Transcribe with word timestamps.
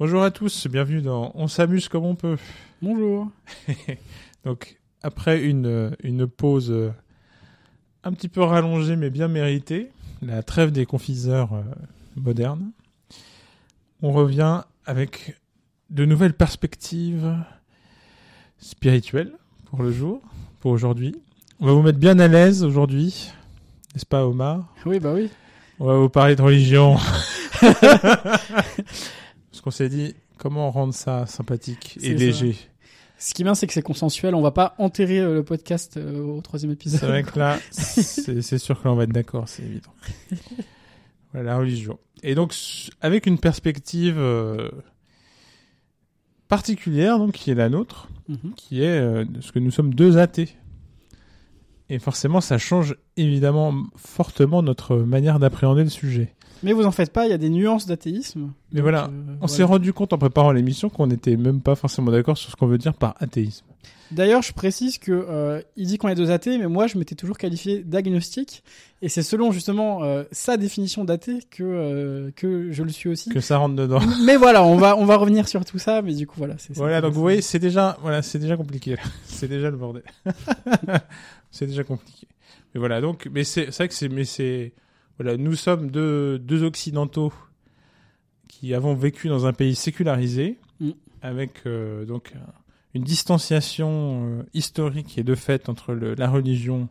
Bonjour 0.00 0.22
à 0.22 0.30
tous, 0.30 0.68
bienvenue 0.68 1.02
dans 1.02 1.32
On 1.34 1.48
s'amuse 1.48 1.88
comme 1.88 2.04
on 2.04 2.14
peut. 2.14 2.36
Bonjour. 2.82 3.26
Donc, 4.44 4.78
après 5.02 5.42
une, 5.42 5.96
une 6.04 6.28
pause 6.28 6.70
euh, 6.70 6.92
un 8.04 8.12
petit 8.12 8.28
peu 8.28 8.40
rallongée 8.44 8.94
mais 8.94 9.10
bien 9.10 9.26
méritée, 9.26 9.90
la 10.22 10.44
trêve 10.44 10.70
des 10.70 10.86
confiseurs 10.86 11.52
euh, 11.52 11.62
modernes, 12.14 12.70
on 14.00 14.12
revient 14.12 14.62
avec 14.86 15.36
de 15.90 16.04
nouvelles 16.04 16.34
perspectives 16.34 17.34
spirituelles 18.58 19.32
pour 19.64 19.82
le 19.82 19.90
jour, 19.90 20.22
pour 20.60 20.70
aujourd'hui. 20.70 21.16
On 21.58 21.66
va 21.66 21.72
vous 21.72 21.82
mettre 21.82 21.98
bien 21.98 22.20
à 22.20 22.28
l'aise 22.28 22.62
aujourd'hui, 22.62 23.32
n'est-ce 23.94 24.06
pas 24.06 24.24
Omar? 24.24 24.72
Oui, 24.86 25.00
bah 25.00 25.12
oui. 25.12 25.28
On 25.80 25.86
va 25.86 25.96
vous 25.96 26.08
parler 26.08 26.36
de 26.36 26.42
religion. 26.42 26.98
Qu'on 29.68 29.72
s'est 29.72 29.90
dit, 29.90 30.14
comment 30.38 30.70
rendre 30.70 30.94
ça 30.94 31.26
sympathique 31.26 31.98
et 32.00 32.14
léger 32.14 32.56
Ce 33.18 33.34
qui 33.34 33.42
est 33.42 33.44
bien, 33.44 33.54
c'est 33.54 33.66
que 33.66 33.74
c'est 33.74 33.82
consensuel. 33.82 34.34
On 34.34 34.40
va 34.40 34.50
pas 34.50 34.74
enterrer 34.78 35.18
euh, 35.18 35.34
le 35.34 35.42
podcast 35.44 35.98
euh, 35.98 36.22
au 36.22 36.40
troisième 36.40 36.72
épisode. 36.72 37.00
C'est 37.00 37.06
vrai 37.06 37.22
que 37.22 37.38
là, 37.38 37.58
c'est 37.70 38.56
sûr 38.56 38.80
que 38.80 38.88
là, 38.88 38.92
on 38.92 38.96
va 38.96 39.04
être 39.04 39.12
d'accord, 39.12 39.46
c'est 39.46 39.62
évident. 39.64 39.92
Voilà, 41.34 41.50
la 41.50 41.58
religion. 41.58 41.98
Et 42.22 42.34
donc, 42.34 42.54
avec 43.02 43.26
une 43.26 43.36
perspective 43.36 44.16
euh, 44.16 44.70
particulière, 46.48 47.18
donc, 47.18 47.32
qui 47.32 47.50
est 47.50 47.54
la 47.54 47.68
nôtre, 47.68 48.08
Mhm. 48.26 48.54
qui 48.56 48.82
est 48.82 48.98
ce 49.42 49.52
que 49.52 49.58
nous 49.58 49.70
sommes 49.70 49.92
deux 49.92 50.16
athées. 50.16 50.48
Et 51.90 51.98
forcément, 51.98 52.40
ça 52.40 52.58
change 52.58 52.96
évidemment 53.16 53.74
fortement 53.96 54.62
notre 54.62 54.96
manière 54.96 55.38
d'appréhender 55.38 55.84
le 55.84 55.90
sujet. 55.90 56.34
Mais 56.62 56.72
vous 56.72 56.84
en 56.84 56.90
faites 56.90 57.12
pas, 57.12 57.26
il 57.26 57.30
y 57.30 57.34
a 57.34 57.38
des 57.38 57.50
nuances 57.50 57.86
d'athéisme. 57.86 58.50
Mais 58.72 58.80
voilà, 58.80 59.04
euh, 59.04 59.06
On 59.08 59.34
voilà. 59.40 59.48
s'est 59.48 59.62
rendu 59.62 59.92
compte 59.92 60.12
en 60.12 60.18
préparant 60.18 60.52
l'émission 60.52 60.90
qu'on 60.90 61.06
n'était 61.06 61.36
même 61.36 61.60
pas 61.60 61.76
forcément 61.76 62.10
d'accord 62.10 62.36
sur 62.36 62.50
ce 62.50 62.56
qu'on 62.56 62.66
veut 62.66 62.78
dire 62.78 62.94
par 62.94 63.14
athéisme. 63.20 63.64
D'ailleurs, 64.10 64.40
je 64.40 64.54
précise 64.54 64.96
que 64.98 65.12
euh, 65.12 65.60
il 65.76 65.86
dit 65.86 65.98
qu'on 65.98 66.08
est 66.08 66.14
deux 66.14 66.30
athées, 66.30 66.56
mais 66.56 66.66
moi, 66.66 66.86
je 66.86 66.96
m'étais 66.96 67.14
toujours 67.14 67.36
qualifié 67.36 67.84
d'agnostique, 67.84 68.64
et 69.02 69.10
c'est 69.10 69.22
selon 69.22 69.52
justement 69.52 70.02
euh, 70.02 70.24
sa 70.32 70.56
définition 70.56 71.04
d'athée 71.04 71.40
que 71.50 72.32
que 72.34 72.72
je 72.72 72.82
le 72.82 72.88
suis 72.88 73.10
aussi. 73.10 73.28
Que 73.28 73.40
ça 73.40 73.58
rentre 73.58 73.76
dedans. 73.76 74.00
Mais 74.24 74.36
voilà, 74.36 74.64
on 74.64 74.76
va 74.76 74.96
on 74.96 75.04
va 75.04 75.16
revenir 75.16 75.46
sur 75.46 75.62
tout 75.66 75.78
ça, 75.78 76.00
mais 76.00 76.14
du 76.14 76.26
coup 76.26 76.36
voilà, 76.38 76.54
c'est 76.56 76.74
ça. 76.74 76.80
Voilà, 76.80 77.02
donc 77.02 77.12
vous 77.12 77.20
voyez, 77.20 77.42
c'est 77.42 77.58
déjà, 77.58 77.98
voilà, 78.00 78.22
c'est 78.22 78.38
déjà 78.38 78.56
compliqué. 78.56 78.96
c'est 79.26 79.46
déjà 79.46 79.70
le 79.70 79.76
bordel. 79.76 80.02
c'est 81.50 81.66
déjà 81.66 81.84
compliqué. 81.84 82.26
Mais 82.74 82.78
voilà, 82.78 83.00
donc, 83.00 83.28
mais 83.32 83.44
c'est, 83.44 83.66
vrai 83.66 83.88
que 83.88 83.94
c'est, 83.94 84.08
mais 84.08 84.24
c'est, 84.24 84.72
voilà, 85.18 85.36
nous 85.36 85.54
sommes 85.54 85.90
deux, 85.90 86.38
deux 86.38 86.62
occidentaux 86.64 87.32
qui 88.48 88.74
avons 88.74 88.94
vécu 88.94 89.28
dans 89.28 89.46
un 89.46 89.52
pays 89.52 89.74
sécularisé, 89.74 90.58
Mm. 90.80 90.90
avec 91.22 91.66
euh, 91.66 92.04
donc 92.04 92.32
une 92.94 93.02
distanciation 93.02 94.22
euh, 94.38 94.42
historique 94.54 95.18
et 95.18 95.24
de 95.24 95.34
fait 95.34 95.68
entre 95.68 95.92
le, 95.92 96.14
la 96.14 96.28
religion 96.30 96.88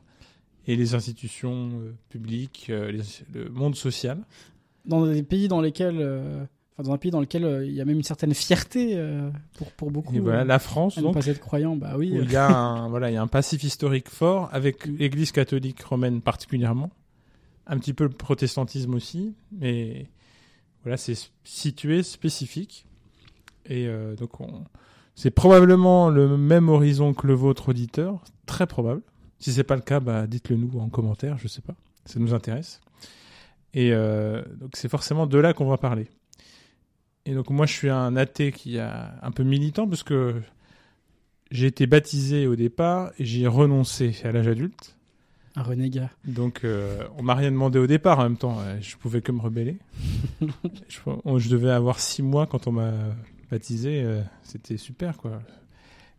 et 0.68 0.76
les 0.76 0.94
institutions 0.94 1.70
euh, 1.74 1.94
publiques, 2.10 2.66
les- 2.68 3.00
le 3.34 3.50
monde 3.50 3.76
social. 3.76 4.18
Dans 4.86 5.06
des 5.06 5.24
pays 5.24 5.48
dans 5.48 5.62
lesquels, 5.62 6.00
enfin 6.78 6.88
dans 6.88 6.94
un 6.94 6.98
pays 6.98 7.12
dans 7.12 7.20
lequel 7.20 7.44
euh, 7.44 7.66
il 7.66 7.74
y 7.74 7.82
a 7.82 7.86
même 7.86 7.98
une 7.98 8.04
certaine 8.04 8.34
fierté 8.34 8.94
euh, 8.96 9.30
pour 9.58 9.72
pour 9.72 9.92
beaucoup. 9.92 10.16
Et 10.16 10.20
voilà, 10.20 10.42
euh, 10.42 10.46
la 10.46 10.60
France, 10.60 11.00
donc, 11.00 11.14
pas 11.14 11.26
être 11.26 11.40
croyant, 11.40 11.76
bah 11.76 11.96
oui. 11.98 12.12
où 12.12 12.22
il 12.22 12.32
y 12.32 12.36
a 12.36 12.48
un, 12.48 12.90
voilà, 12.90 13.10
il 13.10 13.14
y 13.14 13.18
a 13.18 13.22
un 13.22 13.28
passif 13.28 13.64
historique 13.64 14.10
fort 14.10 14.50
avec 14.52 14.86
l'Église 14.86 15.32
catholique 15.32 15.82
romaine 15.82 16.22
particulièrement, 16.22 16.92
un 17.66 17.78
petit 17.78 17.94
peu 17.94 18.04
le 18.04 18.12
protestantisme 18.12 18.94
aussi, 18.94 19.36
mais 19.52 20.08
voilà, 20.84 20.98
c'est 20.98 21.32
situé 21.44 22.04
spécifique 22.04 22.86
et 23.66 23.88
euh, 23.88 24.16
donc 24.16 24.40
on, 24.40 24.64
c'est 25.16 25.32
probablement 25.32 26.10
le 26.10 26.38
même 26.38 26.70
horizon 26.70 27.14
que 27.14 27.28
le 27.28 27.34
vôtre 27.34 27.70
auditeur, 27.70 28.24
très 28.46 28.68
probable. 28.68 29.02
Si 29.40 29.52
c'est 29.52 29.64
pas 29.64 29.76
le 29.76 29.82
cas, 29.82 30.00
bah 30.00 30.26
dites-le 30.26 30.56
nous 30.56 30.80
en 30.80 30.90
commentaire, 30.90 31.38
je 31.38 31.48
sais 31.48 31.62
pas, 31.62 31.76
ça 32.06 32.20
nous 32.20 32.34
intéresse. 32.34 32.82
Et 33.74 33.92
donc 33.92 34.72
c'est 34.74 34.90
forcément 34.90 35.28
de 35.28 35.38
là 35.38 35.54
qu'on 35.54 35.68
va 35.68 35.78
parler. 35.78 36.08
Et 37.28 37.34
donc 37.34 37.50
moi 37.50 37.66
je 37.66 37.74
suis 37.74 37.90
un 37.90 38.16
athée 38.16 38.52
qui 38.52 38.80
a 38.80 39.14
un 39.22 39.32
peu 39.32 39.44
militant 39.44 39.88
parce 39.88 40.02
que 40.04 40.36
j'ai 41.52 41.68
été 41.68 41.86
baptisé 41.86 42.48
au 42.48 42.56
départ 42.56 43.12
et 43.20 43.26
j'ai 43.26 43.48
renoncé 43.48 44.16
à 44.24 44.32
l'âge 44.32 44.48
adulte. 44.48 44.96
Un 45.56 45.64
renégat. 45.64 46.10
Donc 46.26 46.64
euh, 46.64 47.04
on 47.18 47.24
m'a 47.24 47.36
rien 47.36 47.52
demandé 47.52 47.80
au 47.80 47.88
départ 47.88 48.20
en 48.20 48.24
même 48.24 48.38
temps, 48.38 48.60
euh, 48.62 48.78
je 48.80 48.96
pouvais 48.96 49.22
que 49.22 49.32
me 49.32 49.42
rebeller. 49.42 49.78
je, 50.88 51.00
on- 51.26 51.38
je 51.40 51.50
devais 51.50 51.72
avoir 51.72 52.00
six 52.00 52.22
mois 52.24 52.48
quand 52.48 52.68
on 52.68 52.72
m'a 52.72 52.94
baptisé, 53.52 54.02
euh, 54.04 54.22
c'était 54.44 54.78
super 54.78 55.18
quoi. 55.18 55.42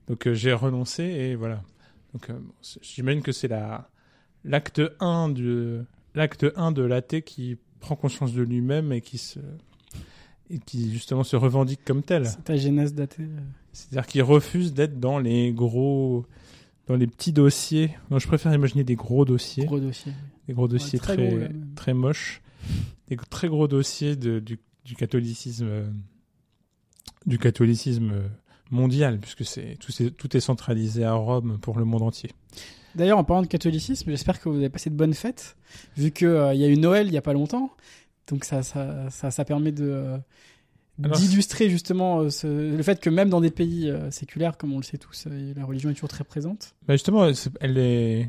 Donc 0.09 0.27
euh, 0.27 0.35
j'ai 0.35 0.53
renoncé 0.53 1.05
et 1.05 1.35
voilà. 1.37 1.63
Donc 2.13 2.31
j'imagine 2.83 3.23
que 3.23 3.33
c'est 3.33 3.49
la 3.49 3.89
l'acte 4.45 4.81
1 5.01 5.29
du 5.31 5.79
l'acte 6.15 6.47
1 6.57 6.73
de 6.73 6.83
l'athée 6.83 7.23
qui 7.23 7.57
prend 7.81 7.97
conscience 7.97 8.33
de 8.33 8.43
lui-même 8.43 8.93
et 8.93 9.01
qui 9.01 9.19
se 9.19 9.39
et 10.51 10.59
qui 10.59 10.91
justement 10.93 11.25
se 11.25 11.37
revendique 11.37 11.81
comme 11.85 12.03
tel. 12.03 12.27
C'est 12.27 12.45
ta 12.45 12.57
genèse 12.57 12.95
datée. 12.95 13.23
euh. 13.23 13.41
C'est-à-dire 13.73 14.07
qu'ils 14.07 14.23
refusent 14.23 14.73
d'être 14.75 14.99
dans 14.99 15.19
les 15.19 15.53
gros, 15.53 16.25
dans 16.87 16.97
les 16.97 17.07
petits 17.07 17.33
dossiers. 17.33 17.91
Non, 18.11 18.19
je 18.19 18.27
préfère 18.27 18.53
imaginer 18.53 18.83
des 18.85 18.97
gros 18.97 19.25
dossiers, 19.25 19.67
Gros 19.67 19.79
dossier. 19.81 20.13
des 20.47 20.55
gros 20.55 20.67
dossiers 20.69 20.99
très 20.99 21.17
très, 21.17 21.93
gros, 21.93 22.01
moches, 22.01 22.41
des 23.09 23.17
très 23.17 23.49
gros 23.49 23.69
dossiers 23.69 24.17
de, 24.17 24.39
du, 24.41 24.59
du 24.85 24.97
catholicisme, 24.97 25.67
euh, 25.69 25.89
du 27.27 27.39
catholicisme 27.39 28.11
euh, 28.13 28.29
mondial, 28.71 29.19
puisque 29.21 29.45
c'est 29.45 29.77
tout, 29.79 30.37
est 30.37 30.41
centralisé 30.41 31.05
à 31.05 31.13
Rome 31.15 31.59
pour 31.61 31.79
le 31.79 31.85
monde 31.85 32.03
entier. 32.03 32.31
D'ailleurs, 32.95 33.19
en 33.19 33.25
parlant 33.25 33.43
de 33.43 33.47
catholicisme, 33.49 34.11
j'espère 34.11 34.41
que 34.41 34.49
vous 34.49 34.57
avez 34.57 34.71
passé 34.71 34.91
de 34.91 34.95
bonnes 34.97 35.15
fêtes, 35.15 35.57
vu 35.97 36.11
que 36.11 36.25
euh, 36.27 36.55
il 36.55 36.61
y 36.61 36.65
a 36.65 36.69
eu 36.69 36.77
Noël 36.79 37.07
il 37.07 37.13
y 37.13 37.19
a 37.19 37.23
pas 37.23 37.35
longtemps. 37.35 37.71
Donc 38.29 38.45
ça, 38.45 38.63
ça, 38.63 39.09
ça, 39.11 39.31
ça 39.31 39.45
permet 39.45 39.73
de 39.73 39.85
euh, 39.89 40.19
Alors, 41.03 41.17
d'illustrer 41.19 41.71
justement 41.71 42.21
euh, 42.21 42.31
ce- 42.31 42.47
le 42.77 42.83
fait 42.83 43.01
que 43.01 43.11
même 43.11 43.31
dans 43.31 43.41
des 43.41 43.51
pays 43.51 43.89
euh, 43.91 44.11
séculaires, 44.11 44.57
comme 44.59 44.73
on 44.73 44.79
le 44.79 44.83
sait 44.85 44.99
tous, 44.99 45.27
la 45.57 45.65
religion 45.65 45.91
est 45.91 45.95
toujours 45.95 46.09
très 46.11 46.25
présente. 46.25 46.75
Bah 46.87 46.95
justement, 46.95 47.33
c'est- 47.35 47.51
elle 47.61 47.79
est, 47.79 48.29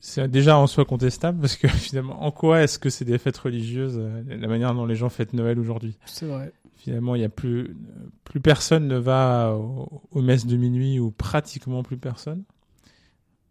c'est 0.00 0.28
déjà 0.30 0.56
en 0.58 0.66
soi 0.66 0.84
contestable 0.84 1.40
parce 1.40 1.56
que 1.56 1.66
finalement, 1.68 2.22
en 2.22 2.30
quoi 2.30 2.62
est-ce 2.62 2.78
que 2.78 2.90
c'est 2.90 3.04
des 3.04 3.18
fêtes 3.18 3.38
religieuses, 3.38 4.00
la 4.28 4.48
manière 4.48 4.74
dont 4.74 4.86
les 4.86 4.96
gens 4.96 5.08
fêtent 5.08 5.32
Noël 5.34 5.58
aujourd'hui? 5.58 5.96
C'est 6.06 6.26
vrai. 6.26 6.52
Finalement, 6.76 7.14
il 7.14 7.20
y 7.20 7.24
a 7.24 7.28
plus, 7.28 7.76
plus 8.24 8.40
personne 8.40 8.88
ne 8.88 8.96
va 8.96 9.52
au- 9.54 10.02
aux 10.12 10.22
messes 10.22 10.46
de 10.46 10.56
minuit 10.56 10.98
ou 10.98 11.10
pratiquement 11.10 11.82
plus 11.82 11.98
personne. 11.98 12.42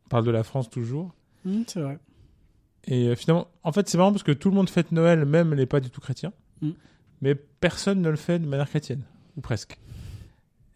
On 0.06 0.10
parle 0.10 0.26
de 0.26 0.32
la 0.32 0.44
France 0.44 0.70
toujours. 0.70 1.14
Hum, 1.46 1.64
c'est 1.68 1.80
vrai. 1.82 2.00
Et 2.86 3.08
euh, 3.08 3.16
finalement, 3.16 3.48
en 3.64 3.72
fait, 3.72 3.88
c'est 3.90 3.98
marrant 3.98 4.12
parce 4.12 4.24
que 4.24 4.32
tout 4.32 4.50
le 4.50 4.56
monde 4.56 4.70
fête 4.70 4.92
Noël, 4.92 5.26
même 5.26 5.54
les 5.54 5.66
pas 5.66 5.80
du 5.80 5.90
tout 5.90 6.02
chrétiens. 6.02 6.34
Mm. 6.62 6.72
Mais 7.22 7.36
personne 7.36 8.02
ne 8.02 8.10
le 8.10 8.16
fait 8.16 8.40
de 8.40 8.48
manière 8.48 8.70
chrétienne. 8.70 9.02
Ou 9.38 9.42
presque. 9.42 9.78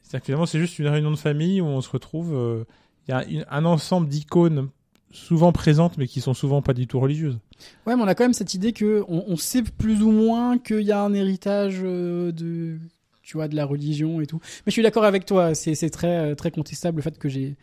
C'est-à-dire 0.02 0.22
que 0.22 0.25
finalement, 0.25 0.46
c'est 0.46 0.59
juste 0.59 0.78
une 0.80 0.88
réunion 0.88 1.12
de 1.12 1.16
famille 1.16 1.62
où 1.62 1.66
on 1.66 1.81
se 1.81 1.90
retrouve. 1.90 2.34
euh, 2.34 2.66
Il 3.08 3.14
y 3.36 3.41
a 3.41 3.46
un 3.50 3.66
ensemble 3.66 4.08
d'icônes 4.08 4.69
souvent 5.12 5.52
présentes, 5.52 5.97
mais 5.97 6.08
qui 6.08 6.22
sont 6.22 6.34
souvent 6.34 6.62
pas 6.62 6.74
du 6.74 6.88
tout 6.88 7.00
religieuses. 7.00 7.40
Ouais, 7.86 7.96
mais 7.96 8.02
on 8.02 8.08
a 8.08 8.16
quand 8.16 8.24
même 8.24 8.34
cette 8.34 8.53
idée 8.53 8.74
que 8.74 9.03
on, 9.08 9.24
on 9.28 9.38
sait 9.38 9.64
plus 9.64 10.02
ou 10.02 10.12
moins 10.12 10.58
qu'il 10.58 10.81
y 10.81 10.91
a 10.91 11.02
un 11.02 11.14
héritage 11.14 11.81
euh, 11.84 12.31
de, 12.31 12.78
tu 13.22 13.38
vois, 13.38 13.47
de 13.47 13.56
la 13.56 13.66
religion 13.66 14.22
et 14.22 14.28
tout. 14.28 14.40
Mais 14.66 14.70
je 14.70 14.72
suis 14.72 14.81
d'accord 14.84 15.06
avec 15.06 15.25
toi. 15.25 15.56
C'est 15.56 15.90
très 15.90 16.52
contestable 16.52 16.97
le 16.97 17.02
fait 17.03 17.18
que 17.18 17.30
j'ai 17.30 17.56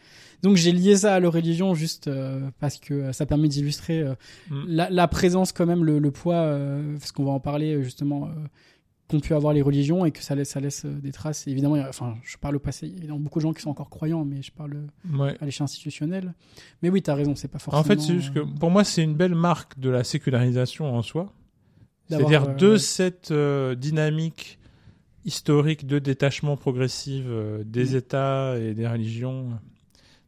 donc 0.42 0.56
j'ai 0.56 0.72
lié 0.72 0.96
ça 0.96 1.14
à 1.14 1.20
la 1.20 1.28
religion 1.28 1.74
juste 1.74 2.08
euh, 2.08 2.50
parce 2.60 2.78
que 2.78 2.94
euh, 2.94 3.12
ça 3.12 3.26
permet 3.26 3.48
d'illustrer 3.48 4.00
euh, 4.00 4.14
Mm. 4.50 4.64
la, 4.68 4.90
la 4.90 5.08
présence 5.08 5.52
quand 5.52 5.66
même 5.66 5.84
le, 5.84 5.98
le 5.98 6.10
poids 6.10 6.34
euh, 6.36 6.96
parce 6.98 7.12
qu'on 7.12 7.24
va 7.24 7.32
en 7.32 7.40
parler 7.40 7.82
justement 7.82 8.28
qu'ont 9.08 9.20
pu 9.20 9.34
avoir 9.34 9.52
les 9.52 9.62
religions 9.62 10.04
et 10.06 10.12
que 10.12 10.22
ça 10.22 10.34
laisse 10.36 10.50
ça 10.50 10.60
laisse 10.60 10.86
des 10.86 11.10
traces. 11.10 11.46
Et 11.48 11.50
évidemment, 11.50 11.74
a- 11.74 11.88
enfin, 11.88 12.14
je 12.22 12.36
parle 12.36 12.54
au 12.56 12.60
passé. 12.60 12.86
Il 12.86 12.90
y 12.90 12.94
a 12.94 12.98
évidemment 12.98 13.18
beaucoup 13.18 13.40
de 13.40 13.42
gens 13.42 13.52
qui 13.52 13.60
sont 13.60 13.70
encore 13.70 13.90
croyants, 13.90 14.24
mais 14.24 14.40
je 14.40 14.52
parle 14.52 14.86
Ouais. 15.12 15.36
à 15.40 15.44
l'échelle 15.44 15.64
institutionnelle. 15.64 16.32
Mais 16.82 16.90
oui, 16.90 17.02
t'as 17.02 17.14
raison. 17.16 17.34
C'est 17.34 17.48
pas 17.48 17.58
forcément. 17.58 17.80
En 17.80 17.84
fait, 17.84 18.00
c'est 18.00 18.14
juste 18.14 18.32
que 18.34 18.38
pour 18.40 18.70
moi, 18.70 18.84
c'est 18.84 19.02
une 19.02 19.14
belle 19.16 19.34
marque 19.34 19.78
de 19.80 19.90
la 19.90 20.04
sécularisation 20.04 20.94
en 20.94 21.02
soi. 21.02 21.32
C'est-à-dire 22.08 22.54
de 22.54 22.72
ouais. 22.72 22.78
cette 22.78 23.32
dynamique 23.78 24.58
historique 25.24 25.86
de 25.86 25.98
détachement 25.98 26.56
progressif 26.56 27.24
des 27.64 27.92
Mm. 27.92 27.96
États 27.96 28.58
et 28.58 28.74
des 28.74 28.86
religions, 28.88 29.48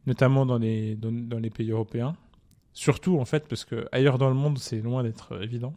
notamment 0.05 0.45
dans 0.45 0.57
les, 0.57 0.95
dans, 0.95 1.11
dans 1.11 1.39
les 1.39 1.49
pays 1.49 1.71
européens. 1.71 2.15
Surtout, 2.73 3.19
en 3.19 3.25
fait, 3.25 3.47
parce 3.47 3.65
que 3.65 3.87
ailleurs 3.91 4.17
dans 4.17 4.29
le 4.29 4.35
monde, 4.35 4.57
c'est 4.57 4.81
loin 4.81 5.03
d'être 5.03 5.41
évident. 5.41 5.73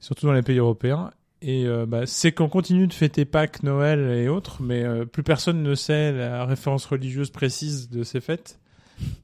Surtout 0.00 0.26
dans 0.26 0.32
les 0.32 0.42
pays 0.42 0.58
européens. 0.58 1.10
Et 1.42 1.66
euh, 1.66 1.84
bah, 1.86 2.06
c'est 2.06 2.32
qu'on 2.32 2.48
continue 2.48 2.86
de 2.86 2.94
fêter 2.94 3.24
Pâques, 3.24 3.62
Noël 3.62 4.10
et 4.10 4.28
autres, 4.28 4.62
mais 4.62 4.82
euh, 4.82 5.04
plus 5.04 5.22
personne 5.22 5.62
ne 5.62 5.74
sait 5.74 6.12
la 6.12 6.46
référence 6.46 6.86
religieuse 6.86 7.30
précise 7.30 7.90
de 7.90 8.02
ces 8.02 8.20
fêtes. 8.20 8.58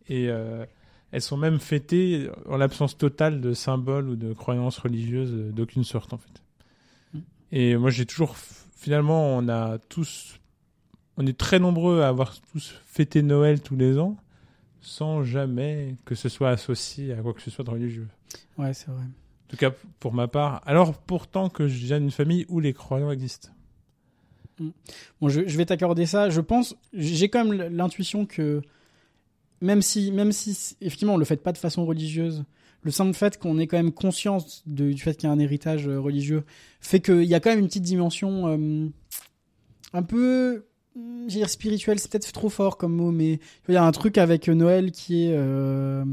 Et 0.08 0.28
euh, 0.28 0.66
elles 1.10 1.22
sont 1.22 1.38
même 1.38 1.58
fêtées 1.58 2.28
en 2.46 2.58
l'absence 2.58 2.98
totale 2.98 3.40
de 3.40 3.54
symboles 3.54 4.10
ou 4.10 4.16
de 4.16 4.34
croyances 4.34 4.78
religieuses 4.78 5.32
d'aucune 5.54 5.84
sorte, 5.84 6.12
en 6.12 6.18
fait. 6.18 6.42
Mm. 7.14 7.18
Et 7.52 7.76
moi, 7.76 7.90
j'ai 7.90 8.04
toujours 8.04 8.36
finalement, 8.82 9.36
on 9.36 9.48
a 9.48 9.78
tous, 9.78 10.38
on 11.22 11.26
est 11.26 11.36
très 11.38 11.58
nombreux 11.58 12.00
à 12.02 12.08
avoir 12.08 12.34
tous 12.52 12.74
fêté 12.86 13.22
Noël 13.22 13.60
tous 13.60 13.76
les 13.76 13.98
ans, 13.98 14.16
sans 14.80 15.22
jamais 15.22 15.94
que 16.04 16.14
ce 16.14 16.28
soit 16.28 16.50
associé 16.50 17.12
à 17.12 17.16
quoi 17.16 17.32
que 17.32 17.40
ce 17.42 17.50
soit 17.50 17.64
de 17.64 17.70
religieux. 17.70 18.08
Ouais, 18.58 18.74
c'est 18.74 18.88
vrai. 18.90 19.02
En 19.02 19.48
tout 19.48 19.56
cas, 19.56 19.70
pour 20.00 20.12
ma 20.14 20.28
part. 20.28 20.62
Alors, 20.66 20.94
pourtant 20.94 21.48
que 21.48 21.68
je 21.68 21.84
viens 21.86 22.00
d'une 22.00 22.10
famille 22.10 22.46
où 22.48 22.58
les 22.58 22.72
croyants 22.72 23.10
existent. 23.10 23.50
Bon, 25.20 25.28
je, 25.28 25.46
je 25.46 25.56
vais 25.56 25.66
t'accorder 25.66 26.06
ça. 26.06 26.30
Je 26.30 26.40
pense, 26.40 26.76
j'ai 26.92 27.28
quand 27.28 27.44
même 27.44 27.68
l'intuition 27.74 28.26
que 28.26 28.62
même 29.60 29.82
si, 29.82 30.10
même 30.12 30.32
si 30.32 30.76
effectivement 30.80 31.14
on 31.14 31.18
le 31.18 31.24
fait 31.24 31.36
pas 31.36 31.52
de 31.52 31.58
façon 31.58 31.84
religieuse, 31.86 32.44
le 32.82 32.90
simple 32.90 33.14
fait 33.14 33.38
qu'on 33.38 33.58
ait 33.58 33.66
quand 33.66 33.76
même 33.76 33.92
conscience 33.92 34.62
de- 34.66 34.92
du 34.92 35.00
fait 35.00 35.14
qu'il 35.14 35.28
y 35.28 35.30
a 35.30 35.32
un 35.32 35.38
héritage 35.38 35.86
euh, 35.86 36.00
religieux 36.00 36.42
fait 36.80 36.98
qu'il 37.00 37.24
y 37.24 37.34
a 37.34 37.40
quand 37.40 37.50
même 37.50 37.60
une 37.60 37.68
petite 37.68 37.84
dimension 37.84 38.48
euh, 38.48 38.88
un 39.92 40.02
peu, 40.02 40.64
hum, 40.96 41.24
j'ai 41.28 41.38
dire 41.38 41.48
spirituelle, 41.50 41.98
c'est 41.98 42.10
peut-être 42.10 42.32
trop 42.32 42.48
fort 42.48 42.76
comme 42.76 42.94
mot, 42.94 43.10
mais 43.10 43.38
il 43.68 43.74
y 43.74 43.76
a 43.76 43.84
un 43.84 43.92
truc 43.92 44.18
avec 44.18 44.48
euh, 44.48 44.54
Noël 44.54 44.90
qui 44.92 45.26
est 45.26 45.32
euh, 45.34 46.04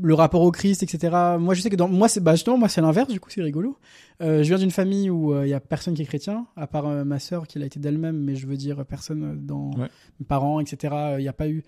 le 0.00 0.14
rapport 0.14 0.42
au 0.42 0.50
Christ, 0.50 0.82
etc. 0.82 1.16
Moi, 1.38 1.54
je 1.54 1.60
sais 1.60 1.70
que 1.70 1.76
dans 1.76 1.88
moi, 1.88 2.08
c'est 2.08 2.20
bah 2.20 2.34
justement 2.34 2.58
moi 2.58 2.68
c'est 2.68 2.80
l'inverse. 2.80 3.08
Du 3.08 3.20
coup, 3.20 3.30
c'est 3.30 3.42
rigolo. 3.42 3.76
Euh, 4.20 4.42
je 4.42 4.48
viens 4.48 4.58
d'une 4.58 4.72
famille 4.72 5.08
où 5.10 5.32
euh, 5.32 5.46
il 5.46 5.50
y 5.50 5.54
a 5.54 5.60
personne 5.60 5.94
qui 5.94 6.02
est 6.02 6.06
chrétien, 6.06 6.46
à 6.56 6.66
part 6.66 6.86
euh, 6.86 7.04
ma 7.04 7.20
sœur 7.20 7.46
qui 7.46 7.60
l'a 7.60 7.66
été 7.66 7.78
d'elle-même, 7.78 8.16
mais 8.18 8.34
je 8.34 8.46
veux 8.48 8.56
dire 8.56 8.84
personne 8.84 9.22
euh, 9.22 9.34
dans 9.36 9.70
Ouais. 9.78 9.88
mes 10.18 10.26
parents, 10.26 10.58
etc. 10.58 10.94
Il 11.18 11.22
n'y 11.22 11.28
a 11.28 11.32
pas 11.32 11.48
eu, 11.48 11.62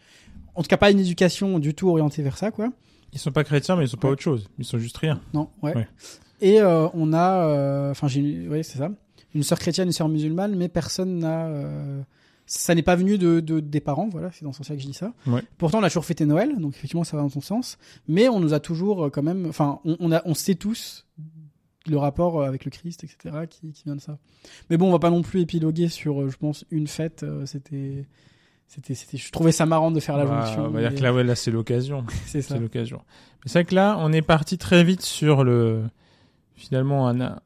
en 0.57 0.62
tout 0.62 0.69
cas, 0.69 0.77
pas 0.77 0.91
une 0.91 0.99
éducation 0.99 1.61
du 1.61 1.75
tout 1.75 1.89
orientée 1.89 2.23
vers 2.23 2.37
ça, 2.37 2.51
quoi. 2.51 2.73
Ils 3.12 3.19
sont 3.21 3.31
pas 3.33 3.45
chrétiens, 3.45 3.77
mais 3.77 3.85
ils 3.85 3.89
sont 3.89 3.97
pas 3.97 4.09
Ouais. 4.09 4.12
autre 4.15 4.23
chose. 4.23 4.49
Ils 4.59 4.65
sont 4.65 4.79
juste 4.79 4.97
rien. 4.97 5.21
Non, 5.35 5.49
ouais. 5.62 5.77
Ouais. 5.77 5.87
Et 6.41 6.61
euh, 6.61 6.89
on 6.95 7.12
a, 7.12 7.45
euh, 7.47 7.91
enfin, 7.93 8.09
j'ai, 8.09 8.49
ouais, 8.49 8.62
c'est 8.65 8.79
ça, 8.79 8.91
une 9.35 9.43
sœur 9.43 9.59
chrétienne, 9.59 9.88
une 9.88 9.93
sœur 9.93 10.09
musulmane, 10.09 10.56
mais 10.56 10.69
personne 10.69 11.19
n'a. 11.19 11.47
euh, 11.47 12.03
ça 12.47 12.75
n'est 12.75 12.82
pas 12.82 12.97
venu 12.97 13.17
de, 13.17 13.38
de- 13.41 13.61
des 13.61 13.81
parents, 13.81 14.09
voilà, 14.09 14.31
c'est 14.32 14.44
dans 14.44 14.53
ce 14.53 14.59
sens-là 14.59 14.75
que 14.77 14.82
je 14.82 14.87
dis 14.88 14.93
ça. 14.93 15.12
Ouais. 15.27 15.43
Pourtant, 15.56 15.79
on 15.79 15.82
a 15.85 15.88
toujours 15.88 16.05
fêté 16.05 16.27
Noël, 16.27 16.59
donc 16.59 16.75
effectivement, 16.75 17.05
ça 17.05 17.17
va 17.17 17.23
dans 17.23 17.31
ton 17.31 17.41
sens. 17.41 17.79
Mais 18.09 18.29
on 18.29 18.41
nous 18.41 18.55
a 18.55 18.59
toujours 18.61 19.05
euh, 19.05 19.11
quand 19.11 19.23
même, 19.23 19.47
enfin, 19.47 19.79
on, 19.85 19.97
on 20.00 20.11
a, 20.11 20.21
on 20.25 20.35
sait 20.35 20.56
tous 20.56 21.06
le 21.87 21.97
rapport 21.97 22.41
euh, 22.41 22.47
avec 22.49 22.65
le 22.65 22.71
Christ, 22.73 23.05
etc., 23.05 23.47
qui, 23.49 23.71
qui 23.73 23.85
vient 23.85 23.94
de 23.94 24.00
ça. 24.00 24.19
Mais 24.69 24.77
bon, 24.79 24.88
on 24.88 24.93
va 24.93 24.99
pas 24.99 25.11
non 25.11 25.23
plus 25.23 25.41
épiloguer 25.43 25.88
sur, 25.88 26.29
je 26.29 26.37
pense, 26.37 26.65
une 26.73 26.88
fête. 26.88 27.25
c'était, 27.44 28.05
c'était, 28.67 28.94
c'était. 28.94 29.17
Je 29.17 29.31
trouvais 29.31 29.53
ça 29.53 29.65
marrant 29.65 29.93
de 29.93 30.00
faire 30.00 30.17
la 30.17 30.25
Bah, 30.26 30.44
jonction. 30.44 30.65
on 30.65 30.71
va 30.71 30.81
dire 30.81 30.94
que 30.97 31.03
là, 31.05 31.15
ouais, 31.15 31.23
là, 31.25 31.37
c'est 31.37 31.53
l'occasion. 31.53 32.05
c'est 32.26 32.43
ça. 32.43 32.55
C'est 32.55 32.61
l'occasion. 32.61 33.00
Mais 33.44 33.50
c'est 33.50 33.61
vrai 33.61 33.65
que 33.65 33.75
là, 33.76 33.97
on 34.00 34.12
est 34.12 34.23
parti 34.23 34.59
très 34.59 34.83
vite 34.83 35.03
sur 35.03 35.44
le, 35.44 35.85
finalement, 36.56 37.06
un, 37.09 37.38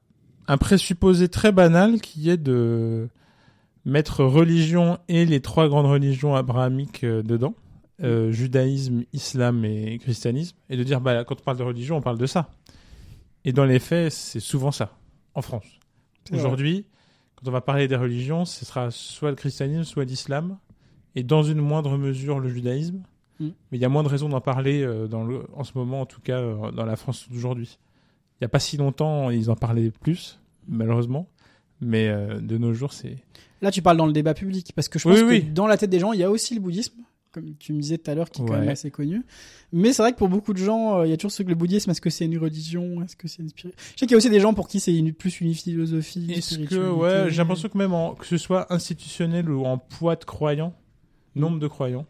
un 0.46 0.58
présupposé 0.58 1.28
très 1.28 1.52
banal 1.52 2.00
qui 2.00 2.30
est 2.30 2.36
de 2.36 3.08
mettre 3.84 4.24
religion 4.24 4.98
et 5.08 5.24
les 5.24 5.40
trois 5.40 5.68
grandes 5.68 5.86
religions 5.86 6.34
abrahamiques 6.34 7.04
euh, 7.04 7.22
dedans, 7.22 7.54
euh, 8.02 8.32
judaïsme, 8.32 9.04
islam 9.12 9.64
et 9.64 9.98
christianisme, 9.98 10.56
et 10.70 10.76
de 10.76 10.82
dire, 10.82 11.00
bah, 11.00 11.24
quand 11.24 11.40
on 11.40 11.44
parle 11.44 11.58
de 11.58 11.62
religion, 11.62 11.96
on 11.96 12.02
parle 12.02 12.18
de 12.18 12.26
ça. 12.26 12.50
Et 13.44 13.52
dans 13.52 13.64
les 13.64 13.78
faits, 13.78 14.12
c'est 14.12 14.40
souvent 14.40 14.72
ça, 14.72 14.96
en 15.34 15.42
France. 15.42 15.66
Aujourd'hui, 16.32 16.86
quand 17.36 17.48
on 17.48 17.52
va 17.52 17.60
parler 17.60 17.88
des 17.88 17.96
religions, 17.96 18.46
ce 18.46 18.64
sera 18.64 18.90
soit 18.90 19.30
le 19.30 19.36
christianisme, 19.36 19.84
soit 19.84 20.04
l'islam, 20.04 20.56
et 21.14 21.22
dans 21.22 21.42
une 21.42 21.60
moindre 21.60 21.96
mesure 21.98 22.40
le 22.40 22.48
judaïsme. 22.48 23.02
Mm. 23.38 23.48
Mais 23.70 23.78
il 23.78 23.80
y 23.80 23.84
a 23.84 23.88
moins 23.88 24.02
de 24.02 24.08
raisons 24.08 24.28
d'en 24.28 24.40
parler 24.40 24.82
euh, 24.82 25.06
dans 25.06 25.24
le, 25.24 25.42
en 25.54 25.64
ce 25.64 25.76
moment, 25.76 26.00
en 26.00 26.06
tout 26.06 26.20
cas 26.20 26.38
euh, 26.38 26.70
dans 26.70 26.86
la 26.86 26.96
France 26.96 27.28
d'aujourd'hui. 27.30 27.78
Il 28.44 28.48
n'y 28.48 28.50
a 28.50 28.50
pas 28.50 28.60
si 28.60 28.76
longtemps, 28.76 29.30
ils 29.30 29.50
en 29.50 29.56
parlaient 29.56 29.90
plus, 29.90 30.38
malheureusement. 30.68 31.28
Mais 31.80 32.08
euh, 32.08 32.40
de 32.40 32.58
nos 32.58 32.74
jours, 32.74 32.92
c'est. 32.92 33.16
Là, 33.62 33.70
tu 33.70 33.80
parles 33.80 33.96
dans 33.96 34.04
le 34.04 34.12
débat 34.12 34.34
public, 34.34 34.72
parce 34.74 34.88
que 34.88 34.98
je 34.98 35.08
pense 35.08 35.20
oui. 35.22 35.46
que 35.46 35.50
dans 35.50 35.66
la 35.66 35.78
tête 35.78 35.88
des 35.88 35.98
gens, 35.98 36.12
il 36.12 36.20
y 36.20 36.24
a 36.24 36.30
aussi 36.30 36.54
le 36.54 36.60
bouddhisme, 36.60 37.00
comme 37.32 37.54
tu 37.56 37.72
me 37.72 37.80
disais 37.80 37.96
tout 37.96 38.10
à 38.10 38.14
l'heure, 38.14 38.28
qui 38.28 38.42
est 38.42 38.44
quand 38.44 38.58
même 38.58 38.68
assez 38.68 38.90
connu. 38.90 39.22
Mais 39.72 39.94
c'est 39.94 40.02
vrai 40.02 40.12
que 40.12 40.18
pour 40.18 40.28
beaucoup 40.28 40.52
de 40.52 40.58
gens, 40.58 40.98
euh, 40.98 41.06
il 41.06 41.10
y 41.10 41.12
a 41.14 41.16
toujours 41.16 41.32
ce 41.32 41.42
que 41.42 41.48
le 41.48 41.54
bouddhisme, 41.54 41.90
est-ce 41.90 42.02
que 42.02 42.10
c'est 42.10 42.26
une 42.26 42.36
religion, 42.36 43.02
est-ce 43.02 43.16
que 43.16 43.28
c'est 43.28 43.42
une 43.42 43.48
spiritualité 43.48 43.82
Je 43.94 44.00
sais 44.00 44.06
qu'il 44.06 44.10
y 44.10 44.14
a 44.14 44.18
aussi 44.18 44.30
des 44.30 44.40
gens 44.40 44.52
pour 44.52 44.68
qui 44.68 44.78
c'est 44.78 44.94
une, 44.94 45.14
plus 45.14 45.40
une 45.40 45.54
philosophie. 45.54 46.30
Est-ce 46.30 46.58
que, 46.58 46.90
ouais, 46.90 47.30
j'ai 47.30 47.38
l'impression 47.38 47.68
que 47.70 47.78
même 47.78 47.94
en, 47.94 48.14
que 48.14 48.26
ce 48.26 48.36
soit 48.36 48.70
institutionnel 48.72 49.50
ou 49.50 49.64
en 49.64 49.78
poids 49.78 50.16
de 50.16 50.24
croyants, 50.24 50.74
nombre 51.34 51.58
de 51.58 51.66
croyants, 51.66 52.06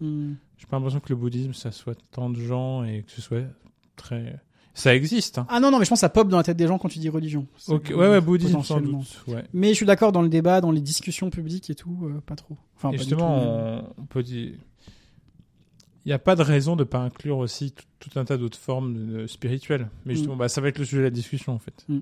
Hmm. 0.00 0.34
j'ai 0.58 0.66
pas 0.66 0.76
l'impression 0.76 1.00
que 1.00 1.08
le 1.08 1.16
bouddhisme, 1.16 1.54
ça 1.54 1.70
soit 1.70 1.96
tant 2.10 2.30
de 2.30 2.40
gens 2.40 2.84
et 2.84 3.02
que 3.02 3.12
ce 3.12 3.20
soit 3.20 3.44
très. 3.96 4.40
Ça 4.76 4.94
existe, 4.94 5.38
hein. 5.38 5.46
Ah 5.48 5.60
non, 5.60 5.70
non, 5.70 5.78
mais 5.78 5.84
je 5.84 5.88
pense 5.90 5.98
que 5.98 6.00
ça 6.00 6.08
pop 6.08 6.28
dans 6.28 6.36
la 6.36 6.42
tête 6.42 6.56
des 6.56 6.66
gens 6.66 6.78
quand 6.78 6.88
tu 6.88 6.98
dis 6.98 7.08
religion. 7.08 7.46
C'est- 7.56 7.72
Ok, 7.72 7.90
ouais, 7.90 8.08
ouais, 8.08 8.20
bouddhisme 8.20 8.54
sans 8.54 8.74
potentiellement. 8.74 8.98
doute. 8.98 9.22
Ouais. 9.34 9.44
Mais 9.52 9.68
je 9.68 9.74
suis 9.74 9.86
d'accord 9.86 10.10
dans 10.10 10.20
le 10.22 10.28
débat, 10.28 10.60
dans 10.60 10.72
les 10.72 10.80
discussions 10.80 11.30
publiques 11.30 11.70
et 11.70 11.76
tout, 11.76 11.96
euh, 12.04 12.20
pas 12.26 12.34
trop. 12.34 12.56
Enfin, 12.76 12.88
Et 12.90 12.96
pas 12.96 13.02
du 13.04 13.08
justement, 13.08 13.40
tout, 13.40 13.46
on, 13.98 14.02
on 14.02 14.06
peut 14.06 14.22
dire. 14.24 14.52
Il 16.04 16.08
n'y 16.08 16.12
a 16.12 16.18
pas 16.18 16.34
de 16.36 16.42
raison 16.42 16.74
de 16.76 16.80
ne 16.82 16.88
pas 16.88 16.98
inclure 16.98 17.38
aussi 17.38 17.72
tout, 17.72 17.84
tout 18.10 18.18
un 18.18 18.24
tas 18.24 18.36
d'autres 18.36 18.58
formes 18.58 19.26
spirituelles. 19.28 19.88
Mais 20.04 20.14
justement, 20.14 20.36
bah, 20.36 20.48
ça 20.48 20.60
va 20.60 20.68
être 20.68 20.78
le 20.78 20.84
sujet 20.84 20.98
de 20.98 21.04
la 21.04 21.10
discussion, 21.10 21.52
en 21.54 21.58
fait. 21.58 21.84
Mm. 21.88 22.00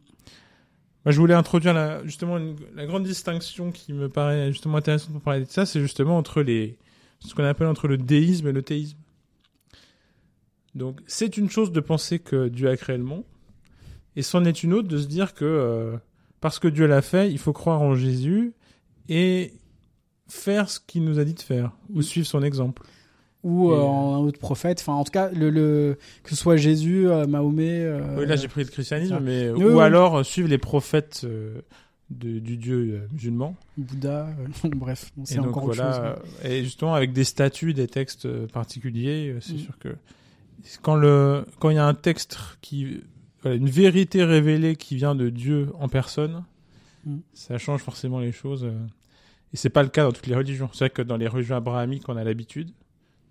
Moi, 1.05 1.13
je 1.13 1.19
voulais 1.21 1.35
introduire 1.35 1.75
la, 1.75 2.03
justement 2.05 2.39
une- 2.39 2.57
la 2.75 2.87
grande 2.87 3.05
distinction 3.05 3.71
qui 3.71 3.93
me 3.93 4.09
paraît 4.09 4.51
justement 4.51 4.79
intéressante 4.79 5.13
pour 5.13 5.21
parler 5.21 5.45
de 5.45 5.51
ça, 5.51 5.67
c'est 5.67 5.81
justement 5.81 6.17
entre 6.17 6.43
les, 6.43 6.79
ce 7.21 7.35
qu'on 7.35 7.45
appelle 7.45 7.67
entre 7.69 7.87
le 7.87 7.97
déisme 7.99 8.49
et 8.49 8.53
le 8.53 8.63
théisme. 8.63 8.97
Donc, 10.75 11.01
c'est 11.07 11.37
une 11.37 11.51
chose 11.51 11.71
de 11.73 11.81
penser 11.81 12.19
que 12.19 12.49
Dieu 12.49 12.69
a 12.69 12.77
créé 12.77 12.97
le 12.97 13.05
monde, 13.05 13.25
et 14.17 14.23
c'en 14.23 14.45
est 14.45 14.63
une 14.63 14.73
autre 14.73 14.89
de 14.89 14.99
se 14.99 15.07
dire 15.07 15.35
que 15.35 15.45
euh, 15.45 15.97
parce 16.41 16.59
que 16.59 16.69
Dieu 16.69 16.87
l'a 16.87 17.03
fait, 17.03 17.31
il 17.31 17.39
faut 17.39 17.53
croire 17.53 17.83
en 17.83 17.95
Jésus 17.95 18.53
et 19.09 19.53
faire 20.29 20.71
ce 20.71 20.81
qu'il 20.81 21.05
nous 21.05 21.19
a 21.19 21.25
dit 21.25 21.35
de 21.35 21.41
faire, 21.41 21.73
ou 21.91 21.99
Mm. 21.99 22.03
suivre 22.03 22.27
son 22.27 22.43
exemple. 22.43 22.83
ou 23.45 23.71
Et, 23.73 23.75
euh, 23.75 23.79
euh, 23.79 23.83
en 23.83 24.15
un 24.15 24.19
autre 24.21 24.39
prophète. 24.39 24.79
Enfin, 24.81 24.93
en 24.93 25.03
tout 25.03 25.11
cas, 25.11 25.29
le, 25.33 25.51
le 25.51 25.99
que 26.23 26.31
ce 26.31 26.37
soit 26.37 26.57
Jésus, 26.57 27.09
euh, 27.09 27.27
Mahomet. 27.27 27.81
euh, 27.85 28.17
oui, 28.21 28.25
là 28.27 28.37
j'ai 28.37 28.47
pris 28.47 28.63
le 28.63 28.71
christianisme, 28.71 29.19
mais 29.21 29.51
Oui, 29.51 29.65
ou 29.65 29.77
oui. 29.79 29.83
alors 29.83 30.19
euh, 30.19 30.23
suivre 30.23 30.49
les 30.49 30.59
prophètes 30.59 31.23
euh, 31.25 31.61
de- 32.11 32.39
du 32.39 32.57
Dieu 32.57 32.77
euh, 33.03 33.09
musulman. 33.13 33.57
Bouddha. 33.77 34.29
euh, 34.65 34.69
bref, 34.77 35.11
Et 35.19 35.23
c'est 35.25 35.39
encore 35.41 35.65
autre 35.65 35.75
voilà, 35.75 35.93
chose. 35.93 36.21
mais- 36.45 36.51
euh, 36.51 36.55
et 36.55 36.63
justement 36.63 36.95
avec 36.95 37.13
des 37.13 37.25
statuts, 37.25 37.75
des 37.75 37.89
textes 37.89 38.27
euh, 38.27 38.47
particuliers, 38.47 39.31
euh, 39.33 39.39
c'est 39.41 39.55
Mm. 39.55 39.59
sûr 39.59 39.79
que 39.81 39.89
quand 40.83 40.95
le 40.97 41.45
quand 41.59 41.71
il 41.71 41.77
y 41.77 41.79
a 41.79 41.87
un 41.87 41.95
texte 41.95 42.39
qui 42.61 43.01
voilà, 43.43 43.57
une 43.57 43.69
vérité 43.71 44.25
révélée 44.25 44.77
qui 44.77 44.97
vient 44.97 45.15
de 45.15 45.29
Dieu 45.31 45.71
en 45.79 45.89
personne, 45.89 46.45
Mm. 47.05 47.17
ça 47.35 47.59
change 47.59 47.81
forcément 47.83 48.21
les 48.21 48.31
choses. 48.31 48.65
euh. 48.65 48.79
Et 49.53 49.57
c'est 49.57 49.71
pas 49.71 49.83
le 49.83 49.89
cas 49.89 50.05
dans 50.05 50.13
toutes 50.13 50.29
les 50.29 50.37
religions. 50.37 50.71
C'est 50.73 50.85
vrai 50.85 50.91
que 50.91 51.03
dans 51.03 51.17
les 51.17 51.27
religions 51.27 51.57
abrahamiques, 51.57 52.09
on 52.09 52.17
a 52.17 52.23
l'habitude 52.23 52.71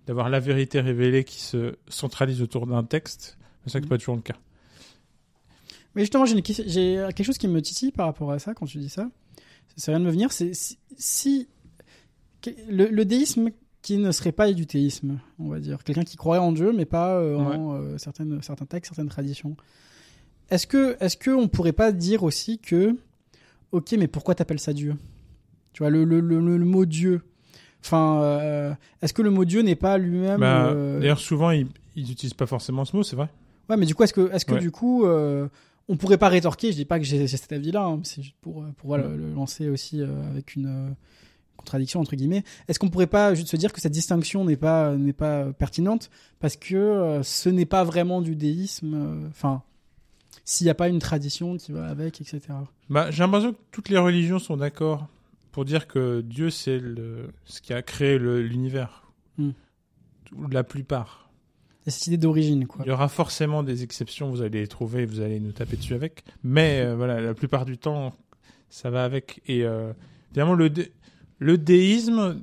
d'avoir 0.08 0.30
la 0.30 0.42
vérité 0.42 0.82
révélée 0.82 1.24
qui 1.24 1.40
se 1.40 1.76
centralise 1.88 2.42
autour 2.42 2.68
d'un 2.68 2.84
texte. 2.84 3.38
C'est 3.64 3.72
ça 3.72 3.80
que 3.80 3.86
Mm. 3.86 3.88
c'est 3.88 3.90
pas 3.90 3.98
toujours 3.98 4.16
le 4.18 4.22
cas. 4.22 4.36
Mais 5.96 6.02
justement, 6.02 6.26
j'ai 6.26 6.42
quelque 6.42 7.24
chose 7.24 7.38
qui 7.38 7.48
me 7.48 7.62
titille 7.62 7.92
par 7.92 8.08
rapport 8.08 8.32
à 8.32 8.40
ça 8.40 8.54
quand 8.54 8.66
tu 8.66 8.78
dis 8.78 8.90
ça. 8.90 9.10
Ça 9.78 9.92
rien 9.94 10.00
de 10.02 10.06
me 10.06 10.12
venir. 10.12 10.32
C'est 10.34 10.54
si, 10.54 10.78
si- 10.98 11.48
que- 12.42 12.50
le, 12.70 12.88
le 12.88 13.06
déisme 13.06 13.52
qui 13.82 13.98
ne 13.98 14.12
serait 14.12 14.32
pas 14.32 14.52
du 14.54 14.68
théisme, 14.68 15.20
on 15.40 15.50
va 15.50 15.60
dire, 15.60 15.84
quelqu'un 15.84 16.04
qui 16.04 16.16
croirait 16.18 16.40
en 16.40 16.52
Dieu 16.52 16.72
mais 16.72 16.86
pas 16.86 17.16
euh, 17.18 17.36
en 17.38 17.76
euh, 17.76 17.98
certaines 17.98 18.42
certains 18.42 18.66
textes, 18.66 18.92
certaines 18.94 19.10
traditions. 19.10 19.56
Est-ce 20.50 20.68
que 20.68 20.98
est-ce 21.00 21.18
que 21.18 21.32
on 21.32 21.48
pourrait 21.48 21.72
pas 21.72 21.92
dire 21.92 22.24
aussi 22.24 22.60
que 22.60 22.96
ok, 23.72 23.94
mais 23.98 24.08
pourquoi 24.08 24.36
t'appelles 24.36 24.60
ça 24.60 24.74
Dieu? 24.74 24.96
Tu 25.74 25.82
vois 25.84 25.90
le 25.90 26.04
le, 26.04 26.20
le, 26.20 26.40
le 26.40 26.66
mot 26.66 26.86
Dieu. 26.86 27.22
Enfin, 27.84 28.22
euh, 28.22 28.74
est-ce 29.02 29.14
que 29.14 29.24
le 29.24 29.32
mot 29.32 29.46
Dieu 29.46 29.62
n'est 29.64 29.76
pas 29.76 29.98
lui-même 29.98 30.40
Bah, 30.40 30.68
euh, 30.68 31.00
D'ailleurs, 31.00 31.20
souvent, 31.20 31.50
ils 31.50 31.68
ils 31.96 32.12
utilisent 32.12 32.36
pas 32.36 32.46
forcément 32.46 32.86
ce 32.86 32.96
mot, 32.96 33.02
c'est 33.04 33.16
vrai. 33.16 33.30
Ouais, 33.70 33.78
mais 33.78 33.86
du 33.88 33.96
coup, 33.96 34.04
est-ce 34.04 34.14
que, 34.14 34.32
est-ce 34.32 34.46
que 34.46 34.54
Ouais. 34.54 34.60
du 34.60 34.70
coup, 34.70 35.04
on 35.08 35.98
pourrait 35.98 36.20
pas 36.20 36.30
rétorquer? 36.30 36.72
Je 36.72 36.78
dis 36.78 36.86
pas 36.86 37.00
que 37.00 37.06
j'ai 37.06 37.26
cet 37.28 37.52
avis-là, 37.52 37.84
hein, 37.86 38.00
c'est 38.04 38.22
juste 38.22 38.36
pour, 38.42 38.64
pour 38.78 38.88
voilà, 38.88 39.08
le 39.08 39.34
lancer 39.34 39.68
aussi 39.70 40.02
avec 40.02 40.56
une 40.56 40.96
contradiction 41.62 42.00
entre 42.01 42.15
guillemets. 42.15 42.44
Est-ce 42.68 42.77
qu'on 42.80 42.89
pourrait 42.89 43.08
pas 43.08 43.34
juste 43.34 43.48
se 43.50 43.56
dire 43.58 43.72
que 43.74 43.80
cette 43.82 43.91
distinction 43.94 44.44
n'est 44.46 44.58
pas 44.58 44.96
n'est 44.96 45.13
pas 45.13 45.51
pertinente 45.53 46.10
parce 46.39 46.58
que 46.58 46.75
euh, 46.75 47.24
ce 47.24 47.50
n'est 47.50 47.65
pas 47.65 47.84
vraiment 47.84 48.22
du 48.22 48.36
déisme 48.36 48.94
euh, 48.94 49.27
Enfin, 49.30 49.63
s'il 50.44 50.65
n'y 50.65 50.72
a 50.72 50.75
pas 50.75 50.89
une 50.89 51.00
tradition 51.00 51.56
qui 51.58 51.72
va 51.72 51.88
avec, 51.88 52.20
etc. 52.20 52.41
Bah, 52.89 53.12
j'ai 53.12 53.24
l'impression 53.24 53.53
que 53.53 53.60
toutes 53.72 53.89
les 53.89 53.98
religions 53.98 54.39
sont 54.39 54.58
d'accord 54.58 55.08
pour 55.51 55.65
dire 55.65 55.88
que 55.88 56.22
Dieu, 56.22 56.50
c'est 56.50 56.80
le, 56.80 57.30
ce 57.46 57.62
qui 57.62 57.74
a 57.74 57.82
créé 57.82 58.18
l'univers. 58.18 59.03
Hmm. 59.38 59.51
La 60.50 60.63
plupart. 60.63 61.30
A 61.86 61.89
cette 61.91 62.08
idée 62.08 62.18
d'origine, 62.18 62.68
quoi. 62.68 62.84
Il 62.86 62.89
y 62.89 62.91
aura 62.91 63.10
forcément 63.10 63.63
des 63.63 63.84
exceptions, 63.84 64.30
vous 64.30 64.41
allez 64.41 64.62
les 64.62 64.68
trouver, 64.68 65.06
vous 65.06 65.20
allez 65.20 65.39
nous 65.39 65.51
taper 65.51 65.75
dessus 65.77 65.94
avec. 65.94 66.24
Mais 66.44 66.82
euh, 66.82 66.96
voilà, 66.96 67.20
la 67.20 67.34
plupart 67.34 67.65
du 67.65 67.77
temps, 67.77 68.13
ça 68.70 68.89
va 68.89 69.03
avec. 69.03 69.41
Et 69.48 69.63
euh, 69.65 69.91
évidemment, 70.30 70.53
le, 70.53 70.70
dé- 70.70 70.91
le 71.42 71.58
déisme, 71.58 72.40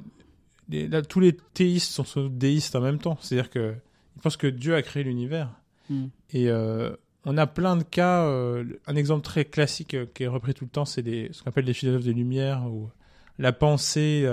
là, 0.70 1.02
tous 1.02 1.20
les 1.20 1.32
théistes 1.54 1.92
sont 1.92 2.26
déistes 2.26 2.74
en 2.74 2.80
même 2.80 2.98
temps. 2.98 3.16
C'est-à-dire 3.20 3.48
que 3.50 3.74
ils 4.16 4.20
pensent 4.20 4.36
que 4.36 4.48
Dieu 4.48 4.74
a 4.74 4.82
créé 4.82 5.04
l'univers. 5.04 5.48
Mm. 5.88 6.06
Et 6.32 6.48
euh, 6.50 6.90
on 7.24 7.38
a 7.38 7.46
plein 7.46 7.76
de 7.76 7.84
cas. 7.84 8.24
euh, 8.24 8.64
un 8.88 8.96
exemple 8.96 9.22
très 9.24 9.44
classique 9.44 9.94
euh, 9.94 10.06
qui 10.12 10.24
est 10.24 10.26
repris 10.26 10.52
tout 10.52 10.64
le 10.64 10.70
temps, 10.70 10.84
c'est 10.84 11.02
ce 11.32 11.42
qu'on 11.42 11.50
appelle 11.50 11.64
les 11.66 11.74
philosophes 11.74 12.02
des 12.04 12.12
Lumières 12.12 12.66
ou 12.66 12.90
la 13.38 13.52
pensée, 13.52 14.26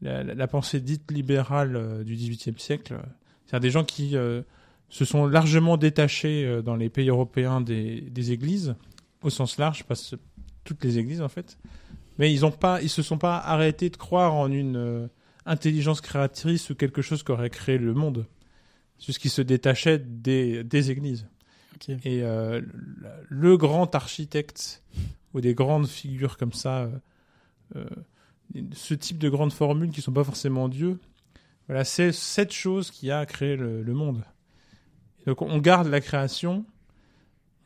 la, 0.00 0.46
pensée 0.46 0.80
dite 0.80 1.10
libérale 1.10 2.04
du 2.04 2.14
XVIIIe 2.14 2.54
siècle. 2.58 2.94
C'est-à-dire 3.46 3.60
des 3.60 3.70
gens 3.70 3.84
qui 3.84 4.14
se 4.88 5.04
sont 5.04 5.26
largement 5.26 5.76
détachés 5.76 6.62
dans 6.64 6.76
les 6.76 6.88
pays 6.88 7.08
européens 7.08 7.60
des, 7.60 8.00
des 8.02 8.30
églises, 8.30 8.76
au 9.22 9.30
sens 9.30 9.58
large, 9.58 9.82
pas 9.82 9.96
ce- 9.96 10.14
toutes 10.62 10.84
les 10.84 10.98
églises 10.98 11.20
en 11.20 11.28
fait. 11.28 11.58
Mais 12.18 12.32
ils 12.32 12.46
ont 12.46 12.50
pas, 12.50 12.80
ils 12.82 12.88
se 12.88 13.02
sont 13.02 13.18
pas 13.18 13.38
arrêtés 13.38 13.90
de 13.90 13.96
croire 13.96 14.34
en 14.34 14.50
une 14.50 14.76
euh, 14.76 15.06
intelligence 15.44 16.00
créatrice 16.00 16.70
ou 16.70 16.74
quelque 16.74 17.02
chose 17.02 17.22
qui 17.22 17.32
aurait 17.32 17.50
créé 17.50 17.78
le 17.78 17.94
monde. 17.94 18.26
C'est 18.98 19.06
juste 19.06 19.18
qu'ils 19.18 19.30
se 19.30 19.42
détachaient 19.42 19.98
des, 19.98 20.64
des 20.64 20.90
églises. 20.90 21.26
Et 22.04 22.22
euh, 22.22 22.62
le, 23.28 23.56
grand 23.56 23.94
architecte 23.94 24.82
ou 25.34 25.40
des 25.40 25.54
grandes 25.54 25.86
figures 25.86 26.36
comme 26.36 26.52
ça, 26.52 26.84
euh, 26.84 26.98
euh, 27.76 27.84
ce 28.72 28.94
type 28.94 29.18
de 29.18 29.28
grandes 29.28 29.52
formules 29.52 29.90
qui 29.90 30.00
sont 30.00 30.12
pas 30.12 30.24
forcément 30.24 30.68
Dieu, 30.68 30.98
voilà, 31.66 31.84
c'est 31.84 32.12
cette 32.12 32.52
chose 32.52 32.90
qui 32.90 33.10
a 33.10 33.26
créé 33.26 33.56
le, 33.56 33.82
le 33.82 33.92
monde. 33.92 34.24
Donc 35.26 35.42
on 35.42 35.58
garde 35.58 35.88
la 35.88 36.00
création, 36.00 36.64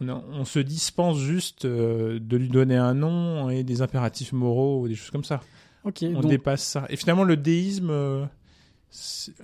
on, 0.01 0.23
on 0.33 0.45
se 0.45 0.59
dispense 0.59 1.19
juste 1.19 1.65
euh, 1.65 2.19
de 2.21 2.37
lui 2.37 2.49
donner 2.49 2.77
un 2.77 2.95
nom 2.95 3.51
et 3.51 3.65
des 3.65 3.83
impératifs 3.83 4.33
moraux 4.33 4.83
ou 4.83 4.89
des 4.89 4.95
choses 4.95 5.11
comme 5.11 5.25
ça. 5.25 5.41
On 5.85 5.91
donc- 5.91 6.27
dépasse 6.31 6.63
ça. 6.63 6.87
Et 6.91 6.97
finalement, 6.97 7.25
le 7.25 7.37
déisme, 7.37 7.91
euh, 7.91 8.27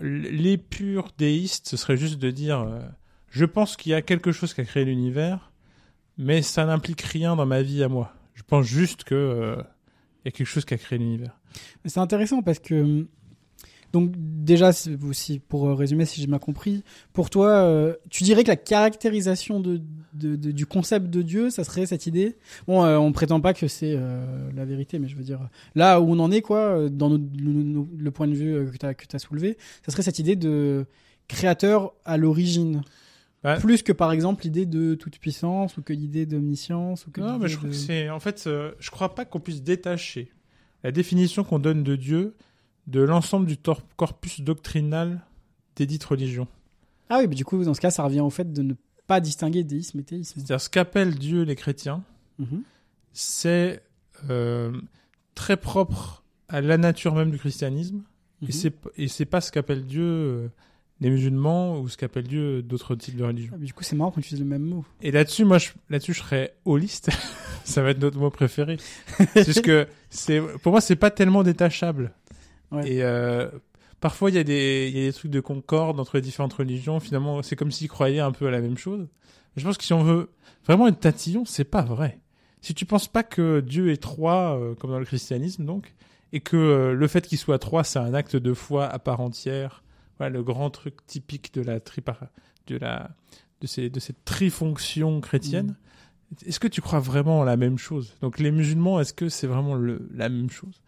les 0.01 0.59
purs 0.59 1.09
déistes, 1.19 1.69
ce 1.69 1.77
serait 1.77 1.97
juste 1.97 2.19
de 2.19 2.31
dire, 2.31 2.61
euh, 2.61 2.81
je 3.31 3.45
pense 3.45 3.77
qu'il 3.77 3.93
y 3.93 3.95
a 3.95 4.03
quelque 4.03 4.33
chose 4.33 4.55
qui 4.55 4.61
a 4.61 4.65
créé 4.65 4.85
l'univers, 4.85 5.53
mais 6.19 6.43
ça 6.43 6.65
n'implique 6.65 7.03
rien 7.03 7.37
dans 7.37 7.47
ma 7.47 7.63
vie 7.63 7.83
à 7.83 7.89
moi. 7.89 8.13
Je 8.35 8.43
pense 8.43 8.67
juste 8.67 9.05
que 9.05 9.15
euh, 9.15 9.57
il 10.25 10.27
y 10.27 10.29
a 10.29 10.31
quelque 10.33 10.47
chose 10.47 10.65
qui 10.65 10.75
a 10.75 10.79
créé 10.79 10.99
l'univers. 10.99 11.39
C'est 11.85 12.01
intéressant 12.01 12.43
parce 12.43 12.59
que 12.59 13.07
donc 13.93 14.13
déjà 14.17 14.71
aussi 15.09 15.39
pour 15.39 15.69
euh, 15.69 15.75
résumer 15.75 16.05
si 16.05 16.21
j'ai 16.21 16.27
bien 16.27 16.39
compris, 16.39 16.83
pour 17.13 17.31
toi 17.31 17.49
euh, 17.51 17.95
tu 18.11 18.25
dirais 18.25 18.43
que 18.43 18.49
la 18.49 18.57
caractérisation 18.57 19.61
de, 19.61 19.81
de- 20.15 20.37
de- 20.37 20.51
du 20.51 20.67
concept 20.67 21.07
de 21.09 21.23
Dieu, 21.23 21.51
ça 21.51 21.65
serait 21.65 21.87
cette 21.87 22.07
idée? 22.07 22.37
Bon, 22.67 22.85
euh, 22.85 22.97
on 22.99 23.13
prétend 23.13 23.41
pas 23.41 23.55
que 23.55 23.69
c'est 23.69 23.95
euh, 23.97 24.51
la 24.55 24.65
vérité, 24.65 24.99
mais 24.99 25.09
je 25.09 25.17
veux 25.17 25.23
dire 25.25 25.49
là 25.75 26.01
où 26.01 26.11
on 26.13 26.19
en 26.19 26.31
est 26.31 26.43
quoi, 26.43 26.89
dans 26.91 27.09
nos- 27.11 27.19
nos- 27.19 27.63
nos- 27.63 27.89
le 27.97 28.11
point 28.11 28.29
de 28.29 28.35
vue 28.35 28.71
que 28.73 29.07
tu 29.07 29.17
as 29.17 29.19
soulevé, 29.19 29.57
ça 29.85 29.93
serait 29.93 30.03
cette 30.03 30.19
idée 30.19 30.37
de 30.37 30.87
créateur 31.29 31.93
à 32.05 32.17
l'origine. 32.17 32.83
Ouais. 33.45 33.59
Plus 33.59 33.83
que 33.83 33.93
par 33.93 34.11
exemple 34.13 34.43
l'idée 34.45 34.67
de 34.67 34.95
toute 34.95 35.19
puissance 35.19 35.77
ou 35.77 35.83
que 35.83 35.93
l'idée 35.93 36.27
d'omniscience 36.27 37.07
ou 37.07 37.11
que 37.11 37.21
Non, 37.21 37.39
mais 37.39 37.49
je 37.49 37.57
crois 37.59 37.69
que 37.69 37.75
c'est, 37.77 38.11
en 38.11 38.19
fait, 38.19 38.49
je 38.79 38.91
crois 38.91 39.15
pas 39.15 39.25
qu'on 39.25 39.39
puisse 39.41 39.63
détacher 39.63 40.33
la 40.83 40.91
définition 40.91 41.45
qu'on 41.45 41.59
donne 41.59 41.83
de 41.85 41.97
Dieu 41.97 42.35
de 42.87 43.01
l'ensemble 43.01 43.47
du 43.47 43.57
corpus 43.97 44.41
doctrinal 44.41 45.21
des 45.77 45.87
dites 45.87 46.05
religions. 46.05 46.47
Ah 47.11 47.19
oui, 47.21 47.27
mais 47.29 47.35
du 47.35 47.45
coup 47.45 47.63
dans 47.65 47.75
ce 47.75 47.81
cas 47.81 47.91
ça 47.91 48.03
revient 48.05 48.21
au 48.21 48.31
fait 48.31 48.53
de 48.53 48.63
ne 48.63 48.75
pas 49.07 49.21
distinguer 49.21 49.63
déisme 49.65 50.01
et 50.01 50.03
théisme. 50.03 50.35
C'est-à-dire 50.37 50.61
ce 50.61 50.69
qu'appellent 50.71 51.15
Dieu 51.17 51.43
les 51.43 51.57
chrétiens, 51.57 52.03
Mhm. 52.39 52.63
c'est 53.13 53.83
euh, 54.31 54.73
très 55.35 55.57
propre 55.57 56.23
à 56.49 56.61
la 56.61 56.77
nature 56.79 57.15
même 57.15 57.31
du 57.31 57.39
christianisme 57.39 58.03
Mhm. 58.43 58.51
et 58.97 59.09
c'est 59.09 59.25
pas 59.25 59.41
ce 59.41 59.51
qu'appellent 59.53 59.85
Dieu 59.87 60.03
euh, 60.05 60.49
les 61.01 61.11
musulmans 61.11 61.79
ou 61.81 61.89
ce 61.89 61.97
qu'appellent 61.97 62.27
Dieu 62.29 62.63
d'autres 62.63 62.95
types 62.95 63.17
de 63.17 63.25
religions. 63.25 63.53
Ah, 63.55 63.59
mais 63.59 63.67
du 63.67 63.73
coup, 63.75 63.83
c'est 63.85 63.97
marrant 63.97 64.11
qu'on 64.11 64.21
utilise 64.21 64.41
le 64.41 64.47
même 64.49 64.63
mot. 64.63 64.85
Et 65.03 65.11
là-dessus, 65.11 65.45
moi, 65.45 65.59
je, 65.59 65.71
là-dessus, 65.91 66.15
je 66.15 66.21
serais 66.21 66.55
holiste. 66.65 67.11
Ça 67.65 67.83
va 67.83 67.91
être 67.91 67.99
notre 68.01 68.19
mot 68.19 68.31
préféré. 68.31 68.77
c'est 69.35 69.45
juste 69.45 69.63
que 69.63 69.87
c'est, 70.09 70.41
pour 70.63 70.73
moi, 70.73 70.81
c'est 70.81 70.97
pas 70.97 71.11
tellement 71.11 71.43
détachable. 71.43 72.13
Ouais. 72.73 72.91
Et 72.91 73.03
euh, 73.03 73.49
parfois, 74.01 74.31
il 74.31 74.37
y 74.37 74.39
a 74.39 74.45
des, 74.45 74.91
il 74.93 74.99
y 74.99 75.03
a 75.03 75.07
des 75.07 75.13
trucs 75.13 75.31
de 75.31 75.41
concorde 75.41 76.01
entre 76.01 76.17
les 76.17 76.23
différentes 76.23 76.55
religions. 76.55 77.01
Finalement, 77.01 77.43
c'est 77.43 77.57
comme 77.57 77.71
s'ils 77.71 77.89
croyaient 77.89 78.21
un 78.21 78.33
peu 78.33 78.47
à 78.47 78.51
la 78.51 78.61
même 78.61 78.79
chose. 78.79 79.07
Je 79.57 79.65
pense 79.65 79.79
que 79.79 79.85
si 79.85 79.93
on 79.93 80.03
veut 80.03 80.31
vraiment 80.67 80.87
être 80.89 81.01
tatillon, 81.01 81.45
c'est 81.45 81.65
pas 81.65 81.83
vrai. 81.83 82.21
Si 82.61 82.75
tu 82.75 82.85
penses 82.85 83.09
pas 83.09 83.23
que 83.23 83.61
Dieu 83.61 83.91
est 83.91 84.03
trois, 84.03 84.59
euh, 84.59 84.75
comme 84.75 84.91
dans 84.91 84.99
le 84.99 85.05
christianisme, 85.05 85.65
donc, 85.65 85.95
et 86.33 86.41
que 86.41 86.57
euh, 86.57 86.95
le 86.95 87.07
fait 87.07 87.27
qu'il 87.27 87.39
soit 87.39 87.59
trois, 87.59 87.85
c'est 87.85 88.01
un 88.01 88.13
acte 88.13 88.37
de 88.37 88.53
foi 88.53 88.87
à 88.87 88.99
part 88.99 89.21
entière, 89.21 89.85
voilà, 90.19 90.33
le 90.33 90.43
grand 90.43 90.71
truc 90.71 91.07
typique 91.07 91.55
de 91.55 91.63
la 91.63 91.79
de 91.79 92.77
la, 92.79 93.11
de 93.61 93.67
ces, 93.67 93.89
de 93.89 94.01
cette 94.01 94.25
trifonction 94.25 95.21
chrétienne. 95.21 95.77
Est-ce 96.45 96.59
que 96.59 96.67
tu 96.67 96.81
crois 96.81 96.99
vraiment 96.99 97.39
en 97.41 97.45
la 97.45 97.57
même 97.57 97.79
chose? 97.79 98.17
Donc 98.21 98.41
les 98.41 98.51
musulmans, 98.51 98.99
est-ce 98.99 99.13
que 99.13 99.29
c'est 99.29 99.47
vraiment 99.47 99.77
le, 99.77 100.09
la 100.13 100.29
même 100.29 100.51
chose? 100.51 100.83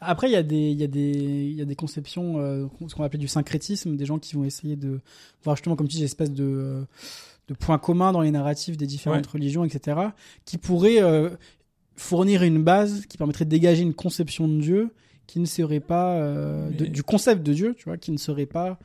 Après, 0.00 0.28
il 0.28 0.32
y 0.32 0.36
a 0.36 0.42
des, 0.42 0.70
il 0.70 0.78
y 0.80 0.84
a 0.84 0.86
des, 0.86 1.10
il 1.50 1.54
y 1.54 1.62
a 1.62 1.64
des 1.64 1.74
conceptions, 1.76 2.38
euh, 2.38 2.66
ce 2.88 2.94
qu'on 2.94 3.00
va 3.00 3.06
appeler 3.06 3.18
du 3.20 3.28
syncrétisme, 3.28 3.96
des 3.96 4.06
gens 4.06 4.18
qui 4.18 4.34
vont 4.34 4.44
essayer 4.44 4.76
de 4.76 5.00
voir 5.44 5.56
justement, 5.56 5.76
comme 5.76 5.88
tu 5.88 5.94
dis, 5.96 6.00
des 6.00 6.04
espèces 6.06 6.30
de, 6.32 6.44
euh, 6.44 6.82
de 7.48 7.54
points 7.54 7.78
communs 7.78 8.12
dans 8.12 8.20
les 8.22 8.30
narratifs 8.30 8.76
des 8.76 8.86
différentes 8.86 9.26
Ouais. 9.26 9.32
religions, 9.32 9.64
etc., 9.64 9.98
qui 10.44 10.58
pourraient 10.58 11.02
euh, 11.02 11.30
fournir 11.96 12.42
une 12.42 12.62
base 12.62 13.06
qui 13.06 13.16
permettrait 13.18 13.44
de 13.44 13.50
dégager 13.50 13.82
une 13.82 13.94
conception 13.94 14.48
de 14.48 14.60
Dieu 14.60 14.90
qui 15.26 15.40
ne 15.40 15.46
serait 15.46 15.80
pas 15.80 16.14
euh, 16.16 16.70
de- 16.70 16.86
du 16.86 17.02
concept 17.02 17.42
de 17.42 17.52
Dieu, 17.52 17.74
tu 17.76 17.84
vois, 17.84 17.96
qui 17.96 18.12
ne 18.12 18.18
serait 18.18 18.46
pas 18.46 18.78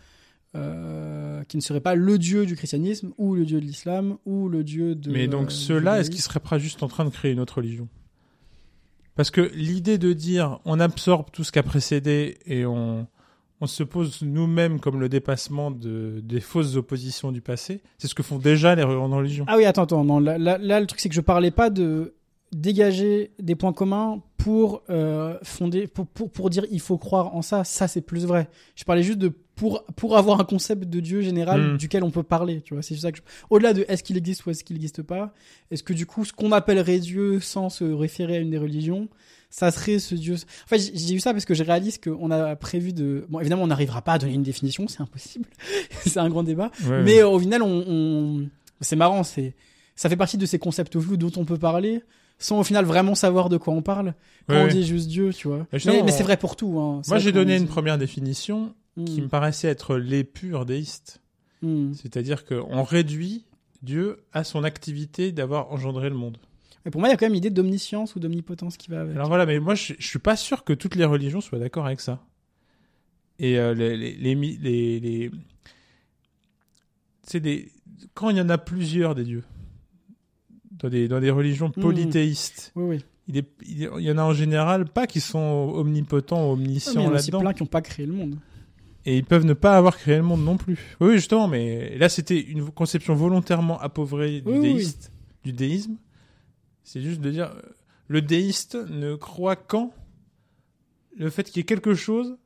euh, 0.56 1.44
qui 1.46 1.56
ne 1.58 1.62
serait 1.62 1.80
pas 1.80 1.96
le 1.96 2.18
Dieu 2.18 2.46
du 2.46 2.56
christianisme 2.58 3.14
ou 3.18 3.36
le 3.36 3.46
Dieu 3.46 3.62
de 3.62 3.66
l'islam 3.66 4.18
ou 4.26 4.50
le 4.50 4.64
Dieu 4.66 4.96
de. 4.96 5.10
Mais 5.12 5.24
euh, 5.26 5.28
donc 5.28 5.48
du 5.48 5.56
ceux-là, 5.56 6.00
est-ce 6.02 6.10
qu'ils 6.12 6.22
seraient 6.22 6.42
pas 6.42 6.58
juste 6.58 6.84
en 6.84 6.88
train 6.90 7.06
de 7.06 7.10
créer 7.10 7.32
une 7.32 7.40
autre 7.40 7.58
religion? 7.58 7.88
Parce 9.22 9.30
que 9.30 9.52
l'idée 9.54 10.00
de 10.00 10.14
dire 10.14 10.58
on 10.66 10.80
absorbe 10.80 11.28
tout 11.32 11.44
ce 11.44 11.52
qui 11.52 11.60
a 11.60 11.64
précédé 11.64 12.40
et 12.48 12.66
on, 12.66 13.06
on 13.60 13.68
se 13.68 13.84
pose 13.84 14.24
nous-mêmes 14.24 14.80
comme 14.80 15.00
le 15.00 15.10
dépassement 15.10 15.70
de, 15.70 16.22
des 16.24 16.40
fausses 16.40 16.76
oppositions 16.76 17.32
du 17.32 17.40
passé, 17.40 17.84
c'est 18.00 18.08
ce 18.08 18.16
que 18.16 18.24
font 18.24 18.40
déjà 18.40 18.74
les 18.74 18.82
grandes 18.82 19.14
religions. 19.14 19.46
Ah 19.48 19.58
oui, 19.58 19.66
attends, 19.66 19.84
attends. 19.84 20.04
Non, 20.04 20.20
là, 20.20 20.40
là, 20.40 20.58
là, 20.58 20.80
le 20.80 20.88
truc, 20.88 21.00
c'est 21.00 21.10
que 21.10 21.14
je 21.14 21.22
parlais 21.22 21.52
pas 21.52 21.70
de 21.70 22.16
dégager 22.52 23.30
des 23.38 23.54
points 23.54 23.74
communs 23.74 24.24
pour 24.44 24.84
euh, 24.90 25.38
fonder, 25.44 25.88
pour, 25.88 26.08
pour, 26.08 26.30
pour 26.30 26.50
dire 26.50 26.66
il 26.72 26.80
faut 26.80 26.98
croire 26.98 27.36
en 27.36 27.42
ça. 27.42 27.64
Ça, 27.64 27.88
c'est 27.88 28.02
plus 28.02 28.26
vrai. 28.26 28.50
Je 28.76 28.84
parlais 28.84 29.04
juste 29.04 29.20
de 29.20 29.32
pour, 29.56 29.84
pour 29.96 30.18
avoir 30.18 30.40
un 30.40 30.44
concept 30.44 30.86
de 30.86 31.00
Dieu 31.00 31.22
général 31.22 31.74
Mm. 31.74 31.78
duquel 31.78 32.04
on 32.04 32.10
peut 32.12 32.24
parler. 32.24 32.62
Tu 32.62 32.74
vois, 32.74 32.82
c'est 32.82 32.96
ça 32.96 33.12
que 33.12 33.18
je... 33.20 33.22
Au-delà 33.52 33.74
de 33.74 33.86
est-ce 33.88 34.02
qu'il 34.04 34.18
existe 34.18 34.46
ou 34.46 34.50
est-ce 34.50 34.64
qu'il 34.64 34.76
n'existe 34.78 35.04
pas, 35.04 35.34
est-ce 35.70 35.84
que 35.84 35.94
du 35.94 36.06
coup, 36.08 36.26
ce 36.26 36.34
qu'on 36.34 36.52
appellerait 36.52 37.00
Dieu 37.00 37.40
sans 37.40 37.70
se 37.70 37.84
référer 37.84 38.38
à 38.38 38.40
une 38.40 38.50
des 38.50 38.58
religions, 38.58 39.08
ça 39.52 39.70
serait 39.70 40.00
ce 40.00 40.16
Dieu. 40.16 40.36
En 40.36 40.68
fait, 40.68 40.80
j'ai 40.96 41.14
eu 41.14 41.20
ça 41.20 41.34
parce 41.34 41.46
que 41.46 41.54
je 41.54 41.64
réalise 41.64 41.98
qu'on 42.00 42.32
a 42.32 42.56
prévu 42.56 42.94
de. 42.94 43.26
Bon, 43.30 43.40
évidemment, 43.42 43.64
on 43.64 43.68
n'arrivera 43.68 44.02
pas 44.02 44.14
à 44.14 44.18
donner 44.18 44.34
une 44.34 44.44
définition, 44.44 44.88
c'est 44.88 45.02
impossible. 45.02 45.46
c'est 46.08 46.18
un 46.18 46.30
grand 46.30 46.44
débat. 46.44 46.72
Ouais, 46.86 47.04
Mais 47.04 47.16
ouais. 47.16 47.22
euh, 47.22 47.28
au 47.30 47.38
final, 47.40 47.62
on, 47.62 47.84
on- 47.88 48.50
c'est 48.80 48.96
marrant, 48.96 49.24
c'est 49.24 49.54
ça 49.96 50.10
fait 50.10 50.16
partie 50.18 50.38
de 50.38 50.46
ces 50.48 50.58
concepts 50.58 50.98
flous 51.00 51.18
dont 51.18 51.32
on 51.36 51.46
peut 51.46 51.58
parler 51.60 52.02
sans 52.42 52.60
au 52.60 52.64
final 52.64 52.84
vraiment 52.86 53.16
savoir 53.16 53.48
de 53.50 53.58
quoi 53.58 53.74
on 53.74 53.82
parle. 53.82 54.14
Quand 54.48 54.56
Ouais, 54.56 54.64
on 54.64 54.68
dit 54.68 54.86
juste 54.86 55.08
Dieu, 55.08 55.32
tu 55.34 55.48
vois. 55.48 55.66
Mais, 55.86 56.04
mais 56.04 56.12
c'est 56.12 56.24
vrai 56.24 56.36
pour 56.38 56.56
tout. 56.56 56.80
Hein. 56.80 57.02
Moi, 57.08 57.20
j'ai 57.20 57.32
donné 57.32 57.56
une 57.56 57.68
première 57.68 57.98
définition 57.98 58.74
Hmm. 58.98 59.06
qui 59.06 59.22
me 59.22 59.30
paraissait 59.30 59.70
être 59.70 59.96
les 59.96 60.26
purs 60.26 60.66
déistes. 60.66 61.22
Hmm. 61.62 61.94
C'est-à-dire 61.94 62.44
qu'on 62.44 62.84
réduit 62.84 63.46
Dieu 63.84 64.18
à 64.34 64.44
son 64.44 64.66
activité 64.66 65.32
d'avoir 65.32 65.72
engendré 65.72 66.10
le 66.10 66.16
monde. 66.16 66.38
Mais 66.84 66.92
pour 66.92 67.00
moi, 67.00 67.08
il 67.08 67.12
y 67.12 67.14
a 67.14 67.18
quand 67.18 67.26
même 67.26 67.34
l'idée 67.34 67.50
d'omniscience 67.52 68.16
ou 68.16 68.20
d'omnipotence 68.20 68.76
qui 68.76 68.90
va 68.92 69.00
avec. 69.02 69.16
Alors 69.16 69.30
voilà, 69.30 69.46
mais 69.46 69.62
moi 69.62 69.76
je, 69.76 69.94
je 69.98 70.06
suis 70.06 70.20
pas 70.20 70.36
sûr 70.36 70.66
que 70.66 70.74
toutes 70.74 70.96
les 70.96 71.06
religions 71.06 71.40
soient 71.40 71.58
d'accord 71.60 71.86
avec 71.86 72.02
ça. 72.02 72.20
Et 73.40 73.58
euh, 73.58 73.74
les, 73.74 73.96
les, 73.96 74.36
les, 74.36 75.00
les- 75.00 75.32
c'est 77.24 77.40
des 77.40 77.72
quand 78.14 78.30
il 78.30 78.36
y 78.38 78.42
en 78.42 78.50
a 78.50 78.58
plusieurs 78.58 79.16
des 79.16 79.24
dieux 79.24 79.44
dans 80.82 80.90
des 80.90 81.08
dans 81.08 81.20
des 81.20 81.30
religions 81.32 81.72
Mhm. 81.76 81.84
polythéistes, 81.84 82.72
Oui, 82.76 82.84
oui. 82.98 83.06
il, 83.28 83.38
est- 83.38 83.50
il 83.68 83.82
y 84.04 84.12
en 84.12 84.18
a 84.18 84.24
en 84.24 84.34
général 84.34 84.86
pas 84.86 85.08
qui 85.08 85.20
sont 85.22 85.72
omnipotents, 85.76 86.54
Ah, 86.54 86.56
mais 86.58 86.64
il 86.64 86.66
y 86.66 86.70
omniscients 86.70 87.02
en 87.02 87.12
a 87.12 87.16
aussi 87.16 87.32
là-dedans, 87.32 87.40
plein 87.42 87.54
qui 87.54 87.64
n'ont 87.64 87.68
pas 87.68 87.82
créé 87.82 88.06
le 88.06 88.14
monde. 88.14 88.36
et 89.06 89.18
ils 89.18 89.24
peuvent 89.26 89.46
ne 89.46 89.54
pas 89.54 89.78
avoir 89.78 89.98
créé 89.98 90.18
le 90.18 90.24
monde 90.24 90.44
non 90.44 90.58
plus. 90.58 90.96
Oui, 91.00 91.14
justement, 91.14 91.48
mais 91.48 91.98
là 91.98 92.08
c'était 92.10 92.40
une 92.40 92.70
conception 92.72 93.14
volontairement 93.16 93.80
appauvrie 93.80 94.42
du 94.42 94.50
Oui, 94.52 94.58
oui, 94.60 94.74
déiste, 94.76 95.12
du 95.44 95.54
déisme. 95.54 95.96
C'est 96.84 97.02
juste 97.02 97.22
de 97.22 97.32
dire 97.32 97.52
le 98.08 98.22
déiste 98.22 98.76
ne 98.90 99.16
croit 99.16 99.56
qu'en 99.56 99.92
le 101.18 101.30
fait 101.30 101.44
qu'il 101.44 101.58
y 101.58 101.62
ait 101.62 101.66
quelque 101.66 101.94
chose, 101.94 102.38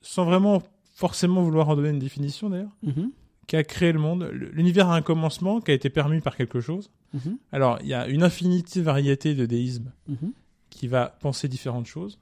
sans 0.00 0.24
vraiment 0.24 0.62
forcément 0.94 1.42
vouloir 1.42 1.68
en 1.68 1.76
donner 1.76 1.90
une 1.90 1.98
définition 1.98 2.50
d'ailleurs, 2.50 2.76
Mhm. 2.82 3.10
qui 3.46 3.56
a 3.56 3.64
créé 3.64 3.92
le 3.92 3.98
monde. 3.98 4.28
L'univers 4.32 4.88
a 4.90 4.96
un 4.96 5.02
commencement 5.02 5.60
qui 5.60 5.70
a 5.70 5.74
été 5.74 5.90
permis 5.90 6.20
par 6.20 6.36
quelque 6.36 6.60
chose. 6.60 6.90
Mhm. 7.14 7.38
Alors, 7.52 7.78
il 7.82 7.88
y 7.88 7.94
a 7.94 8.06
une 8.08 8.22
infinité 8.22 8.80
de 8.80 8.84
variétés 8.84 9.34
de 9.34 9.44
déisme 9.46 9.92
Mhm. 10.08 10.32
qui 10.70 10.88
va 10.88 11.06
penser 11.20 11.48
différentes 11.48 11.86
choses. 11.86 12.18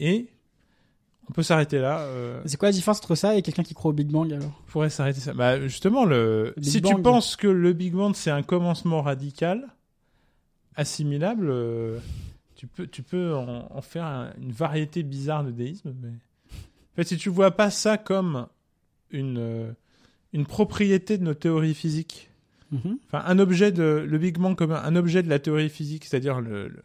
Et 0.00 0.28
On 1.28 1.32
peut 1.32 1.42
s'arrêter 1.42 1.78
là. 1.78 2.00
euh, 2.00 2.42
C'est 2.44 2.58
quoi 2.58 2.68
la 2.68 2.72
différence 2.74 2.98
entre 2.98 3.14
ça 3.14 3.34
et 3.34 3.40
quelqu'un 3.40 3.62
qui 3.62 3.72
croit 3.72 3.92
au 3.92 3.94
Big 3.94 4.08
Bang 4.08 4.30
alors? 4.30 4.60
On 4.66 4.70
pourrait 4.70 4.90
s'arrêter 4.90 5.20
ça. 5.20 5.32
Bah, 5.32 5.58
justement, 5.66 6.04
le... 6.04 6.52
Big 6.58 6.64
si 6.66 6.82
tu 6.82 6.94
penses 7.00 7.36
que 7.36 7.46
le 7.46 7.72
Big 7.72 7.94
Bang 7.94 8.14
c'est 8.14 8.30
un 8.30 8.42
commencement 8.42 9.00
radical, 9.00 9.68
assimilable, 10.76 11.48
euh, 11.50 11.98
tu 12.56 12.66
peux, 12.66 12.86
tu 12.86 13.02
peux 13.02 13.34
en, 13.34 13.68
en 13.70 13.80
faire 13.80 14.04
un- 14.04 14.32
une 14.38 14.52
variété 14.52 15.02
bizarre 15.02 15.44
de 15.44 15.50
déisme. 15.50 15.94
Mais... 16.02 16.08
En 16.10 16.96
fait, 16.96 17.04
si 17.04 17.16
tu 17.16 17.28
vois 17.30 17.52
pas 17.52 17.70
ça 17.70 17.96
comme 17.98 18.46
une, 19.10 19.38
euh, 19.38 19.72
une 20.32 20.44
propriété 20.46 21.16
de 21.18 21.24
nos 21.24 21.34
théories 21.34 21.74
physiques, 21.74 22.28
Mhm. 22.74 22.98
enfin 23.06 23.22
un 23.26 23.38
objet 23.38 23.72
de 23.72 24.04
le 24.08 24.18
Big 24.18 24.36
Bang 24.38 24.56
comme 24.56 24.72
un, 24.72 24.82
un 24.82 24.96
objet 24.96 25.22
de 25.22 25.28
la 25.28 25.38
théorie 25.38 25.68
physique, 25.70 26.04
c'est-à-dire 26.04 26.40
le, 26.40 26.68
le, 26.68 26.82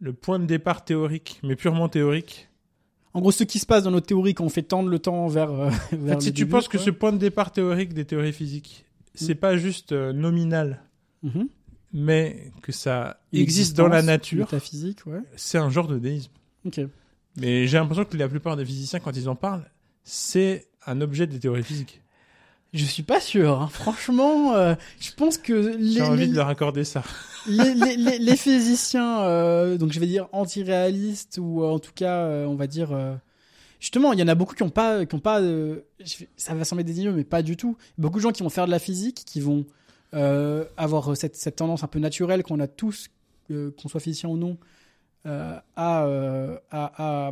le 0.00 0.12
point 0.12 0.38
de 0.38 0.44
départ 0.46 0.84
théorique, 0.84 1.40
mais 1.42 1.56
purement 1.56 1.88
théorique. 1.88 2.48
En 3.14 3.20
gros, 3.20 3.32
ce 3.32 3.44
qui 3.44 3.58
se 3.58 3.66
passe 3.66 3.82
dans 3.84 3.90
nos 3.90 4.00
théories 4.00 4.34
quand 4.34 4.44
on 4.44 4.48
fait 4.50 4.62
tendre 4.62 4.88
le 4.90 4.98
temps 4.98 5.26
vers. 5.28 5.50
euh, 5.50 5.70
En 5.92 5.96
vers 5.96 6.14
fait, 6.16 6.20
si 6.26 6.32
tu 6.32 6.46
penses 6.46 6.68
que 6.68 6.78
ce 6.78 6.90
point 6.90 7.12
de 7.12 7.18
départ 7.18 7.52
théorique 7.52 7.94
des 7.94 8.04
théories 8.04 8.32
physiques, 8.32 8.84
c'est 9.14 9.34
pas 9.34 9.56
juste 9.56 9.92
euh, 9.92 10.12
nominal, 10.12 10.82
Mhm. 11.22 11.48
mais 11.92 12.52
que 12.62 12.70
ça 12.72 13.20
existe 13.32 13.76
dans 13.76 13.88
la 13.88 14.02
nature, 14.02 14.44
Métaphysique, 14.46 15.06
ouais. 15.06 15.20
c'est 15.36 15.58
un 15.58 15.70
genre 15.70 15.88
de 15.88 15.98
déisme. 15.98 16.30
Ok. 16.66 16.80
Mais 17.36 17.66
j'ai 17.66 17.78
l'impression 17.78 18.04
que 18.04 18.16
la 18.16 18.28
plupart 18.28 18.56
des 18.56 18.64
physiciens, 18.64 19.00
quand 19.00 19.16
ils 19.16 19.28
en 19.28 19.36
parlent, 19.36 19.68
c'est 20.04 20.68
un 20.86 21.00
objet 21.00 21.26
des 21.26 21.38
théories 21.38 21.62
physiques. 21.62 22.02
Je 22.74 22.84
suis 22.84 23.02
pas 23.02 23.20
sûr. 23.20 23.60
hein. 23.62 23.68
Franchement, 23.72 24.54
euh, 24.54 24.74
je 25.00 25.10
pense 25.16 25.38
que 25.38 25.52
les, 25.78 25.92
J'ai 25.92 26.02
envie 26.02 26.20
les- 26.26 26.26
de 26.28 26.34
leur 26.36 26.48
accorder 26.48 26.84
ça. 26.84 27.02
les, 27.46 27.74
les, 27.74 27.96
les- 27.96 28.18
les 28.18 28.36
physiciens, 28.36 29.20
euh, 29.22 29.78
donc 29.78 29.92
je 29.92 29.98
vais 30.00 30.06
dire 30.06 30.28
anti-réalistes 30.32 31.38
ou 31.40 31.62
euh, 31.62 31.68
en 31.70 31.78
tout 31.78 31.92
cas, 31.94 32.26
on 32.46 32.56
va 32.56 32.66
dire. 32.66 32.90
justement, 33.80 34.12
il 34.12 34.18
y 34.18 34.22
en 34.22 34.28
a 34.28 34.34
beaucoup 34.34 34.54
qui 34.54 34.62
ont 34.62 34.70
pas, 34.70 35.06
qui 35.06 35.14
ont 35.14 35.20
pas. 35.20 35.40
ça 36.36 36.54
va 36.54 36.64
sembler 36.64 36.84
désigneux, 36.84 37.12
mais 37.12 37.24
pas 37.24 37.42
du 37.42 37.56
tout. 37.56 37.76
Beaucoup 37.96 38.18
de 38.18 38.22
gens 38.22 38.32
qui 38.32 38.42
vont 38.42 38.50
faire 38.50 38.66
de 38.66 38.70
la 38.70 38.78
physique, 38.78 39.22
qui 39.24 39.40
vont 39.40 39.64
avoir 40.12 41.16
cette, 41.16 41.36
cette 41.36 41.56
tendance 41.56 41.84
un 41.84 41.88
peu 41.88 41.98
naturelle 42.00 42.42
qu'on 42.42 42.60
a 42.60 42.66
tous, 42.66 43.08
qu'on 43.48 43.88
soit 43.88 44.00
physicien 44.00 44.28
ou 44.28 44.36
non, 44.36 44.58
euh, 45.26 45.58
à, 45.76 46.04
euh, 46.04 46.56
à, 46.70 47.26
à, 47.26 47.30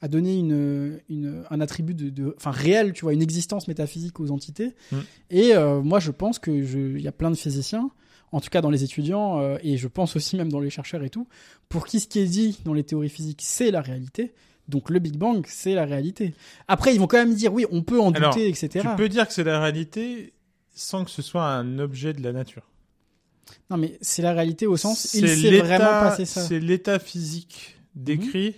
à 0.00 0.08
donner 0.08 0.36
une, 0.36 1.00
une, 1.08 1.44
un 1.50 1.60
attribut 1.60 1.94
de, 1.94 2.34
enfin 2.36 2.50
réel, 2.50 2.92
tu 2.92 3.02
vois, 3.02 3.12
une 3.12 3.22
existence 3.22 3.68
métaphysique 3.68 4.18
aux 4.20 4.30
entités. 4.30 4.74
Mm. 4.90 4.96
Et 5.30 5.54
euh, 5.54 5.82
moi, 5.82 6.00
je 6.00 6.10
pense 6.10 6.38
que 6.38 6.50
il 6.50 7.00
y 7.00 7.08
a 7.08 7.12
plein 7.12 7.30
de 7.30 7.36
physiciens, 7.36 7.90
en 8.32 8.40
tout 8.40 8.48
cas 8.48 8.60
dans 8.60 8.70
les 8.70 8.84
étudiants, 8.84 9.40
euh, 9.40 9.58
et 9.62 9.76
je 9.76 9.88
pense 9.88 10.16
aussi 10.16 10.36
même 10.36 10.50
dans 10.50 10.60
les 10.60 10.70
chercheurs 10.70 11.02
et 11.04 11.10
tout, 11.10 11.28
pour 11.68 11.86
qui 11.86 12.00
ce 12.00 12.08
qui 12.08 12.20
est 12.20 12.26
dit 12.26 12.58
dans 12.64 12.74
les 12.74 12.84
théories 12.84 13.10
physiques, 13.10 13.42
c'est 13.42 13.70
la 13.70 13.82
réalité. 13.82 14.32
Donc 14.68 14.90
le 14.90 14.98
Big 14.98 15.16
Bang, 15.16 15.44
c'est 15.46 15.74
la 15.74 15.84
réalité. 15.84 16.34
Après, 16.66 16.94
ils 16.94 16.98
vont 16.98 17.06
quand 17.06 17.18
même 17.18 17.34
dire, 17.34 17.52
oui, 17.52 17.66
on 17.70 17.82
peut 17.82 18.00
en 18.00 18.10
Alors, 18.12 18.34
douter, 18.34 18.48
etc. 18.48 18.68
Tu 18.90 18.96
peux 18.96 19.08
dire 19.08 19.26
que 19.26 19.32
c'est 19.32 19.44
la 19.44 19.60
réalité 19.60 20.32
sans 20.74 21.04
que 21.04 21.10
ce 21.10 21.22
soit 21.22 21.46
un 21.46 21.78
objet 21.78 22.12
de 22.12 22.22
la 22.22 22.32
nature. 22.32 22.62
Non, 23.70 23.76
mais 23.76 23.98
c'est 24.00 24.22
la 24.22 24.32
réalité 24.32 24.66
au 24.66 24.76
sens, 24.76 25.14
il 25.14 25.28
s'est 25.28 25.58
vraiment 25.60 26.00
passé 26.00 26.24
ça. 26.24 26.42
C'est 26.42 26.60
l'état 26.60 26.98
physique 26.98 27.78
décrit 27.94 28.54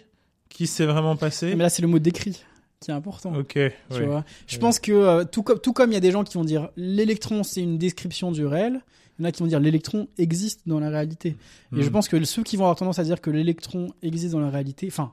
qui 0.49 0.67
s'est 0.67 0.87
vraiment 0.87 1.17
passé. 1.17 1.55
Mais 1.55 1.63
là, 1.63 1.69
c'est 1.71 1.83
le 1.83 1.89
mot 1.89 1.99
décrit 1.99 2.43
qui 2.81 2.91
est 2.91 2.95
important. 2.95 3.35
Ok, 3.35 3.59
Tu 3.95 4.03
vois 4.05 4.25
je 4.47 4.59
pense 4.59 4.79
que 4.79 4.93
euh, 4.93 5.25
tout 5.25 5.43
comme 5.43 5.59
tout 5.59 5.73
comme 5.73 5.91
il 5.91 5.95
y 5.95 5.97
a 5.97 6.01
des 6.01 6.13
gens 6.13 6.23
qui 6.25 6.35
vont 6.39 6.45
dire 6.45 6.69
l'électron 6.77 7.43
c'est 7.43 7.61
une 7.61 7.77
description 7.77 8.31
du 8.31 8.47
réel, 8.47 8.83
il 9.19 9.23
y 9.23 9.27
en 9.27 9.29
a 9.29 9.33
qui 9.33 9.41
vont 9.43 9.49
dire 9.49 9.59
l'électron 9.59 10.07
existe 10.17 10.61
dans 10.67 10.79
la 10.79 10.89
réalité. 10.89 11.31
Et 11.77 11.83
je 11.83 11.89
Hmm. 11.89 11.93
pense 11.93 12.09
que 12.09 12.23
ceux 12.25 12.45
qui 12.45 12.57
vont 12.57 12.65
avoir 12.65 12.77
tendance 12.77 13.01
à 13.01 13.05
dire 13.05 13.21
que 13.21 13.31
l'électron 13.31 13.89
existe 14.03 14.33
dans 14.33 14.39
la 14.41 14.51
réalité, 14.51 14.87
enfin 14.87 15.13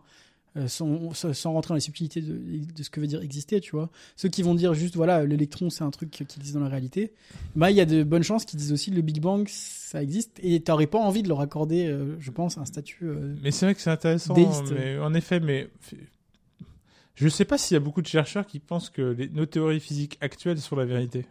sans, 0.67 1.13
sans 1.13 1.53
rentrer 1.53 1.69
dans 1.69 1.75
les 1.75 1.81
subtilités 1.81 2.21
de, 2.21 2.33
de 2.73 2.83
ce 2.83 2.89
que 2.89 2.99
veut 2.99 3.07
dire 3.07 3.21
exister, 3.21 3.59
tu 3.61 3.71
vois. 3.71 3.89
Ceux 4.15 4.29
qui 4.29 4.41
vont 4.41 4.55
dire 4.55 4.73
juste 4.73 4.95
voilà 4.95 5.25
l'électron 5.25 5.69
c'est 5.69 5.83
un 5.83 5.91
truc 5.91 6.11
qui 6.11 6.23
existe 6.23 6.53
dans 6.53 6.61
la 6.61 6.69
réalité, 6.69 7.11
bah 7.55 7.71
il 7.71 7.77
y 7.77 7.81
a 7.81 7.85
de 7.85 8.03
bonnes 8.03 8.23
chances 8.23 8.45
qu'ils 8.45 8.59
disent 8.59 8.71
aussi 8.71 8.91
le 8.91 9.01
Big 9.01 9.19
Bang 9.21 9.47
ça 9.49 10.01
existe 10.01 10.39
et 10.41 10.59
t'aurais 10.61 10.87
pas 10.87 10.99
envie 10.99 11.23
de 11.23 11.27
leur 11.29 11.41
accorder, 11.41 11.85
euh, 11.87 12.15
je 12.19 12.31
pense, 12.31 12.57
un 12.57 12.65
statut. 12.65 13.05
euh, 13.07 13.35
Mais 13.43 13.51
c'est 13.51 13.65
vrai 13.65 13.75
que 13.75 13.81
c'est 13.81 13.89
intéressant. 13.91 14.33
Déiste. 14.33 14.71
Mais 14.71 14.97
en 14.99 15.13
effet, 15.13 15.39
mais 15.39 15.69
je 17.15 17.27
sais 17.29 17.45
pas 17.45 17.57
s'il 17.57 17.75
y 17.75 17.77
a 17.77 17.79
beaucoup 17.79 18.01
de 18.01 18.07
chercheurs 18.07 18.45
qui 18.45 18.59
pensent 18.59 18.89
que 18.89 19.01
les- 19.01 19.29
nos 19.29 19.45
théories 19.45 19.79
physiques 19.79 20.17
actuelles 20.21 20.59
sont 20.59 20.75
la 20.75 20.85
vérité. 20.85 21.25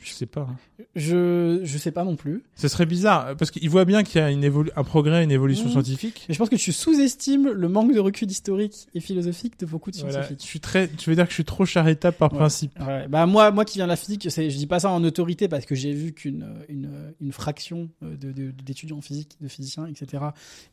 Je 0.00 0.12
sais 0.12 0.26
pas. 0.26 0.42
hein. 0.48 0.56
Je 0.94 1.60
je 1.64 1.76
sais 1.78 1.90
pas 1.90 2.04
non 2.04 2.14
plus. 2.14 2.44
Ce 2.54 2.68
serait 2.68 2.86
bizarre 2.86 3.36
parce 3.36 3.50
qu'ils 3.50 3.68
voient 3.68 3.84
bien 3.84 4.04
qu'il 4.04 4.20
y 4.20 4.24
a 4.24 4.30
une 4.30 4.44
évolu- 4.44 4.70
un 4.76 4.84
progrès, 4.84 5.24
une 5.24 5.32
évolution 5.32 5.64
Mhm. 5.64 5.72
scientifique. 5.72 6.24
Mais 6.28 6.34
je 6.34 6.38
pense 6.38 6.48
que 6.48 6.54
tu 6.56 6.70
sous-estimes 6.72 7.48
le 7.50 7.68
manque 7.68 7.92
de 7.92 7.98
recul 7.98 8.30
historique 8.30 8.86
et 8.94 9.00
philosophique 9.00 9.58
de 9.58 9.66
beaucoup 9.66 9.90
de 9.90 9.96
Voilà. 9.96 10.12
scientifiques. 10.22 10.40
Je 10.42 10.46
suis 10.46 10.60
très. 10.60 10.86
Tu 10.88 11.10
veux 11.10 11.16
dire 11.16 11.24
que 11.24 11.30
je 11.30 11.34
suis 11.34 11.44
trop 11.44 11.64
charitable 11.66 12.16
par 12.16 12.32
Ouais. 12.32 12.38
principe. 12.38 12.78
Ouais, 12.80 13.08
bah 13.08 13.26
moi, 13.26 13.50
moi 13.50 13.64
qui 13.64 13.78
viens 13.78 13.86
de 13.86 13.90
la 13.90 13.96
physique, 13.96 14.28
je, 14.30 14.56
dis 14.56 14.66
pas 14.68 14.78
ça 14.78 14.90
en 14.90 15.02
autorité 15.02 15.48
parce 15.48 15.66
que 15.66 15.74
j'ai 15.74 15.92
vu 15.92 16.12
qu'une 16.12 16.46
une, 16.68 16.90
une 17.20 17.32
fraction 17.32 17.88
euh, 18.04 18.16
de- 18.16 18.30
de- 18.30 18.50
d'étudiants 18.52 18.98
en 18.98 19.02
physique, 19.02 19.36
de 19.40 19.48
physiciens, 19.48 19.86
etc. 19.86 20.22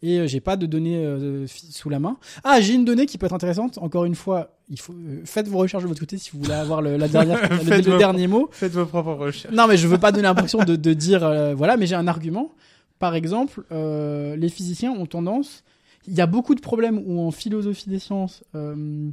Et 0.04 0.20
euh, 0.20 0.28
j'ai 0.28 0.40
pas 0.40 0.56
de 0.56 0.68
données 0.68 1.04
euh, 1.04 1.48
sous 1.48 1.90
la 1.90 1.98
main. 2.00 2.18
Ah, 2.44 2.62
j'ai 2.62 2.76
une 2.76 2.86
donnée 2.86 3.08
qui 3.08 3.18
peut 3.18 3.26
être 3.26 3.34
intéressante. 3.34 3.80
Encore 3.80 4.06
une 4.06 4.16
fois, 4.16 4.52
il 4.70 4.80
faut 4.80 4.94
euh, 4.94 5.22
faites 5.26 5.48
vos 5.48 5.60
recherches 5.60 5.84
de 5.84 5.88
votre 5.88 6.00
côté 6.00 6.18
si 6.18 6.32
vous 6.32 6.40
voulez 6.42 6.54
avoir 6.54 6.82
le, 6.82 6.98
la 6.98 7.08
dernière, 7.08 7.42
le, 7.50 7.58
Faites 7.58 7.86
le 7.86 7.94
vos- 7.94 7.98
dernier 7.98 8.28
mot. 8.28 8.50
Faites 8.52 8.72
vos 8.74 8.86
propres 8.86 9.14
recherches. 9.14 9.54
Non, 9.54 9.68
mais 9.68 9.78
je 9.78 9.88
veux 9.88 9.98
pas 9.98 10.12
donner 10.12 10.24
l'impression 10.24 10.60
de, 10.64 10.76
de 10.76 10.94
dire 10.94 11.24
euh, 11.24 11.54
voilà, 11.54 11.78
mais 11.78 11.88
j'ai 11.88 11.96
un 11.96 12.08
argument. 12.08 12.52
Par 13.00 13.16
exemple, 13.16 13.64
euh, 13.72 14.36
les 14.36 14.50
physiciens 14.50 14.92
ont 14.92 15.06
tendance. 15.06 15.64
Il 16.08 16.14
y 16.14 16.22
a 16.22 16.28
beaucoup 16.28 16.56
de 16.56 16.62
problèmes 16.62 17.02
où 17.06 17.20
en 17.22 17.32
philosophie 17.32 17.90
des 17.90 18.00
sciences, 18.00 18.44
euh, 18.54 19.10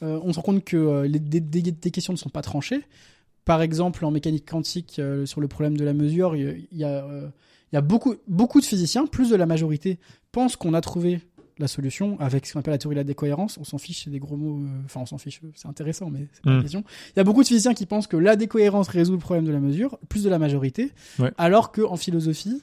on 0.00 0.32
se 0.32 0.36
rend 0.36 0.42
compte 0.42 0.64
que 0.64 1.02
les, 1.02 1.18
des, 1.18 1.90
questions 1.90 2.12
ne 2.12 2.18
sont 2.18 2.28
pas 2.28 2.42
tranchées. 2.42 2.80
Par 3.44 3.60
exemple, 3.60 4.04
en 4.04 4.10
mécanique 4.10 4.48
quantique, 4.48 5.00
sur 5.24 5.40
le 5.40 5.48
problème 5.48 5.76
de 5.76 5.84
la 5.84 5.92
mesure, 5.92 6.36
il 6.36 6.66
y 6.72 6.78
y 6.78 6.84
a, 6.84 7.04
il 7.72 7.76
y 7.76 7.78
a 7.78 7.80
beaucoup, 7.80 8.14
beaucoup 8.28 8.60
de 8.60 8.64
physiciens, 8.66 9.06
plus 9.06 9.30
de 9.30 9.36
la 9.36 9.46
majorité, 9.46 9.98
pensent 10.30 10.56
qu'on 10.56 10.74
a 10.74 10.80
trouvé 10.80 11.20
la 11.62 11.68
solution 11.68 12.18
avec 12.20 12.46
ce 12.46 12.52
qu'on 12.52 12.60
appelle 12.60 12.72
la 12.72 12.78
théorie 12.78 12.94
de 12.96 13.00
la 13.00 13.04
décohérence. 13.04 13.56
On 13.58 13.64
s'en 13.64 13.78
fiche, 13.78 14.04
c'est 14.04 14.10
des 14.10 14.18
gros 14.18 14.36
mots. 14.36 14.60
euh, 14.64 14.68
Enfin, 14.84 15.00
on 15.00 15.06
s'en 15.06 15.18
fiche, 15.18 15.40
c'est 15.54 15.68
intéressant, 15.68 16.10
mais 16.10 16.28
c'est 16.32 16.42
pas 16.42 16.50
la 16.50 16.58
Mm. 16.58 16.62
question. 16.62 16.84
Il 17.14 17.18
y 17.18 17.20
a 17.20 17.24
beaucoup 17.24 17.42
de 17.42 17.48
physiciens 17.48 17.74
qui 17.74 17.86
pensent 17.86 18.06
que 18.06 18.16
la 18.16 18.36
décohérence 18.36 18.88
résout 18.88 19.12
le 19.12 19.18
problème 19.18 19.44
de 19.46 19.52
la 19.52 19.60
mesure, 19.60 19.98
plus 20.08 20.22
de 20.24 20.28
la 20.30 20.38
majorité, 20.38 20.92
Ouais. 21.18 21.32
alors 21.38 21.72
qu'en 21.72 21.96
philosophie, 21.96 22.62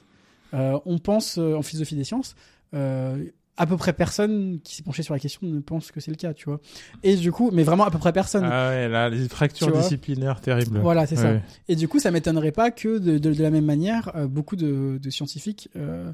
euh, 0.54 0.78
on 0.86 0.98
pense, 0.98 1.38
euh, 1.38 1.54
en 1.56 1.62
philosophie 1.62 1.96
des 1.96 2.04
sciences, 2.04 2.34
euh, 2.74 3.24
à 3.56 3.66
peu 3.66 3.76
près 3.76 3.92
personne 3.92 4.58
qui 4.64 4.74
s'est 4.74 4.82
penché 4.82 5.02
sur 5.02 5.12
la 5.12 5.20
question 5.20 5.46
ne 5.46 5.60
pense 5.60 5.90
que 5.90 6.00
c'est 6.00 6.10
le 6.10 6.16
cas, 6.16 6.32
tu 6.32 6.46
vois. 6.46 6.60
Et 7.02 7.14
du 7.16 7.30
coup, 7.30 7.50
mais 7.52 7.62
vraiment 7.62 7.84
à 7.84 7.90
peu 7.90 7.98
près 7.98 8.10
personne. 8.12 8.44
Ah 8.50 8.70
ouais, 8.70 8.88
là, 8.88 9.10
les 9.10 9.28
fractures 9.28 9.70
disciplinaires 9.76 10.40
terribles. 10.40 10.78
Voilà, 10.78 11.06
c'est 11.06 11.16
ça. 11.16 11.32
Ouais. 11.32 11.42
Et 11.68 11.76
du 11.76 11.86
coup, 11.86 11.98
ça 11.98 12.10
m'étonnerait 12.10 12.52
pas 12.52 12.70
que 12.70 12.96
de, 12.98 13.18
de, 13.18 13.34
de 13.34 13.42
la 13.42 13.50
même 13.50 13.66
manière, 13.66 14.12
euh, 14.16 14.26
beaucoup 14.26 14.56
de, 14.56 14.98
de 15.02 15.10
scientifiques 15.10 15.68
euh, 15.76 16.10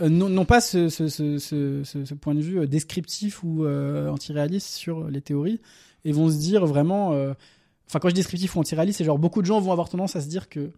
euh, 0.00 0.08
n'ont 0.08 0.28
n'ont 0.28 0.44
pas 0.44 0.60
ce, 0.60 0.88
ce, 0.88 1.08
ce, 1.08 1.38
ce, 1.38 1.82
ce- 1.84 2.04
ce 2.04 2.14
point 2.14 2.34
de 2.34 2.40
vue 2.40 2.60
euh, 2.60 2.66
descriptif 2.66 3.42
ou 3.44 3.64
euh, 3.64 4.08
antiréaliste 4.08 4.68
sur 4.74 5.08
les 5.08 5.20
théories 5.20 5.60
et 6.04 6.12
vont 6.12 6.30
se 6.30 6.36
dire 6.38 6.66
vraiment. 6.66 7.12
euh, 7.12 7.34
Enfin, 7.88 7.98
quand 7.98 8.08
je 8.08 8.14
dis 8.14 8.20
descriptif 8.20 8.54
ou 8.54 8.60
antiréaliste, 8.60 8.98
c'est 8.98 9.04
genre 9.04 9.18
beaucoup 9.18 9.40
de 9.42 9.46
gens 9.46 9.60
vont 9.60 9.72
avoir 9.72 9.88
tendance 9.88 10.14
à 10.14 10.20
se 10.20 10.28
dire 10.28 10.48
que 10.48 10.70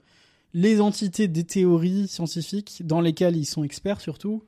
les 0.54 0.80
entités 0.80 1.28
des 1.28 1.44
théories 1.44 2.08
scientifiques, 2.08 2.82
dans 2.86 3.02
lesquelles 3.02 3.36
ils 3.36 3.44
sont 3.44 3.64
experts 3.64 4.00
surtout, 4.00 4.42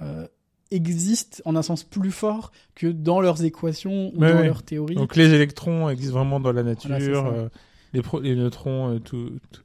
euh, 0.00 0.26
existent 0.70 1.38
en 1.44 1.56
un 1.56 1.62
sens 1.62 1.82
plus 1.84 2.10
fort 2.12 2.52
que 2.76 2.86
dans 2.86 3.20
leurs 3.20 3.44
équations 3.44 4.12
ou 4.14 4.18
dans 4.18 4.42
leurs 4.44 4.62
théories. 4.62 4.94
Donc 4.94 5.16
les 5.16 5.32
électrons 5.34 5.88
existent 5.88 6.14
vraiment 6.18 6.38
dans 6.40 6.52
la 6.52 6.62
nature, 6.62 6.90
Voilà, 7.22 7.28
euh, 7.38 7.48
les, 7.92 8.02
pro- 8.02 8.20
les 8.20 8.34
neutrons, 8.36 8.94
euh, 8.94 8.98
tout, 9.00 9.30
tout, 9.52 9.62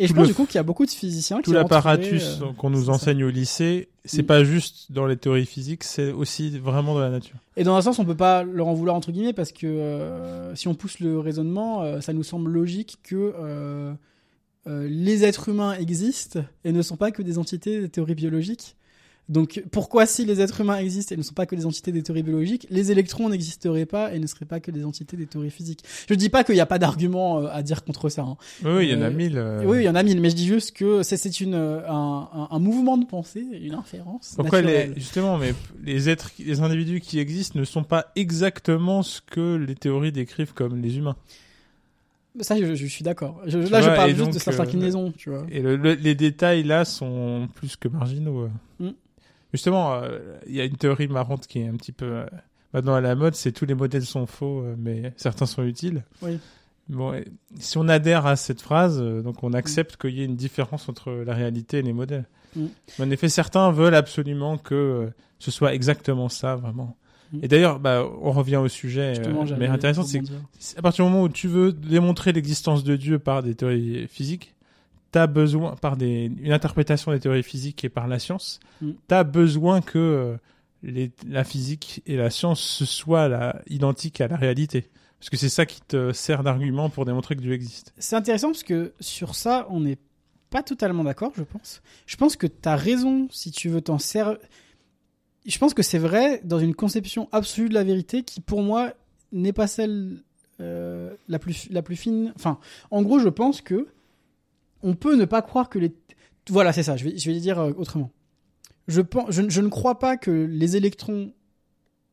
et 0.00 0.06
je 0.06 0.14
pense 0.14 0.26
du 0.26 0.34
coup 0.34 0.46
qu'il 0.46 0.54
y 0.54 0.58
a 0.58 0.62
beaucoup 0.62 0.86
de 0.86 0.90
physiciens 0.90 1.36
tout 1.36 1.50
qui 1.50 1.52
l'apparatus 1.52 2.38
euh, 2.40 2.52
qu'on 2.56 2.70
nous 2.70 2.86
ça. 2.86 2.92
enseigne 2.92 3.22
au 3.22 3.28
lycée, 3.28 3.90
c'est 4.06 4.22
pas 4.22 4.42
juste 4.44 4.90
dans 4.90 5.06
les 5.06 5.18
théories 5.18 5.44
physiques, 5.44 5.84
c'est 5.84 6.10
aussi 6.10 6.58
vraiment 6.58 6.94
dans 6.94 7.00
la 7.00 7.10
nature. 7.10 7.36
Et 7.56 7.64
dans 7.64 7.76
un 7.76 7.82
sens, 7.82 7.98
on 7.98 8.06
peut 8.06 8.16
pas 8.16 8.42
leur 8.42 8.66
en 8.66 8.74
vouloir 8.74 8.96
entre 8.96 9.12
guillemets 9.12 9.34
parce 9.34 9.52
que 9.52 9.66
euh, 9.66 10.54
si 10.56 10.68
on 10.68 10.74
pousse 10.74 11.00
le 11.00 11.18
raisonnement, 11.18 11.82
euh, 11.82 12.00
ça 12.00 12.14
nous 12.14 12.22
semble 12.22 12.50
logique 12.50 12.98
que 13.02 13.94
les 14.66 15.24
êtres 15.24 15.48
humains 15.48 15.74
existent 15.74 16.40
et 16.64 16.72
ne 16.72 16.80
sont 16.80 16.96
pas 16.96 17.10
que 17.10 17.22
des 17.22 17.38
entités 17.38 17.80
des 17.80 17.88
théories 17.88 18.14
biologiques. 18.14 18.76
Donc 19.28 19.62
pourquoi 19.70 20.06
si 20.06 20.24
les 20.24 20.40
êtres 20.40 20.60
humains 20.60 20.78
existent 20.78 21.14
et 21.14 21.18
ne 21.18 21.22
sont 21.22 21.34
pas 21.34 21.46
que 21.46 21.54
des 21.54 21.64
entités 21.64 21.92
des 21.92 22.02
théories 22.02 22.24
biologiques, 22.24 22.66
les 22.68 22.90
électrons 22.90 23.28
n'existeraient 23.28 23.86
pas 23.86 24.12
et 24.12 24.18
ne 24.18 24.26
seraient 24.26 24.44
pas 24.44 24.58
que 24.58 24.72
des 24.72 24.84
entités 24.84 25.16
des 25.16 25.26
théories 25.26 25.50
physiques? 25.52 25.84
Je 26.08 26.14
dis 26.14 26.28
pas 26.30 26.42
qu'il 26.42 26.56
n'y 26.56 26.60
a 26.60 26.66
pas 26.66 26.80
d'argument 26.80 27.38
euh, 27.38 27.46
à 27.52 27.62
dire 27.62 27.84
contre 27.84 28.08
ça. 28.08 28.22
hein. 28.22 28.36
Oui, 28.64 28.86
il 28.88 28.90
y 28.90 28.94
en 28.96 29.02
a 29.02 29.06
Euh, 29.06 29.10
mille. 29.10 29.38
euh. 29.38 29.62
Oui, 29.64 29.78
il 29.78 29.84
y 29.84 29.88
en 29.88 29.94
a 29.94 30.02
mille, 30.02 30.20
mais 30.20 30.30
je 30.30 30.34
dis 30.34 30.46
juste 30.48 30.72
que 30.72 31.04
c'est- 31.04 31.40
une 31.40 31.54
un, 31.54 32.28
un, 32.32 32.48
un 32.50 32.58
mouvement 32.58 32.98
de 32.98 33.04
pensée, 33.04 33.44
une 33.62 33.74
inférence. 33.74 34.32
Pourquoi 34.34 34.62
les, 34.62 34.90
justement, 34.96 35.38
mais 35.38 35.54
les 35.84 36.08
êtres, 36.08 36.32
les 36.40 36.60
individus 36.60 37.00
qui 37.00 37.20
existent 37.20 37.56
ne 37.56 37.64
sont 37.64 37.84
pas 37.84 38.06
exactement 38.16 39.04
ce 39.04 39.20
que 39.20 39.54
les 39.54 39.76
théories 39.76 40.10
décrivent 40.10 40.54
comme 40.54 40.80
les 40.82 40.96
humains? 40.98 41.14
Ça, 42.40 42.56
je, 42.56 42.74
je 42.74 42.86
suis 42.86 43.02
d'accord. 43.04 43.42
Là, 43.44 43.80
je 43.80 43.86
parle 43.88 44.10
juste 44.10 44.20
donc, 44.24 44.34
de 44.34 44.38
sa 44.38 44.52
euh, 44.52 44.60
inclinaison, 44.60 45.12
tu 45.16 45.30
vois. 45.30 45.46
Et 45.50 45.60
le- 45.60 45.76
le- 45.76 45.94
les 45.94 46.14
détails 46.14 46.62
là 46.62 46.84
sont 46.84 47.48
plus 47.54 47.76
que 47.76 47.88
marginaux. 47.88 48.48
Mm. 48.78 48.88
Justement, 49.52 49.94
euh, 49.94 50.18
il 50.46 50.54
y 50.54 50.60
a 50.60 50.64
une 50.64 50.76
théorie 50.76 51.08
marrante 51.08 51.46
qui 51.46 51.60
est 51.60 51.68
un 51.68 51.76
petit 51.76 51.92
peu. 51.92 52.06
euh, 52.06 52.26
maintenant 52.72 52.94
à 52.94 53.00
la 53.00 53.14
mode, 53.14 53.34
c'est 53.34 53.52
tous 53.52 53.66
les 53.66 53.74
modèles 53.74 54.04
sont 54.04 54.26
faux, 54.26 54.60
euh, 54.60 54.74
mais 54.78 55.12
certains 55.16 55.46
sont 55.46 55.64
utiles. 55.64 56.04
Oui. 56.22 56.38
Bon, 56.88 57.14
si 57.58 57.78
on 57.78 57.88
adhère 57.88 58.26
à 58.26 58.34
cette 58.34 58.60
phrase, 58.60 59.00
donc 59.00 59.44
on 59.44 59.52
accepte 59.52 59.96
qu'il 59.96 60.10
y 60.10 60.22
ait 60.22 60.24
une 60.24 60.34
différence 60.34 60.88
entre 60.88 61.12
la 61.12 61.34
réalité 61.34 61.78
et 61.78 61.82
les 61.82 61.92
modèles. 61.92 62.24
Mm. 62.56 62.66
Mais 62.98 63.04
en 63.04 63.10
effet, 63.12 63.28
certains 63.28 63.70
veulent 63.70 63.94
absolument 63.94 64.58
que 64.58 65.08
ce 65.38 65.52
soit 65.52 65.72
exactement 65.72 66.28
ça, 66.28 66.56
vraiment. 66.56 66.96
Mm. 67.32 67.38
Et 67.44 67.48
d'ailleurs, 67.48 67.78
bah, 67.78 68.04
on 68.22 68.32
revient 68.32 68.56
au 68.56 68.66
sujet. 68.66 69.12
Mais 69.56 69.68
intéressant, 69.68 70.02
c'est 70.02 70.78
à 70.78 70.82
partir 70.82 71.04
du 71.04 71.12
moment 71.12 71.24
où 71.24 71.28
tu 71.28 71.46
veux 71.46 71.72
démontrer 71.72 72.32
l'existence 72.32 72.82
de 72.82 72.96
Dieu 72.96 73.20
par 73.20 73.44
des 73.44 73.54
théories 73.54 74.08
physiques, 74.08 74.56
t'as 75.10 75.26
besoin, 75.26 75.76
par 75.76 75.96
des, 75.96 76.30
une 76.40 76.52
interprétation 76.52 77.12
des 77.12 77.20
théories 77.20 77.42
physiques 77.42 77.84
et 77.84 77.88
par 77.88 78.06
la 78.08 78.18
science, 78.18 78.60
Mm. 78.80 78.92
t'as 79.08 79.24
besoin 79.24 79.80
que 79.80 79.98
euh, 79.98 80.36
les, 80.82 81.10
la 81.28 81.44
physique 81.44 82.02
et 82.06 82.16
la 82.16 82.30
science 82.30 82.84
soient 82.84 83.54
identiques 83.68 84.20
à 84.20 84.28
la 84.28 84.36
réalité. 84.36 84.88
Parce 85.18 85.28
que 85.28 85.36
c'est 85.36 85.50
ça 85.50 85.66
qui 85.66 85.80
te 85.82 86.12
sert 86.12 86.42
d'argument 86.42 86.88
pour 86.88 87.04
démontrer 87.04 87.36
que 87.36 87.42
Dieu 87.42 87.52
existe. 87.52 87.92
C'est 87.98 88.16
intéressant 88.16 88.48
parce 88.48 88.62
que 88.62 88.94
sur 89.00 89.34
ça, 89.34 89.66
on 89.68 89.80
n'est 89.80 89.98
pas 90.48 90.62
totalement 90.62 91.04
d'accord, 91.04 91.32
je 91.36 91.42
pense. 91.42 91.82
Je 92.06 92.16
pense 92.16 92.36
que 92.36 92.46
tu 92.46 92.68
as 92.68 92.76
raison 92.76 93.28
si 93.30 93.50
tu 93.50 93.68
veux 93.68 93.82
t'en 93.82 93.98
servir. 93.98 94.38
Je 95.46 95.58
pense 95.58 95.74
que 95.74 95.82
c'est 95.82 95.98
vrai 95.98 96.40
dans 96.44 96.58
une 96.58 96.74
conception 96.74 97.28
absolue 97.32 97.68
de 97.68 97.74
la 97.74 97.84
vérité 97.84 98.22
qui, 98.22 98.40
pour 98.40 98.62
moi, 98.62 98.92
n'est 99.32 99.52
pas 99.52 99.66
celle 99.66 100.22
euh, 100.60 101.14
la, 101.28 101.38
plus, 101.38 101.68
la 101.70 101.82
plus 101.82 101.96
fine. 101.96 102.32
Enfin, 102.36 102.58
en 102.90 103.02
gros, 103.02 103.18
je 103.18 103.28
pense 103.28 103.60
que 103.60 103.88
on 104.82 104.94
peut 104.94 105.16
ne 105.16 105.24
pas 105.24 105.42
croire 105.42 105.68
que 105.68 105.78
les. 105.78 105.92
Voilà, 106.48 106.72
c'est 106.72 106.82
ça, 106.82 106.96
je 106.96 107.04
vais, 107.04 107.18
je 107.18 107.26
vais 107.28 107.34
le 107.34 107.40
dire 107.40 107.58
euh, 107.58 107.72
autrement. 107.76 108.10
Je, 108.88 109.00
pense, 109.00 109.26
je, 109.30 109.48
je 109.48 109.60
ne 109.60 109.68
crois 109.68 109.98
pas 109.98 110.16
que 110.16 110.30
les 110.30 110.76
électrons 110.76 111.32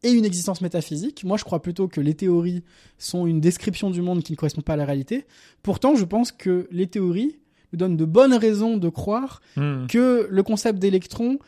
aient 0.03 0.13
une 0.13 0.25
existence 0.25 0.61
métaphysique. 0.61 1.23
Moi, 1.23 1.37
je 1.37 1.43
crois 1.43 1.61
plutôt 1.61 1.87
que 1.87 1.99
les 2.01 2.13
théories 2.13 2.63
sont 2.99 3.25
une 3.25 3.41
description 3.41 3.89
du 3.89 4.01
monde 4.01 4.21
qui 4.21 4.33
ne 4.33 4.37
correspond 4.37 4.61
pas 4.61 4.73
à 4.73 4.75
la 4.75 4.85
réalité. 4.85 5.25
Pourtant, 5.63 5.95
je 5.95 6.05
pense 6.05 6.31
que 6.31 6.67
les 6.71 6.85
théories 6.87 7.39
nous 7.73 7.77
donnent 7.79 7.97
de 7.97 8.05
bonnes 8.05 8.35
raisons 8.35 8.77
de 8.77 8.89
croire 8.89 9.41
Hmm. 9.55 9.87
que 9.87 10.27
le 10.29 10.43
concept 10.43 10.77
d'électron 10.79 11.39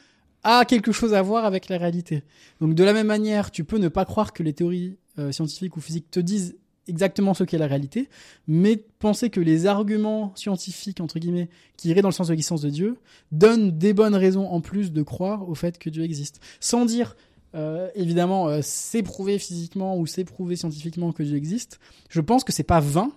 a 0.43 0.65
quelque 0.65 0.91
chose 0.91 1.13
à 1.13 1.21
voir 1.21 1.45
avec 1.45 1.69
la 1.69 1.77
réalité. 1.77 2.23
Donc 2.59 2.73
de 2.73 2.83
la 2.83 2.93
même 2.93 3.07
manière, 3.07 3.51
tu 3.51 3.63
peux 3.65 3.77
ne 3.77 3.87
pas 3.89 4.05
croire 4.05 4.33
que 4.33 4.41
les 4.41 4.53
théories 4.53 4.97
euh, 5.19 5.31
scientifiques 5.31 5.75
ou 5.77 5.81
physiques 5.81 6.09
te 6.09 6.19
disent 6.19 6.57
exactement 6.89 7.33
ce 7.33 7.43
qu'est 7.43 7.57
la 7.57 7.67
réalité, 7.67 8.09
mais 8.47 8.77
penser 8.77 9.29
que 9.29 9.39
les 9.39 9.65
arguments 9.65 10.33
scientifiques, 10.35 10.99
entre 10.99 11.19
guillemets, 11.19 11.49
qui 11.77 11.89
iraient 11.89 12.01
dans 12.01 12.09
le 12.09 12.13
sens 12.13 12.27
de 12.27 12.33
l'existence 12.33 12.61
de 12.61 12.69
Dieu, 12.69 12.97
donnent 13.31 13.77
des 13.77 13.93
bonnes 13.93 14.15
raisons 14.15 14.47
en 14.47 14.61
plus 14.61 14.91
de 14.91 15.01
croire 15.03 15.47
au 15.47 15.55
fait 15.55 15.77
que 15.77 15.89
Dieu 15.89 16.03
existe. 16.03 16.41
Sans 16.59 16.85
dire, 16.85 17.15
euh, 17.55 17.89
évidemment, 17.95 18.47
euh, 18.47 18.59
c'est 18.61 19.03
prouvé 19.03 19.39
physiquement 19.39 19.97
ou 19.97 20.05
c'est 20.05 20.25
prouvé 20.25 20.55
scientifiquement 20.55 21.11
que 21.11 21.23
Dieu 21.23 21.37
existe, 21.37 21.79
je 22.09 22.21
pense 22.21 22.43
que 22.43 22.51
c'est 22.51 22.63
pas 22.63 22.79
vain, 22.79 23.11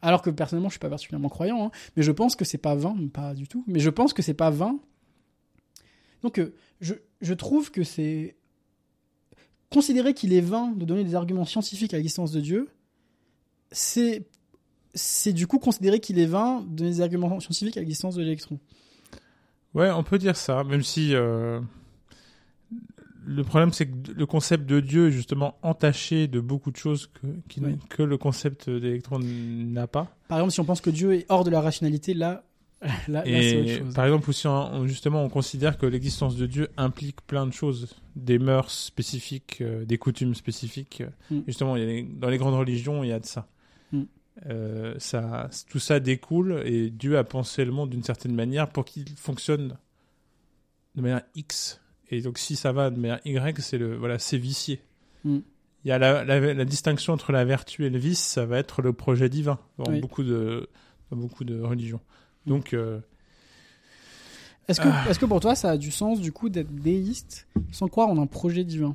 alors 0.00 0.22
que 0.22 0.30
personnellement, 0.30 0.68
je 0.68 0.74
suis 0.74 0.80
pas 0.80 0.90
particulièrement 0.90 1.28
croyant, 1.28 1.66
hein, 1.66 1.70
mais 1.96 2.02
je 2.02 2.12
pense 2.12 2.36
que 2.36 2.44
c'est 2.44 2.58
pas 2.58 2.74
vain, 2.74 2.96
pas 3.12 3.34
du 3.34 3.48
tout, 3.48 3.64
mais 3.66 3.80
je 3.80 3.90
pense 3.90 4.12
que 4.12 4.22
c'est 4.22 4.34
pas 4.34 4.50
vain. 4.50 4.78
Donc, 6.22 6.38
euh, 6.38 6.54
je, 6.80 6.94
je 7.20 7.34
trouve 7.34 7.70
que 7.70 7.82
c'est 7.84 8.36
considérer 9.70 10.14
qu'il 10.14 10.32
est 10.32 10.40
vain 10.40 10.72
de 10.72 10.84
donner 10.84 11.04
des 11.04 11.14
arguments 11.14 11.44
scientifiques 11.44 11.92
à 11.94 11.98
l'existence 11.98 12.32
de 12.32 12.40
Dieu, 12.40 12.68
c'est 13.72 14.26
c'est 14.94 15.32
du 15.32 15.46
coup 15.46 15.58
considérer 15.58 16.00
qu'il 16.00 16.18
est 16.18 16.26
vain 16.26 16.60
de 16.62 16.76
donner 16.76 16.90
des 16.90 17.00
arguments 17.00 17.38
scientifiques 17.40 17.76
à 17.76 17.80
l'existence 17.80 18.14
de 18.16 18.22
l'électron. 18.22 18.58
Ouais, 19.74 19.90
on 19.90 20.02
peut 20.02 20.18
dire 20.18 20.34
ça, 20.36 20.64
même 20.64 20.82
si 20.82 21.14
euh, 21.14 21.60
le 23.26 23.44
problème 23.44 23.72
c'est 23.72 23.86
que 23.86 24.12
le 24.12 24.26
concept 24.26 24.66
de 24.66 24.80
Dieu 24.80 25.08
est 25.08 25.12
justement 25.12 25.56
entaché 25.62 26.26
de 26.28 26.40
beaucoup 26.40 26.70
de 26.70 26.76
choses 26.76 27.06
que, 27.08 27.26
qui- 27.48 27.60
Oui. 27.60 27.76
que 27.90 28.02
le 28.02 28.16
concept 28.16 28.70
d'électron 28.70 29.18
n'a 29.20 29.86
pas. 29.86 30.08
Par 30.28 30.38
exemple, 30.38 30.52
si 30.52 30.60
on 30.60 30.64
pense 30.64 30.80
que 30.80 30.90
Dieu 30.90 31.12
est 31.14 31.26
hors 31.28 31.44
de 31.44 31.50
la 31.50 31.60
rationalité, 31.60 32.14
là, 32.14 32.44
là, 32.82 32.88
là 33.08 33.22
c'est 33.24 33.60
autre 33.60 33.68
Et 33.70 33.78
chose. 33.78 33.94
par 33.94 34.06
exemple, 34.06 34.30
aussi, 34.30 34.46
on- 34.46 34.86
justement, 34.86 35.22
on 35.22 35.28
considère 35.28 35.76
que 35.78 35.84
l'existence 35.86 36.36
de 36.36 36.46
Dieu 36.46 36.68
implique 36.76 37.20
plein 37.26 37.46
de 37.46 37.52
choses, 37.52 37.94
des 38.16 38.38
mœurs 38.38 38.70
spécifiques, 38.70 39.58
euh, 39.60 39.84
des 39.84 39.98
coutumes 39.98 40.34
spécifiques. 40.34 41.02
Mm. 41.30 41.40
Justement, 41.46 41.76
y 41.76 41.82
a 41.82 41.86
les- 41.86 42.02
dans 42.04 42.28
les 42.30 42.38
grandes 42.38 42.54
religions, 42.54 43.04
il 43.04 43.08
y 43.08 43.12
a 43.12 43.20
de 43.20 43.26
ça. 43.26 43.46
Mm. 44.44 44.50
Euh, 44.50 44.94
ça. 44.98 45.50
Tout 45.68 45.78
ça 45.80 46.00
découle 46.00 46.62
et 46.64 46.90
Dieu 46.90 47.18
a 47.18 47.24
pensé 47.24 47.64
le 47.64 47.72
monde 47.72 47.90
d'une 47.90 48.02
certaine 48.04 48.34
manière 48.34 48.68
pour 48.70 48.84
qu'il 48.84 49.08
fonctionne 49.16 49.76
de 50.94 51.02
manière 51.02 51.22
X. 51.34 51.80
Et 52.10 52.20
donc, 52.22 52.38
si 52.38 52.56
ça 52.56 52.72
va 52.72 52.90
de 52.90 52.98
manière 52.98 53.20
Y, 53.24 53.60
c'est 53.60 53.78
le 53.78 53.96
voilà, 53.96 54.18
c'est 54.18 54.38
vicié. 54.38 54.80
Mm. 55.24 55.38
Il 55.84 55.88
y 55.88 55.92
a 55.92 55.98
la, 55.98 56.24
la- 56.24 56.54
la 56.54 56.64
distinction 56.64 57.12
entre 57.12 57.32
la 57.32 57.44
vertu 57.44 57.84
et 57.86 57.90
le 57.90 57.98
vice, 57.98 58.20
ça 58.20 58.46
va 58.46 58.58
être 58.58 58.82
le 58.82 58.92
projet 58.92 59.28
divin 59.28 59.58
dans 59.78 59.90
Oui. 59.90 60.00
beaucoup 60.00 60.22
de 60.24 60.68
dans 61.10 61.16
beaucoup 61.16 61.44
de 61.44 61.60
religions. 61.60 62.00
Mm. 62.46 62.50
Donc 62.50 62.74
euh, 62.74 63.00
Est-ce 64.68 64.80
que, 64.80 64.88
Ah. 64.90 65.04
est-ce 65.08 65.18
que 65.18 65.24
pour 65.26 65.40
toi, 65.40 65.54
ça 65.54 65.70
a 65.70 65.76
du 65.78 65.90
sens, 65.90 66.20
du 66.20 66.30
coup, 66.32 66.48
d'être 66.50 66.74
déiste 66.74 67.46
sans 67.72 67.88
croire 67.88 68.08
en 68.08 68.18
un 68.18 68.26
projet 68.26 68.64
divin? 68.64 68.94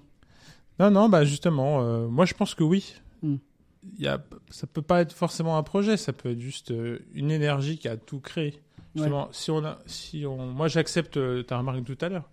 Non, 0.79 0.91
non, 0.91 1.09
bah 1.09 1.23
justement, 1.25 1.81
euh, 1.81 2.07
moi 2.07 2.25
je 2.25 2.33
pense 2.33 2.53
que 2.55 2.63
oui. 2.63 2.95
Hmm. 3.21 3.37
Y 3.99 4.07
a, 4.07 4.23
ça 4.49 4.67
peut 4.67 4.81
pas 4.81 5.01
être 5.01 5.13
forcément 5.13 5.57
un 5.57 5.63
projet, 5.63 5.97
ça 5.97 6.13
peut 6.13 6.31
être 6.31 6.39
juste 6.39 6.71
euh, 6.71 6.99
une 7.13 7.31
énergie 7.31 7.77
qui 7.77 7.87
a 7.87 7.97
tout 7.97 8.19
créé. 8.19 8.61
Justement, 8.95 9.29
si 9.31 9.49
on 9.49 9.65
a, 9.65 9.79
si 9.85 10.25
on, 10.25 10.47
moi 10.47 10.67
j'accepte 10.67 11.17
euh, 11.17 11.43
ta 11.43 11.57
remarque 11.57 11.83
tout 11.83 11.97
à 12.01 12.09
l'heure. 12.09 12.29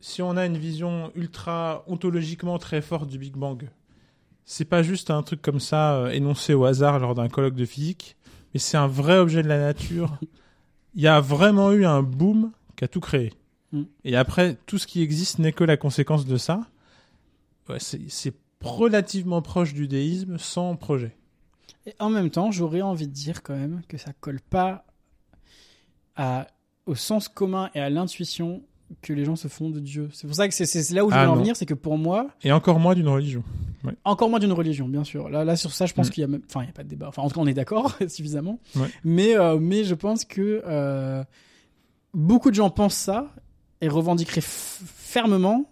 Si 0.00 0.22
on 0.22 0.36
a 0.36 0.46
une 0.46 0.56
vision 0.56 1.10
ultra 1.16 1.82
ontologiquement 1.88 2.58
très 2.58 2.80
forte 2.80 3.08
du 3.08 3.18
Big 3.18 3.34
Bang, 3.34 3.68
c'est 4.44 4.64
pas 4.64 4.82
juste 4.82 5.10
un 5.10 5.22
truc 5.22 5.42
comme 5.42 5.58
ça 5.58 5.96
euh, 5.96 6.10
énoncé 6.10 6.54
au 6.54 6.64
hasard 6.64 7.00
lors 7.00 7.14
d'un 7.14 7.28
colloque 7.28 7.56
de 7.56 7.64
physique, 7.64 8.16
mais 8.54 8.60
c'est 8.60 8.76
un 8.76 8.86
vrai 8.86 9.18
objet 9.18 9.42
de 9.42 9.48
la 9.48 9.58
nature. 9.58 10.18
Il 10.94 11.02
y 11.02 11.08
a 11.08 11.20
vraiment 11.20 11.72
eu 11.72 11.84
un 11.84 12.02
boom 12.02 12.52
qui 12.76 12.84
a 12.84 12.88
tout 12.88 13.00
créé. 13.00 13.32
Hmm. 13.72 13.84
Et 14.04 14.16
après, 14.16 14.56
tout 14.66 14.78
ce 14.78 14.86
qui 14.86 15.02
existe 15.02 15.40
n'est 15.40 15.52
que 15.52 15.64
la 15.64 15.76
conséquence 15.76 16.26
de 16.26 16.36
ça. 16.36 16.60
Ouais, 17.68 17.78
c'est 17.80 18.34
relativement 18.62 19.42
proche 19.42 19.74
du 19.74 19.88
déisme 19.88 20.38
sans 20.38 20.76
projet. 20.76 21.16
Et 21.86 21.94
en 22.00 22.10
même 22.10 22.30
temps, 22.30 22.50
j'aurais 22.50 22.82
envie 22.82 23.06
de 23.06 23.12
dire 23.12 23.42
quand 23.42 23.54
même 23.56 23.82
que 23.88 23.96
ça 23.96 24.12
colle 24.20 24.40
pas 24.40 24.84
à, 26.16 26.46
au 26.86 26.94
sens 26.94 27.28
commun 27.28 27.70
et 27.74 27.80
à 27.80 27.90
l'intuition 27.90 28.62
que 29.02 29.12
les 29.12 29.24
gens 29.24 29.36
se 29.36 29.48
font 29.48 29.70
de 29.70 29.80
Dieu. 29.80 30.08
C'est 30.12 30.26
pour 30.26 30.36
ça 30.36 30.48
que 30.48 30.54
c'est- 30.54 30.90
là 30.92 31.04
où 31.04 31.10
je 31.10 31.16
Ah 31.16 31.24
veux 31.26 31.30
en 31.30 31.36
venir, 31.36 31.56
c'est 31.56 31.66
que 31.66 31.74
pour 31.74 31.98
moi, 31.98 32.28
Et 32.42 32.52
encore 32.52 32.78
moins 32.78 32.94
d'une 32.94 33.08
religion. 33.08 33.42
encore 34.04 34.30
moins 34.30 34.38
d'une 34.38 34.52
religion, 34.52 34.88
bien 34.88 35.04
sûr. 35.04 35.28
Là, 35.28 35.44
là 35.44 35.56
sur 35.56 35.72
ça, 35.72 35.86
je 35.86 35.94
pense 35.94 36.08
Mm. 36.08 36.10
qu'il 36.12 36.20
y 36.22 36.24
a 36.24 36.28
même, 36.28 36.42
enfin, 36.48 36.62
il 36.62 36.66
y 36.66 36.70
a 36.70 36.72
pas 36.72 36.84
de 36.84 36.88
débat. 36.88 37.08
Enfin, 37.08 37.22
en 37.22 37.28
tout 37.28 37.34
cas, 37.34 37.40
on 37.40 37.46
est 37.46 37.54
d'accord 37.54 37.96
suffisamment. 38.08 38.58
Ouais. 38.76 38.88
Mais, 39.04 39.36
euh, 39.36 39.58
mais 39.58 39.82
je 39.84 39.94
pense 39.94 40.24
que 40.24 40.62
euh, 40.66 41.22
beaucoup 42.14 42.50
de 42.50 42.54
gens 42.56 42.70
pensent 42.70 42.94
ça 42.96 43.32
et 43.80 43.88
revendiqueraient 43.88 44.40
fermement. 44.42 45.68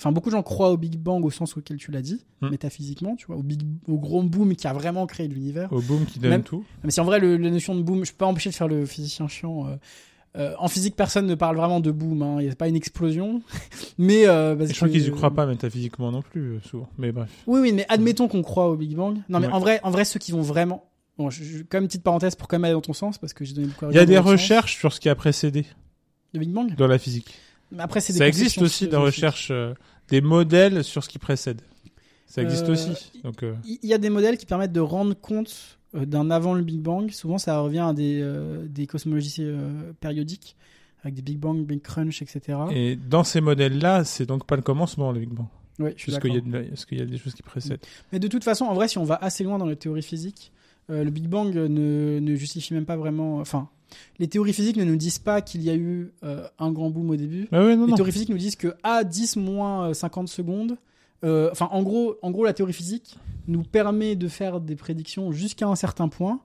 Enfin, 0.00 0.12
beaucoup 0.12 0.30
de 0.30 0.34
gens 0.34 0.42
croient 0.42 0.70
au 0.70 0.78
Big 0.78 0.96
Bang 0.96 1.22
au 1.26 1.30
sens 1.30 1.56
auquel 1.58 1.76
tu 1.76 1.90
l'as 1.90 2.00
dit, 2.00 2.24
Mm. 2.40 2.48
métaphysiquement, 2.48 3.16
tu 3.16 3.26
vois, 3.26 3.36
au, 3.36 3.42
big, 3.42 3.60
au 3.86 3.98
gros 3.98 4.22
boom 4.22 4.56
qui 4.56 4.66
a 4.66 4.72
vraiment 4.72 5.06
créé 5.06 5.28
l'univers. 5.28 5.70
Au 5.72 5.82
boom 5.82 6.06
qui 6.06 6.18
donne 6.18 6.30
Même- 6.30 6.42
tout. 6.42 6.64
Mais 6.84 6.90
si 6.90 7.00
en 7.00 7.04
vrai, 7.04 7.18
le- 7.20 7.36
la 7.36 7.50
notion 7.50 7.74
de 7.74 7.82
boom, 7.82 8.04
je 8.06 8.12
peux 8.12 8.16
pas 8.18 8.26
empêcher 8.26 8.48
de 8.50 8.54
faire 8.54 8.68
le 8.68 8.86
physicien 8.86 9.28
chiant. 9.28 9.66
euh, 9.68 9.76
euh, 10.38 10.54
en 10.58 10.68
physique, 10.68 10.94
personne 10.96 11.26
ne 11.26 11.34
parle 11.34 11.56
vraiment 11.56 11.80
de 11.80 11.90
boom. 11.90 12.22
hein. 12.22 12.36
Il 12.40 12.46
n'y 12.46 12.50
a 12.52 12.54
pas 12.54 12.68
une 12.68 12.76
explosion. 12.76 13.42
mais 13.98 14.26
euh, 14.26 14.54
parce 14.56 14.70
je 14.70 14.76
crois 14.76 14.88
qu'ils 14.88 15.06
y 15.06 15.10
croient 15.10 15.34
pas 15.34 15.44
métaphysiquement 15.44 16.10
non 16.12 16.22
plus, 16.22 16.60
souvent. 16.62 16.88
Mais 16.98 17.12
bref. 17.12 17.28
Oui, 17.46 17.60
oui, 17.60 17.72
mais 17.72 17.84
admettons 17.90 18.26
qu'on 18.28 18.42
croit 18.42 18.70
au 18.70 18.76
Big 18.76 18.94
Bang. 18.94 19.18
Non, 19.28 19.38
mais 19.40 19.48
Ouais. 19.48 19.52
en 19.52 19.58
vrai, 19.58 19.80
en 19.82 19.90
vrai, 19.90 20.04
ceux 20.06 20.18
qui 20.18 20.32
vont 20.32 20.40
vraiment. 20.40 20.84
Bon, 21.18 21.28
je, 21.28 21.44
je- 21.44 21.62
comme 21.64 21.86
petite 21.86 22.02
parenthèse 22.04 22.36
pour 22.36 22.48
quand 22.48 22.56
même 22.56 22.64
aller 22.64 22.72
dans 22.72 22.80
ton 22.80 22.94
sens, 22.94 23.18
parce 23.18 23.34
que 23.34 23.44
j'ai 23.44 23.52
donné 23.54 23.66
beaucoup. 23.66 23.86
Il 23.90 23.96
y 23.96 23.98
a 23.98 24.06
des 24.06 24.16
recherches 24.18 24.78
sur 24.78 24.92
ce 24.94 25.00
qui 25.00 25.08
a 25.10 25.14
précédé. 25.14 25.66
De 26.32 26.38
Big 26.38 26.50
Bang? 26.50 26.74
dans 26.76 26.86
la 26.86 26.96
physique. 26.98 27.34
Après, 27.78 28.00
c'est 28.00 28.12
Ça 28.12 28.26
existe 28.26 28.60
aussi 28.62 28.84
des 28.84 28.90
philosophiques. 28.90 29.16
recherches, 29.16 29.48
euh, 29.50 29.74
des 30.08 30.20
modèles 30.20 30.82
sur 30.84 31.04
ce 31.04 31.08
qui 31.08 31.18
précède. 31.18 31.62
Ça 32.26 32.42
existe 32.42 32.68
Euh, 32.68 32.72
aussi. 32.72 33.12
Donc, 33.24 33.42
euh, 33.42 33.54
Il 33.64 33.78
y 33.88 33.94
a 33.94 33.98
des 33.98 34.10
modèles 34.10 34.36
qui 34.38 34.46
permettent 34.46 34.72
de 34.72 34.80
rendre 34.80 35.14
compte 35.14 35.78
d'un 35.94 36.30
avant 36.30 36.54
le 36.54 36.62
Big 36.62 36.80
Bang. 36.80 37.10
Souvent, 37.10 37.38
ça 37.38 37.58
revient 37.60 37.80
à 37.80 37.92
des, 37.92 38.24
des 38.68 38.86
cosmologies 38.86 39.44
périodiques, 40.00 40.56
avec 41.02 41.14
des 41.14 41.22
Big 41.22 41.38
Bang, 41.38 41.64
Big 41.66 41.80
Crunch, 41.82 42.22
etc. 42.22 42.58
et 42.70 42.94
dans 42.96 43.24
ces 43.24 43.40
modèles-là, 43.40 44.04
c'est 44.04 44.26
donc 44.26 44.46
pas 44.46 44.54
le 44.56 44.62
commencement, 44.62 45.10
le 45.12 45.20
Big 45.20 45.30
Bang. 45.30 45.46
Ouais, 45.78 45.94
je 45.96 46.02
suis 46.02 46.12
d'accord. 46.12 46.30
la- 46.46 46.60
parce 46.64 46.84
qu'il 46.84 46.98
y 46.98 47.02
a 47.02 47.06
des 47.06 47.16
choses 47.18 47.34
qui 47.34 47.42
précèdent. 47.42 47.80
Mais 48.12 48.18
de 48.18 48.28
toute 48.28 48.44
façon, 48.44 48.66
en 48.66 48.74
vrai, 48.74 48.86
si 48.86 48.98
on 48.98 49.04
va 49.04 49.14
assez 49.16 49.42
loin 49.44 49.56
dans 49.58 49.64
la 49.66 49.76
théorie 49.76 50.02
physique, 50.02 50.52
euh, 50.90 51.02
le 51.04 51.10
Big 51.10 51.26
Bang 51.26 51.54
ne, 51.54 52.18
ne 52.20 52.34
justifie 52.36 52.74
même 52.74 52.84
pas 52.84 52.96
vraiment. 52.96 53.38
Enfin, 53.38 53.68
les 54.18 54.28
théories 54.28 54.52
physiques 54.52 54.76
ne 54.76 54.84
nous 54.84 54.96
disent 54.96 55.18
pas 55.18 55.40
qu'il 55.42 55.62
y 55.62 55.70
a 55.70 55.74
eu 55.74 56.12
euh, 56.24 56.46
un 56.58 56.70
grand 56.72 56.90
boom 56.90 57.10
au 57.10 57.16
début. 57.16 57.48
Ah 57.52 57.64
ouais, 57.64 57.76
non, 57.76 57.84
les 57.86 57.90
non. 57.90 57.96
théories 57.96 58.12
physiques 58.12 58.28
nous 58.28 58.38
disent 58.38 58.56
que 58.56 58.74
à 58.82 59.04
10 59.04 59.36
moins 59.36 59.88
euh, 59.90 59.94
50 59.94 60.28
secondes, 60.28 60.76
euh, 61.24 61.48
enfin, 61.52 61.68
en 61.72 61.82
gros, 61.82 62.16
en 62.22 62.30
gros, 62.30 62.44
la 62.44 62.52
théorie 62.52 62.72
physique 62.72 63.18
nous 63.46 63.62
permet 63.62 64.16
de 64.16 64.28
faire 64.28 64.60
des 64.60 64.76
prédictions 64.76 65.32
jusqu'à 65.32 65.66
un 65.66 65.76
certain 65.76 66.08
point. 66.08 66.40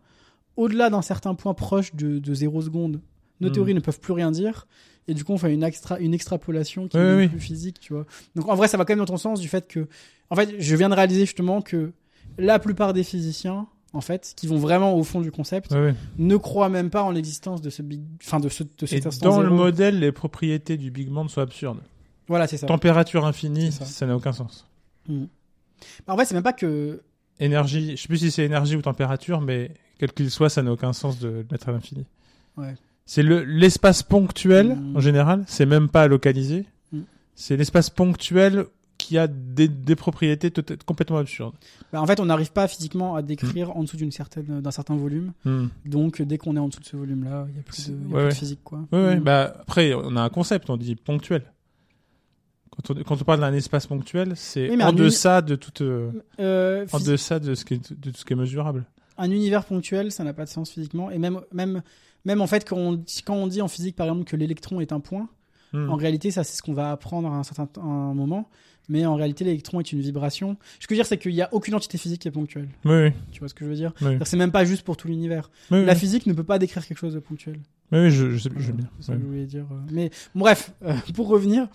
Au-delà 0.57 0.89
d'un 0.89 1.01
certain 1.01 1.35
point 1.35 1.53
proche 1.53 1.95
de, 1.95 2.19
de 2.19 2.33
0 2.33 2.61
seconde, 2.61 3.01
nos 3.41 3.47
Mhm. 3.49 3.53
théories 3.53 3.73
ne 3.73 3.79
peuvent 3.81 3.99
plus 3.99 4.13
rien 4.13 4.31
dire. 4.31 4.67
et 5.07 5.13
du 5.13 5.23
coup 5.23 5.33
on 5.33 5.37
fait 5.37 5.53
une 5.53 5.61
extra 5.61 5.99
une 5.99 6.15
extrapolation 6.15 6.87
qui 6.87 6.97
Oui, 6.97 7.03
est 7.03 7.15
oui. 7.17 7.27
plus 7.27 7.39
physique, 7.39 7.79
tu 7.79 7.93
vois. 7.93 8.07
Donc 8.35 8.47
en 8.49 8.55
vrai, 8.55 8.67
ça 8.67 8.75
va 8.77 8.85
quand 8.85 8.93
même 8.93 8.99
dans 8.99 9.05
ton 9.05 9.17
sens 9.17 9.39
du 9.39 9.47
fait 9.47 9.67
que, 9.67 9.87
en 10.31 10.35
fait, 10.35 10.55
je 10.57 10.75
viens 10.75 10.89
de 10.89 10.95
réaliser 10.95 11.21
justement 11.27 11.61
que 11.61 11.91
la 12.39 12.57
plupart 12.57 12.91
des 12.91 13.03
physiciens, 13.03 13.67
en 13.95 14.01
fait, 14.01 14.33
qui 14.35 14.45
vont 14.47 14.57
vraiment 14.57 14.93
au 14.95 15.03
fond 15.03 15.21
du 15.21 15.31
concept, 15.31 15.71
Ouais, 15.71 15.77
ouais. 15.79 15.95
ne 16.17 16.35
croient 16.37 16.69
même 16.69 16.89
pas 16.89 17.01
en 17.03 17.11
l'existence 17.11 17.61
de 17.61 17.69
ce 17.69 17.81
big, 17.81 18.01
enfin 18.23 18.39
de 18.39 18.49
ce 18.49 18.63
de 18.63 18.69
Et 18.83 18.87
cet 18.87 19.07
instant 19.07 19.29
dans 19.29 19.41
le 19.41 19.49
modèle, 19.49 19.99
les 19.99 20.11
propriétés 20.11 20.77
du 20.77 20.91
Big 20.91 21.09
Bang 21.09 21.29
sont 21.29 21.41
absurdes. 21.41 21.79
Voilà, 22.27 22.47
c'est 22.47 22.57
ça. 22.57 22.67
Température 22.67 23.25
infinie, 23.25 23.71
ça. 23.71 24.05
n'a 24.05 24.15
aucun 24.15 24.33
sens. 24.33 24.67
Mhm. 25.07 25.27
Bah, 26.05 26.13
en 26.13 26.17
fait, 26.17 26.25
c'est 26.25 26.33
même 26.33 26.43
pas 26.43 26.53
que 26.53 27.01
Énergie, 27.39 27.97
je 27.97 28.01
sais 28.01 28.07
plus 28.07 28.17
si 28.19 28.31
c'est 28.31 28.45
énergie 28.45 28.75
ou 28.77 28.81
température, 28.81 29.41
mais 29.41 29.71
quel 29.99 30.11
qu'il 30.13 30.31
soit, 30.31 30.49
ça 30.49 30.63
n'a 30.63 30.71
aucun 30.71 30.93
sens 30.93 31.19
de 31.19 31.27
le 31.27 31.45
mettre 31.51 31.67
à 31.67 31.73
l'infini. 31.73 32.05
Ouais. 32.57 32.75
C'est 33.05 33.23
le 33.23 33.43
l'espace 33.43 34.03
ponctuel 34.03 34.75
Mm. 34.75 34.95
en 34.97 34.99
général, 35.01 35.43
c'est 35.47 35.65
même 35.65 35.89
pas 35.89 36.07
localisé. 36.07 36.65
Mm. 36.93 37.01
C'est 37.35 37.57
l'espace 37.57 37.89
ponctuel 37.89 38.65
qui 39.05 39.17
a 39.17 39.27
des, 39.27 39.67
des 39.67 39.95
propriétés 39.95 40.51
tot- 40.51 40.83
complètement 40.85 41.17
absurdes. 41.17 41.55
Bah, 41.93 42.01
en 42.01 42.05
fait, 42.07 42.19
on 42.19 42.25
n'arrive 42.25 42.51
pas 42.51 42.67
physiquement 42.67 43.15
à 43.15 43.21
décrire 43.21 43.75
en 43.77 43.83
dessous 43.83 43.97
d'une 43.97 44.11
certaine, 44.11 44.61
d'un 44.61 44.71
certain 44.71 44.95
volume. 44.95 45.31
Mm. 45.45 45.67
Donc, 45.85 46.21
dès 46.21 46.37
qu'on 46.37 46.55
est 46.55 46.59
en 46.59 46.67
dessous 46.67 46.79
de 46.81 46.85
ce 46.85 46.97
volume-là, 46.97 47.45
il 47.49 47.53
n'y 47.53 47.59
a 47.59 47.63
plus, 47.63 47.89
de, 47.89 47.93
y 47.93 47.95
a 48.13 48.15
Ouais, 48.15 48.21
plus 48.23 48.29
de 48.29 48.33
physique, 48.39 48.59
quoi. 48.63 48.79
Ouais, 48.91 48.99
ouais, 49.05 49.15
Mm. 49.17 49.23
bah 49.23 49.55
après 49.61 49.93
on 49.93 50.15
a 50.15 50.21
un 50.21 50.29
concept, 50.29 50.69
on 50.69 50.77
dit 50.77 50.95
ponctuel. 50.95 51.43
Quand 52.71 52.91
on, 52.91 53.03
quand 53.03 53.21
on 53.21 53.23
parle 53.23 53.39
d'un 53.39 53.53
espace 53.53 53.87
ponctuel, 53.87 54.33
c'est 54.35 54.69
Oui, 54.69 54.81
en 54.83 54.87
un 54.87 54.91
uni- 54.91 54.99
deçà 54.99 55.41
de 55.41 55.55
toute, 55.55 55.81
euh, 55.81 56.11
Euh, 56.39 56.85
en 56.91 56.99
deçà 56.99 57.39
de 57.39 57.55
ce 57.55 57.63
qui 57.63 57.75
est, 57.75 57.93
de 57.93 58.11
tout 58.11 58.17
ce 58.17 58.25
qui 58.25 58.33
est 58.33 58.35
mesurable. 58.35 58.85
un 59.17 59.31
univers 59.31 59.63
ponctuel, 59.65 60.11
ça 60.11 60.23
n'a 60.25 60.33
pas 60.33 60.43
de 60.43 60.49
sens 60.49 60.69
physiquement. 60.71 61.09
Et 61.09 61.17
même, 61.17 61.39
même, 61.53 61.81
même 62.25 62.41
en 62.41 62.47
fait, 62.47 62.67
quand 62.67 62.75
on, 62.77 62.93
dit- 62.93 63.21
quand 63.25 63.35
on 63.35 63.47
dit 63.47 63.61
en 63.61 63.67
physique, 63.69 63.95
par 63.95 64.07
exemple, 64.07 64.25
que 64.25 64.35
l'électron 64.35 64.81
est 64.81 64.91
un 64.91 64.99
point, 64.99 65.29
Mm. 65.73 65.89
en 65.89 65.95
réalité, 65.95 66.31
ça, 66.31 66.43
c'est 66.43 66.55
ce 66.57 66.61
qu'on 66.61 66.73
va 66.73 66.91
apprendre 66.91 67.27
à 67.31 67.35
un 67.37 67.43
certain 67.43 67.65
t- 67.65 67.79
à 67.79 67.83
un 67.83 68.13
moment. 68.13 68.49
Mais 68.89 69.05
en 69.05 69.15
réalité, 69.15 69.43
l'électron 69.43 69.79
est 69.79 69.91
une 69.91 69.99
vibration. 70.01 70.57
Ce 70.79 70.87
que 70.87 70.93
je 70.93 70.95
veux 70.95 70.97
dire, 70.99 71.05
c'est 71.07 71.17
qu'il 71.17 71.33
n'y 71.33 71.41
a 71.41 71.49
aucune 71.53 71.73
entité 71.75 71.97
physique 71.97 72.21
qui 72.21 72.27
est 72.27 72.31
ponctuelle. 72.31 72.69
Oui, 72.85 73.11
Tu 73.31 73.39
vois 73.39 73.49
ce 73.49 73.53
que 73.53 73.65
je 73.65 73.69
veux 73.69 73.75
dire 73.75 73.93
oui. 74.01 74.17
C'est 74.25 74.37
même 74.37 74.51
pas 74.51 74.63
juste 74.65 74.83
pour 74.83 74.95
tout 74.97 75.07
l'univers. 75.07 75.49
Oui. 75.71 75.83
La 75.85 75.95
physique 75.95 76.25
ne 76.27 76.33
peut 76.33 76.43
pas 76.43 76.59
décrire 76.59 76.85
quelque 76.85 76.97
chose 76.99 77.13
de 77.15 77.19
ponctuel. 77.19 77.59
Oui, 77.91 77.99
oui, 77.99 78.11
je, 78.11 78.31
je 78.31 78.37
sais, 78.37 78.49
je 78.57 78.71
bien. 78.71 78.87
c'est 78.99 79.07
ça 79.07 79.11
Ouais. 79.13 79.17
que 79.17 79.23
je 79.23 79.27
voulais 79.27 79.45
dire. 79.45 79.65
euh. 79.71 79.75
Mais 79.91 80.09
bref, 80.33 80.71
euh, 80.83 80.93
pour 81.13 81.27
revenir 81.27 81.67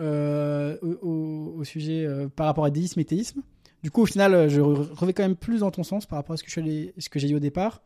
euh, 0.00 0.76
au, 1.02 1.62
sujet 1.64 2.04
euh, 2.04 2.28
par 2.28 2.46
rapport 2.46 2.64
à 2.64 2.70
déisme 2.70 2.98
et 3.00 3.04
théisme, 3.04 3.42
du 3.82 3.90
coup, 3.90 4.02
au 4.02 4.06
final, 4.06 4.48
je 4.48 4.60
re- 4.60 4.88
revais 4.92 5.12
quand 5.12 5.22
même 5.24 5.36
plus 5.36 5.60
dans 5.60 5.70
ton 5.70 5.82
sens 5.82 6.06
par 6.06 6.16
rapport 6.18 6.34
à 6.34 6.36
ce 6.36 6.42
que 6.42 6.48
je 6.48 6.52
suis 6.52 6.60
allé- 6.60 6.94
ce 6.98 7.08
que 7.08 7.18
j'ai 7.18 7.26
dit 7.28 7.34
au 7.34 7.40
départ. 7.40 7.82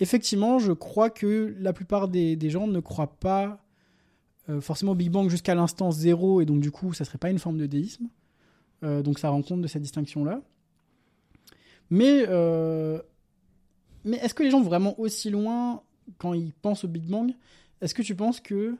Effectivement, 0.00 0.58
je 0.58 0.72
crois 0.72 1.10
que 1.10 1.54
la 1.58 1.72
plupart 1.72 2.08
des, 2.08 2.36
des 2.36 2.50
gens 2.50 2.66
ne 2.66 2.80
croient 2.80 3.16
pas 3.18 3.62
forcément 4.60 4.92
au 4.92 4.94
Big 4.94 5.10
Bang 5.10 5.28
jusqu'à 5.28 5.54
l'instant 5.54 5.90
zéro, 5.90 6.40
et 6.40 6.46
donc 6.46 6.60
du 6.60 6.70
coup, 6.70 6.92
ça 6.92 7.04
serait 7.04 7.18
pas 7.18 7.30
une 7.30 7.38
forme 7.38 7.58
de 7.58 7.66
déisme. 7.66 8.08
Euh, 8.84 9.02
donc 9.02 9.18
ça 9.18 9.30
rend 9.30 9.42
compte 9.42 9.60
de 9.60 9.66
cette 9.66 9.82
distinction-là. 9.82 10.40
Mais, 11.90 12.24
euh, 12.28 13.00
mais 14.04 14.18
est-ce 14.18 14.34
que 14.34 14.42
les 14.42 14.50
gens 14.50 14.60
vont 14.60 14.68
vraiment 14.68 14.98
aussi 15.00 15.30
loin 15.30 15.82
quand 16.18 16.34
ils 16.34 16.52
pensent 16.52 16.84
au 16.84 16.88
Big 16.88 17.04
Bang? 17.04 17.32
Est-ce 17.80 17.94
que 17.94 18.02
tu 18.02 18.14
penses 18.14 18.40
que, 18.40 18.76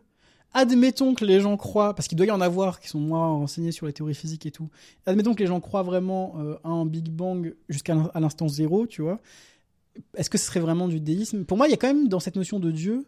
admettons 0.53 1.15
que 1.15 1.25
les 1.25 1.41
gens 1.41 1.57
croient, 1.57 1.95
parce 1.95 2.07
qu'il 2.09 2.17
doit 2.17 2.27
y 2.27 2.31
en 2.31 2.41
avoir 2.41 2.81
qui 2.81 2.89
sont 2.89 3.01
moins 3.01 3.29
renseignés 3.29 3.73
sur 3.73 3.87
les 3.87 3.93
théories 3.93 4.15
physiques 4.15 4.47
et 4.47 4.51
tout, 4.51 4.69
admettons 5.07 5.35
que 5.35 5.41
les 5.41 5.47
gens 5.47 5.61
croient 5.61 5.83
vraiment 5.83 6.35
euh, 6.39 6.57
à 6.65 6.69
un 6.69 6.87
Big 6.87 7.09
Bang 7.09 7.55
jusqu'à 7.69 7.95
l'instant 8.15 8.49
zéro, 8.49 8.87
tu 8.87 9.03
vois, 9.03 9.21
est-ce 10.15 10.31
que 10.31 10.39
ce 10.39 10.47
serait 10.47 10.61
vraiment 10.61 10.87
du 10.87 11.01
déisme? 11.01 11.45
Pour 11.45 11.57
moi, 11.57 11.67
il 11.67 11.71
y 11.71 11.75
a 11.75 11.77
quand 11.77 11.89
même 11.89 12.09
dans 12.09 12.21
cette 12.21 12.37
notion 12.37 12.61
de 12.61 12.71
Dieu 12.71 13.07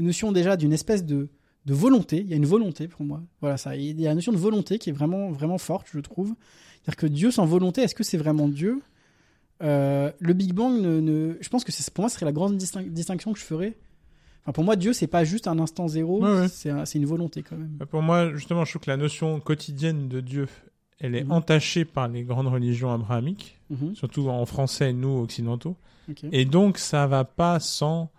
une 0.00 0.06
notion 0.06 0.32
déjà 0.32 0.56
d'une 0.56 0.72
espèce 0.72 1.04
de, 1.04 1.28
de 1.66 1.74
volonté. 1.74 2.20
Il 2.20 2.28
y 2.28 2.34
a 2.34 2.36
une 2.36 2.46
volonté 2.46 2.88
pour 2.88 3.02
moi. 3.04 3.22
Voilà, 3.40 3.56
ça. 3.56 3.76
Il 3.76 4.00
y 4.00 4.06
a 4.06 4.10
une 4.10 4.16
notion 4.16 4.32
de 4.32 4.36
volonté 4.38 4.78
qui 4.78 4.90
est 4.90 4.92
vraiment, 4.92 5.30
vraiment 5.32 5.58
forte, 5.58 5.86
je 5.92 6.00
trouve. 6.00 6.34
C'est-à-dire 6.82 6.96
que 6.96 7.06
Dieu 7.06 7.30
sans 7.30 7.46
volonté, 7.46 7.80
est-ce 7.82 7.94
que 7.94 8.04
c'est 8.04 8.18
vraiment 8.18 8.48
Dieu? 8.48 8.82
Euh, 9.62 10.10
Le 10.18 10.32
Big 10.34 10.52
Bang, 10.52 10.80
ne, 10.80 11.00
ne- 11.00 11.36
je 11.40 11.48
pense 11.48 11.64
que 11.64 11.72
c'est 11.72 11.88
pour 11.92 12.02
moi, 12.02 12.08
ce 12.08 12.16
serait 12.16 12.26
la 12.26 12.32
grande 12.32 12.56
distin- 12.58 12.86
distinction 12.88 13.32
que 13.32 13.38
je 13.38 13.44
ferais. 13.44 13.76
Enfin, 14.42 14.52
pour 14.52 14.64
moi, 14.64 14.76
Dieu, 14.76 14.92
c'est 14.92 15.06
pas 15.06 15.24
juste 15.24 15.46
un 15.48 15.58
instant 15.58 15.88
zéro, 15.88 16.22
Ouais, 16.22 16.40
ouais. 16.40 16.48
c'est 16.48 16.68
un- 16.70 16.84
c'est 16.84 16.98
une 16.98 17.06
volonté 17.06 17.42
quand 17.42 17.56
même. 17.56 17.78
Pour 17.90 18.02
moi, 18.02 18.34
justement, 18.34 18.64
je 18.64 18.72
trouve 18.72 18.82
que 18.82 18.90
la 18.90 18.98
notion 18.98 19.40
quotidienne 19.40 20.08
de 20.08 20.20
Dieu, 20.20 20.48
elle 20.98 21.14
est 21.14 21.24
Mhm. 21.24 21.32
entachée 21.32 21.84
par 21.86 22.08
les 22.08 22.24
grandes 22.24 22.48
religions 22.48 22.92
abrahamiques, 22.92 23.58
Mhm, 23.70 23.94
surtout 23.94 24.28
en 24.28 24.44
français, 24.44 24.92
nous, 24.92 25.18
occidentaux. 25.22 25.76
Et 26.32 26.44
donc, 26.44 26.76
ça 26.76 27.06
va 27.06 27.24
pas 27.24 27.58
sans 27.60 28.10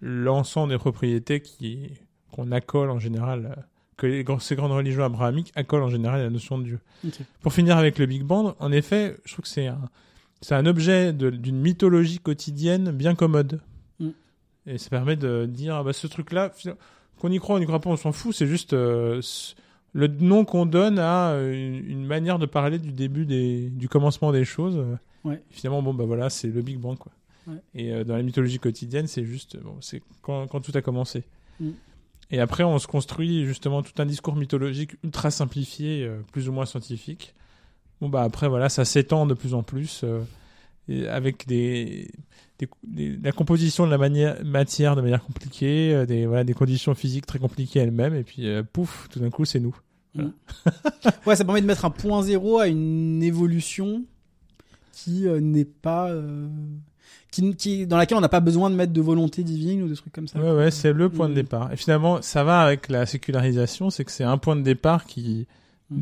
l'ensemble 0.00 0.72
des 0.72 0.78
propriétés 0.78 1.40
qui 1.40 1.90
qu'on 2.36 2.52
accole 2.52 2.90
en 2.90 2.98
général, 2.98 3.56
euh, 3.56 3.60
que 3.96 4.06
les, 4.06 4.24
ces 4.40 4.56
grandes 4.56 4.72
religions 4.72 5.04
abrahamiques 5.04 5.52
accolent 5.56 5.84
en 5.84 5.88
général 5.88 6.20
à 6.20 6.24
la 6.24 6.30
notion 6.30 6.58
de 6.58 6.64
Dieu. 6.64 6.80
Pour 7.40 7.52
finir 7.52 7.78
avec 7.78 7.98
le 7.98 8.04
Big 8.04 8.22
Bang, 8.22 8.54
en 8.58 8.70
effet, 8.70 9.16
je 9.24 9.32
trouve 9.32 9.44
que 9.44 9.48
c'est 9.48 9.68
un, 9.68 9.80
c'est 10.42 10.54
un 10.54 10.66
objet 10.66 11.14
d'une 11.14 11.58
mythologie 11.58 12.18
quotidienne 12.18 12.90
bien 12.90 13.14
commode. 13.14 13.60
Mm. 13.98 14.10
Et 14.66 14.78
ça 14.78 14.90
permet 14.90 15.16
de 15.16 15.46
dire, 15.46 15.76
ah 15.76 15.82
bah, 15.82 15.94
ce 15.94 16.06
truc-là, 16.06 16.52
qu'on 17.18 17.32
y 17.32 17.38
croit, 17.38 17.56
on 17.56 17.58
n'y 17.58 17.64
croit 17.64 17.80
pas, 17.80 17.88
on 17.88 17.96
s'en 17.96 18.12
fout, 18.12 18.34
c'est 18.34 18.46
juste 18.46 18.74
euh, 18.74 19.22
le 19.94 20.08
nom 20.08 20.44
qu'on 20.44 20.66
donne 20.66 20.98
à 20.98 21.30
euh, 21.30 21.54
une, 21.54 21.90
une 21.90 22.06
manière 22.06 22.38
de 22.38 22.44
parler 22.46 22.78
du 22.78 22.92
début 22.92 23.24
des, 23.24 23.70
du 23.70 23.88
commencement 23.88 24.30
des 24.30 24.44
choses. 24.44 24.84
Ouais. 25.24 25.42
Finalement, 25.48 25.82
bon, 25.82 25.94
bah 25.94 26.04
voilà, 26.04 26.28
c'est 26.28 26.48
le 26.48 26.60
Big 26.60 26.78
Bang, 26.78 26.98
quoi. 26.98 27.12
Ouais. 27.46 27.62
Et 27.74 27.92
euh, 27.92 28.04
dans 28.04 28.16
la 28.16 28.22
mythologie 28.22 28.58
quotidienne, 28.58 29.06
c'est 29.06 29.24
juste, 29.24 29.56
bon, 29.62 29.76
c'est 29.80 30.02
quand, 30.20 30.46
quand 30.48 30.60
tout 30.60 30.72
a 30.74 30.82
commencé. 30.82 31.24
Mm. 31.60 31.70
Et 32.30 32.40
après, 32.40 32.64
on 32.64 32.78
se 32.78 32.86
construit 32.86 33.44
justement 33.44 33.82
tout 33.82 33.92
un 34.02 34.06
discours 34.06 34.34
mythologique 34.34 34.96
ultra 35.04 35.30
simplifié, 35.30 36.04
euh, 36.04 36.20
plus 36.32 36.48
ou 36.48 36.52
moins 36.52 36.66
scientifique. 36.66 37.34
Bon, 38.00 38.08
bah 38.08 38.22
après, 38.22 38.48
voilà, 38.48 38.68
ça 38.68 38.84
s'étend 38.84 39.26
de 39.26 39.34
plus 39.34 39.54
en 39.54 39.62
plus, 39.62 40.04
euh, 40.04 40.22
avec 41.08 41.46
des, 41.46 42.10
la 43.22 43.32
composition 43.32 43.86
de 43.86 43.90
la 43.94 43.98
matière 44.44 44.96
de 44.96 45.02
manière 45.02 45.22
compliquée, 45.22 45.94
euh, 45.94 46.04
des, 46.04 46.26
voilà, 46.26 46.42
des 46.42 46.54
conditions 46.54 46.94
physiques 46.94 47.26
très 47.26 47.38
compliquées 47.38 47.78
elles-mêmes, 47.80 48.14
et 48.14 48.24
puis 48.24 48.48
pouf, 48.72 49.08
tout 49.08 49.20
d'un 49.20 49.30
coup, 49.30 49.44
c'est 49.44 49.60
nous. 49.60 49.76
Ouais, 51.26 51.36
ça 51.36 51.44
permet 51.44 51.60
de 51.60 51.66
mettre 51.66 51.84
un 51.84 51.90
point 51.90 52.22
zéro 52.22 52.58
à 52.58 52.68
une 52.68 53.22
évolution 53.22 54.04
qui 54.92 55.26
n'est 55.28 55.66
pas. 55.66 56.10
Qui, 57.36 57.54
qui, 57.56 57.86
dans 57.86 57.96
laquelle 57.98 58.16
on 58.18 58.22
n'a 58.22 58.28
pas 58.28 58.40
besoin 58.40 58.70
de 58.70 58.74
mettre 58.74 58.92
de 58.92 59.00
volonté 59.00 59.42
divine 59.42 59.82
ou 59.82 59.88
de 59.88 59.94
trucs 59.94 60.12
comme 60.12 60.26
ça. 60.28 60.38
Ouais, 60.38 60.52
ouais, 60.52 60.70
c'est 60.70 60.92
le 60.92 61.08
point 61.10 61.28
de 61.28 61.32
Mm. 61.32 61.36
départ. 61.36 61.72
Et 61.72 61.76
finalement, 61.76 62.22
ça 62.22 62.44
va 62.44 62.60
avec 62.62 62.88
la 62.88 63.04
sécularisation, 63.06 63.90
c'est 63.90 64.04
que 64.04 64.10
c'est 64.12 64.24
un 64.24 64.38
point 64.38 64.56
de 64.56 64.62
départ 64.62 65.04
qui 65.04 65.46
Mm. 65.90 66.00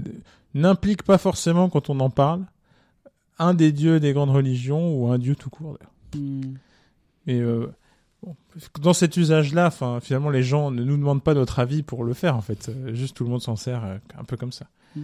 n'implique 0.55 1.03
pas 1.03 1.19
forcément, 1.19 1.69
quand 1.69 1.91
on 1.91 1.99
en 2.01 2.11
parle, 2.11 2.43
un 3.39 3.53
des 3.55 3.73
dieux 3.73 3.99
des 4.01 4.13
grandes 4.13 4.31
religions 4.31 4.95
ou 4.97 5.09
un 5.11 5.19
dieu 5.19 5.35
tout 5.35 5.51
court. 5.51 5.77
Et 7.27 7.41
euh, 7.41 7.67
bon, 8.23 8.37
dans 8.81 8.93
cet 8.93 9.17
usage-là, 9.17 9.71
finalement, 10.01 10.31
les 10.31 10.43
gens 10.43 10.71
ne 10.71 10.85
nous 10.85 10.97
demandent 10.97 11.23
pas 11.23 11.35
notre 11.35 11.59
avis 11.59 11.83
pour 11.83 12.05
le 12.05 12.15
faire, 12.15 12.37
en 12.37 12.41
fait. 12.43 12.69
Euh, 12.69 12.95
Juste 12.95 13.17
tout 13.17 13.25
le 13.25 13.31
monde 13.31 13.43
s'en 13.43 13.57
sert 13.57 13.85
euh, 13.85 13.97
un 14.19 14.25
peu 14.25 14.37
comme 14.37 14.53
ça. 14.53 14.67
Mm. 14.95 15.01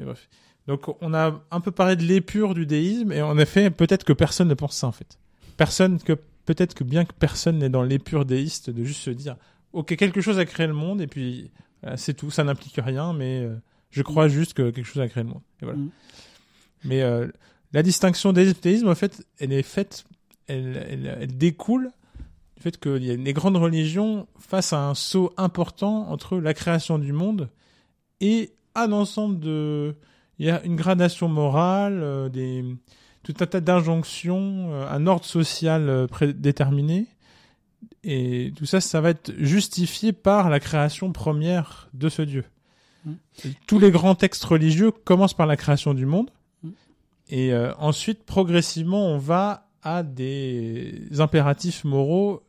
Et 0.00 0.04
bref. 0.04 0.28
Donc, 0.66 0.82
on 1.02 1.12
a 1.12 1.40
un 1.50 1.60
peu 1.60 1.70
parlé 1.70 1.94
de 1.96 2.02
l'épure 2.02 2.54
du 2.54 2.64
déisme, 2.66 3.12
et 3.12 3.20
en 3.22 3.36
effet, 3.38 3.70
peut-être 3.70 4.04
que 4.04 4.12
personne 4.14 4.48
ne 4.48 4.54
pense 4.54 4.74
ça, 4.74 4.86
en 4.86 4.92
fait. 4.92 5.18
Personne 5.56 5.98
que 6.00 6.14
peut-être 6.44 6.74
que 6.74 6.84
bien 6.84 7.04
que 7.04 7.12
personne 7.12 7.58
n'est 7.58 7.68
dans 7.68 7.82
l'épure 7.82 8.24
déiste 8.24 8.70
de 8.70 8.84
juste 8.84 9.00
se 9.00 9.10
dire, 9.10 9.36
ok, 9.72 9.96
quelque 9.96 10.20
chose 10.20 10.38
a 10.38 10.44
créé 10.44 10.66
le 10.66 10.72
monde, 10.72 11.00
et 11.00 11.06
puis 11.06 11.50
voilà, 11.82 11.96
c'est 11.96 12.14
tout, 12.14 12.30
ça 12.30 12.44
n'implique 12.44 12.78
rien, 12.78 13.12
mais 13.12 13.40
euh, 13.40 13.56
je 13.90 14.02
crois 14.02 14.28
juste 14.28 14.54
que 14.54 14.70
quelque 14.70 14.86
chose 14.86 15.02
a 15.02 15.08
créé 15.08 15.22
le 15.22 15.30
monde. 15.30 15.42
Et 15.62 15.64
voilà. 15.64 15.78
Mm. 15.78 15.90
Mais 16.84 17.02
euh, 17.02 17.28
la 17.72 17.82
distinction 17.82 18.32
déisme-théisme, 18.32 18.88
en 18.88 18.94
fait, 18.94 19.26
elle 19.38 19.52
est 19.52 19.62
faite, 19.62 20.04
elle, 20.46 20.86
elle, 20.88 21.18
elle 21.20 21.36
découle 21.36 21.90
du 22.56 22.62
fait 22.62 22.78
que 22.78 22.96
il 22.98 23.04
y 23.04 23.10
a 23.10 23.16
les 23.16 23.32
grandes 23.32 23.56
religions 23.56 24.26
face 24.38 24.72
à 24.72 24.86
un 24.86 24.94
saut 24.94 25.32
important 25.36 26.08
entre 26.10 26.38
la 26.38 26.54
création 26.54 26.98
du 26.98 27.12
monde 27.12 27.48
et 28.20 28.52
un 28.74 28.92
ensemble 28.92 29.40
de, 29.40 29.94
il 30.38 30.46
y 30.46 30.50
a 30.50 30.62
une 30.64 30.76
gradation 30.76 31.28
morale, 31.28 32.00
euh, 32.02 32.28
des, 32.28 32.64
tout 33.24 33.34
un 33.40 33.46
tas 33.46 33.60
d'injonctions, 33.60 34.68
euh, 34.72 34.88
un 34.88 35.06
ordre 35.06 35.24
social 35.24 35.88
euh, 35.88 36.06
prédéterminé. 36.06 37.06
Et 38.04 38.52
tout 38.54 38.66
ça, 38.66 38.80
ça 38.80 39.00
va 39.00 39.10
être 39.10 39.32
justifié 39.38 40.12
par 40.12 40.50
la 40.50 40.60
création 40.60 41.10
première 41.10 41.88
de 41.94 42.08
ce 42.08 42.22
Dieu. 42.22 42.44
Mm. 43.04 43.12
Et 43.46 43.48
Tous 43.66 43.78
les 43.78 43.90
grands 43.90 44.14
textes 44.14 44.44
religieux 44.44 44.90
commencent 44.90 45.34
par 45.34 45.46
la 45.46 45.56
création 45.56 45.94
du 45.94 46.06
monde. 46.06 46.30
Mm. 46.62 46.68
Et 47.30 47.52
euh, 47.52 47.72
ensuite, 47.78 48.24
progressivement, 48.24 49.06
on 49.08 49.18
va 49.18 49.68
à 49.82 50.02
des 50.02 51.08
impératifs 51.18 51.84
moraux 51.84 52.42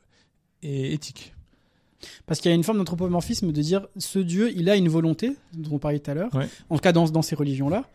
et 0.62 0.94
éthiques. 0.94 1.34
Parce 2.28 2.40
qu'il 2.40 2.50
y 2.50 2.54
a 2.54 2.56
une 2.56 2.64
forme 2.64 2.78
d'anthropomorphisme 2.78 3.52
de 3.52 3.62
dire 3.62 3.88
ce 3.98 4.20
Dieu, 4.20 4.52
il 4.56 4.70
a 4.70 4.76
une 4.76 4.90
volonté, 4.90 5.36
dont 5.54 5.76
on 5.76 5.80
parlait 5.80 6.00
tout 6.00 6.12
à 6.12 6.14
l'heure, 6.14 6.34
Ouais. 6.36 6.48
en 6.70 6.76
tout 6.76 6.82
cas 6.82 6.92
dans, 6.92 7.06
dans 7.10 7.22
ces 7.22 7.36
religions-là. 7.36 7.86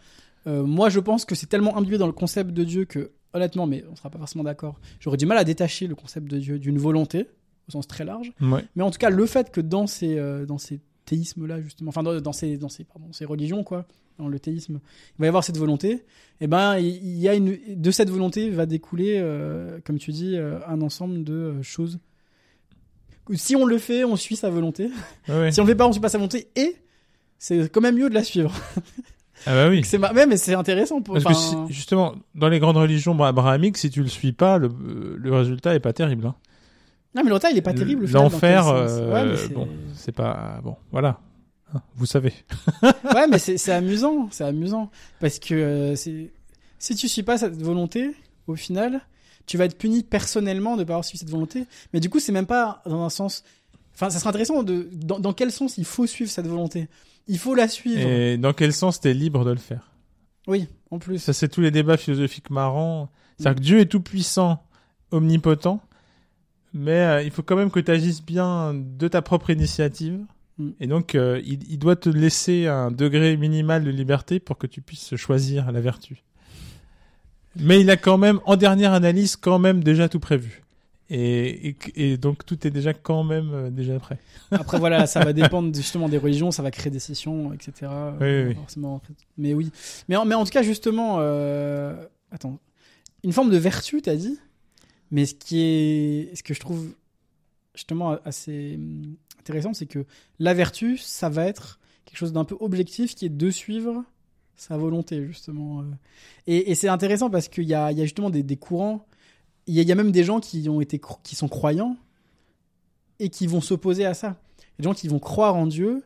Euh, 0.46 0.62
moi, 0.62 0.88
je 0.88 1.00
pense 1.00 1.24
que 1.24 1.34
c'est 1.34 1.46
tellement 1.46 1.76
imbibé 1.76 1.98
dans 1.98 2.06
le 2.06 2.12
concept 2.12 2.50
de 2.50 2.64
Dieu 2.64 2.84
que, 2.84 3.12
honnêtement, 3.34 3.66
mais 3.66 3.84
on 3.90 3.96
sera 3.96 4.10
pas 4.10 4.18
forcément 4.18 4.44
d'accord, 4.44 4.80
j'aurais 5.00 5.16
du 5.16 5.26
mal 5.26 5.38
à 5.38 5.44
détacher 5.44 5.86
le 5.86 5.94
concept 5.94 6.30
de 6.30 6.38
Dieu 6.38 6.58
d'une 6.58 6.78
volonté, 6.78 7.28
au 7.68 7.72
sens 7.72 7.86
très 7.86 8.04
large. 8.04 8.32
Ouais. 8.40 8.64
Mais 8.76 8.82
en 8.82 8.90
tout 8.90 8.98
cas, 8.98 9.10
le 9.10 9.26
fait 9.26 9.50
que 9.50 9.60
dans 9.60 9.86
ces, 9.86 10.18
euh, 10.18 10.46
dans 10.46 10.58
ces 10.58 10.80
théisme 11.06 11.46
là 11.46 11.60
justement, 11.60 11.88
enfin 11.88 12.04
dans, 12.04 12.20
dans 12.20 12.32
ces 12.32 12.56
dans 12.56 12.68
ces 12.68 12.84
pardon 12.84 13.12
ces 13.12 13.24
religions 13.24 13.64
quoi, 13.64 13.84
dans 14.16 14.28
le 14.28 14.38
théisme, 14.38 14.80
il 15.16 15.20
va 15.20 15.24
y 15.24 15.28
avoir 15.28 15.42
cette 15.42 15.56
volonté. 15.56 16.04
Et 16.40 16.46
ben 16.46 16.78
il 16.78 17.18
y 17.18 17.28
a 17.28 17.34
une 17.34 17.58
de 17.68 17.90
cette 17.90 18.10
volonté 18.10 18.50
va 18.50 18.64
découler, 18.64 19.18
euh, 19.18 19.80
comme 19.84 19.98
tu 19.98 20.12
dis, 20.12 20.36
un 20.36 20.80
ensemble 20.80 21.24
de 21.24 21.60
choses. 21.62 21.98
Si 23.34 23.54
on 23.56 23.64
le 23.64 23.78
fait, 23.78 24.04
on 24.04 24.16
suit 24.16 24.36
sa 24.36 24.50
volonté. 24.50 24.90
Ouais. 25.28 25.52
Si 25.52 25.60
on 25.60 25.64
le 25.64 25.70
fait 25.70 25.76
pas, 25.76 25.86
on 25.86 25.92
suit 25.92 26.00
pas 26.00 26.08
sa 26.08 26.18
volonté. 26.18 26.48
Et 26.56 26.76
c'est 27.38 27.72
quand 27.72 27.80
même 27.80 27.96
mieux 27.96 28.08
de 28.08 28.14
la 28.14 28.24
suivre. 28.24 28.52
Ah 29.46 29.54
bah 29.54 29.68
oui. 29.68 29.82
C'est 29.84 29.98
mais 29.98 30.36
c'est 30.36 30.54
intéressant 30.54 31.00
pour. 31.00 31.14
Parce 31.14 31.24
que 31.24 31.34
si- 31.34 31.56
justement, 31.68 32.14
dans 32.34 32.48
les 32.48 32.58
grandes 32.58 32.76
religions 32.76 33.14
bon, 33.14 33.24
abrahamiques, 33.24 33.76
si 33.78 33.90
tu 33.90 34.02
le 34.02 34.08
suis 34.08 34.32
pas, 34.32 34.58
le, 34.58 34.70
le 35.16 35.34
résultat 35.34 35.74
est 35.74 35.80
pas 35.80 35.92
terrible. 35.92 36.26
Hein. 36.26 36.34
Non, 37.14 37.22
mais 37.22 37.28
le 37.28 37.34
retard, 37.34 37.50
il 37.50 37.56
est 37.58 37.62
pas 37.62 37.74
terrible. 37.74 38.06
L'enfer, 38.10 38.68
euh, 38.68 39.12
Ouais, 39.34 39.48
bon, 39.52 39.68
c'est 39.94 40.12
pas 40.12 40.60
bon. 40.62 40.76
Voilà, 40.92 41.18
Hein, 41.74 41.80
vous 41.96 42.06
savez. 42.06 42.32
ouais, 42.82 43.26
mais 43.28 43.38
c'est 43.38 43.72
amusant, 43.72 44.28
c'est 44.32 44.44
amusant 44.44 44.90
parce 45.20 45.38
que 45.38 45.54
euh, 45.54 45.96
si 45.96 46.96
tu 46.96 47.08
suis 47.08 47.22
pas 47.22 47.38
cette 47.38 47.60
volonté, 47.62 48.10
au 48.46 48.56
final, 48.56 49.00
tu 49.46 49.56
vas 49.56 49.64
être 49.66 49.78
puni 49.78 50.02
personnellement 50.02 50.76
de 50.76 50.84
pas 50.84 50.94
avoir 50.94 51.04
suivi 51.04 51.18
cette 51.20 51.30
volonté. 51.30 51.66
Mais 51.92 52.00
du 52.00 52.10
coup, 52.10 52.18
c'est 52.20 52.32
même 52.32 52.46
pas 52.46 52.82
dans 52.86 53.02
un 53.04 53.10
sens. 53.10 53.44
Enfin, 53.94 54.10
ça 54.10 54.18
serait 54.18 54.30
intéressant 54.30 54.62
de 54.62 54.88
dans, 54.92 55.18
dans 55.20 55.32
quel 55.32 55.50
sens 55.52 55.78
il 55.78 55.84
faut 55.84 56.06
suivre 56.06 56.30
cette 56.30 56.46
volonté? 56.46 56.88
Il 57.28 57.38
faut 57.38 57.54
la 57.54 57.68
suivre. 57.68 58.00
Et 58.00 58.36
dans 58.36 58.52
quel 58.52 58.72
sens 58.72 59.00
t'es 59.00 59.14
libre 59.14 59.44
de 59.44 59.50
le 59.50 59.58
faire? 59.58 59.90
Oui, 60.46 60.68
en 60.90 60.98
plus. 60.98 61.18
Ça, 61.18 61.32
c'est 61.32 61.48
tous 61.48 61.60
les 61.60 61.70
débats 61.70 61.96
philosophiques 61.96 62.50
marrants. 62.50 63.10
C'est-à-dire 63.38 63.60
que 63.60 63.64
Dieu 63.64 63.80
est 63.80 63.86
tout 63.86 64.00
puissant, 64.00 64.62
omnipotent, 65.12 65.80
mais 66.74 67.00
euh, 67.00 67.22
il 67.22 67.30
faut 67.30 67.42
quand 67.42 67.56
même 67.56 67.70
que 67.70 67.80
tu 67.80 67.90
agisses 67.90 68.22
bien 68.22 68.74
de 68.74 69.08
ta 69.08 69.22
propre 69.22 69.50
initiative. 69.50 70.20
Mm. 70.58 70.70
Et 70.80 70.86
donc, 70.86 71.14
euh, 71.14 71.40
il, 71.44 71.60
il 71.70 71.78
doit 71.78 71.96
te 71.96 72.08
laisser 72.08 72.66
un 72.66 72.90
degré 72.90 73.36
minimal 73.36 73.84
de 73.84 73.90
liberté 73.90 74.40
pour 74.40 74.58
que 74.58 74.66
tu 74.66 74.82
puisses 74.82 75.16
choisir 75.16 75.72
la 75.72 75.80
vertu. 75.80 76.22
Mais 77.56 77.80
il 77.80 77.90
a 77.90 77.96
quand 77.96 78.18
même, 78.18 78.40
en 78.44 78.56
dernière 78.56 78.92
analyse, 78.92 79.36
quand 79.36 79.58
même 79.58 79.82
déjà 79.82 80.08
tout 80.08 80.20
prévu. 80.20 80.62
Et, 81.12 81.70
et, 81.70 82.12
et 82.12 82.16
donc, 82.16 82.46
tout 82.46 82.66
est 82.66 82.70
déjà 82.70 82.94
quand 82.94 83.24
même 83.24 83.50
euh, 83.52 83.70
déjà 83.70 83.98
prêt. 83.98 84.18
Après 84.52 84.78
voilà, 84.78 85.08
ça 85.08 85.24
va 85.24 85.32
dépendre 85.32 85.74
justement 85.74 86.08
des 86.08 86.18
religions, 86.18 86.52
ça 86.52 86.62
va 86.62 86.70
créer 86.70 86.90
des 86.92 87.00
scissions, 87.00 87.52
etc. 87.52 87.72
Oui, 87.82 87.88
Euh, 88.22 88.48
oui. 88.50 88.54
Forcément. 88.54 89.02
Mais 89.36 89.52
oui. 89.52 89.72
Mais 90.08 90.14
en, 90.14 90.24
mais 90.24 90.36
en 90.36 90.44
tout 90.44 90.52
cas 90.52 90.62
justement, 90.62 91.16
euh... 91.18 91.96
attends, 92.30 92.60
une 93.24 93.32
forme 93.32 93.50
de 93.50 93.56
vertu, 93.56 94.00
t'as 94.02 94.14
dit? 94.14 94.38
Mais 95.10 95.26
ce 95.26 95.34
qui 95.34 95.60
est, 95.60 96.36
ce 96.36 96.44
que 96.44 96.54
je 96.54 96.60
trouve 96.60 96.94
justement 97.74 98.16
assez 98.24 98.76
hum, 98.76 99.16
intéressant, 99.40 99.74
c'est 99.74 99.86
que 99.86 100.06
la 100.38 100.54
vertu, 100.54 100.96
ça 100.96 101.28
va 101.28 101.44
être 101.46 101.80
quelque 102.04 102.18
chose 102.18 102.32
d'un 102.32 102.44
peu 102.44 102.56
objectif, 102.60 103.16
qui 103.16 103.26
est 103.26 103.30
de 103.30 103.50
suivre 103.50 104.04
sa 104.54 104.76
volonté 104.76 105.26
justement. 105.26 105.82
Et, 106.46 106.70
et 106.70 106.74
c'est 106.76 106.88
intéressant 106.88 107.30
parce 107.30 107.48
qu'il 107.48 107.64
y 107.64 107.74
a, 107.74 107.90
il 107.90 107.98
y 107.98 108.00
a 108.00 108.04
justement 108.04 108.30
des, 108.30 108.44
des 108.44 108.56
courants. 108.56 109.06
Il 109.70 109.76
y, 109.76 109.78
a, 109.78 109.82
il 109.82 109.88
y 109.88 109.92
a 109.92 109.94
même 109.94 110.10
des 110.10 110.24
gens 110.24 110.40
qui 110.40 110.68
ont 110.68 110.80
été, 110.80 111.00
qui 111.22 111.36
sont 111.36 111.46
croyants 111.46 111.96
et 113.20 113.28
qui 113.28 113.46
vont 113.46 113.60
s'opposer 113.60 114.04
à 114.04 114.14
ça. 114.14 114.36
Des 114.78 114.84
gens 114.84 114.94
qui 114.94 115.06
vont 115.06 115.20
croire 115.20 115.54
en 115.54 115.68
Dieu 115.68 116.02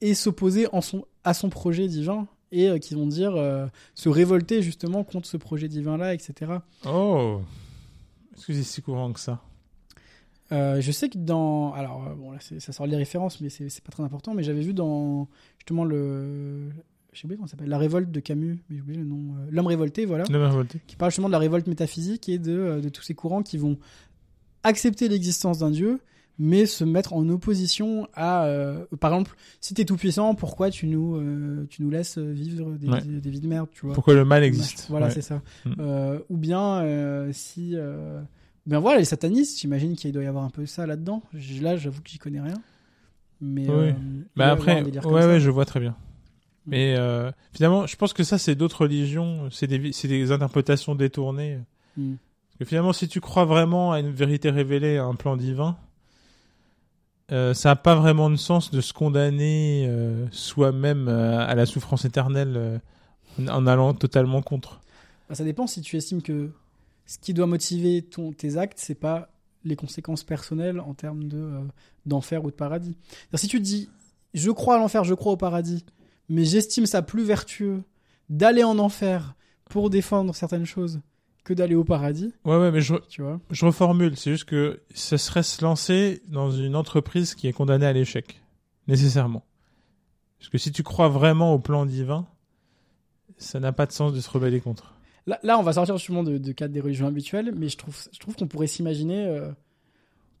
et 0.00 0.14
s'opposer 0.14 0.66
son, 0.82 1.04
à 1.22 1.32
son 1.32 1.48
projet 1.48 1.86
divin 1.86 2.26
et 2.50 2.68
euh, 2.68 2.78
qui 2.78 2.94
vont 2.94 3.06
dire 3.06 3.36
euh, 3.36 3.66
se 3.94 4.08
révolter 4.08 4.62
justement 4.62 5.04
contre 5.04 5.28
ce 5.28 5.36
projet 5.36 5.68
divin 5.68 5.96
là, 5.96 6.12
etc. 6.12 6.52
Oh 6.86 7.40
Est-ce 8.36 8.46
que 8.46 8.52
c'est 8.52 8.64
si 8.64 8.82
courant 8.82 9.12
que 9.12 9.20
ça? 9.20 9.42
Euh, 10.50 10.80
je 10.80 10.90
sais 10.90 11.08
que 11.08 11.18
dans. 11.18 11.74
Alors, 11.74 12.02
bon, 12.16 12.32
là, 12.32 12.38
ça 12.40 12.72
sort 12.72 12.88
des 12.88 12.96
références, 12.96 13.40
mais 13.40 13.48
c'est 13.50 13.84
pas 13.84 13.92
très 13.92 14.02
important. 14.02 14.34
Mais 14.34 14.42
j'avais 14.42 14.62
vu 14.62 14.74
dans 14.74 15.28
justement 15.58 15.84
le. 15.84 16.70
Je 17.18 17.22
sais 17.22 17.26
oublié 17.26 17.36
comment 17.38 17.48
ça 17.48 17.52
s'appelle. 17.56 17.68
La 17.68 17.78
révolte 17.78 18.12
de 18.12 18.20
Camus, 18.20 18.60
mais 18.70 18.76
j'ai 18.76 18.82
oublié 18.82 18.96
le 19.00 19.04
nom. 19.04 19.34
euh, 19.40 19.46
L'homme 19.50 19.66
révolté, 19.66 20.04
voilà. 20.04 20.22
Le 20.30 20.38
révolté 20.46 20.80
Qui 20.86 20.94
parle 20.94 21.10
justement 21.10 21.26
de 21.26 21.32
la 21.32 21.40
révolte 21.40 21.66
métaphysique 21.66 22.28
et 22.28 22.38
de, 22.38 22.52
euh, 22.56 22.80
de 22.80 22.88
tous 22.90 23.02
ces 23.02 23.14
courants 23.14 23.42
qui 23.42 23.58
vont 23.58 23.76
accepter 24.62 25.08
l'existence 25.08 25.58
d'un 25.58 25.70
dieu, 25.72 25.98
mais 26.38 26.64
se 26.64 26.84
mettre 26.84 27.14
en 27.14 27.28
opposition 27.28 28.06
à. 28.14 28.44
euh, 28.46 28.84
par 29.00 29.12
exemple, 29.12 29.34
si 29.60 29.74
t'es 29.74 29.84
tout 29.84 29.96
puissant, 29.96 30.36
pourquoi 30.36 30.70
tu 30.70 30.86
nous, 30.86 31.16
euh, 31.16 31.66
tu 31.68 31.82
nous 31.82 31.90
laisses 31.90 32.18
vivre 32.18 32.70
des, 32.78 32.88
Ouais. 32.88 33.00
vies, 33.00 33.20
des 33.20 33.30
vies 33.30 33.40
de 33.40 33.48
merde, 33.48 33.68
tu 33.72 33.84
vois? 33.86 33.94
Pourquoi 33.96 34.14
le 34.14 34.24
mal 34.24 34.44
existe 34.44 34.86
voilà, 34.88 35.06
Ouais. 35.06 35.12
c'est 35.12 35.20
ça. 35.22 35.42
Mm. 35.64 35.72
Euh, 35.80 36.20
ou 36.28 36.36
bien 36.36 36.82
euh, 36.82 37.30
si, 37.32 37.72
euh, 37.74 38.20
ben 38.66 38.78
voilà, 38.78 39.00
les 39.00 39.04
satanistes, 39.04 39.58
j'imagine 39.58 39.96
qu'il 39.96 40.12
doit 40.12 40.22
y 40.22 40.26
avoir 40.28 40.44
un 40.44 40.50
peu 40.50 40.66
ça 40.66 40.86
là-dedans. 40.86 41.24
Là, 41.60 41.76
j'avoue 41.76 42.00
que 42.00 42.08
j'y 42.10 42.18
connais 42.18 42.40
rien. 42.40 42.54
Mais 43.40 43.68
Oui. 43.68 43.92
Bah 44.36 44.52
avoir 44.52 44.68
après, 44.78 44.84
ouais, 45.04 45.26
ouais, 45.26 45.40
je 45.40 45.50
vois 45.50 45.64
très 45.64 45.80
bien. 45.80 45.96
Mais 46.68 46.96
euh, 46.96 47.32
finalement, 47.52 47.86
je 47.86 47.96
pense 47.96 48.12
que 48.12 48.22
ça, 48.22 48.36
c'est 48.36 48.54
d'autres 48.54 48.82
religions, 48.82 49.48
c'est 49.50 49.66
des, 49.66 50.32
interprétations 50.32 50.94
détournées. 50.94 51.58
Mm. 51.96 52.14
Parce 52.14 52.58
que 52.58 52.64
finalement, 52.66 52.92
si 52.92 53.08
tu 53.08 53.20
crois 53.20 53.46
vraiment 53.46 53.92
à 53.92 54.00
une 54.00 54.10
vérité 54.10 54.50
révélée, 54.50 54.98
à 54.98 55.04
un 55.04 55.14
plan 55.14 55.36
divin, 55.36 55.76
euh, 57.32 57.54
ça 57.54 57.70
n'a 57.70 57.76
pas 57.76 57.94
vraiment 57.94 58.28
de 58.30 58.36
sens 58.36 58.70
de 58.70 58.80
se 58.80 58.92
condamner 58.92 59.86
euh, 59.88 60.26
soi-même 60.30 61.08
à 61.08 61.54
la 61.54 61.66
souffrance 61.66 62.04
éternelle 62.04 62.80
en, 63.38 63.66
allant 63.66 63.94
totalement 63.94 64.42
contre. 64.42 64.80
Bah, 65.28 65.34
ça 65.34 65.44
dépend 65.44 65.66
si 65.66 65.80
tu 65.80 65.96
estimes 65.96 66.22
que 66.22 66.50
ce 67.06 67.18
qui 67.18 67.32
doit 67.32 67.46
motiver 67.46 68.02
ton, 68.02 68.32
tes 68.32 68.58
actes, 68.58 68.78
c'est 68.78 68.94
pas 68.94 69.30
les 69.64 69.76
conséquences 69.76 70.24
personnelles 70.24 70.80
en 70.80 70.94
termes 70.94 71.24
de 71.24 71.50
d'enfer 72.06 72.44
ou 72.44 72.50
de 72.50 72.56
paradis. 72.56 72.96
Si 73.34 73.48
tu 73.48 73.58
te 73.58 73.64
dis, 73.64 73.88
je 74.34 74.50
crois 74.50 74.76
à 74.76 74.78
l'enfer, 74.78 75.04
je 75.04 75.14
crois 75.14 75.32
au 75.32 75.36
paradis, 75.36 75.84
mais 76.28 76.44
j'estime 76.44 76.86
ça 76.86 77.02
plus 77.02 77.24
vertueux 77.24 77.82
d'aller 78.28 78.64
en 78.64 78.78
enfer 78.78 79.34
pour 79.70 79.90
défendre 79.90 80.34
certaines 80.34 80.66
choses 80.66 81.00
que 81.44 81.54
d'aller 81.54 81.74
au 81.74 81.84
paradis, 81.84 82.32
Ouais, 82.44 82.58
ouais, 82.58 82.70
mais 82.70 82.82
je, 82.82 82.94
tu 83.08 83.22
vois. 83.22 83.40
je 83.50 83.64
reformule. 83.64 84.16
C'est 84.16 84.30
juste 84.30 84.44
que 84.44 84.80
ce 84.94 85.16
serait 85.16 85.42
se 85.42 85.64
lancer 85.64 86.20
dans 86.28 86.50
une 86.50 86.76
entreprise 86.76 87.34
qui 87.34 87.48
est 87.48 87.52
condamnée 87.54 87.86
à 87.86 87.92
l'échec. 87.94 88.42
Nécessairement. 88.86 89.44
Parce 90.38 90.50
que 90.50 90.58
si 90.58 90.72
tu 90.72 90.82
crois 90.82 91.08
vraiment 91.08 91.54
au 91.54 91.58
plan 91.58 91.86
divin, 91.86 92.26
ça 93.38 93.60
n'a 93.60 93.72
pas 93.72 93.86
de 93.86 93.92
sens 93.92 94.12
de 94.12 94.20
se 94.20 94.28
rebeller 94.28 94.60
contre. 94.60 94.94
Là, 95.26 95.38
là, 95.42 95.58
on 95.58 95.62
va 95.62 95.72
sortir 95.72 95.96
justement 95.96 96.22
de, 96.22 96.36
de 96.38 96.52
cadre 96.52 96.72
des 96.74 96.80
religions 96.80 97.06
habituelles, 97.06 97.52
mais 97.56 97.68
je 97.68 97.76
trouve, 97.78 97.96
je 98.12 98.18
trouve 98.18 98.34
qu'on 98.36 98.46
pourrait 98.46 98.66
s'imaginer 98.66 99.26
euh, 99.26 99.50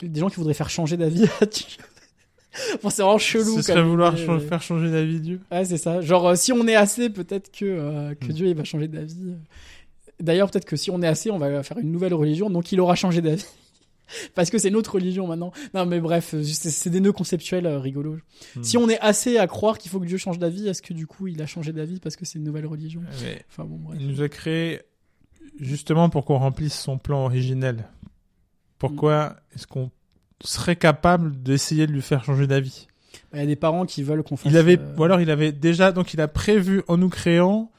des 0.00 0.20
gens 0.20 0.28
qui 0.28 0.36
voudraient 0.36 0.54
faire 0.54 0.70
changer 0.70 0.96
d'avis 0.98 1.24
à. 1.24 1.46
bon, 2.82 2.90
c'est 2.90 3.02
vraiment 3.02 3.18
chelou. 3.18 3.56
Ce 3.56 3.62
serait 3.62 3.82
vouloir 3.82 4.16
faire 4.16 4.62
changer 4.62 4.90
d'avis 4.90 5.20
Dieu. 5.20 5.40
Ouais, 5.50 5.64
c'est 5.64 5.76
ça. 5.78 6.00
Genre, 6.00 6.28
euh, 6.28 6.34
si 6.34 6.52
on 6.52 6.66
est 6.66 6.74
assez, 6.74 7.10
peut-être 7.10 7.50
que, 7.50 7.64
euh, 7.64 8.14
que 8.14 8.26
Mm. 8.26 8.32
Dieu 8.32 8.46
il 8.48 8.54
va 8.54 8.64
changer 8.64 8.88
d'avis. 8.88 9.34
D'ailleurs, 10.20 10.50
peut-être 10.50 10.64
que 10.64 10.76
si 10.76 10.90
on 10.90 11.00
est 11.02 11.06
assez, 11.06 11.30
on 11.30 11.38
va 11.38 11.62
faire 11.62 11.78
une 11.78 11.92
nouvelle 11.92 12.14
religion, 12.14 12.50
donc 12.50 12.72
il 12.72 12.80
aura 12.80 12.94
changé 12.96 13.20
d'avis. 13.20 13.44
Parce 14.34 14.48
que 14.48 14.56
c'est 14.58 14.70
notre 14.70 14.94
religion 14.94 15.26
maintenant. 15.26 15.52
Non, 15.74 15.84
mais 15.84 16.00
bref, 16.00 16.32
euh, 16.34 16.42
c'est 16.42 16.88
des 16.90 17.00
nœuds 17.00 17.12
conceptuels 17.12 17.66
euh, 17.66 17.78
rigolos. 17.78 18.16
Hmm. 18.56 18.62
Si 18.62 18.78
on 18.78 18.88
est 18.88 18.98
assez 19.00 19.36
à 19.36 19.46
croire 19.46 19.76
qu'il 19.78 19.90
faut 19.90 20.00
que 20.00 20.06
Dieu 20.06 20.16
change 20.16 20.38
d'avis, 20.38 20.66
est-ce 20.66 20.80
que 20.80 20.94
du 20.94 21.06
coup 21.06 21.26
il 21.28 21.40
a 21.42 21.46
changé 21.46 21.72
d'avis 21.74 22.00
parce 22.00 22.16
que 22.16 22.24
c'est 22.24 22.38
une 22.38 22.44
nouvelle 22.44 22.66
religion? 22.66 23.02
Mais 23.22 23.44
Enfin 23.50 23.64
bon, 23.64 23.76
bref. 23.76 23.98
il 24.00 24.08
nous 24.08 24.22
a 24.22 24.28
créé 24.30 24.80
justement 25.60 26.08
pour 26.08 26.24
qu'on 26.24 26.38
remplisse 26.38 26.74
son 26.78 26.96
plan 26.98 27.24
originel. 27.26 27.84
Pourquoi 28.78 29.36
est-ce 29.54 29.66
qu'on 29.66 29.90
serait 30.42 30.76
capable 30.76 31.42
d'essayer 31.42 31.86
de 31.86 31.92
lui 31.92 32.02
faire 32.02 32.24
changer 32.24 32.46
d'avis 32.46 32.86
Il 33.32 33.38
y 33.38 33.42
a 33.42 33.46
des 33.46 33.56
parents 33.56 33.86
qui 33.86 34.02
veulent 34.02 34.22
qu'on 34.22 34.36
fasse. 34.36 34.50
Il 34.52 34.56
avait, 34.56 34.78
euh, 34.78 34.94
ou 34.96 35.04
alors 35.04 35.20
il 35.20 35.30
avait 35.30 35.52
déjà, 35.52 35.92
donc 35.92 36.14
il 36.14 36.20
a 36.20 36.28
prévu 36.28 36.82
en 36.88 36.96
nous 36.96 37.08
créant 37.08 37.70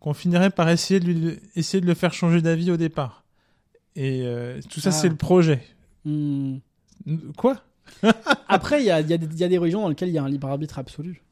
qu'on 0.00 0.14
finirait 0.14 0.50
par 0.50 0.68
essayer 0.68 0.98
de 1.00 1.04
lui, 1.06 1.38
essayer 1.56 1.80
de 1.80 1.86
le 1.86 1.94
faire 1.94 2.12
changer 2.12 2.40
d'avis 2.42 2.70
au 2.70 2.76
départ. 2.76 3.24
Et 3.96 4.22
euh, 4.24 4.60
tout 4.70 4.80
ça, 4.80 4.88
Ah. 4.90 4.92
c'est 4.92 5.08
le 5.08 5.16
projet. 5.16 5.62
hmm. 6.04 6.56
Quoi? 7.36 7.62
Après, 8.48 8.80
il 8.82 8.86
y 8.86 8.90
a, 8.90 9.00
y 9.00 9.12
a 9.12 9.18
des 9.48 9.58
religions 9.58 9.82
dans 9.82 9.88
lesquelles 9.88 10.08
il 10.10 10.14
y 10.14 10.18
a 10.18 10.22
un 10.22 10.28
libre 10.28 10.48
arbitre 10.48 10.78
absolu. 10.78 11.22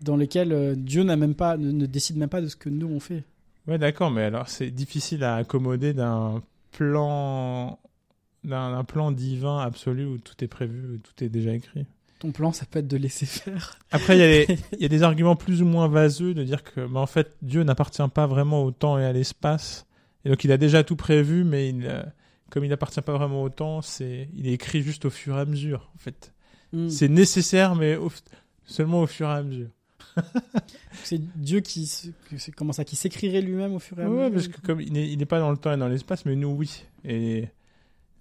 Dans 0.00 0.16
lesquelles 0.16 0.52
euh, 0.52 0.74
Dieu 0.76 1.02
n'a 1.02 1.16
même 1.16 1.34
pas, 1.34 1.56
ne, 1.56 1.70
ne 1.70 1.86
décide 1.86 2.16
même 2.16 2.28
pas 2.28 2.40
de 2.40 2.48
ce 2.48 2.56
que 2.56 2.68
nous 2.68 2.88
on 2.88 3.00
fait. 3.00 3.24
Ouais, 3.68 3.78
d'accord, 3.78 4.10
mais 4.10 4.24
alors 4.24 4.48
c'est 4.48 4.70
difficile 4.70 5.22
à 5.24 5.36
accommoder 5.36 5.92
d'un 5.92 6.42
plan, 6.72 7.78
d'un 8.44 8.84
plan 8.84 9.12
divin 9.12 9.58
absolu 9.60 10.04
où 10.06 10.18
tout 10.18 10.34
est 10.42 10.48
prévu, 10.48 10.94
où 10.94 10.98
tout 10.98 11.24
est 11.24 11.28
déjà 11.28 11.52
écrit. 11.54 11.86
Ton 12.18 12.30
plan, 12.32 12.52
ça 12.52 12.66
peut 12.66 12.78
être 12.80 12.88
de 12.88 12.96
laisser 12.96 13.26
faire. 13.26 13.78
Après, 13.90 14.16
il 14.16 14.20
y, 14.20 14.22
a 14.22 14.46
des- 14.46 14.58
il 14.72 14.80
y 14.82 14.84
a 14.84 14.88
des 14.88 15.02
arguments 15.02 15.36
plus 15.36 15.60
ou 15.62 15.64
moins 15.66 15.88
vaseux 15.88 16.34
de 16.34 16.44
dire 16.44 16.62
que, 16.62 16.86
bah, 16.86 17.00
en 17.00 17.06
fait, 17.06 17.36
Dieu 17.42 17.62
n'appartient 17.64 18.02
pas 18.14 18.26
vraiment 18.26 18.62
au 18.64 18.70
temps 18.70 18.98
et 18.98 19.04
à 19.04 19.12
l'espace. 19.12 19.86
Et 20.24 20.28
donc, 20.30 20.44
il 20.44 20.52
a 20.52 20.56
déjà 20.56 20.84
tout 20.84 20.94
prévu, 20.96 21.42
mais 21.44 21.68
il, 21.70 21.84
euh, 21.86 22.02
comme 22.50 22.64
il 22.64 22.68
n'appartient 22.68 23.00
pas 23.00 23.16
vraiment 23.16 23.42
au 23.42 23.48
temps, 23.48 23.82
c'est, 23.82 24.28
il 24.36 24.46
est 24.46 24.52
écrit 24.52 24.82
juste 24.82 25.04
au 25.04 25.10
fur 25.10 25.36
et 25.36 25.40
à 25.40 25.44
mesure, 25.44 25.90
en 25.96 25.98
fait. 25.98 26.32
Hmm. 26.72 26.88
C'est 26.88 27.08
nécessaire, 27.08 27.74
mais 27.74 27.96
au- 27.96 28.12
seulement 28.66 29.02
au 29.02 29.06
fur 29.08 29.28
et 29.28 29.32
à 29.32 29.42
mesure. 29.42 29.68
C'est 31.04 31.20
Dieu 31.36 31.60
qui, 31.60 32.12
comment 32.56 32.72
ça, 32.72 32.84
qui 32.84 32.96
s'écrirait 32.96 33.40
lui-même 33.40 33.74
au 33.74 33.78
fur 33.78 33.98
et 33.98 34.04
à 34.04 34.10
Ouais, 34.10 34.30
mesure. 34.30 34.32
parce 34.34 34.48
que 34.48 34.66
comme 34.66 34.80
il 34.80 34.92
n'est 35.18 35.26
pas 35.26 35.38
dans 35.40 35.50
le 35.50 35.56
temps 35.56 35.72
et 35.72 35.76
dans 35.76 35.88
l'espace, 35.88 36.24
mais 36.26 36.36
nous, 36.36 36.48
oui. 36.50 36.84
Et 37.04 37.48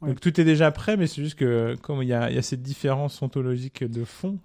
Ouais. 0.01 0.09
donc, 0.09 0.19
tout 0.19 0.39
est 0.41 0.43
déjà 0.43 0.71
prêt, 0.71 0.97
mais 0.97 1.07
c'est 1.07 1.21
juste 1.23 1.35
que, 1.35 1.75
comme 1.81 2.01
il 2.01 2.09
y 2.09 2.13
a, 2.13 2.31
y 2.31 2.37
a 2.37 2.41
cette 2.41 2.61
différence 2.63 3.21
ontologique 3.21 3.83
de 3.83 4.03
fond, 4.03 4.39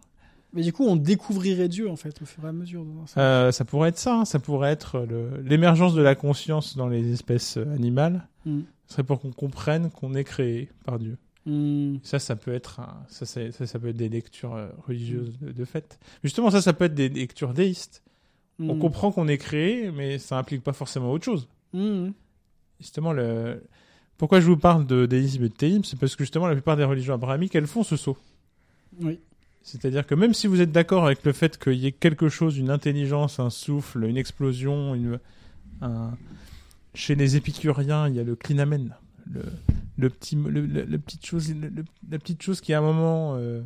Mais 0.53 0.63
du 0.63 0.73
coup, 0.73 0.85
on 0.87 0.97
découvrirait 0.97 1.69
Dieu 1.69 1.89
en 1.91 1.97
fait 1.97 2.21
au 2.23 2.25
fur 2.27 2.45
et 2.45 2.49
à 2.49 2.53
mesure. 2.53 2.85
Euh, 3.17 3.53
ça 3.53 3.65
pourrait 3.65 3.89
être 3.91 3.99
ça, 3.99 4.21
hein. 4.21 4.25
ça 4.25 4.39
pourrait 4.39 4.71
être 4.71 5.07
l'émergence 5.45 5.95
de 5.95 6.03
la 6.03 6.15
conscience 6.15 6.77
dans 6.77 6.89
les 6.89 7.13
espèces 7.13 7.57
euh, 7.57 7.75
animales. 7.75 8.27
Mm. 8.45 8.61
Ce 8.87 8.93
serait 8.95 9.03
pour 9.05 9.21
qu'on 9.21 9.33
comprenne 9.33 9.91
qu'on 9.91 10.15
est 10.15 10.25
créé 10.25 10.69
par 10.85 10.99
Dieu. 10.99 11.17
Hmm. 11.45 11.97
Ça, 12.03 12.19
ça 12.19 12.35
peut 12.37 12.53
être, 12.53 12.81
un- 12.81 13.05
ça, 13.09 13.25
ça, 13.25 13.41
ça 13.53 13.79
peut 13.79 13.89
être 13.89 13.97
des 13.97 14.09
lectures 14.09 14.55
euh, 14.55 14.69
religieuses 14.87 15.39
de, 15.41 15.53
de 15.53 15.65
fait. 15.65 15.99
Justement, 16.25 16.51
ça, 16.51 16.61
ça 16.61 16.73
peut 16.73 16.85
être 16.87 16.95
des 16.95 17.09
lectures 17.09 17.53
déistes. 17.55 18.03
On 18.59 18.75
Hmm. 18.75 18.79
comprend 18.81 19.13
qu'on 19.13 19.29
est 19.29 19.39
créé, 19.39 19.91
mais 19.93 20.19
ça 20.19 20.39
implique 20.39 20.63
pas 20.65 20.73
forcément 20.73 21.13
autre 21.13 21.25
chose. 21.25 21.49
Hmm. 21.73 22.11
Justement, 22.81 23.13
le... 23.13 23.63
pourquoi 24.19 24.41
je 24.41 24.47
vous 24.47 24.57
parle 24.57 24.87
de 24.87 25.07
déisme 25.07 25.45
et 25.45 25.49
de 25.49 25.55
théisme, 25.55 25.85
c'est 25.85 25.99
parce 25.99 26.17
que 26.17 26.25
justement, 26.25 26.47
la 26.47 26.55
plupart 26.55 26.77
des 26.77 26.85
religions 26.85 27.15
abrahamiques, 27.15 27.55
elles 27.55 27.67
font 27.67 27.83
ce 27.83 27.97
saut. 27.97 28.17
Oui. 29.01 29.19
C'est-à-dire 29.63 30.07
que 30.07 30.15
même 30.15 30.33
si 30.33 30.47
vous 30.47 30.61
êtes 30.61 30.71
d'accord 30.73 31.07
avec 31.07 31.25
le 31.25 31.33
fait 31.33 31.59
qu'il 31.59 31.75
y 31.75 31.87
ait 31.87 31.93
quelque 31.93 32.29
chose, 32.29 32.57
une 32.57 32.71
intelligence, 32.71 33.41
un 33.41 33.51
souffle, 33.51 34.05
une 34.05 34.17
explosion, 34.17 34.95
une, 34.95 35.19
un... 35.81 36.13
chez 36.95 37.15
les 37.17 37.37
épicuriens, 37.37 38.09
il 38.09 38.15
y 38.15 38.21
a 38.21 38.23
le 38.25 38.37
clinamen, 38.37 38.95
le, 39.31 39.43
le 39.99 40.09
petit, 40.09 40.37
le, 40.37 40.61
le- 40.65 40.85
la 40.85 40.99
petite 40.99 41.27
chose, 41.27 41.53
la 42.11 42.19
petite 42.19 42.43
chose 42.43 42.61
qui 42.61 42.73
à 42.75 42.79
un 42.79 42.83
moment 42.83 43.35
euh, 43.37 43.61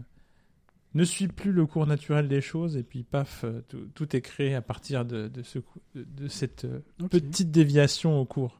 ne 0.94 1.04
suit 1.04 1.28
plus 1.28 1.52
le 1.52 1.66
cours 1.66 1.86
naturel 1.86 2.28
des 2.28 2.40
choses 2.40 2.76
et 2.78 2.82
puis 2.82 3.02
paf, 3.02 3.44
euh, 3.44 3.60
tout, 3.68 3.86
tout 3.94 4.16
est 4.16 4.22
créé 4.22 4.54
à 4.54 4.62
partir 4.62 5.04
de, 5.04 5.28
de, 5.28 5.42
ce, 5.42 5.58
cou- 5.58 5.80
de, 5.94 6.06
de 6.16 6.28
cette 6.28 6.64
euh, 6.64 6.80
petite 7.10 7.50
déviation 7.50 8.18
au 8.18 8.24
cours. 8.24 8.58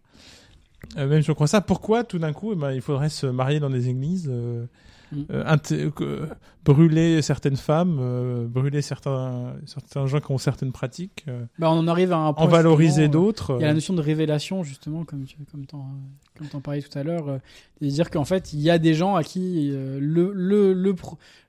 Euh, 0.97 1.07
même 1.09 1.23
si 1.23 1.31
on 1.31 1.35
croit 1.35 1.47
ça, 1.47 1.61
pourquoi 1.61 2.05
tout 2.05 2.19
d'un 2.19 2.33
coup, 2.33 2.53
eh 2.53 2.57
ben, 2.57 2.73
il 2.73 2.81
faudrait 2.81 3.09
se 3.11 3.27
marier 3.27 3.61
dans 3.61 3.71
des 3.71 3.89
églises, 3.89 4.29
euh, 4.31 4.67
Mm. 5.13 5.23
euh, 5.33 5.57
euh, 6.03 6.27
brûler 6.65 7.21
certaines 7.21 7.57
femmes, 7.57 8.47
brûler 8.49 8.81
certains, 8.81 9.55
certains 9.67 10.07
gens 10.07 10.21
qui 10.21 10.31
ont 10.31 10.39
certaines 10.39 10.71
pratiques, 10.71 11.27
Bah, 11.59 11.69
on 11.73 11.79
en 11.79 11.89
arrive 11.89 12.13
à 12.13 12.19
un 12.19 12.33
point. 12.33 12.45
en 12.45 12.49
valoriser 12.49 13.09
d'autres. 13.09 13.57
Il 13.59 13.63
y 13.63 13.65
a 13.65 13.69
la 13.69 13.75
notion 13.75 13.93
de 13.95 14.01
révélation, 14.01 14.63
justement, 14.63 15.05
comme 15.05 15.25
tu 15.25 15.37
comme 15.51 15.67
t'en, 15.67 16.61
parlais 16.61 16.81
tout 16.81 16.97
à 16.97 17.03
l'heure, 17.03 17.41
et 17.81 17.89
dire 17.89 18.09
qu'en 18.09 18.25
fait, 18.25 18.53
il 18.53 18.61
y 18.61 18.71
a 18.71 18.79
des 18.79 18.95
gens 18.95 19.17
à 19.17 19.25
qui 19.25 19.71
le, 19.73 20.33
le, 20.33 20.73
le, 20.73 20.95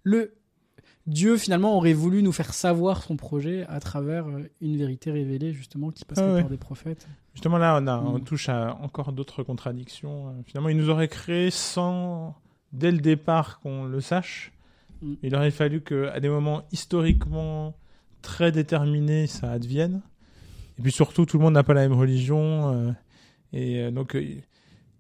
le 0.04 0.34
Dieu, 1.12 1.38
finalement, 1.38 1.76
aurait 1.76 1.94
voulu 1.94 2.24
nous 2.24 2.32
faire 2.32 2.54
savoir 2.54 3.04
son 3.04 3.18
projet 3.18 3.66
à 3.68 3.80
travers 3.80 4.28
euh, 4.28 4.50
une 4.62 4.78
vérité 4.78 5.12
révélée, 5.12 5.52
justement, 5.54 5.92
qui 5.92 6.06
passerait 6.06 6.26
Ah 6.30 6.34
ouais. 6.36 6.42
par 6.42 6.50
des 6.50 6.58
prophètes. 6.58 7.08
Justement, 7.34 7.58
là, 7.58 7.80
on, 7.82 7.88
a, 7.88 7.98
on 8.00 8.18
Mm. 8.20 8.24
touche 8.24 8.50
à 8.50 8.78
encore 8.82 9.12
d'autres 9.12 9.44
contradictions. 9.44 10.30
Euh, 10.30 10.32
Finalement, 10.46 10.70
il 10.70 10.78
nous 10.78 10.90
aurait 10.90 11.08
créé 11.10 11.52
sans, 11.52 12.36
dès 12.72 12.92
le 12.92 13.00
départ, 13.00 13.60
qu'on 13.60 13.86
le 13.86 14.00
sache. 14.02 14.52
Mm. 15.02 15.14
Il 15.24 15.36
aurait 15.36 15.52
fallu 15.52 15.82
qu'à 15.82 16.20
des 16.20 16.30
moments 16.30 16.64
historiquement 16.72 17.76
très 18.22 18.52
déterminés, 18.52 19.28
ça 19.28 19.52
advienne. 19.52 20.02
Et 20.80 20.82
puis 20.82 20.92
surtout, 20.92 21.26
tout 21.26 21.38
le 21.38 21.44
monde 21.44 21.54
n'a 21.56 21.64
pas 21.64 21.74
la 21.74 21.82
même 21.88 21.98
religion. 22.00 22.74
euh, 22.74 22.92
et 23.54 23.92
donc, 23.92 24.14
il 24.16 24.42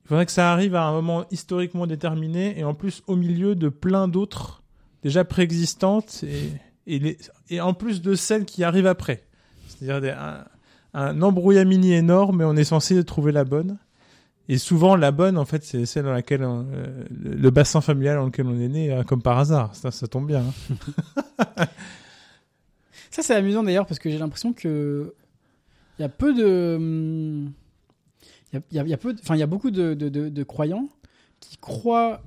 faudrait 0.03 0.25
que 0.25 0.31
ça 0.31 0.51
arrive 0.51 0.75
à 0.75 0.83
un 0.83 0.91
moment 0.91 1.23
historiquement 1.31 1.87
déterminé 1.87 2.59
et 2.59 2.63
en 2.65 2.73
plus 2.73 3.01
au 3.07 3.15
milieu 3.15 3.55
de 3.55 3.69
plein 3.69 4.07
d'autres 4.09 4.60
déjà 5.03 5.23
préexistantes 5.25 6.23
et, 6.23 6.49
et, 6.87 7.17
et 7.49 7.61
en 7.61 7.73
plus 7.73 8.01
de 8.01 8.15
celles 8.15 8.45
qui 8.45 8.63
arrivent 8.63 8.87
après. 8.87 9.23
C'est-à-dire 9.67 10.17
un, 10.93 11.21
embrouillamini 11.21 11.93
énorme, 11.93 12.37
mais 12.37 12.43
on 12.43 12.55
est 12.55 12.63
censé 12.65 13.03
trouver 13.03 13.31
la 13.31 13.43
bonne. 13.45 13.77
Et 14.49 14.57
souvent, 14.57 14.95
la 14.97 15.11
bonne, 15.11 15.37
en 15.37 15.45
fait, 15.45 15.63
c'est 15.63 15.85
celle 15.85 16.03
dans 16.03 16.11
laquelle 16.11 16.43
euh, 16.43 17.05
le 17.09 17.49
bassin 17.51 17.79
familial 17.79 18.17
dans 18.17 18.25
lequel 18.25 18.47
on 18.47 18.59
est 18.59 18.67
né, 18.67 18.91
euh, 18.91 19.03
comme 19.03 19.21
par 19.21 19.37
hasard. 19.37 19.73
Ça, 19.75 19.91
ça 19.91 20.07
tombe 20.07 20.27
bien. 20.27 20.43
hein. 21.47 21.65
Ça, 23.09 23.21
c'est 23.21 23.35
amusant 23.35 23.63
d'ailleurs, 23.63 23.85
parce 23.85 23.99
que 23.99 24.09
j'ai 24.09 24.17
l'impression 24.17 24.53
que 24.53 25.13
il 25.99 26.01
y 26.01 26.05
a 26.05 26.09
peu 26.09 26.33
de. 26.33 26.75
hum, 26.77 27.51
Il 28.53 28.61
il 28.71 28.87
y 28.89 28.93
a- 28.93 28.97
peu 28.97 29.15
enfin, 29.21 29.35
il 29.35 29.39
y 29.39 29.43
a 29.43 29.47
beaucoup 29.47 29.71
de- 29.71 29.93
de 30.29 30.43
croyants 30.43 30.87
qui 31.39 31.57
croient 31.57 32.21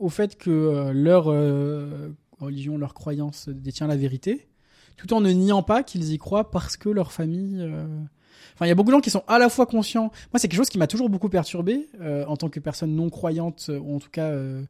au 0.00 0.08
fait 0.08 0.36
que 0.36 0.50
euh, 0.50 0.92
leur 0.92 1.26
euh, 1.30 2.08
religion, 2.40 2.76
leur 2.78 2.94
croyance 2.94 3.48
détient 3.48 3.86
la 3.86 3.96
vérité, 3.96 4.48
tout 4.96 5.12
en 5.14 5.20
ne 5.20 5.30
niant 5.30 5.62
pas 5.62 5.82
qu'ils 5.82 6.12
y 6.12 6.18
croient 6.18 6.50
parce 6.50 6.76
que 6.76 6.88
leur 6.88 7.12
famille. 7.12 7.56
euh, 7.60 7.86
Enfin, 8.54 8.66
il 8.66 8.68
y 8.68 8.72
a 8.72 8.74
beaucoup 8.74 8.90
de 8.90 8.94
gens 8.96 9.00
qui 9.00 9.10
sont 9.10 9.22
à 9.26 9.38
la 9.38 9.48
fois 9.48 9.64
conscients. 9.64 10.10
Moi, 10.32 10.38
c'est 10.38 10.48
quelque 10.48 10.56
chose 10.58 10.68
qui 10.68 10.76
m'a 10.78 10.86
toujours 10.86 11.08
beaucoup 11.08 11.28
perturbé 11.30 11.88
euh, 12.00 12.24
en 12.26 12.36
tant 12.36 12.48
que 12.50 12.60
personne 12.60 12.94
non 12.94 13.08
croyante, 13.08 13.70
ou 13.82 13.94
en 13.96 13.98
tout 13.98 14.10
cas, 14.10 14.26
euh, 14.30 14.62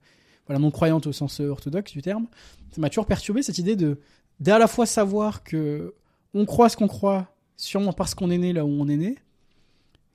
voilà, 0.47 0.61
non 0.61 0.71
croyante 0.71 1.07
au 1.09 1.13
sens 1.13 1.41
orthodoxe 1.41 1.93
du 1.93 2.03
terme. 2.03 2.27
Ça 2.73 2.81
m'a 2.81 2.89
toujours 2.89 3.07
perturbé 3.07 3.43
cette 3.43 3.59
idée 3.59 3.75
de 3.77 3.99
d'à 4.39 4.59
la 4.59 4.67
fois 4.69 4.87
savoir 4.87 5.43
que 5.43 5.95
on 6.35 6.45
croit 6.47 6.69
ce 6.69 6.77
qu'on 6.77 6.87
croit, 6.89 7.35
sûrement 7.57 7.93
parce 7.93 8.15
qu'on 8.15 8.31
est 8.31 8.39
né 8.39 8.53
là 8.53 8.65
où 8.65 8.69
on 8.69 8.89
est 8.89 8.97
né, 8.97 9.17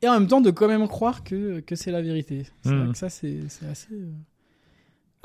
et 0.02 0.08
en 0.08 0.14
même 0.14 0.28
temps 0.28 0.42
de 0.42 0.52
quand 0.52 0.68
même 0.68 0.88
croire 0.88 1.24
que, 1.24 1.60
que 1.60 1.76
c'est 1.76 1.92
la 1.92 2.02
vérité. 2.02 2.46
C'est 2.64 2.70
Hmm. 2.72 2.84
vrai 2.84 2.92
que 2.94 2.98
ça, 2.98 3.10
c'est 3.10 3.36
euh, 3.40 3.72
assez 3.72 3.90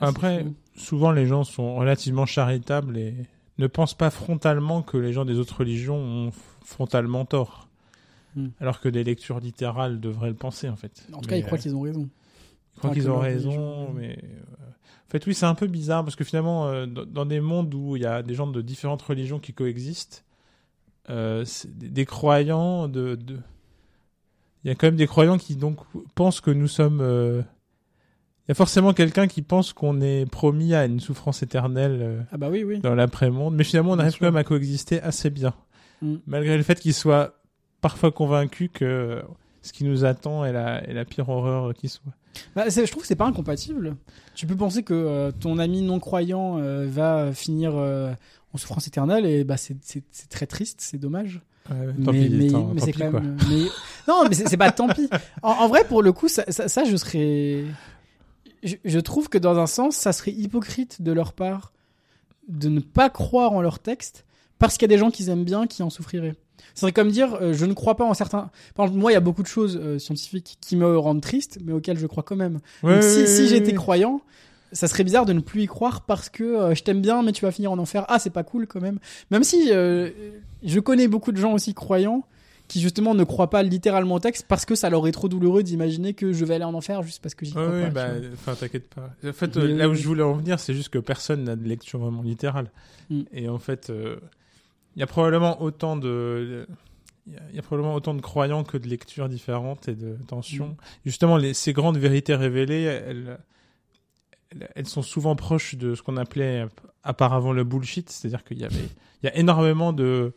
Après, 0.01 0.45
fou. 0.45 0.55
souvent, 0.77 1.13
les 1.13 1.27
gens 1.27 1.45
sont 1.45 1.77
relativement 1.77 2.27
charitables 2.27 2.97
et 2.99 3.15
ne 3.59 3.67
pensent 3.67 3.95
pas 3.95 4.11
frontalement 4.11 4.83
que 4.83 4.97
les 4.97 5.13
gens 5.13 5.25
des 5.25 5.39
autres 5.39 5.59
religions 5.59 5.97
ont 5.99 6.31
frontalement 6.65 7.25
tort. 7.25 7.69
Hmm. 8.37 8.49
Alors 8.61 8.81
que 8.81 8.89
des 8.89 9.05
lectures 9.05 9.41
littérales 9.41 10.01
devraient 10.01 10.29
le 10.29 10.35
penser, 10.35 10.69
en 10.69 10.77
fait. 10.77 11.07
En 11.13 11.21
tout 11.21 11.29
cas, 11.29 11.35
Mais, 11.35 11.41
ils 11.41 11.45
croient 11.45 11.59
euh, 11.59 11.61
qu'ils 11.61 11.77
ont 11.77 11.81
raison. 11.81 12.09
Crois 12.79 12.91
Enfin, 12.91 12.95
qu'ils 12.95 13.11
ont 13.11 13.19
raison, 13.19 13.51
religion, 13.51 13.93
mais 13.93 14.19
euh, 14.23 14.67
en 14.67 15.11
fait 15.11 15.27
oui, 15.27 15.35
c'est 15.35 15.45
un 15.47 15.55
peu 15.57 15.67
bizarre 15.67 16.05
parce 16.05 16.17
que 16.17 16.25
finalement, 16.25 16.69
euh, 16.69 16.87
dans, 16.87 17.27
des 17.27 17.41
mondes 17.41 17.75
où 17.75 17.97
il 17.97 18.03
y 18.03 18.07
a 18.07 18.23
des 18.23 18.35
gens 18.35 18.47
de 18.47 18.63
différentes 18.63 19.03
religions 19.03 19.39
qui 19.41 19.53
coexistent, 19.53 20.25
euh, 21.11 21.45
des, 21.67 21.89
des 21.89 22.05
croyants 22.07 22.87
de, 22.89 23.17
de- 23.17 23.41
il 24.65 24.69
y 24.69 24.71
a 24.71 24.75
quand 24.77 24.87
même 24.87 24.97
des 24.97 25.09
croyants 25.09 25.37
qui 25.37 25.57
donc 25.57 25.79
pensent 26.15 26.41
que 26.41 26.51
nous 26.51 26.69
sommes. 26.69 27.01
Il 28.51 28.53
y 28.53 28.55
a 28.55 28.55
forcément 28.57 28.93
quelqu'un 28.93 29.29
qui 29.29 29.43
pense 29.43 29.73
qu'on 29.73 30.01
est 30.01 30.29
promis 30.29 30.75
à 30.75 30.85
une 30.85 30.99
souffrance 30.99 31.41
éternelle 31.45 31.99
euh, 32.03 32.21
Ah 32.33 32.37
bah 32.37 32.49
oui, 32.51 32.65
oui. 32.65 32.81
dans 32.81 32.97
l'après-monde, 32.97 33.55
mais 33.55 33.63
finalement 33.63 33.93
on 33.93 33.99
arrive 34.01 34.17
quand 34.19 34.27
même 34.27 34.35
à 34.35 34.43
coexister 34.43 35.01
assez 35.01 35.31
bien, 35.31 35.55
Mm. 36.03 36.15
malgré 36.27 36.57
le 36.57 36.65
fait 36.65 36.81
qu'ils 36.81 36.93
soient 36.95 37.35
parfois 37.81 38.11
convaincus 38.11 38.69
que 38.75 39.23
ce 39.63 39.73
qui 39.73 39.85
nous 39.85 40.05
attend 40.05 40.45
est 40.45 40.53
la, 40.53 40.83
est 40.83 40.95
la 40.95 41.05
pire 41.05 41.29
horreur 41.29 41.73
qui 41.75 41.89
soit. 41.89 42.11
Bah, 42.57 42.65
je 42.69 42.91
trouve 42.91 43.03
que 43.03 43.07
c'est 43.07 43.15
pas 43.15 43.27
incompatible. 43.27 43.95
Tu 44.35 44.49
peux 44.49 44.57
penser 44.57 44.83
que 44.83 44.95
euh, 44.95 45.31
ton 45.31 45.59
ami 45.59 45.83
non 45.83 46.01
croyant 46.01 46.59
euh, 46.59 46.87
va 46.91 47.31
finir 47.33 47.75
euh, 47.77 48.11
en 48.53 48.59
souffrance 48.59 48.89
éternelle 48.89 49.27
et 49.27 49.45
bah 49.45 49.57
c'est 49.59 49.77
très 50.29 50.47
triste, 50.47 50.81
c'est 50.81 50.99
dommage. 50.99 51.41
Ouais, 51.71 51.77
tant 52.05 52.13
mais 52.13 52.27
pis, 52.29 52.31
mais, 52.35 52.49
tant- 52.49 52.67
mais 52.75 52.81
tant 52.81 52.87
c'est 52.87 52.93
pis, 52.93 52.99
quand 52.99 53.11
quoi. 53.13 53.21
même. 53.21 53.37
mais- 53.49 53.67
non, 54.09 54.25
mais 54.29 54.35
c'est 54.35 54.49
c'est 54.49 54.57
pas 54.57 54.73
tant 54.73 54.89
pis. 54.89 55.09
En, 55.43 55.51
en 55.53 55.69
vrai, 55.69 55.85
pour 55.85 56.03
le 56.03 56.11
coup, 56.13 56.27
ça, 56.27 56.43
ça, 56.49 56.67
ça, 56.67 56.83
je 56.85 56.97
serais. 56.97 57.65
Je, 58.63 58.77
je 58.85 58.99
trouve 58.99 59.29
que 59.29 59.39
dans 59.39 59.59
un 59.59 59.67
sens, 59.67 59.97
ça 59.97 60.13
serait 60.13 60.33
hypocrite 60.33 61.03
de 61.03 61.13
leur 61.13 61.33
part 61.33 61.73
de 62.49 62.69
ne 62.69 62.81
pas 62.81 63.11
croire 63.11 63.53
en 63.53 63.63
leur 63.63 63.79
texte 63.79 64.25
parce 64.59 64.75
qu'il 64.77 64.83
y 64.83 64.93
a 64.93 64.95
des 64.95 64.99
gens 64.99 65.11
qu'ils 65.11 65.29
aiment 65.31 65.45
bien 65.45 65.67
qui 65.67 65.83
en 65.83 65.91
souffriraient. 65.91 66.35
Ce 66.75 66.83
serait 66.83 66.93
comme 66.93 67.11
dire, 67.11 67.35
euh, 67.41 67.53
je 67.53 67.65
ne 67.65 67.73
crois 67.73 67.97
pas 67.97 68.05
en 68.05 68.15
certains. 68.15 68.51
Par 68.75 68.87
exemple, 68.87 69.01
moi, 69.01 69.11
il 69.11 69.15
y 69.15 69.17
a 69.17 69.21
beaucoup 69.21 69.43
de 69.43 69.49
choses 69.49 69.79
euh, 69.81 69.99
scientifiques 69.99 70.59
qui 70.61 70.77
me 70.77 70.99
rendent 70.99 71.23
triste, 71.23 71.59
mais 71.65 71.73
auxquelles 71.73 71.99
je 71.99 72.07
crois 72.07 72.23
quand 72.23 72.37
même. 72.37 72.61
Ouais, 72.83 72.95
Donc, 72.95 73.03
si, 73.03 73.49
j'étais 73.49 73.73
croyant, 73.73 74.21
ça 74.73 74.87
serait 74.87 75.05
bizarre 75.05 75.27
de 75.27 75.33
ne 75.33 75.41
plus 75.41 75.63
y 75.63 75.67
croire 75.67 76.03
parce 76.03 76.29
que 76.29 76.45
euh, 76.45 76.75
je 76.75 76.83
t'aime 76.83 77.01
bien, 77.01 77.23
mais 77.23 77.33
tu 77.33 77.45
vas 77.45 77.51
finir 77.51 77.73
en 77.73 77.79
enfer. 77.79 78.05
Ah, 78.09 78.19
c'est 78.19 78.31
pas 78.31 78.45
cool 78.45 78.67
quand 78.67 78.81
même. 78.81 78.99
Même 79.31 79.45
si 79.45 79.69
je 79.69 80.81
connais 80.81 81.09
beaucoup 81.09 81.33
de 81.33 81.39
gens 81.39 81.55
aussi 81.55 81.75
croyants 81.75 82.25
qui 82.71 82.81
justement 82.81 83.15
ne 83.17 83.25
croient 83.25 83.51
pas 83.51 83.65
littéralement 83.65 84.15
au 84.15 84.21
texte 84.21 84.47
parce 84.49 84.65
que 84.65 84.77
ça 84.77 84.91
leur 84.91 85.09
est 85.09 85.13
trop 85.13 85.29
douloureux 85.29 85.65
d'imaginer 85.65 86.15
que 86.15 86.33
je 86.33 86.45
vais 86.45 86.55
aller 86.55 86.65
en 86.65 86.73
enfer 86.75 87.03
juste 87.03 87.21
parce 87.21 87.35
que 87.35 87.45
j'y 87.45 87.51
crois 87.51 87.69
ouais, 87.69 87.91
pas. 87.91 87.91
bah, 87.91 88.11
tu 88.15 88.21
vois. 88.29 88.31
enfin, 88.35 88.55
t'inquiète 88.55 88.89
pas. 88.95 89.11
En 89.29 89.33
fait, 89.33 89.57
Mais 89.57 89.63
euh, 89.65 89.77
là 89.77 89.89
où 89.89 89.91
oui. 89.91 89.99
je 89.99 90.07
voulais 90.07 90.23
en 90.23 90.35
venir, 90.35 90.61
c'est 90.61 90.73
juste 90.73 90.89
que 90.91 90.99
personne 91.01 91.43
n'a 91.43 91.57
de 91.57 91.65
lecture 91.69 91.99
vraiment 91.99 92.23
littérale. 92.23 92.71
Mm. 93.11 93.23
Et 93.33 93.49
en 93.49 93.59
fait, 93.59 93.91
euh, 93.91 94.21
il 94.95 95.01
y 95.01 95.03
a 95.03 95.09
probablement 95.09 95.61
autant 95.61 95.97
de, 95.97 96.69
il 97.27 97.35
y 97.57 97.59
a- 97.59 97.63
probablement 97.63 97.95
autant 97.97 98.15
de 98.15 98.21
croyants 98.21 98.63
que 98.63 98.79
de 98.79 98.87
lectures 98.87 99.29
différentes 99.29 99.89
et 99.89 99.97
de 99.97 100.17
tensions. 100.29 100.69
Mm. 100.69 100.77
Justement, 101.07 101.37
les, 101.39 101.55
ces 101.55 101.73
grandes 101.73 101.99
vérités 101.99 102.37
révélées, 102.37 102.83
elles, 102.83 103.39
elles, 104.53 104.69
elles 104.77 104.87
sont 104.89 105.03
souvent 105.03 105.35
proches 105.35 105.75
de 105.75 105.97
ce 105.97 106.03
qu'on 106.03 106.17
appelait 106.17 106.67
auparavant 107.05 107.53
le 107.53 107.65
bullshit, 107.65 108.11
c'est-à-dire 108.11 108.45
qu'il 108.45 108.59
y 108.59 108.65
avait, 108.65 108.89
il 109.23 109.27
y 109.27 109.29
a 109.29 109.37
énormément 109.37 109.93
de 109.93 110.35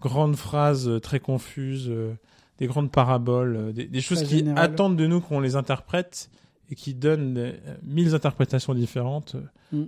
grandes 0.00 0.36
phrases 0.36 0.88
euh, 0.88 1.00
très 1.00 1.20
confuses, 1.20 1.88
euh, 1.88 2.14
des 2.58 2.66
grandes 2.66 2.90
paraboles, 2.90 3.56
euh, 3.56 3.72
des, 3.72 3.86
des 3.86 4.00
choses 4.00 4.22
qui 4.22 4.44
attendent 4.56 4.96
de 4.96 5.06
nous 5.06 5.20
qu'on 5.20 5.40
les 5.40 5.56
interprète 5.56 6.30
et 6.70 6.74
qui 6.74 6.94
donnent 6.94 7.54
mille 7.82 8.14
interprétations 8.14 8.74
différentes 8.74 9.36
Mm. 9.72 9.84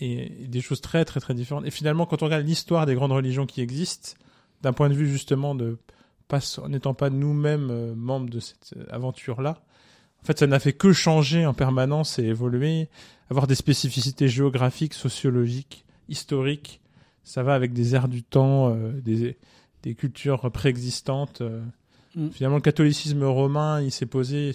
et, 0.00 0.44
et 0.44 0.48
des 0.48 0.60
choses 0.60 0.80
très 0.80 1.04
très 1.04 1.20
très 1.20 1.34
différentes. 1.34 1.66
Et 1.66 1.70
finalement, 1.70 2.06
quand 2.06 2.22
on 2.22 2.26
regarde 2.26 2.46
l'histoire 2.46 2.86
des 2.86 2.94
grandes 2.94 3.12
religions 3.12 3.46
qui 3.46 3.60
existent, 3.60 4.12
d'un 4.62 4.72
point 4.72 4.88
de 4.88 4.94
vue 4.94 5.08
justement 5.08 5.54
de 5.54 5.78
pas 6.28 6.40
en 6.62 6.68
n'étant 6.68 6.94
pas 6.94 7.10
nous-mêmes 7.10 7.94
membres 7.94 8.30
de 8.30 8.40
cette 8.40 8.74
aventure-là, 8.90 9.62
en 10.22 10.26
fait, 10.26 10.38
ça 10.38 10.46
n'a 10.46 10.58
fait 10.58 10.72
que 10.72 10.92
changer 10.92 11.44
en 11.44 11.52
permanence 11.52 12.18
et 12.18 12.24
évoluer, 12.24 12.88
avoir 13.30 13.46
des 13.46 13.54
spécificités 13.54 14.28
géographiques, 14.28 14.94
sociologiques, 14.94 15.84
historiques, 16.08 16.80
ça 17.24 17.42
va 17.42 17.54
avec 17.54 17.72
des 17.72 17.94
airs 17.94 18.08
du 18.08 18.22
temps, 18.22 18.70
euh, 18.74 18.92
des, 19.00 19.36
des 19.82 19.94
cultures 19.94 20.50
préexistantes. 20.52 21.40
euh. 21.40 21.62
Mm. 22.14 22.28
Finalement, 22.30 22.56
le 22.56 22.62
catholicisme 22.62 23.24
romain, 23.24 23.80
il 23.80 23.90
s'est 23.90 24.06
posé 24.06 24.52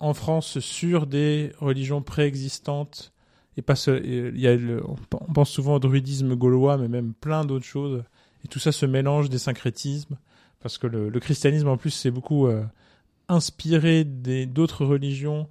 en 0.00 0.14
France 0.14 0.60
sur 0.60 1.06
des 1.06 1.52
religions 1.58 2.00
préexistantes. 2.02 3.12
Et 3.56 3.62
pas 3.62 3.74
seul- 3.74 4.06
et 4.06 4.28
il 4.28 4.40
y 4.40 4.46
a 4.46 4.54
le- 4.54 4.82
on 4.88 4.94
pen- 4.94 5.20
on 5.28 5.32
pense 5.32 5.50
souvent 5.50 5.74
au 5.74 5.78
druidisme 5.80 6.36
gaulois, 6.36 6.78
mais 6.78 6.86
même 6.88 7.12
plein 7.12 7.44
d'autres 7.44 7.64
choses. 7.66 8.04
Et 8.44 8.48
tout 8.48 8.60
ça 8.60 8.70
se 8.70 8.86
mélange 8.86 9.28
des 9.30 9.38
syncrétismes. 9.38 10.16
Parce 10.60 10.78
que 10.78 10.86
le, 10.86 11.08
le 11.08 11.20
christianisme, 11.20 11.66
en 11.68 11.76
plus, 11.76 11.90
c'est 11.90 12.10
beaucoup 12.12 12.46
euh, 12.46 12.62
inspiré 13.28 14.04
d'autres 14.04 14.84
religions, 14.84 15.48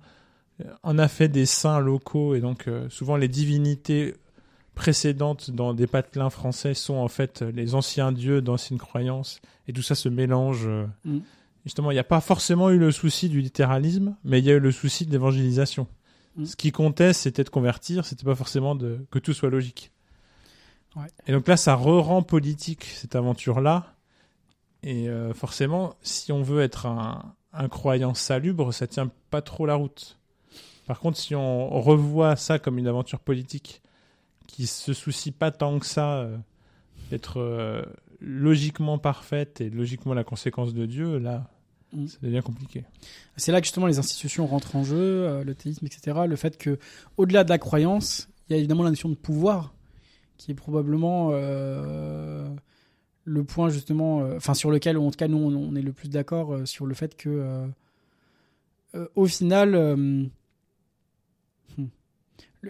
euh, 0.61 0.71
en 0.83 0.97
a 0.97 1.07
fait 1.07 1.27
des 1.27 1.45
saints 1.45 1.79
locaux. 1.79 2.33
Et 2.35 2.39
donc, 2.41 2.67
euh, 2.67 2.89
souvent, 2.89 3.17
les 3.17 3.27
divinités 3.27 4.15
précédentes 4.77 5.51
dans 5.51 5.73
des 5.73 5.87
patelins 5.87 6.29
français 6.29 6.73
sont 6.73 6.95
en 6.95 7.09
fait 7.09 7.41
les 7.41 7.75
anciens 7.75 8.11
dieux 8.13 8.41
d'anciennes 8.41 8.79
croyances. 8.79 9.41
Et 9.67 9.73
tout 9.73 9.81
ça 9.81 9.95
se 9.95 10.07
mélange. 10.07 10.67
euh. 10.67 10.85
Mm. 11.03 11.19
Justement, 11.65 11.91
il 11.91 11.95
n'y 11.95 11.99
a 11.99 12.05
pas 12.05 12.21
forcément 12.21 12.69
eu 12.69 12.77
le 12.77 12.91
souci 12.91 13.27
du 13.27 13.41
littéralisme, 13.41 14.15
mais 14.23 14.39
il 14.39 14.45
y 14.45 14.51
a 14.51 14.53
eu 14.53 14.59
le 14.59 14.71
souci 14.71 15.05
de 15.05 15.11
l'évangélisation. 15.11 15.87
Mm. 16.37 16.45
Ce 16.45 16.55
qui 16.55 16.71
comptait, 16.71 17.11
c'était 17.11 17.43
de 17.43 17.49
convertir, 17.49 18.05
c'était 18.05 18.23
pas 18.23 18.35
forcément 18.35 18.75
de, 18.75 19.05
que 19.11 19.19
tout 19.19 19.33
soit 19.33 19.49
logique. 19.49 19.91
Ouais. 20.95 21.07
Et 21.25 21.33
donc 21.33 21.47
là, 21.47 21.57
ça 21.57 21.75
re-rend 21.75 22.21
politique 22.21 22.85
cette 22.85 23.15
aventure-là. 23.15 23.95
Et 24.83 25.09
euh, 25.09 25.33
forcément, 25.33 25.95
si 26.01 26.31
on 26.31 26.43
veut 26.43 26.61
être 26.61 26.85
un, 26.85 27.33
un 27.51 27.67
croyant 27.67 28.13
salubre, 28.13 28.71
ça 28.71 28.87
tient 28.87 29.11
pas 29.31 29.41
trop 29.41 29.65
la 29.65 29.75
route. 29.75 30.17
Par 30.85 30.99
contre, 30.99 31.17
si 31.17 31.35
on 31.35 31.81
revoit 31.81 32.35
ça 32.37 32.59
comme 32.59 32.77
une 32.77 32.87
aventure 32.87 33.19
politique 33.19 33.81
qui 34.57 34.65
se 34.65 34.93
soucie 34.93 35.31
pas 35.31 35.51
tant 35.51 35.77
que 35.77 35.85
ça 35.85 36.17
euh, 36.17 36.35
d'être 37.11 37.39
euh, 37.39 37.83
logiquement 38.19 38.97
parfaite 38.97 39.61
et 39.61 39.69
logiquement 39.69 40.15
la 40.15 40.23
conséquence 40.23 40.73
de 40.73 40.87
Dieu, 40.87 41.19
là, 41.19 41.47
Mm. 41.93 42.07
ça 42.07 42.17
devient 42.23 42.41
compliqué. 42.43 42.83
C'est 43.35 43.51
là 43.51 43.61
que 43.61 43.67
justement 43.67 43.85
les 43.85 43.99
institutions 43.99 44.47
rentrent 44.47 44.75
en 44.75 44.83
jeu, 44.83 44.97
euh, 44.97 45.43
le 45.43 45.53
théisme, 45.53 45.85
etc. 45.85 46.21
Le 46.27 46.35
fait 46.35 46.57
que, 46.57 46.79
au-delà 47.17 47.43
de 47.43 47.49
la 47.49 47.59
croyance, 47.59 48.29
il 48.49 48.53
y 48.53 48.55
a 48.55 48.57
évidemment 48.57 48.81
la 48.81 48.89
notion 48.89 49.09
de 49.09 49.15
pouvoir, 49.15 49.75
qui 50.37 50.51
est 50.51 50.55
probablement 50.55 51.31
le 51.31 52.55
point 53.43 53.69
justement, 53.69 54.21
enfin 54.35 54.55
sur 54.55 54.71
lequel, 54.71 54.97
en 54.97 55.11
tout 55.11 55.17
cas 55.17 55.27
nous, 55.27 55.37
on, 55.37 55.55
on 55.55 55.75
est 55.75 55.81
le 55.81 55.93
plus 55.93 56.09
d'accord 56.09 56.61
sur 56.65 56.87
le 56.87 56.95
fait 56.95 57.15
que, 57.15 57.67
au 59.15 59.25
final, 59.27 60.29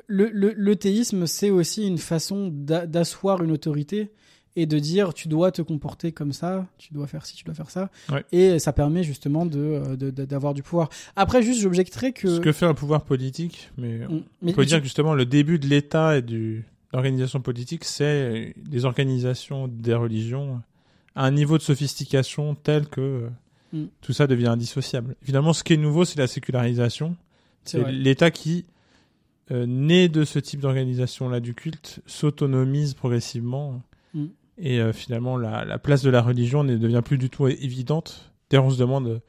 le, 0.07 0.29
le- 0.31 0.53
le 0.55 0.75
théisme, 0.75 1.25
c'est 1.27 1.49
aussi 1.49 1.87
une 1.87 1.97
façon 1.97 2.49
d'a- 2.53 2.85
d'asseoir 2.85 3.43
une 3.43 3.51
autorité 3.51 4.11
et 4.55 4.65
de 4.65 4.79
dire 4.79 5.13
tu 5.13 5.27
dois 5.27 5.51
te 5.51 5.61
comporter 5.61 6.11
comme 6.11 6.33
ça, 6.33 6.65
tu 6.77 6.93
dois 6.93 7.05
faire 7.07 7.25
ci, 7.25 7.35
tu 7.35 7.43
dois 7.43 7.53
faire 7.53 7.69
ça. 7.69 7.89
Ouais. 8.11 8.23
Et 8.31 8.59
ça 8.59 8.73
permet 8.73 9.03
justement 9.03 9.45
de 9.45 9.59
euh, 9.59 9.95
de- 9.95 10.09
de- 10.09 10.25
d'avoir 10.25 10.53
du 10.53 10.63
pouvoir. 10.63 10.89
Après, 11.15 11.43
juste, 11.43 11.61
j'objecterais 11.61 12.11
que. 12.11 12.27
Ce 12.27 12.39
que 12.39 12.51
fait 12.51 12.65
un 12.65 12.73
pouvoir 12.73 13.03
politique, 13.03 13.69
mais 13.77 13.99
Mm. 13.99 14.07
on 14.11 14.23
Mais 14.41 14.53
peut 14.53 14.63
tu- 14.63 14.69
dire 14.69 14.79
que 14.79 14.83
justement 14.85 15.13
le 15.13 15.25
début 15.25 15.59
de 15.59 15.67
l'État 15.67 16.17
et 16.17 16.21
du 16.21 16.65
l'organisation 16.93 17.39
politique, 17.41 17.83
c'est 17.83 18.53
des 18.57 18.85
organisations 18.85 19.67
des 19.67 19.93
religions 19.93 20.61
à 21.15 21.25
un 21.25 21.31
niveau 21.31 21.57
de 21.57 21.63
sophistication 21.63 22.55
tel 22.55 22.87
que 22.87 23.29
Mm. 23.73 23.83
tout 24.01 24.13
ça 24.13 24.25
devient 24.27 24.47
indissociable. 24.47 25.15
Finalement, 25.21 25.51
ce 25.53 25.63
qui 25.63 25.73
est 25.73 25.77
nouveau, 25.77 26.03
c'est 26.05 26.17
la 26.17 26.27
sécularisation. 26.27 27.15
c'est 27.65 27.91
l'État 27.91 28.31
qui, 28.31 28.63
euh, 29.51 29.65
né 29.65 30.09
de 30.09 30.23
ce 30.25 30.39
type 30.39 30.59
d'organisation-là 30.59 31.39
du 31.39 31.53
culte, 31.53 31.99
s'autonomise 32.05 32.93
progressivement. 32.93 33.81
Mm. 34.13 34.25
Et 34.59 34.79
euh, 34.79 34.91
finalement, 34.93 35.37
la, 35.37 35.63
la 35.65 35.77
place 35.77 36.01
de 36.01 36.09
la 36.09 36.21
religion 36.21 36.63
ne 36.63 36.75
devient 36.77 37.01
plus 37.05 37.17
du 37.17 37.29
tout 37.29 37.47
évidente. 37.47 38.31
D'ailleurs, 38.49 38.65
on 38.65 38.69
se 38.71 38.79
demande, 38.79 39.21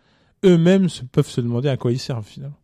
eux-mêmes 0.44 0.88
se- 0.88 1.04
peuvent 1.04 1.28
se 1.28 1.40
demander 1.40 1.68
à 1.68 1.76
quoi 1.76 1.92
ils 1.92 1.98
servent 1.98 2.26
finalement. 2.26 2.56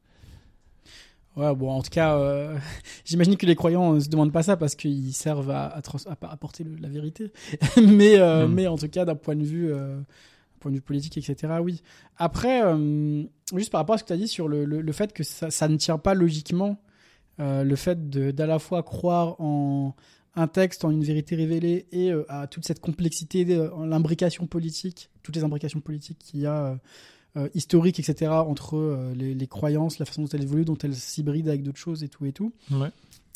Ouais, 1.37 1.53
bon, 1.55 1.71
en 1.71 1.83
tout 1.83 1.91
cas, 1.91 2.17
euh, 2.17 2.57
j'imagine 3.05 3.37
que 3.37 3.45
les 3.47 3.57
croyants 3.57 3.95
ne 3.95 4.01
se 4.01 4.09
demandent 4.09 4.33
pas 4.33 4.45
ça 4.45 4.57
parce 4.57 4.75
qu'ils 4.77 5.13
servent 5.15 5.51
à, 5.51 5.67
à, 5.67 5.83
trans- 5.83 5.99
à 6.09 6.33
apporter 6.33 6.63
le- 6.65 6.77
la 6.77 6.89
vérité. 6.89 7.33
mais, 7.77 8.19
euh, 8.19 8.47
Mm. 8.47 8.55
mais 8.55 8.67
en 8.69 8.77
tout 8.79 8.89
cas, 8.89 9.05
d'un 9.05 9.17
point 9.17 9.35
de 9.37 9.43
vue, 9.45 9.73
euh, 9.73 9.99
point 10.61 10.71
de 10.71 10.77
vue 10.77 10.83
politique, 10.83 11.19
etc., 11.19 11.55
oui. 11.61 11.83
Après, 12.17 12.63
juste 13.55 13.71
par 13.73 13.81
rapport 13.81 13.97
à 13.97 13.99
ce 13.99 14.05
que 14.05 14.09
tu 14.09 14.13
as 14.15 14.17
dit 14.17 14.29
sur 14.29 14.47
le, 14.49 14.65
le, 14.65 14.81
le 14.81 14.93
fait 14.93 15.13
que 15.13 15.25
ça, 15.25 15.51
ça 15.51 15.67
ne 15.69 15.77
tient 15.77 15.99
pas 15.99 16.15
logiquement, 16.15 16.79
euh, 17.41 17.65
le 17.65 17.77
fait 17.77 18.09
d'à 18.11 18.47
la 18.47 18.59
fois 18.59 18.83
croire 18.83 19.41
en 19.41 19.95
un 20.37 20.47
texte, 20.49 20.85
en 20.85 20.91
une 20.91 21.05
vérité 21.05 21.37
révélée 21.37 21.87
et 21.93 22.11
euh, 22.11 22.25
à 22.29 22.47
toute 22.47 22.65
cette 22.65 22.81
complexité, 22.81 23.45
l'imbrication 23.45 24.47
politique, 24.47 25.11
toutes 25.23 25.37
les 25.37 25.45
imbrications 25.45 25.81
politiques 25.81 26.19
qu'il 26.19 26.41
y 26.41 26.47
a. 26.47 26.65
euh, 26.67 26.77
euh, 27.37 27.49
historique, 27.53 27.99
etc., 27.99 28.31
entre 28.31 29.11
les, 29.17 29.35
les 29.35 29.47
croyances, 29.49 29.99
la 29.99 30.05
façon 30.07 30.23
dont 30.23 30.29
elles 30.33 30.45
évoluent, 30.45 30.65
dont 30.65 30.79
elles 30.79 30.95
s'hybrident 30.95 31.49
avec 31.49 31.65
d'autres 31.65 31.79
choses 31.81 32.05
et 32.05 32.09
tout 32.09 32.25
et 32.27 32.33
tout. 32.33 32.53
Ouais. 32.71 32.91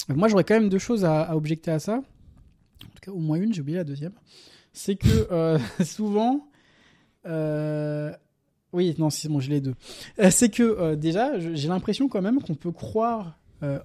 Moi, 0.08 0.28
j'aurais 0.28 0.44
quand 0.44 0.54
même 0.54 0.68
deux 0.68 0.78
choses 0.78 1.04
à, 1.04 1.22
à 1.22 1.34
objecter 1.34 1.72
à 1.72 1.80
ça. 1.80 1.94
En 1.96 2.88
tout 2.94 3.00
cas, 3.02 3.10
au 3.10 3.18
moins 3.18 3.38
une, 3.40 3.52
j'ai 3.52 3.60
oublié 3.60 3.78
la 3.78 3.82
deuxième. 3.82 4.12
C'est 4.72 4.94
que 4.94 5.58
souvent. 5.84 6.46
Oui, 8.72 8.94
non, 8.98 9.10
c'est 9.10 9.28
bon, 9.28 9.40
j'ai 9.40 9.50
les 9.50 9.60
deux. 9.60 9.74
C'est 10.30 10.50
que 10.50 10.94
déjà, 10.94 11.38
je- 11.40 11.54
j'ai 11.54 11.68
l'impression 11.68 12.08
quand 12.08 12.22
même 12.22 12.40
qu'on 12.40 12.54
peut 12.54 12.70
croire 12.72 13.38
euh. 13.62 13.78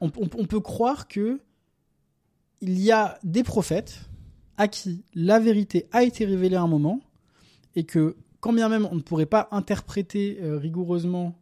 On, 0.00 0.10
peut 0.10 0.60
croire 0.60 1.08
que 1.08 1.40
il 2.60 2.78
y 2.78 2.92
a 2.92 3.18
des 3.22 3.42
prophètes 3.42 4.00
à 4.56 4.68
qui 4.68 5.04
la 5.14 5.38
vérité 5.38 5.86
a 5.92 6.02
été 6.02 6.24
révélée 6.24 6.56
à 6.56 6.62
un 6.62 6.66
moment 6.66 7.00
et 7.74 7.84
que 7.84 8.16
quand 8.40 8.52
bien 8.52 8.68
même 8.68 8.86
on 8.90 8.94
ne 8.94 9.00
pourrait 9.00 9.26
pas 9.26 9.48
interpréter 9.52 10.38
euh, 10.42 10.58
rigoureusement 10.58 11.34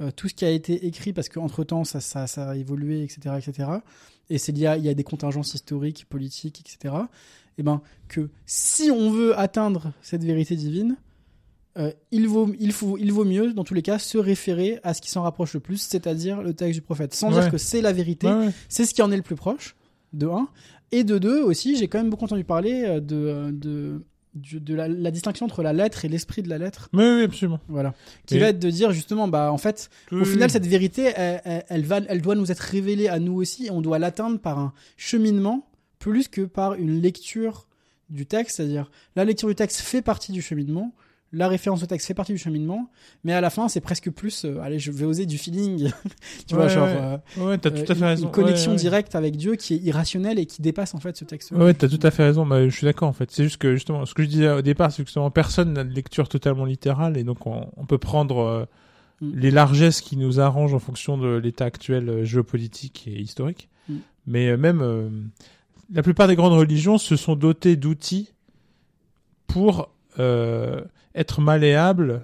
euh, 0.00 0.10
tout 0.10 0.28
ce 0.28 0.34
qui 0.34 0.44
a 0.44 0.50
été 0.50 0.86
écrit 0.86 1.12
parce 1.12 1.28
qu'entre 1.28 1.64
temps 1.64 1.84
ça, 1.84 2.00
ça, 2.00 2.50
a 2.50 2.56
évolué, 2.56 3.02
etc. 3.02 3.36
etc. 3.38 3.70
et 4.30 4.38
c'est 4.38 4.52
lié 4.52 4.66
à, 4.66 4.76
il 4.76 4.84
y 4.84 4.88
a 4.88 4.94
des 4.94 5.04
contingences 5.04 5.54
historiques, 5.54 6.06
politiques, 6.08 6.60
etc. 6.60 6.94
Et 7.58 7.62
ben 7.62 7.82
que 8.08 8.30
si 8.46 8.90
on 8.90 9.10
veut 9.10 9.38
atteindre 9.38 9.92
cette 10.00 10.24
vérité 10.24 10.56
divine, 10.56 10.96
euh, 11.76 11.92
il, 12.10 12.26
vaut, 12.28 12.50
il, 12.58 12.72
faut, 12.72 12.96
il 12.98 13.12
vaut 13.12 13.24
mieux, 13.24 13.52
dans 13.52 13.64
tous 13.64 13.74
les 13.74 13.82
cas, 13.82 13.98
se 13.98 14.18
référer 14.18 14.80
à 14.82 14.94
ce 14.94 15.00
qui 15.00 15.10
s'en 15.10 15.22
rapproche 15.22 15.54
le 15.54 15.60
plus, 15.60 15.76
c'est-à-dire 15.80 16.42
le 16.42 16.54
texte 16.54 16.74
du 16.74 16.82
prophète. 16.82 17.14
Sans 17.14 17.28
Ouais. 17.32 17.40
dire 17.40 17.50
que 17.50 17.58
c'est 17.58 17.80
la 17.82 17.92
vérité, 17.92 18.26
Ouais, 18.26 18.46
ouais. 18.46 18.52
c'est 18.68 18.84
ce 18.84 18.94
qui 18.94 19.02
en 19.02 19.10
est 19.12 19.16
le 19.16 19.22
plus 19.22 19.36
proche, 19.36 19.76
de 20.12 20.26
un. 20.26 20.48
Et 20.90 21.04
de 21.04 21.18
deux 21.18 21.40
aussi, 21.42 21.76
j'ai 21.76 21.86
quand 21.88 21.98
même 21.98 22.10
beaucoup 22.10 22.24
entendu 22.24 22.44
parler 22.44 22.82
euh, 22.86 23.00
de, 23.00 24.02
de, 24.34 24.74
la, 24.74 24.88
la 24.88 25.10
distinction 25.10 25.44
entre 25.46 25.62
la 25.62 25.72
lettre 25.72 26.04
et 26.04 26.08
l'esprit 26.08 26.42
de 26.42 26.48
la 26.48 26.58
lettre. 26.58 26.88
Oui, 26.94 27.04
oui, 27.04 27.22
absolument. 27.24 27.60
Voilà. 27.68 27.94
Qui 28.26 28.36
Et- 28.36 28.38
va 28.40 28.48
être 28.48 28.58
de 28.58 28.70
dire 28.70 28.90
justement, 28.92 29.28
bah 29.28 29.52
en 29.52 29.58
fait, 29.58 29.90
Oui, 30.12 30.22
au 30.22 30.24
final, 30.24 30.44
oui. 30.48 30.50
cette 30.52 30.66
vérité, 30.66 31.12
elle 31.14 31.84
va, 31.84 31.98
elle 32.08 32.22
doit 32.22 32.34
nous 32.36 32.50
être 32.50 32.60
révélée 32.60 33.08
à 33.08 33.18
nous 33.18 33.34
aussi 33.34 33.66
et 33.66 33.70
on 33.70 33.82
doit 33.82 33.98
l'atteindre 33.98 34.38
par 34.38 34.58
un 34.58 34.72
cheminement 34.96 35.68
plus 35.98 36.28
que 36.28 36.42
par 36.42 36.74
une 36.74 37.00
lecture 37.02 37.66
du 38.10 38.24
texte. 38.26 38.56
C'est-à-dire, 38.56 38.90
la 39.16 39.24
lecture 39.24 39.48
du 39.48 39.54
texte 39.54 39.80
fait 39.80 40.00
partie 40.02 40.32
du 40.32 40.40
cheminement, 40.40 40.94
la 41.32 41.46
référence 41.48 41.82
au 41.82 41.86
texte 41.86 42.06
fait 42.06 42.14
partie 42.14 42.32
du 42.32 42.38
cheminement, 42.38 42.88
mais 43.22 43.34
à 43.34 43.40
la 43.42 43.50
fin, 43.50 43.68
c'est 43.68 43.80
presque 43.82 44.10
plus, 44.10 44.44
euh, 44.46 44.60
allez, 44.62 44.78
je 44.78 44.90
vais 44.90 45.04
oser 45.04 45.26
du 45.26 45.36
feeling, 45.36 45.90
tu 46.48 46.54
vois, 46.54 46.68
genre. 46.68 46.86
ouais. 46.86 46.96
euh, 47.38 47.46
Ouais, 47.50 47.58
t'as 47.58 47.68
euh, 47.70 47.84
tout 47.84 47.92
à 47.92 47.94
fait 47.94 48.00
une- 48.00 48.04
raison. 48.06 48.26
Une 48.26 48.32
connexion 48.32 48.74
directe 48.74 49.14
avec 49.14 49.36
Dieu 49.36 49.54
qui 49.56 49.74
est 49.74 49.78
irrationnelle 49.78 50.38
et 50.38 50.46
qui 50.46 50.62
dépasse 50.62 50.94
en 50.94 51.00
fait 51.00 51.16
ce 51.16 51.24
texte. 51.26 51.50
Ouais, 51.52 51.74
t'as 51.74 51.88
tout 51.88 52.00
à 52.02 52.10
fait 52.10 52.24
raison. 52.24 52.46
Bah, 52.46 52.64
je 52.66 52.74
suis 52.74 52.86
d'accord 52.86 53.08
en 53.08 53.12
fait. 53.12 53.30
C'est 53.30 53.42
juste 53.44 53.58
que 53.58 53.74
justement, 53.74 54.06
ce 54.06 54.14
que 54.14 54.22
je 54.22 54.28
disais 54.28 54.50
au 54.50 54.62
départ, 54.62 54.90
c'est 54.90 55.02
que 55.02 55.08
justement 55.08 55.30
personne 55.30 55.74
n'a 55.74 55.84
de 55.84 55.92
lecture 55.92 56.28
totalement 56.30 56.64
littérale 56.64 57.16
et 57.18 57.24
donc 57.24 57.46
on, 57.46 57.66
on 57.76 57.84
peut 57.86 57.98
prendre 57.98 58.38
euh, 58.38 58.64
Mm. 59.20 59.32
les 59.34 59.50
largesses 59.50 60.00
qui 60.00 60.16
nous 60.16 60.38
arrangent 60.38 60.74
en 60.74 60.78
fonction 60.78 61.18
de 61.18 61.34
l'état 61.38 61.64
actuel 61.64 62.08
euh, 62.08 62.24
géopolitique 62.24 63.08
et 63.08 63.18
historique. 63.20 63.68
Mm. 63.88 63.94
Mais 64.28 64.48
euh, 64.50 64.56
même 64.56 64.80
euh, 64.80 65.08
la 65.92 66.04
plupart 66.04 66.28
des 66.28 66.36
grandes 66.36 66.52
religions 66.52 66.98
se 66.98 67.16
sont 67.16 67.34
dotées 67.34 67.74
d'outils 67.74 68.32
pour 69.48 69.90
euh, 70.18 70.80
être 71.14 71.40
malléables 71.40 72.22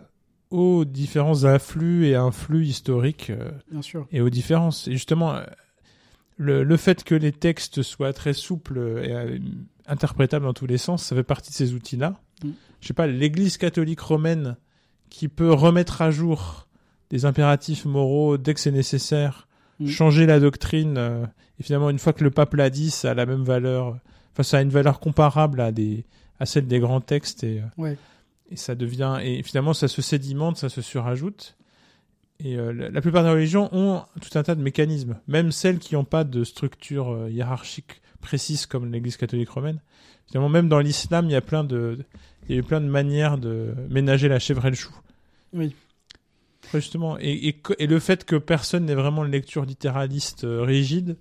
aux 0.51 0.85
différents 0.85 1.45
afflux 1.45 2.07
et 2.07 2.15
influx 2.15 2.65
historiques 2.67 3.31
euh, 3.31 3.51
Bien 3.71 3.83
sûr. 3.83 4.07
et 4.13 4.21
aux 4.21 4.31
différences. 4.31 4.89
Et 4.89 4.93
justement, 4.93 5.35
euh, 5.35 5.43
le, 6.37 6.65
le 6.65 6.77
fait 6.77 7.05
que 7.05 7.15
les 7.15 7.33
textes 7.33 7.83
soient 7.83 8.13
très 8.13 8.33
souples 8.33 8.79
et 9.05 9.41
interprétables 9.87 10.45
dans 10.45 10.53
tous 10.53 10.67
les 10.67 10.79
sens, 10.79 11.03
ça 11.03 11.17
fait 11.17 11.23
partie 11.23 11.51
de 11.51 11.57
ces 11.57 11.75
outils-là. 11.75 12.21
Mm. 12.43 12.51
Je 12.81 12.87
sais 12.87 12.95
pas, 12.95 13.07
l'Église 13.07 13.57
catholique 13.57 14.01
romaine 14.01 14.57
qui 15.11 15.29
peut 15.29 15.53
remettre 15.53 16.03
à 16.03 16.11
jour 16.11 16.69
des 17.11 17.25
impératifs 17.25 17.85
moraux 17.85 18.37
dès 18.39 18.55
que 18.55 18.61
c'est 18.61 18.71
nécessaire, 18.73 19.47
Mm. 19.81 19.87
changer 19.89 20.27
la 20.27 20.39
doctrine, 20.39 20.95
euh, 20.99 21.27
et 21.59 21.63
finalement, 21.65 21.91
une 21.91 21.99
fois 21.99 22.13
que 22.13 22.23
le 22.23 22.31
pape 22.31 22.55
l'a 22.55 22.71
dit, 22.71 22.91
ça 22.91 23.11
a 23.11 23.15
la 23.15 23.27
même 23.27 23.43
valeur, 23.43 23.99
enfin, 24.33 24.43
ça 24.43 24.59
a 24.59 24.63
une 24.63 24.71
valeur 24.71 25.01
comparable 25.01 25.61
à, 25.61 25.73
des, 25.73 26.05
à 26.41 26.47
celle 26.47 26.67
des 26.67 26.79
grands 26.81 27.01
textes, 27.01 27.45
et, 27.45 27.61
euh, 27.61 27.65
Ouais. 27.77 27.97
et 28.51 28.57
ça 28.57 28.75
devient, 28.75 29.19
et 29.23 29.43
finalement, 29.43 29.75
ça 29.75 29.89
se 29.89 30.03
sédimente, 30.03 30.57
ça 30.57 30.69
se 30.69 30.83
surajoute. 30.83 31.57
Et 32.41 32.57
euh, 32.59 32.73
la, 32.73 32.91
la 32.91 33.01
plupart 33.01 33.23
des 33.23 33.31
religions 33.31 33.69
ont 33.73 34.03
tout 34.21 34.37
un 34.39 34.43
tas 34.43 34.55
de 34.57 34.63
mécanismes, 34.63 35.17
même 35.29 35.53
celles 35.53 35.79
qui 35.79 35.95
n'ont 35.95 36.05
pas 36.05 36.25
de 36.25 36.43
structure 36.45 37.11
euh, 37.13 37.31
hiérarchique 37.31 38.01
précise 38.21 38.67
comme 38.67 38.91
l'Église 38.91 39.17
catholique 39.17 39.51
romaine. 39.51 39.81
Finalement, 40.27 40.49
même 40.49 40.69
dans 40.69 40.81
l'islam, 40.81 41.27
il 41.27 41.33
y 41.33 41.37
a 41.37 41.41
plein 41.41 41.63
de, 41.63 41.99
il 42.49 42.55
y 42.55 42.59
a 42.59 42.61
eu 42.61 42.65
plein 42.65 42.81
de 42.81 42.87
manières 42.89 43.39
de 43.39 43.75
ménager 43.89 44.29
la 44.29 44.39
chèvre 44.41 44.65
et 44.67 44.71
le 44.71 44.77
chou. 44.77 44.95
Oui. 45.53 45.75
Justement, 46.73 47.19
et, 47.21 47.49
et, 47.49 47.53
que- 47.53 47.75
et 47.79 47.87
le 47.87 48.01
fait 48.01 48.25
que 48.25 48.37
personne 48.37 48.87
n'ait 48.87 48.95
vraiment 48.95 49.25
une 49.25 49.31
lecture 49.31 49.65
littéraliste 49.65 50.45
euh, 50.45 50.63
rigide 50.63 51.17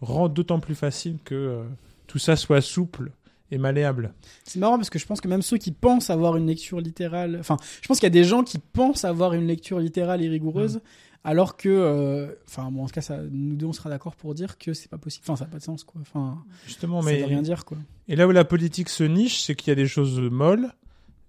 rend 0.00 0.28
d'autant 0.28 0.60
plus 0.60 0.74
facile 0.74 1.16
que 1.24 1.62
tout 2.06 2.18
ça 2.18 2.36
soit 2.36 2.60
souple 2.60 3.10
et 3.52 3.58
malléable. 3.58 4.14
C'est 4.44 4.58
marrant 4.58 4.78
parce 4.78 4.90
que 4.90 4.98
je 4.98 5.06
pense 5.06 5.20
que 5.20 5.28
même 5.28 5.42
ceux 5.42 5.58
qui 5.58 5.70
pensent 5.72 6.10
avoir 6.10 6.36
une 6.36 6.46
lecture 6.46 6.80
littérale, 6.80 7.36
enfin, 7.38 7.58
je 7.82 7.86
pense 7.86 8.00
qu'il 8.00 8.06
y 8.06 8.08
a 8.08 8.10
des 8.10 8.24
gens 8.24 8.42
qui 8.42 8.58
pensent 8.58 9.04
avoir 9.04 9.34
une 9.34 9.46
lecture 9.46 9.78
littérale 9.78 10.22
et 10.22 10.28
rigoureuse, 10.28 10.80
alors 11.22 11.56
que, 11.56 11.68
euh, 11.68 12.32
enfin, 12.48 12.70
bon, 12.72 12.82
en 12.82 12.86
tout 12.86 12.94
cas, 12.94 13.02
ça, 13.02 13.18
nous 13.30 13.54
deux 13.54 13.66
on 13.66 13.72
sera 13.72 13.90
d'accord 13.90 14.16
pour 14.16 14.34
dire 14.34 14.58
que 14.58 14.72
c'est 14.72 14.88
pas 14.90 14.98
possible. 14.98 15.24
Enfin, 15.26 15.36
ça 15.36 15.44
n'a 15.44 15.50
pas 15.50 15.58
de 15.58 15.62
sens, 15.62 15.84
quoi. 15.84 16.00
Enfin, 16.00 16.42
Justement, 16.66 17.02
ça 17.02 17.10
mais 17.10 17.20
veut 17.20 17.26
rien 17.26 17.42
dire, 17.42 17.66
quoi. 17.66 17.76
Et 18.08 18.16
là 18.16 18.26
où 18.26 18.30
la 18.30 18.44
politique 18.44 18.88
se 18.88 19.04
niche, 19.04 19.42
c'est 19.42 19.54
qu'il 19.54 19.68
y 19.68 19.72
a 19.72 19.76
des 19.76 19.86
choses 19.86 20.18
molles, 20.18 20.72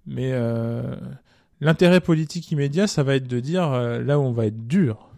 mais 0.07 0.31
euh, 0.31 0.95
l'intérêt 1.59 1.99
politique 1.99 2.49
immédiat, 2.51 2.87
ça 2.87 3.03
va 3.03 3.15
être 3.15 3.27
de 3.27 3.39
dire 3.41 3.71
euh, 3.71 4.01
là 4.01 4.17
où 4.17 4.23
on 4.23 4.31
va 4.31 4.45
être 4.45 4.65
dur. 4.65 5.09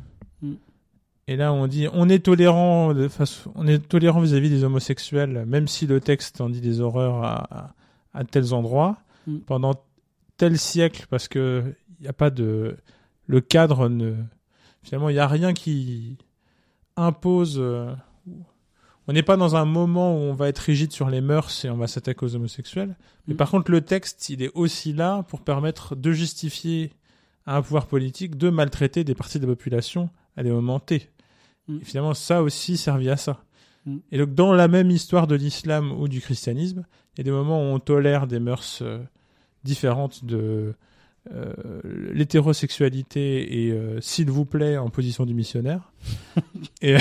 Et 1.28 1.36
là, 1.38 1.52
on 1.54 1.66
dit 1.68 1.88
on 1.94 2.08
est 2.10 2.20
tolérant, 2.24 2.94
de 2.94 3.08
face, 3.08 3.46
on 3.56 3.66
est 3.68 3.80
tolérant 3.80 4.22
vis-à-vis 4.22 4.50
des 4.50 4.64
homosexuels, 4.64 5.46
même 5.48 5.68
si 5.68 5.88
le 5.88 6.00
texte 6.00 6.40
en 6.42 6.50
dit 6.50 6.62
des 6.62 6.82
horreurs 6.82 7.24
à, 7.24 7.48
à, 7.58 7.74
à 8.14 8.24
tels 8.24 8.54
endroits, 8.54 8.98
Mm. 9.28 9.38
pendant 9.40 9.74
tel 10.38 10.60
siècle, 10.60 11.08
parce 11.10 11.28
que 11.28 11.64
il 12.00 12.04
n'y 12.04 12.08
a 12.08 12.14
pas 12.14 12.30
de, 12.30 12.78
le 13.26 13.42
cadre 13.42 13.90
ne, 13.90 14.14
finalement, 14.84 15.10
il 15.10 15.14
n'y 15.14 15.20
a 15.20 15.28
rien 15.28 15.54
qui 15.54 16.18
impose. 16.96 17.56
euh, 17.58 17.92
on 19.08 19.14
n'est 19.14 19.24
pas 19.24 19.36
dans 19.38 19.56
un 19.56 19.66
moment 19.66 20.16
où 20.16 20.20
on 20.20 20.34
va 20.34 20.48
être 20.48 20.60
rigide 20.60 20.92
sur 20.92 21.10
les 21.10 21.22
mœurs 21.22 21.66
et 21.66 21.70
on 21.72 21.78
va 21.78 21.88
s'attaquer 21.88 22.24
aux 22.26 22.36
homosexuels. 22.36 22.96
Mais 23.28 23.34
Mm. 23.34 23.38
par 23.38 23.50
contre, 23.50 23.72
le 23.72 23.82
texte, 23.82 24.30
il 24.30 24.44
est 24.44 24.52
aussi 24.54 24.94
là 24.94 25.24
pour 25.24 25.42
permettre 25.42 25.96
de 25.96 26.12
justifier 26.12 26.92
à 27.48 27.58
un 27.58 27.62
pouvoir 27.64 27.88
politique 27.88 28.38
de 28.38 28.50
maltraiter 28.52 29.04
des 29.04 29.16
parties 29.16 29.40
de 29.40 29.46
la 29.48 29.54
population 29.54 30.10
à 30.38 30.44
des 30.44 30.52
moments 30.52 30.80
T. 30.80 31.10
Mm. 31.68 31.78
Et 31.82 31.86
finalement, 31.86 32.14
ça 32.14 32.42
aussi 32.42 32.78
servi 32.78 33.10
à 33.10 33.18
ça. 33.18 33.44
Mm. 33.86 33.98
Et 34.12 34.18
donc, 34.18 34.34
dans 34.34 34.54
la 34.54 34.68
même 34.68 34.92
histoire 34.92 35.28
de 35.28 35.36
l'islam 35.36 35.92
ou 35.92 36.08
du 36.08 36.22
christianisme, 36.22 36.86
il 37.16 37.20
y 37.20 37.22
a 37.22 37.24
des 37.24 37.32
moments 37.32 37.60
où 37.60 37.74
on 37.74 37.80
tolère 37.80 38.28
des 38.28 38.40
mœurs 38.40 38.80
euh, 38.82 39.00
différentes 39.64 40.26
de 40.26 40.74
euh, 41.34 41.54
l'hétérosexualité 42.14 43.66
et 43.66 43.72
euh, 43.72 44.00
s'il 44.02 44.30
vous 44.30 44.46
plaît 44.46 44.78
en 44.78 44.90
position 44.90 45.26
du 45.26 45.34
missionnaire. 45.34 45.92
et 46.82 46.98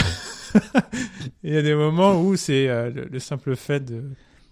il 1.43 1.53
y 1.53 1.57
a 1.57 1.63
des 1.63 1.75
moments 1.75 2.21
où 2.21 2.37
c'est 2.37 2.67
le, 2.67 3.09
le 3.11 3.19
simple 3.19 3.57
fait 3.57 3.85
de 3.85 4.05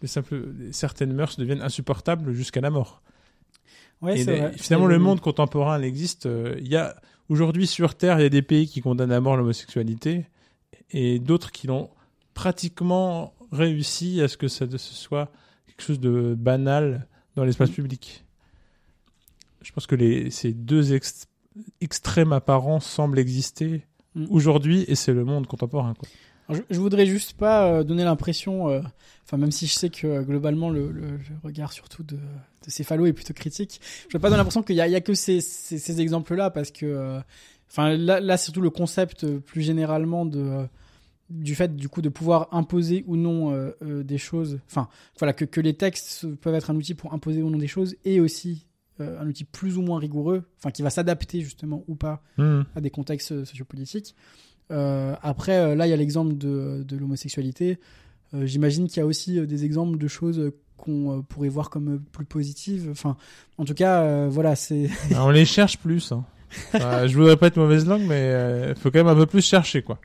le 0.03 0.09
simple 0.09 0.43
certaines 0.73 1.13
mœurs 1.13 1.37
deviennent 1.39 1.63
insupportables 1.63 2.33
jusqu'à 2.33 2.61
la 2.61 2.71
mort. 2.71 3.03
Ouais, 4.01 4.19
et 4.19 4.25
les- 4.25 4.41
vrai. 4.41 4.53
finalement, 4.57 4.89
le 4.89 4.99
monde 4.99 5.21
contemporain, 5.21 5.79
il 5.79 5.85
existe. 5.85 6.29
Il 6.59 6.67
y 6.67 6.75
a 6.75 6.97
aujourd'hui 7.33 7.67
sur 7.67 7.95
Terre, 7.95 8.19
il 8.21 8.23
y 8.23 8.27
a 8.27 8.31
des 8.31 8.43
pays 8.43 8.69
qui 8.69 8.81
condamnent 8.81 9.13
à 9.13 9.21
mort 9.21 9.37
l'homosexualité 9.37 10.27
et 10.91 11.19
d'autres 11.19 11.51
qui 11.51 11.67
l'ont 11.67 11.91
pratiquement 12.35 13.33
réussi 13.51 14.21
à 14.21 14.29
ce 14.29 14.37
que 14.37 14.49
ça 14.49 14.67
ce 14.71 14.79
soit 14.79 15.31
quelque 15.67 15.83
chose 15.83 16.01
de 16.01 16.35
banal 16.39 17.07
dans 17.37 17.45
l'espace 17.45 17.71
public. 17.71 18.25
Je 19.63 19.73
pense 19.73 19.87
que 19.87 19.95
les, 19.95 20.31
ces 20.31 20.53
deux 20.53 20.93
ex- 20.95 21.27
extrêmes 21.81 22.33
apparents 22.33 22.81
semblent 22.81 23.19
exister 23.19 23.85
Mm. 24.15 24.27
aujourd'hui 24.31 24.85
et 24.89 24.95
c'est 24.95 25.15
le 25.15 25.25
monde 25.25 25.47
contemporain. 25.47 25.95
Quoi. 25.95 26.09
Alors, 26.49 26.61
je, 26.69 26.75
je 26.75 26.81
voudrais 26.81 27.07
juste 27.07 27.35
pas 27.35 27.67
euh, 27.69 27.85
donner 27.85 28.05
l'impression, 28.05 28.69
euh, 28.69 28.81
enfin 29.25 29.37
même 29.37 29.53
si 29.53 29.67
je 29.67 29.73
sais 29.75 29.91
que 29.91 30.07
euh, 30.07 30.23
globalement 30.23 30.71
le, 30.71 30.91
le- 30.91 31.17
le 31.17 31.19
regard 31.43 31.73
surtout 31.73 32.03
de, 32.03 32.17
de 32.17 32.71
Céphalo 32.71 33.07
est 33.07 33.13
plutôt 33.13 33.33
critique, 33.35 33.81
je 34.09 34.17
veux 34.17 34.21
pas 34.21 34.29
donner 34.29 34.39
l'impression 34.39 34.63
qu'il 34.63 34.77
y 34.77 34.81
a, 34.81 34.87
il 34.89 34.93
y 34.93 34.97
a 34.97 35.01
que 35.01 35.15
ces, 35.15 35.41
ces, 35.41 35.79
ces 35.79 36.01
exemples-là 36.01 36.51
parce 36.51 36.71
que, 36.71 37.21
enfin 37.71 37.97
là, 37.97 38.21
là 38.21 38.37
surtout 38.37 38.61
le 38.61 38.71
concept 38.71 39.27
plus 39.39 39.63
généralement 39.63 40.27
de 40.27 40.67
du 41.31 41.55
fait 41.55 41.75
du 41.77 41.89
coup 41.89 42.03
de 42.03 42.11
pouvoir 42.11 42.49
imposer 42.53 43.05
ou 43.07 43.17
non 43.17 43.53
euh, 43.55 43.71
euh, 43.83 44.03
des 44.03 44.19
choses, 44.19 44.59
enfin 44.67 44.89
voilà 45.19 45.33
que, 45.33 45.45
que 45.47 45.61
les 45.63 45.73
textes 45.75 46.27
peuvent 46.37 46.55
être 46.55 46.71
un 46.71 46.77
outil 46.77 46.95
pour 46.95 47.15
imposer 47.15 47.43
ou 47.43 47.49
non 47.49 47.57
des 47.59 47.69
choses 47.69 47.95
et 48.05 48.21
aussi 48.21 48.67
euh, 49.01 49.19
un 49.19 49.27
outil 49.27 49.45
plus 49.45 49.79
ou 49.79 49.83
moins 49.83 49.99
rigoureux, 49.99 50.43
enfin 50.59 50.71
qui 50.71 50.83
va 50.83 50.91
s'adapter 50.91 51.41
justement 51.41 51.85
ou 51.89 51.95
pas 51.95 52.23
à 52.77 52.81
des 52.83 52.91
contextes 52.91 53.45
sociopolitiques. 53.47 54.15
Euh, 54.71 55.15
après, 55.23 55.57
euh, 55.59 55.75
là, 55.75 55.87
il 55.87 55.91
y 55.91 55.93
a 55.93 55.97
l'exemple 55.97 56.37
de, 56.37 56.85
de 56.87 56.97
l'homosexualité. 56.97 57.79
Euh, 58.35 58.47
J'imagine 58.47 58.87
qu'il 58.89 58.99
y 58.99 59.01
a 59.01 59.07
aussi 59.07 59.41
des 59.47 59.65
exemples 59.65 59.99
de 59.99 60.09
choses 60.09 60.53
qu'on 60.77 61.23
pourrait 61.29 61.49
voir 61.49 61.71
comme 61.71 62.01
plus 62.13 62.25
positives. 62.25 62.89
Enfin, 62.91 63.17
en 63.59 63.65
tout 63.65 63.75
cas, 63.75 64.27
voilà, 64.29 64.57
c'est. 64.57 64.89
Ah, 65.15 65.25
on 65.27 65.31
les 65.31 65.45
cherche 65.45 65.79
plus. 65.79 66.13
Hein. 66.13 66.25
Enfin, 66.75 67.07
je 67.07 67.17
voudrais 67.17 67.37
pas 67.37 67.49
être 67.49 67.57
mauvaise 67.57 67.87
langue, 67.87 68.03
mais 68.09 68.69
il 68.71 68.75
faut 68.77 68.91
quand 68.91 68.99
même 68.99 69.09
un 69.09 69.15
peu 69.17 69.27
plus 69.27 69.45
chercher. 69.45 69.83
quoi. 69.83 69.99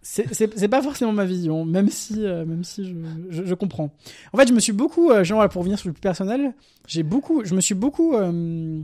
C'est 0.00 0.32
c'est- 0.32 0.68
pas 0.68 0.80
forcément 0.80 1.12
ma 1.12 1.24
vision, 1.26 1.64
même 1.66 1.88
si, 1.90 2.24
euh, 2.24 2.46
même 2.46 2.64
si 2.64 2.86
je, 2.88 2.94
je, 3.30 3.44
je 3.44 3.54
comprends. 3.54 3.92
En 4.32 4.38
fait, 4.38 4.48
je 4.48 4.54
me 4.54 4.60
suis 4.60 4.72
beaucoup, 4.72 5.10
euh, 5.10 5.24
genre, 5.24 5.46
pour 5.48 5.60
revenir 5.60 5.78
sur 5.78 5.88
le 5.88 5.92
plus 5.92 6.00
personnel, 6.00 6.54
j'ai 6.86 7.02
beaucoup, 7.02 7.44
je 7.44 7.54
me 7.54 7.60
suis 7.60 7.74
beaucoup 7.74 8.14
euh, 8.14 8.80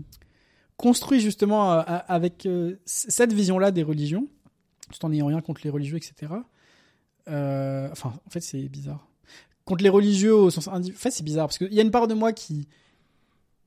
construit 0.77 1.21
justement 1.21 1.71
avec 1.71 2.47
cette 2.85 3.33
vision-là 3.33 3.71
des 3.71 3.83
religions, 3.85 4.27
tout 4.97 5.05
en 5.05 5.09
n'ayant 5.11 5.27
rien 5.27 5.41
contre 5.41 5.61
les 5.65 5.71
religieux, 5.71 5.97
etc. 5.97 6.33
Euh, 7.29 7.89
enfin, 7.91 8.13
en 8.27 8.31
fait, 8.31 8.41
c'est 8.41 8.63
bizarre. 8.69 9.07
Contre 9.65 9.83
les 9.83 9.89
religieux 9.91 10.35
au 10.35 10.51
sens 10.51 10.69
indi- 10.69 10.93
En 10.93 10.99
fait, 10.99 11.11
c'est 11.11 11.23
bizarre 11.25 11.47
parce 11.47 11.59
qu'il 11.59 11.73
y 11.73 11.79
a 11.79 11.83
une 11.83 11.91
part 11.91 12.07
de 12.07 12.15
moi 12.15 12.33
qui 12.33 12.69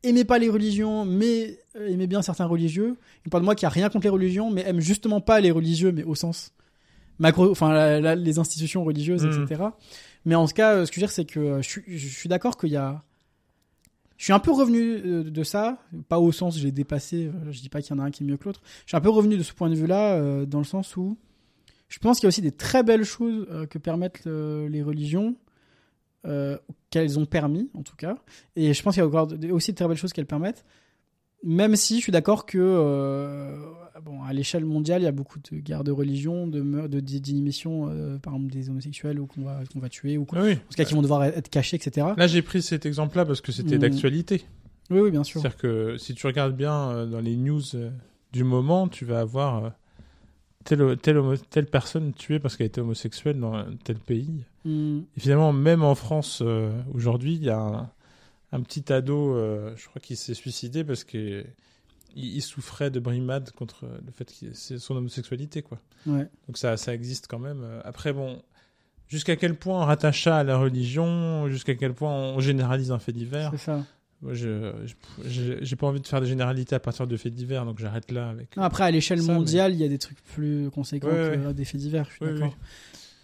aimait 0.04 0.26
pas 0.26 0.38
les 0.38 0.50
religions, 0.50 1.06
mais 1.06 1.60
euh, 1.76 1.88
aimait 1.88 2.08
bien 2.08 2.22
certains 2.22 2.46
religieux. 2.46 2.96
Une 3.26 3.30
part 3.32 3.42
de 3.42 3.46
moi 3.46 3.56
qui 3.56 3.66
a 3.66 3.70
rien 3.70 3.90
contre 3.90 4.04
les 4.04 4.10
religions, 4.12 4.52
mais 4.52 4.62
aime 4.62 4.80
justement 4.80 5.22
pas 5.22 5.40
les 5.42 5.52
religieux, 5.52 5.92
mais 5.92 6.04
au 6.04 6.14
sens 6.16 6.54
macro, 7.20 7.50
enfin 7.50 7.74
la- 7.74 8.00
la- 8.00 8.16
les 8.16 8.38
institutions 8.40 8.84
religieuses, 8.84 9.26
etc. 9.44 9.64
Mais 10.26 10.36
en 10.36 10.46
tout 10.48 10.54
cas, 10.54 10.76
euh, 10.76 10.86
ce 10.86 10.92
que 10.92 10.96
je 10.96 11.00
veux 11.02 11.08
dire, 11.08 11.12
c'est 11.14 11.26
que 11.26 11.62
je 11.64 12.08
suis 12.08 12.30
d'accord 12.30 12.58
qu'il 12.58 12.70
y 12.70 12.76
a. 12.78 13.04
Je 14.18 14.24
suis 14.24 14.34
un 14.34 14.40
peu 14.40 14.52
revenu 14.52 14.80
euh, 14.82 15.24
de 15.24 15.44
ça, 15.44 15.78
pas 16.10 16.20
au 16.20 16.32
sens 16.32 16.58
j'ai 16.58 16.72
dépassé. 16.72 17.28
euh, 17.28 17.52
Je 17.52 17.62
dis 17.62 17.70
pas 17.70 17.82
qu'il 17.82 17.96
y 17.96 18.00
en 18.00 18.02
a 18.02 18.06
un 18.06 18.12
qui 18.12 18.24
est 18.24 18.26
mieux 18.26 18.38
que 18.38 18.46
l'autre. 18.46 18.62
Je 18.86 18.90
suis 18.90 18.98
un 18.98 19.02
peu 19.02 19.10
revenu 19.10 19.38
de 19.38 19.44
ce 19.44 19.54
point 19.54 19.70
de 19.70 19.76
vue-là, 19.76 20.16
euh, 20.16 20.46
dans 20.46 20.58
le 20.58 20.66
sens 20.66 20.98
où 20.98 21.18
je 21.88 22.00
pense 22.00 22.18
qu'il 22.18 22.26
y 22.26 22.28
a 22.28 22.30
aussi 22.30 22.42
des 22.42 22.52
très 22.52 22.84
belles 22.84 23.06
choses 23.06 23.48
que 23.70 23.78
permettent 23.78 24.26
les 24.26 24.84
religions, 24.84 25.38
qu'elles 26.90 27.18
ont 27.18 27.26
permis 27.26 27.70
en 27.76 27.82
tout 27.82 27.96
cas. 27.96 28.18
Et 28.58 28.74
je 28.74 28.84
pense 28.84 28.96
qu'il 28.96 29.04
y 29.04 29.50
a 29.50 29.54
aussi 29.54 29.72
de 29.72 29.78
très 29.78 29.88
belles 29.88 29.96
choses 29.96 30.12
qu'elles 30.12 30.26
permettent. 30.26 30.66
Même 31.44 31.78
si 31.78 32.00
je 32.00 32.02
suis 32.02 32.12
d'accord 32.12 32.46
que, 32.46 33.56
bon, 34.02 34.24
à 34.24 34.34
l'échelle 34.34 34.66
mondiale, 34.66 35.02
il 35.02 35.06
y 35.06 35.08
a 35.08 35.12
beaucoup 35.12 35.40
de 35.40 35.58
guerres 35.58 35.84
de 35.84 35.92
religion, 35.92 36.48
de 36.48 36.62
meurtres, 36.62 36.90
de 36.90 37.02
euh, 37.90 38.18
par 38.20 38.34
exemple 38.36 38.52
des 38.52 38.70
homosexuels 38.70 39.20
ou 39.20 39.26
qu'on 39.28 39.44
va, 39.44 39.62
qu'on 39.72 39.80
va 39.80 39.90
tuer 39.90 40.18
ou. 40.18 40.26
Ah 40.34 40.42
oui. 40.44 40.54
En 40.54 40.56
tout 40.56 40.76
cas, 40.76 40.84
qui 40.86 40.94
vont 40.94 41.02
devoir 41.02 41.24
être 41.24 41.50
cachés, 41.50 41.78
etc. 41.78 42.08
Là, 42.18 42.28
j'ai 42.28 42.42
pris 42.42 42.62
cet 42.62 42.86
exemple-là 42.86 43.26
parce 43.26 43.42
que 43.42 43.52
c'était 43.52 43.78
Mm. 43.78 43.82
d'actualité. 43.82 44.44
Oui, 44.90 45.00
oui, 45.02 45.12
bien 45.12 45.24
sûr. 45.24 45.42
C'est-à-dire 45.42 45.58
que 45.58 45.98
si 45.98 46.14
tu 46.16 46.26
regardes 46.28 46.56
bien 46.56 46.90
euh, 46.92 47.06
dans 47.06 47.20
les 47.20 47.36
news 47.36 47.62
euh, 47.76 47.90
du 48.34 48.44
moment, 48.44 48.88
tu 48.88 49.04
vas 49.06 49.20
avoir 49.20 49.74
telle, 50.64 50.98
telle, 50.98 51.18
homo- 51.18 51.38
telle 51.50 51.66
personne 51.66 52.14
tuée 52.14 52.40
parce 52.40 52.56
qu'elle 52.58 52.68
était 52.68 52.82
homosexuelle 52.82 53.40
dans 53.40 53.66
tel 53.84 53.98
pays. 53.98 54.44
Mm. 54.66 55.00
Et 55.16 55.20
finalement, 55.20 55.54
même 55.54 55.84
en 55.84 55.96
France, 55.96 56.44
aujourd'hui, 56.94 57.36
il 57.36 57.44
y 57.44 57.50
a 57.50 57.60
un, 57.60 57.90
un 58.52 58.62
petit 58.62 58.92
ado, 58.92 59.34
je 59.76 59.88
crois 59.88 60.02
qu'il 60.02 60.18
s'est 60.18 60.34
suicidé 60.34 60.84
parce 60.84 61.04
que 61.04 61.44
il, 62.16 62.42
souffrait 62.42 62.90
de 62.90 63.00
brimade 63.00 63.52
contre 63.52 63.86
le 64.06 64.12
fait 64.12 64.26
que 64.26 64.54
c'est 64.54 64.80
son 64.80 64.96
homosexualité, 64.96 65.62
quoi. 65.62 65.80
Ouais. 66.06 66.28
Donc 66.48 66.58
ça, 66.58 66.78
ça 66.78 66.94
existe 66.94 67.28
quand 67.28 67.40
même. 67.40 67.66
Après, 67.84 68.14
bon, 68.14 68.42
jusqu'à 69.08 69.36
quel 69.36 69.56
point 69.56 69.82
on 69.82 69.86
rattache 69.86 70.24
ça 70.24 70.38
à 70.38 70.44
la 70.44 70.58
religion, 70.58 71.48
jusqu'à 71.48 71.76
quel 71.76 71.94
point 71.94 72.12
on 72.12 72.40
généralise 72.40 72.92
un 72.92 73.00
fait 73.00 73.14
divers? 73.14 73.52
C'est 73.52 73.66
ça. 73.66 73.84
Moi, 74.22 74.34
je, 74.34 74.74
j'ai 75.62 75.76
pas 75.76 75.86
envie 75.86 76.02
de 76.02 76.08
faire 76.08 76.22
des 76.22 76.28
généralités 76.28 76.74
à 76.74 76.80
partir 76.80 77.06
de 77.06 77.18
faits 77.18 77.34
divers, 77.34 77.66
donc 77.66 77.78
j'arrête 77.80 78.12
là 78.12 78.30
avec. 78.30 78.58
Non, 78.58 78.64
après, 78.64 78.84
à 78.84 78.90
l'échelle 78.92 79.22
mondiale, 79.22 79.74
il 79.74 79.80
y 79.80 79.84
a 79.84 79.88
des 79.88 80.00
trucs 80.00 80.20
plus 80.24 80.72
conséquents 80.72 81.08
Ouais, 81.08 81.38
que 81.38 81.48
ouais. 81.48 81.54
des 81.54 81.66
faits 81.66 81.80
divers, 81.80 82.08
je 82.10 82.26
suis 82.26 82.34
d'accord. 82.34 82.58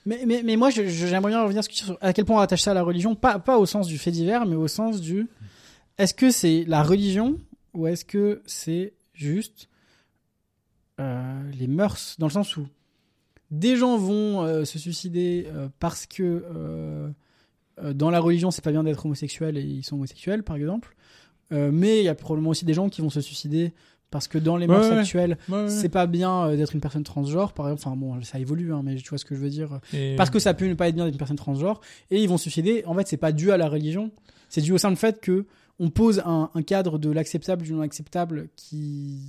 Mais, 0.05 0.23
mais, 0.27 0.43
mais 0.43 0.55
moi, 0.55 0.69
j'aimerais 0.69 1.31
bien 1.31 1.41
revenir 1.41 1.63
sur 1.63 1.97
à 1.99 2.13
quel 2.13 2.25
point 2.25 2.37
on 2.37 2.41
attache 2.41 2.61
ça 2.61 2.71
à 2.71 2.73
la 2.75 2.83
religion, 2.83 3.15
pas, 3.15 3.39
pas 3.39 3.57
au 3.57 3.65
sens 3.65 3.87
du 3.87 3.97
fait 3.97 4.11
divers, 4.11 4.45
mais 4.45 4.55
au 4.55 4.67
sens 4.67 5.01
du 5.01 5.27
est-ce 5.97 6.13
que 6.13 6.29
c'est 6.29 6.65
la 6.67 6.83
religion 6.83 7.37
ou 7.73 7.87
est-ce 7.87 8.05
que 8.05 8.41
c'est 8.45 8.93
juste 9.13 9.69
euh, 10.99 11.51
les 11.59 11.67
mœurs, 11.67 12.15
dans 12.19 12.27
le 12.27 12.31
sens 12.31 12.55
où 12.57 12.67
des 13.51 13.75
gens 13.75 13.97
vont 13.97 14.43
euh, 14.43 14.65
se 14.65 14.79
suicider 14.79 15.47
euh, 15.47 15.67
parce 15.79 16.05
que 16.05 16.43
dans 17.93 18.11
la 18.11 18.19
religion, 18.19 18.51
c'est 18.51 18.63
pas 18.63 18.71
bien 18.71 18.83
d'être 18.83 19.03
homosexuel 19.05 19.57
et 19.57 19.61
ils 19.63 19.83
sont 19.83 19.95
homosexuels, 19.95 20.43
par 20.43 20.55
exemple. 20.55 20.95
Mais 21.51 21.99
il 21.99 22.03
y 22.05 22.07
a 22.07 22.15
probablement 22.15 22.49
aussi 22.51 22.65
des 22.65 22.73
gens 22.73 22.89
qui 22.89 23.01
vont 23.01 23.09
se 23.11 23.21
suicider 23.21 23.73
Parce 24.09 24.27
que 24.27 24.37
dans 24.39 24.57
les 24.57 24.65
mœurs 24.67 24.89
ouais. 24.91 24.97
actuelles, 24.99 25.37
Ouais, 25.49 25.63
ouais. 25.63 25.69
c'est 25.69 25.89
pas 25.89 26.05
bien 26.07 26.55
d'être 26.55 26.73
une 26.73 26.81
personne 26.81 27.03
transgenre, 27.03 27.53
par 27.53 27.67
exemple. 27.69 27.81
Enfin 27.87 27.95
bon, 27.95 28.21
ça 28.23 28.39
évolue, 28.39 28.73
hein, 28.73 28.81
mais 28.83 28.95
tu 28.95 29.09
vois 29.09 29.17
ce 29.19 29.25
que 29.25 29.33
je 29.35 29.39
veux 29.39 29.49
dire. 29.49 29.79
Et- 29.93 30.15
Parce 30.15 30.29
que 30.31 30.39
ça 30.39 30.53
peut 30.55 30.65
ne 30.67 30.73
pas 30.75 30.87
être 30.87 30.95
bien 30.95 31.05
d'être 31.05 31.13
une 31.13 31.17
personne 31.19 31.35
transgenre, 31.37 31.79
et 32.11 32.21
ils 32.21 32.29
vont 32.29 32.37
se 32.37 32.43
suicider. 32.43 32.83
En 32.85 32.93
fait, 32.95 33.07
c'est 33.07 33.17
pas 33.17 33.31
dû 33.31 33.51
à 33.51 33.57
la 33.57 33.67
religion, 33.69 34.11
c'est 34.49 34.61
dû 34.61 34.71
au 34.71 34.77
simple 34.79 34.95
fait 34.97 35.19
que 35.19 35.45
on 35.79 35.89
pose 35.89 36.21
un, 36.25 36.49
un 36.53 36.61
cadre 36.61 36.97
de 36.99 37.09
l'acceptable 37.09 37.63
du 37.63 37.73
non 37.73 37.81
acceptable 37.81 38.49
qui 38.55 39.19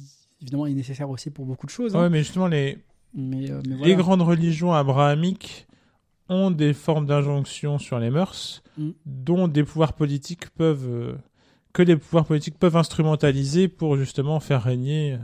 évidemment 0.43 0.67
est 0.67 0.75
nécessaire 0.75 1.09
aussi 1.11 1.31
pour 1.31 1.47
beaucoup 1.47 1.67
de 1.67 1.71
choses. 1.71 1.95
hein. 1.97 2.03
Ouais, 2.03 2.11
mais 2.11 2.19
justement, 2.19 2.47
les, 2.49 2.79
Mais, 3.15 3.51
euh, 3.51 3.61
mais 3.67 3.71
les 3.71 3.77
voilà. 3.79 3.95
grandes 3.95 4.23
religions 4.23 4.73
abrahamiques 4.75 5.67
ont 6.29 6.51
des 6.51 6.73
formes 6.75 7.07
d'injonction 7.07 7.79
sur 7.79 7.99
les 7.99 8.11
mœurs, 8.11 8.63
Mm. 8.77 8.91
dont 9.07 9.47
des 9.49 9.63
pouvoirs 9.63 9.93
politiques 9.93 10.51
peuvent, 10.51 10.89
euh, 10.89 11.15
que 11.73 11.83
les 11.83 11.97
pouvoirs 11.97 12.25
politiques 12.25 12.59
peuvent 12.59 12.77
instrumentaliser 12.77 13.69
pour 13.69 13.97
justement 13.97 14.41
faire 14.41 14.63
régner 14.63 15.19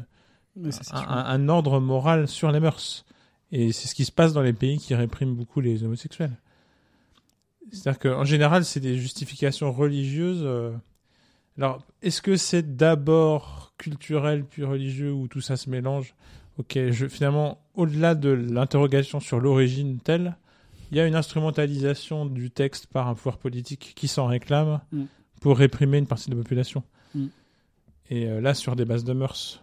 ça, 0.70 0.82
c'est 0.82 0.94
un, 0.94 0.98
sûr. 1.00 1.10
un- 1.10 1.24
un 1.24 1.48
ordre 1.48 1.80
moral 1.80 2.28
sur 2.28 2.50
les 2.52 2.60
mœurs. 2.60 3.04
Et 3.52 3.72
c'est 3.72 3.88
ce 3.88 3.94
qui 3.94 4.04
se 4.04 4.12
passe 4.12 4.32
dans 4.32 4.42
les 4.42 4.52
pays 4.52 4.78
qui 4.78 4.94
répriment 4.94 5.34
beaucoup 5.34 5.60
les 5.60 5.82
homosexuels. 5.82 6.36
C'est-à-dire 7.72 7.98
qu'en 7.98 8.24
général, 8.24 8.64
c'est 8.64 8.80
des 8.80 8.96
justifications 8.96 9.72
religieuses. 9.72 10.42
euh. 10.44 10.72
Alors, 11.58 11.82
est-ce 12.02 12.22
que 12.22 12.36
c'est 12.36 12.76
d'abord 12.76 13.72
culturel 13.76 14.44
puis 14.44 14.64
religieux 14.64 15.12
ou 15.12 15.28
tout 15.28 15.40
ça 15.40 15.56
se 15.56 15.68
mélange? 15.68 16.14
Ok, 16.58 16.78
je, 16.90 17.06
finalement, 17.08 17.58
au-delà 17.74 18.14
de 18.14 18.30
l'interrogation 18.30 19.20
sur 19.20 19.40
l'origine 19.40 19.98
telle, 19.98 20.36
il 20.90 20.96
y 20.96 21.00
a 21.00 21.06
une 21.06 21.14
instrumentalisation 21.14 22.26
du 22.26 22.50
texte 22.50 22.86
par 22.86 23.08
un 23.08 23.14
pouvoir 23.14 23.38
politique 23.38 23.92
qui 23.94 24.08
s'en 24.08 24.26
réclame 24.26 24.80
Mm. 24.92 25.04
pour 25.40 25.56
réprimer 25.58 25.98
une 25.98 26.06
partie 26.06 26.28
de 26.30 26.34
la 26.34 26.42
population. 26.42 26.82
Mm. 27.14 27.26
Et 28.10 28.26
euh, 28.26 28.40
là, 28.40 28.54
sur 28.54 28.74
des 28.76 28.84
bases 28.84 29.04
de 29.04 29.12
mœurs. 29.12 29.62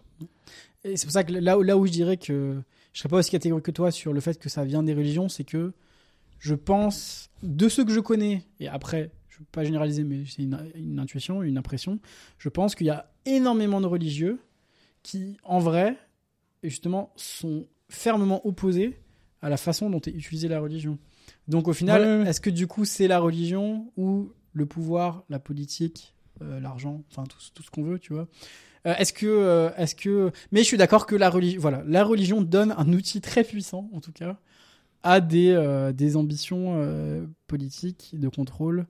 Et 0.84 0.96
c'est 0.96 1.06
pour 1.06 1.12
ça 1.12 1.24
que 1.24 1.32
là, 1.32 1.58
où- 1.58 1.62
là 1.62 1.76
où 1.76 1.86
je 1.86 1.92
dirais 1.92 2.16
que 2.16 2.60
je 2.92 2.98
serais 3.00 3.08
pas 3.08 3.18
aussi 3.18 3.30
catégorique 3.30 3.64
que 3.66 3.70
toi 3.70 3.90
sur 3.90 4.12
le 4.12 4.20
fait 4.20 4.38
que 4.38 4.48
ça 4.48 4.64
vient 4.64 4.82
des 4.82 4.94
religions, 4.94 5.28
c'est 5.28 5.44
que 5.44 5.72
je 6.38 6.54
pense, 6.54 7.30
de 7.42 7.68
ceux 7.68 7.84
que 7.84 7.92
je 7.92 7.98
connais, 8.00 8.44
et 8.60 8.68
après, 8.68 9.10
je 9.38 9.42
ne 9.42 9.46
veux 9.46 9.50
pas 9.52 9.64
généraliser, 9.64 10.02
mais 10.04 10.24
c'est 10.26 10.42
une, 10.42 10.58
une 10.74 10.98
intuition, 10.98 11.42
une 11.44 11.58
impression, 11.58 12.00
je 12.38 12.48
pense 12.48 12.74
qu'il 12.74 12.88
y 12.88 12.90
a 12.90 13.08
énormément 13.24 13.80
de 13.80 13.86
religieux 13.86 14.40
qui, 15.04 15.36
en 15.44 15.60
vrai, 15.60 15.96
justement, 16.64 17.12
sont 17.16 17.66
fermement 17.88 18.44
opposés 18.46 18.98
à 19.40 19.48
la 19.48 19.56
façon 19.56 19.88
dont 19.90 20.00
est 20.00 20.10
utilisée 20.10 20.48
la 20.48 20.58
religion. 20.60 20.98
Donc 21.46 21.68
au 21.68 21.72
final, 21.72 22.02
Ouais, 22.02 22.06
ouais, 22.08 22.22
ouais. 22.24 22.28
est-ce 22.30 22.40
que 22.40 22.50
du 22.50 22.66
coup 22.66 22.84
c'est 22.84 23.06
la 23.06 23.20
religion 23.20 23.92
ou 23.96 24.32
le 24.52 24.66
pouvoir, 24.66 25.22
la 25.28 25.38
politique, 25.38 26.14
euh, 26.42 26.58
l'argent, 26.58 27.04
enfin 27.10 27.22
tout, 27.24 27.38
tout 27.54 27.62
ce 27.62 27.70
qu'on 27.70 27.84
veut, 27.84 27.98
tu 28.00 28.12
vois? 28.12 28.26
Euh, 28.86 28.94
est-ce 28.96 29.12
que, 29.12 29.26
euh, 29.26 29.70
est-ce 29.76 29.94
que, 29.94 30.32
mais 30.50 30.60
je 30.60 30.64
suis 30.66 30.76
d'accord 30.76 31.06
que 31.06 31.14
la 31.14 31.30
religion, 31.30 31.60
voilà, 31.60 31.84
la 31.86 32.02
religion 32.02 32.42
donne 32.42 32.74
un 32.76 32.92
outil 32.92 33.20
très 33.20 33.44
puissant, 33.44 33.88
en 33.92 34.00
tout 34.00 34.12
cas, 34.12 34.38
à 35.04 35.20
des, 35.20 35.54
des 35.94 36.16
ambitions 36.16 36.84
politiques 37.46 38.10
de 38.18 38.28
contrôle 38.28 38.86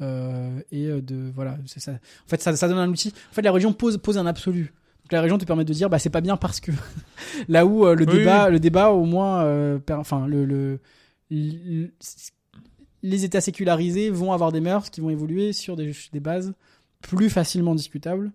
euh, 0.00 0.60
et 0.70 0.86
euh, 0.86 1.00
de, 1.00 1.30
voilà, 1.34 1.58
c'est 1.66 1.80
ça. 1.80 1.92
En 1.92 2.28
fait, 2.28 2.40
ça, 2.40 2.54
ça 2.56 2.68
donne 2.68 2.78
un 2.78 2.88
outil. 2.88 3.12
En 3.30 3.34
fait, 3.34 3.42
la 3.42 3.50
religion 3.50 3.72
pose, 3.72 3.98
pose 3.98 4.18
un 4.18 4.26
absolu. 4.26 4.72
Donc 5.04 5.12
la 5.12 5.20
religion 5.20 5.38
te 5.38 5.44
permet 5.44 5.64
de 5.64 5.72
dire, 5.72 5.88
bah 5.88 5.98
c'est 5.98 6.10
pas 6.10 6.20
bien 6.20 6.36
parce 6.36 6.60
que 6.60 6.70
là 7.48 7.64
où 7.66 7.86
euh, 7.86 7.94
le 7.94 8.04
Oui, 8.06 8.18
débat, 8.18 8.50
le 8.50 8.60
débat 8.60 8.90
au 8.90 9.04
moins, 9.04 9.42
euh, 9.44 9.78
per- 9.78 9.94
enfin 9.94 10.26
le, 10.26 10.44
le, 10.44 10.80
le- 11.30 11.90
les 13.02 13.24
États 13.24 13.40
sécularisés 13.40 14.10
vont 14.10 14.32
avoir 14.32 14.52
des 14.52 14.60
mœurs 14.60 14.90
qui 14.90 15.00
vont 15.00 15.10
évoluer 15.10 15.52
sur 15.52 15.76
des, 15.76 15.92
des 16.12 16.20
bases 16.20 16.52
plus 17.00 17.30
facilement 17.30 17.74
discutables 17.74 18.32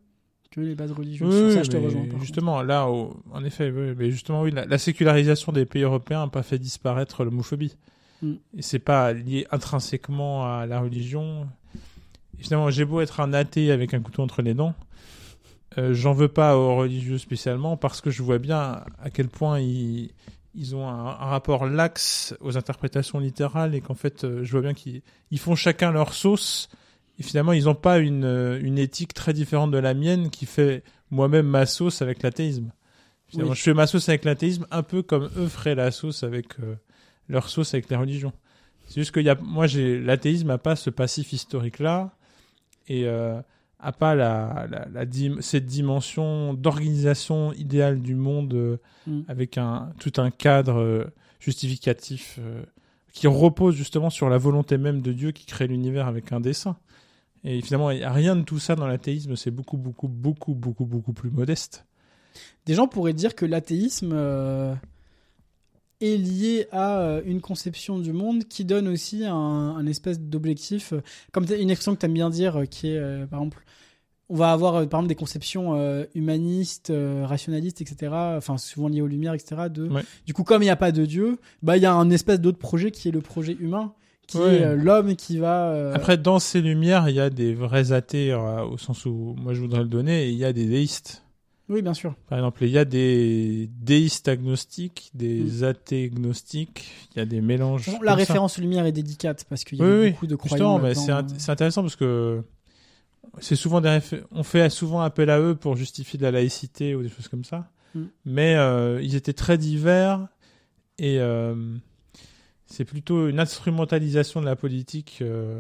que 0.52 0.62
les 0.62 0.76
bases 0.76 0.92
religieuses. 0.92 1.44
Oui, 1.46 1.52
ça, 1.54 1.64
je 1.64 1.70
te 1.70 1.78
rejoins. 1.78 2.06
contre. 2.06 2.22
Justement, 2.22 2.62
là, 2.62 2.88
au- 2.88 3.16
en 3.32 3.44
effet, 3.44 3.72
oui, 3.72 3.94
mais 3.98 4.10
justement, 4.12 4.42
oui, 4.44 4.52
la, 4.52 4.66
la 4.66 4.78
sécularisation 4.78 5.52
des 5.52 5.66
pays 5.66 5.82
européens 5.84 6.22
n'a 6.26 6.30
pas 6.32 6.44
fait 6.44 6.60
disparaître 6.60 7.24
l'homophobie. 7.24 7.76
Mm. 8.24 8.34
Et 8.58 8.62
c'est 8.62 8.80
pas 8.80 9.14
lié 9.14 9.46
intrinsèquement 9.52 10.46
à 10.46 10.66
la 10.66 10.80
religion. 10.80 11.48
Et 12.40 12.44
finalement, 12.44 12.72
j'ai 12.72 12.86
beau 12.86 13.02
être 13.02 13.20
un 13.20 13.34
athée 13.34 13.72
avec 13.72 13.94
un 13.94 14.00
couteau 14.00 14.24
entre 14.24 14.42
les 14.42 14.56
dents, 14.56 14.74
euh, 15.78 15.94
j'en 15.94 16.14
veux 16.14 16.28
pas 16.28 16.58
aux 16.58 16.76
religieux 16.76 17.18
spécialement 17.18 17.78
parce 17.78 18.02
que 18.02 18.12
je 18.12 18.22
vois 18.22 18.38
bien 18.38 18.84
à 19.02 19.10
quel 19.12 19.28
point 19.28 19.60
ils, 19.60 20.12
ils 20.54 20.76
ont 20.76 20.88
un, 20.88 21.06
un 21.06 21.26
rapport 21.26 21.66
lax 21.66 22.36
aux 22.42 22.58
interprétations 22.58 23.20
littérales 23.20 23.74
et 23.76 23.82
qu'en 23.82 23.96
fait, 23.96 24.24
euh, 24.24 24.44
je 24.44 24.52
vois 24.52 24.62
bien 24.62 24.74
qu'ils 24.74 25.02
ils 25.32 25.40
font 25.40 25.56
chacun 25.56 25.92
leur 25.92 26.14
sauce. 26.14 26.70
Et 27.20 27.24
finalement, 27.24 27.54
ils 27.54 27.66
n'ont 27.66 27.76
pas 27.76 28.00
une, 28.00 28.26
euh, 28.26 28.60
une 28.62 28.78
éthique 28.80 29.14
très 29.14 29.34
différente 29.34 29.72
de 29.72 29.78
la 29.78 29.94
mienne 29.94 30.30
qui 30.30 30.46
fait 30.46 30.84
moi-même 31.12 31.48
ma 31.48 31.66
sauce 31.66 32.02
avec 32.02 32.24
l'athéisme. 32.24 32.72
Finalement, 33.28 33.52
Oui. 33.52 33.58
je 33.58 33.64
fais 33.64 33.74
ma 33.74 33.88
sauce 33.88 34.10
avec 34.10 34.26
l'athéisme 34.26 34.66
un 34.72 34.84
peu 34.84 35.02
comme 35.02 35.30
eux 35.38 35.48
feraient 35.48 35.76
la 35.76 35.92
sauce 35.92 36.24
avec 36.24 36.60
euh, 36.60 36.76
leur 37.30 37.50
sauce 37.50 37.74
avec 37.74 37.90
les 37.90 37.96
religions. 37.96 38.34
C'est 38.88 39.02
juste 39.02 39.12
que 39.12 39.20
y 39.20 39.30
a, 39.30 39.36
moi, 39.36 39.66
j'ai 39.68 40.00
l'athéisme 40.00 40.48
n'a 40.48 40.58
pas 40.58 40.76
ce 40.76 40.90
passif 40.90 41.32
historique-là 41.34 42.12
et 42.88 43.06
euh, 43.08 43.40
a 43.80 43.92
pas 43.92 44.14
la, 44.16 44.68
la, 44.70 44.88
la 44.92 45.06
dim- 45.06 45.42
cette 45.42 45.66
dimension 45.66 46.54
d'organisation 46.54 47.54
idéale 47.54 48.02
du 48.02 48.16
monde 48.16 48.54
euh, 48.54 48.78
Mm. 49.08 49.22
avec 49.28 49.58
un 49.58 49.92
tout 50.00 50.14
un 50.16 50.32
cadre 50.32 50.80
euh, 50.80 51.04
justificatif 51.42 52.38
euh, 52.40 52.64
qui 53.12 53.28
repose 53.28 53.76
justement 53.76 54.10
sur 54.10 54.30
la 54.30 54.38
volonté 54.38 54.78
même 54.78 55.02
de 55.02 55.12
Dieu 55.12 55.32
qui 55.32 55.46
crée 55.46 55.68
l'univers 55.68 56.08
avec 56.08 56.32
un 56.32 56.40
dessin. 56.40 56.78
Et 57.44 57.62
finalement, 57.62 57.92
il 57.92 57.98
n'y 57.98 58.04
a 58.06 58.12
rien 58.14 58.38
de 58.38 58.44
tout 58.44 58.60
ça 58.60 58.76
dans 58.76 58.88
l'athéisme, 58.88 59.36
c'est 59.36 59.52
beaucoup, 59.52 59.76
beaucoup, 59.76 60.08
beaucoup, 60.08 60.54
beaucoup, 60.54 60.86
beaucoup 60.86 61.12
plus 61.12 61.30
modeste. 61.32 61.86
Des 62.66 62.74
gens 62.76 62.88
pourraient 62.88 63.12
dire 63.12 63.36
que 63.36 63.46
l'athéisme 63.46 64.14
est 66.04 66.18
lié 66.18 66.68
à 66.72 67.00
euh, 67.00 67.22
une 67.26 67.42
conception 67.42 68.00
du 68.00 68.14
monde 68.14 68.44
qui 68.46 68.66
donne 68.66 68.88
aussi 68.88 69.26
un, 69.26 69.34
un 69.36 69.86
espèce 69.88 70.20
d'objectif, 70.20 70.94
euh, 70.94 71.02
comme 71.32 71.46
une 71.46 71.70
expression 71.70 71.96
que 71.96 72.00
tu 72.00 72.06
aimes 72.06 72.14
bien 72.14 72.30
dire, 72.30 72.58
euh, 72.62 72.66
qui 72.66 72.90
est, 72.90 72.98
euh, 72.98 73.26
par 73.26 73.40
exemple, 73.40 73.64
on 74.30 74.36
va 74.36 74.52
avoir, 74.52 74.74
par 74.74 74.82
exemple, 75.02 75.08
des 75.08 75.16
conceptions 75.16 75.76
euh, 75.76 76.06
humanistes, 76.16 76.90
euh, 76.90 77.26
rationalistes, 77.26 77.82
etc., 77.82 78.12
enfin, 78.38 78.58
souvent 78.58 78.88
liées 78.88 79.02
aux 79.02 79.08
lumières, 79.08 79.34
etc., 79.34 79.64
de, 79.70 79.88
Ouais. 79.88 80.02
du 80.26 80.34
coup, 80.34 80.44
comme 80.44 80.62
il 80.62 80.66
n'y 80.66 80.72
a 80.72 80.76
pas 80.76 80.92
de 80.92 81.06
Dieu, 81.06 81.38
bah, 81.62 81.78
il 81.78 81.84
y 81.84 81.86
a 81.86 81.94
un 81.94 82.10
espèce 82.10 82.40
d'autre 82.40 82.58
projet 82.58 82.90
qui 82.92 83.10
est 83.10 83.12
le 83.12 83.22
projet 83.22 83.56
humain, 83.60 83.94
qui 84.26 84.38
Ouais. 84.38 84.56
est 84.56 84.76
l'homme 84.78 85.16
qui 85.18 85.38
va... 85.38 85.72
euh, 85.74 85.94
Après, 85.94 86.18
dans 86.18 86.40
ces 86.40 86.62
lumières, 86.62 87.10
il 87.10 87.16
y 87.16 87.20
a 87.20 87.30
des 87.30 87.54
vrais 87.54 87.92
athées, 87.92 88.32
euh, 88.32 88.64
au 88.64 88.78
sens 88.78 89.06
où 89.06 89.36
moi 89.38 89.54
je 89.54 89.60
voudrais 89.62 89.82
le 89.82 89.90
donner, 89.90 90.24
et 90.26 90.30
il 90.30 90.38
y 90.38 90.46
a 90.46 90.54
des 90.54 90.66
déistes. 90.66 91.23
Oui, 91.70 91.82
bien 91.82 91.94
sûr. 91.94 92.14
Par 92.28 92.38
exemple, 92.40 92.64
il 92.66 92.72
y 92.72 92.78
a 92.78 92.86
des 92.86 93.70
déistes 93.80 94.28
agnostiques, 94.28 95.12
des 95.14 95.64
athées 95.64 96.10
gnostiques, 96.10 96.92
il 97.16 97.20
y 97.20 97.22
a 97.22 97.26
des 97.26 97.40
mélanges. 97.42 97.90
Bon, 97.90 98.02
la 98.02 98.16
référence 98.16 98.60
aux 98.60 98.62
lumières 98.62 98.86
est 98.86 98.92
délicate, 98.92 99.46
parce 99.50 99.64
qu'il 99.64 99.78
y 99.80 99.82
a 99.82 99.86
Oui, 99.86 99.92
oui, 100.02 100.12
beaucoup 100.12 100.28
de 100.28 100.36
croyants 100.36 100.82
c'est 100.94 101.12
int- 101.12 101.26
c'est 101.38 101.52
intéressant 101.52 101.82
parce 101.82 101.96
que 101.96 102.44
c'est 103.40 103.56
souvent 103.56 103.80
des 103.82 104.00
on 104.32 104.44
fait 104.44 104.70
souvent 104.70 105.00
appel 105.02 105.30
à 105.30 105.40
eux 105.40 105.56
pour 105.56 105.76
justifier 105.76 106.18
de 106.20 106.24
la 106.24 106.32
laïcité 106.32 106.96
ou 106.96 107.02
des 107.02 107.10
choses 107.10 107.30
comme 107.30 107.46
ça. 107.46 107.70
Mm. 107.96 108.02
Mais 108.26 108.56
euh, 108.56 109.02
ils 109.02 109.16
étaient 109.16 109.34
très 109.34 109.58
divers 109.58 110.28
et 111.00 111.20
euh, 111.20 111.56
c'est 112.68 112.86
plutôt 112.86 113.30
une 113.30 113.40
instrumentalisation 113.40 114.42
de 114.42 114.46
la 114.46 114.56
politique, 114.56 115.20
euh, 115.22 115.60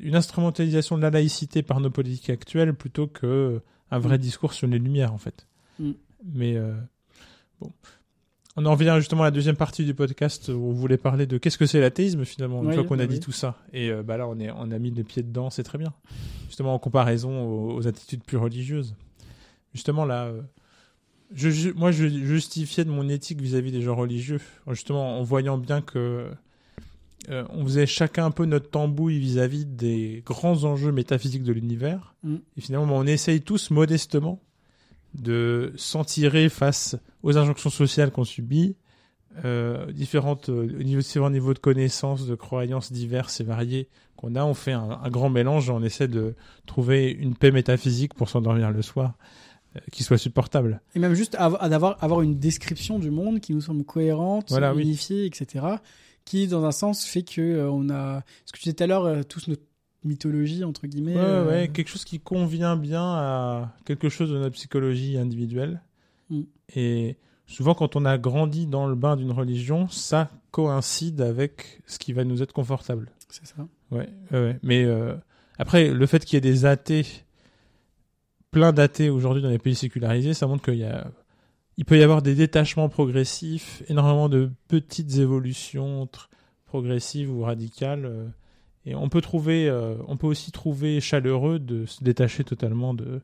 une 0.00 0.16
instrumentalisation 0.16 0.96
de 0.96 1.02
la 1.02 1.10
laïcité 1.10 1.62
par 1.62 1.80
nos 1.80 1.90
politiques 1.90 2.30
actuelles 2.30 2.74
plutôt 2.74 3.06
que 3.06 3.60
un 3.90 3.98
vrai 3.98 4.16
Mm. 4.18 4.20
discours 4.20 4.52
sur 4.52 4.66
les 4.66 4.78
lumières 4.78 5.12
en 5.12 5.18
fait. 5.18 5.46
Mm. 5.78 5.92
Mais 6.34 6.56
euh, 6.56 6.74
bon. 7.60 7.72
On 8.56 8.66
en 8.66 8.72
revient 8.72 8.94
justement 8.98 9.22
à 9.22 9.26
la 9.26 9.30
deuxième 9.30 9.54
partie 9.54 9.84
du 9.84 9.94
podcast 9.94 10.48
où 10.48 10.60
on 10.60 10.72
voulait 10.72 10.96
parler 10.96 11.26
de 11.26 11.38
qu'est-ce 11.38 11.56
que 11.58 11.66
c'est 11.66 11.80
l'athéisme 11.80 12.24
finalement, 12.24 12.64
une 12.64 12.72
fois 12.72 12.82
qu'on 12.82 12.98
a 12.98 13.06
dit 13.06 13.20
tout 13.20 13.30
ça. 13.30 13.56
Et 13.72 13.88
euh, 13.90 14.02
bah 14.02 14.16
là, 14.16 14.26
on, 14.26 14.40
est, 14.40 14.50
on 14.50 14.72
a 14.72 14.78
mis 14.80 14.90
les 14.90 15.04
pieds 15.04 15.22
dedans, 15.22 15.48
c'est 15.48 15.62
très 15.62 15.78
bien. 15.78 15.92
Justement 16.48 16.74
en 16.74 16.80
comparaison 16.80 17.40
aux, 17.40 17.76
aux 17.76 17.86
attitudes 17.86 18.24
plus 18.24 18.36
religieuses. 18.36 18.96
Justement 19.74 20.04
là, 20.04 20.24
euh, 20.24 20.42
je, 21.34 21.70
moi 21.70 21.92
je 21.92 22.08
justifiais 22.08 22.84
de 22.84 22.90
mon 22.90 23.08
éthique 23.08 23.40
vis-à-vis 23.40 23.70
des 23.70 23.82
gens 23.82 23.94
religieux, 23.94 24.40
justement 24.68 25.20
en 25.20 25.22
voyant 25.22 25.56
bien 25.56 25.80
que 25.80 26.26
euh, 27.30 27.44
on 27.50 27.64
faisait 27.64 27.86
chacun 27.86 28.26
un 28.26 28.30
peu 28.30 28.44
notre 28.44 28.70
tambouille 28.70 29.18
vis-à-vis 29.18 29.64
des 29.66 30.22
grands 30.24 30.64
enjeux 30.64 30.92
métaphysiques 30.92 31.42
de 31.44 31.52
l'univers. 31.52 32.14
Mm. 32.22 32.36
Et 32.56 32.60
finalement, 32.60 32.96
on 32.96 33.04
essaye 33.06 33.40
tous 33.42 33.70
modestement 33.70 34.40
de 35.14 35.72
s'en 35.76 36.04
tirer 36.04 36.48
face 36.48 36.96
aux 37.22 37.36
injonctions 37.36 37.70
sociales 37.70 38.10
qu'on 38.10 38.24
subit, 38.24 38.76
euh, 39.44 39.90
différentes, 39.92 40.48
euh, 40.48 40.68
au 40.78 40.82
niveau- 40.82 41.00
différents 41.00 41.30
niveaux 41.30 41.54
de 41.54 41.58
connaissances, 41.58 42.26
de 42.26 42.34
croyances 42.34 42.92
diverses 42.92 43.40
et 43.40 43.44
variées 43.44 43.88
qu'on 44.16 44.34
a. 44.34 44.44
On 44.44 44.54
fait 44.54 44.72
un, 44.72 44.98
un 45.02 45.08
grand 45.10 45.30
mélange 45.30 45.68
et 45.68 45.72
on 45.72 45.82
essaie 45.82 46.08
de 46.08 46.34
trouver 46.66 47.10
une 47.10 47.34
paix 47.34 47.50
métaphysique 47.50 48.14
pour 48.14 48.28
s'endormir 48.28 48.70
le 48.70 48.82
soir 48.82 49.14
euh, 49.76 49.80
qui 49.92 50.02
soit 50.02 50.18
supportable. 50.18 50.80
Et 50.94 50.98
même 50.98 51.14
juste 51.14 51.34
av- 51.36 51.58
d'avoir 51.68 52.02
avoir 52.02 52.22
une 52.22 52.38
description 52.38 52.98
du 52.98 53.10
monde 53.10 53.40
qui 53.40 53.54
nous 53.54 53.60
semble 53.60 53.84
cohérente, 53.84 54.46
Voilà, 54.50 54.74
oui. 54.74 54.82
unifiée, 54.82 55.24
etc. 55.26 55.64
Qui, 56.28 56.46
dans 56.46 56.66
un 56.66 56.72
sens, 56.72 57.06
fait 57.06 57.22
que 57.22 57.40
euh, 57.40 57.70
on 57.70 57.88
a. 57.88 58.22
Ce 58.44 58.52
que 58.52 58.58
tu 58.58 58.64
disais 58.64 58.74
tout 58.74 58.84
à 58.84 58.86
l'heure, 58.86 59.06
euh, 59.06 59.22
tous 59.22 59.48
nos 59.48 59.56
mythologie 60.04 60.62
entre 60.62 60.86
guillemets. 60.86 61.14
Ouais, 61.14 61.20
euh, 61.22 61.48
ouais, 61.48 61.68
quelque 61.68 61.88
chose 61.88 62.04
qui 62.04 62.20
convient 62.20 62.76
bien 62.76 63.02
à 63.02 63.74
quelque 63.86 64.10
chose 64.10 64.30
de 64.30 64.36
notre 64.36 64.54
psychologie 64.54 65.16
individuelle. 65.16 65.80
Mm. 66.28 66.42
Et 66.76 67.16
souvent, 67.46 67.72
quand 67.72 67.96
on 67.96 68.04
a 68.04 68.18
grandi 68.18 68.66
dans 68.66 68.86
le 68.86 68.94
bain 68.94 69.16
d'une 69.16 69.32
religion, 69.32 69.88
ça 69.88 70.28
coïncide 70.50 71.22
avec 71.22 71.80
ce 71.86 71.98
qui 71.98 72.12
va 72.12 72.24
nous 72.24 72.42
être 72.42 72.52
confortable. 72.52 73.10
C'est 73.30 73.46
ça. 73.46 73.66
Ouais, 73.90 74.10
ouais. 74.30 74.58
Mais 74.62 74.86
après, 75.58 75.88
le 75.88 76.06
fait 76.06 76.26
qu'il 76.26 76.36
y 76.36 76.38
ait 76.38 76.52
des 76.52 76.66
athées, 76.66 77.06
plein 78.50 78.74
d'athées 78.74 79.08
aujourd'hui 79.08 79.42
dans 79.42 79.48
les 79.48 79.58
pays 79.58 79.74
sécularisés, 79.74 80.34
ça 80.34 80.46
montre 80.46 80.62
qu'il 80.62 80.78
y 80.78 80.84
a, 80.84 81.10
il 81.78 81.84
peut 81.86 81.96
y 81.98 82.02
avoir 82.02 82.20
des 82.20 82.34
détachements 82.34 82.90
progressifs, 82.90 83.82
énormément 83.88 84.28
de 84.28 84.50
petites 84.68 85.16
évolutions 85.16 86.06
progressives 86.66 87.32
ou 87.32 87.42
radicales. 87.42 88.04
euh, 88.04 88.26
et 88.84 88.94
on 88.94 89.08
peut 89.08 89.20
trouver, 89.20 89.68
euh, 89.68 89.94
on 90.06 90.16
peut 90.16 90.26
aussi 90.26 90.50
trouver 90.52 91.00
chaleureux 91.00 91.58
de 91.58 91.86
se 91.86 92.02
détacher 92.04 92.42
totalement 92.44 92.94
de, 92.94 93.20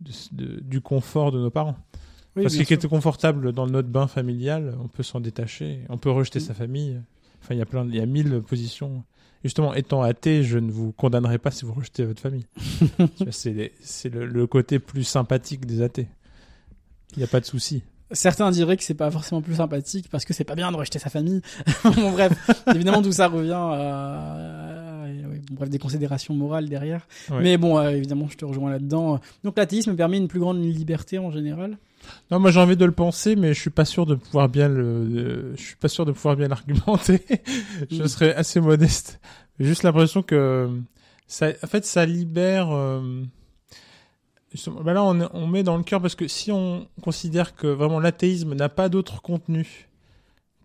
de- 0.00 0.12
de- 0.32 0.60
du 0.60 0.80
confort 0.80 1.32
de 1.32 1.38
nos 1.38 1.50
parents. 1.50 1.76
Oui, 2.36 2.42
Parce 2.44 2.56
que 2.56 2.62
qui 2.62 2.72
est 2.74 2.88
confortable 2.88 3.52
dans 3.52 3.66
notre 3.66 3.88
bain 3.88 4.06
familial, 4.06 4.74
on 4.82 4.88
peut 4.88 5.02
s'en 5.02 5.20
détacher, 5.20 5.80
on 5.88 5.98
peut 5.98 6.10
rejeter 6.10 6.38
Mm. 6.38 6.42
sa 6.42 6.54
famille. 6.54 7.00
Enfin, 7.42 7.54
il 7.54 7.58
y 7.58 7.62
a 7.62 7.66
plein, 7.66 7.86
il 7.86 7.94
y 7.94 8.00
a 8.00 8.06
mille 8.06 8.40
positions. 8.40 9.04
Justement, 9.44 9.74
étant 9.74 10.02
athée, 10.02 10.42
je 10.44 10.58
ne 10.58 10.70
vous 10.70 10.92
condamnerai 10.92 11.38
pas 11.38 11.50
si 11.50 11.64
vous 11.64 11.72
rejetez 11.74 12.04
votre 12.04 12.22
famille. 12.22 12.46
C'est 13.30 13.52
les- 13.52 13.72
c'est 13.80 14.08
le, 14.08 14.24
le 14.26 14.46
côté 14.46 14.78
plus 14.78 15.04
sympathique 15.04 15.66
des 15.66 15.82
athées. 15.82 16.08
Il 17.16 17.18
n'y 17.18 17.24
a 17.24 17.28
pas 17.28 17.40
de 17.40 17.44
souci. 17.46 17.82
Certains 18.10 18.50
diraient 18.50 18.76
que 18.76 18.84
c'est 18.84 18.92
pas 18.94 19.10
forcément 19.10 19.40
plus 19.40 19.54
sympathique 19.54 20.08
parce 20.10 20.24
que 20.26 20.34
c'est 20.34 20.44
pas 20.44 20.54
bien 20.54 20.70
de 20.70 20.76
rejeter 20.76 20.98
sa 20.98 21.08
famille. 21.08 21.40
bon, 21.84 22.10
bref, 22.12 22.32
évidemment, 22.74 23.00
tout 23.00 23.12
ça 23.12 23.28
revient 23.28 23.52
à, 23.56 25.04
oui, 25.08 25.38
bon, 25.48 25.54
bref, 25.54 25.70
des 25.70 25.78
considérations 25.78 26.34
morales 26.34 26.68
derrière. 26.68 27.06
Ouais. 27.30 27.42
Mais 27.42 27.56
bon, 27.56 27.78
euh, 27.78 27.90
évidemment, 27.90 28.28
je 28.30 28.36
te 28.36 28.44
rejoins 28.44 28.70
là-dedans. 28.70 29.18
Donc, 29.44 29.56
l'athéisme 29.56 29.96
permet 29.96 30.18
une 30.18 30.28
plus 30.28 30.40
grande 30.40 30.62
liberté 30.62 31.18
en 31.18 31.30
général. 31.30 31.78
Non, 32.32 32.40
moi 32.40 32.50
j'ai 32.50 32.58
envie 32.60 32.76
de 32.76 32.84
le 32.84 32.90
penser, 32.92 33.36
mais 33.36 33.54
je 33.54 33.60
suis 33.60 33.70
pas 33.70 33.84
sûr 33.84 34.06
de 34.06 34.16
pouvoir 34.16 34.48
bien 34.48 34.68
le, 34.68 35.04
le- 35.06 35.52
je 35.56 35.62
suis 35.62 35.76
pas 35.76 35.86
sûr 35.88 36.04
de 36.04 36.10
pouvoir 36.12 36.36
bien 36.36 36.48
l'argumenter. 36.48 37.24
je 37.90 38.06
serais 38.08 38.34
assez 38.34 38.60
modeste. 38.60 39.20
J'ai 39.60 39.66
juste 39.66 39.84
l'impression 39.84 40.22
que 40.22 40.68
ça, 41.28 41.50
en 41.62 41.66
fait, 41.66 41.86
ça 41.86 42.04
libère. 42.04 42.70
euh, 42.72 43.22
bah 44.84 44.92
là, 44.92 45.02
on, 45.04 45.28
on 45.32 45.46
met 45.46 45.62
dans 45.62 45.76
le 45.76 45.82
cœur 45.82 46.00
parce 46.00 46.14
que 46.14 46.28
si 46.28 46.52
on 46.52 46.86
considère 47.02 47.54
que 47.54 47.66
vraiment 47.66 48.00
l'athéisme 48.00 48.54
n'a 48.54 48.68
pas 48.68 48.88
d'autre 48.88 49.22
contenu 49.22 49.88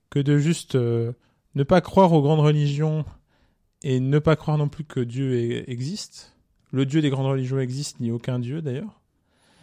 que 0.09 0.19
de 0.19 0.37
juste 0.37 0.75
euh, 0.75 1.11
ne 1.55 1.63
pas 1.63 1.81
croire 1.81 2.13
aux 2.13 2.21
grandes 2.21 2.39
religions 2.39 3.05
et 3.83 3.99
ne 3.99 4.19
pas 4.19 4.35
croire 4.35 4.57
non 4.57 4.67
plus 4.69 4.83
que 4.83 4.99
Dieu 4.99 5.63
existe. 5.69 6.35
Le 6.71 6.85
Dieu 6.85 7.01
des 7.01 7.09
grandes 7.09 7.27
religions 7.27 7.59
existe, 7.59 7.99
ni 7.99 8.11
aucun 8.11 8.39
Dieu 8.39 8.61
d'ailleurs. 8.61 8.99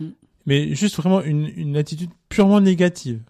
Mm. 0.00 0.08
Mais 0.46 0.74
juste 0.74 0.96
vraiment 0.96 1.22
une, 1.22 1.50
une 1.56 1.76
attitude 1.76 2.10
purement 2.28 2.60
négative. 2.60 3.20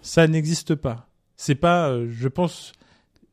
Ça 0.00 0.26
n'existe 0.26 0.74
pas. 0.74 1.08
C'est 1.36 1.54
pas, 1.54 1.88
euh, 1.90 2.08
je 2.10 2.28
pense, 2.28 2.72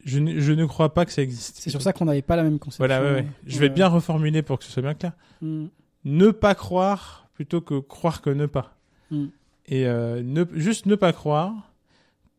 je 0.05 0.19
ne, 0.19 0.39
je 0.39 0.51
ne 0.53 0.65
crois 0.65 0.93
pas 0.93 1.05
que 1.05 1.11
ça 1.11 1.21
existe. 1.21 1.57
C'est 1.59 1.69
sur 1.69 1.81
ça 1.81 1.93
qu'on 1.93 2.05
n'avait 2.05 2.21
pas 2.21 2.35
la 2.35 2.43
même 2.43 2.59
conception. 2.59 2.85
Voilà, 2.85 3.01
ouais, 3.03 3.11
ouais. 3.21 3.27
Je 3.47 3.59
vais 3.59 3.67
Ouais. 3.67 3.73
bien 3.73 3.87
reformuler 3.87 4.41
pour 4.43 4.59
que 4.59 4.65
ce 4.65 4.71
soit 4.71 4.81
bien 4.83 4.93
clair. 4.93 5.13
Mm. 5.41 5.65
Ne 6.09 6.31
pas 6.31 6.55
croire 6.55 7.27
plutôt 7.33 7.61
que 7.61 7.79
croire 7.79 8.21
que 8.21 8.29
ne 8.29 8.45
pas. 8.45 8.75
Mm. 9.11 9.25
Et 9.67 9.85
euh, 9.87 10.21
ne, 10.23 10.43
juste 10.53 10.85
ne 10.87 10.95
pas 10.95 11.13
croire, 11.13 11.53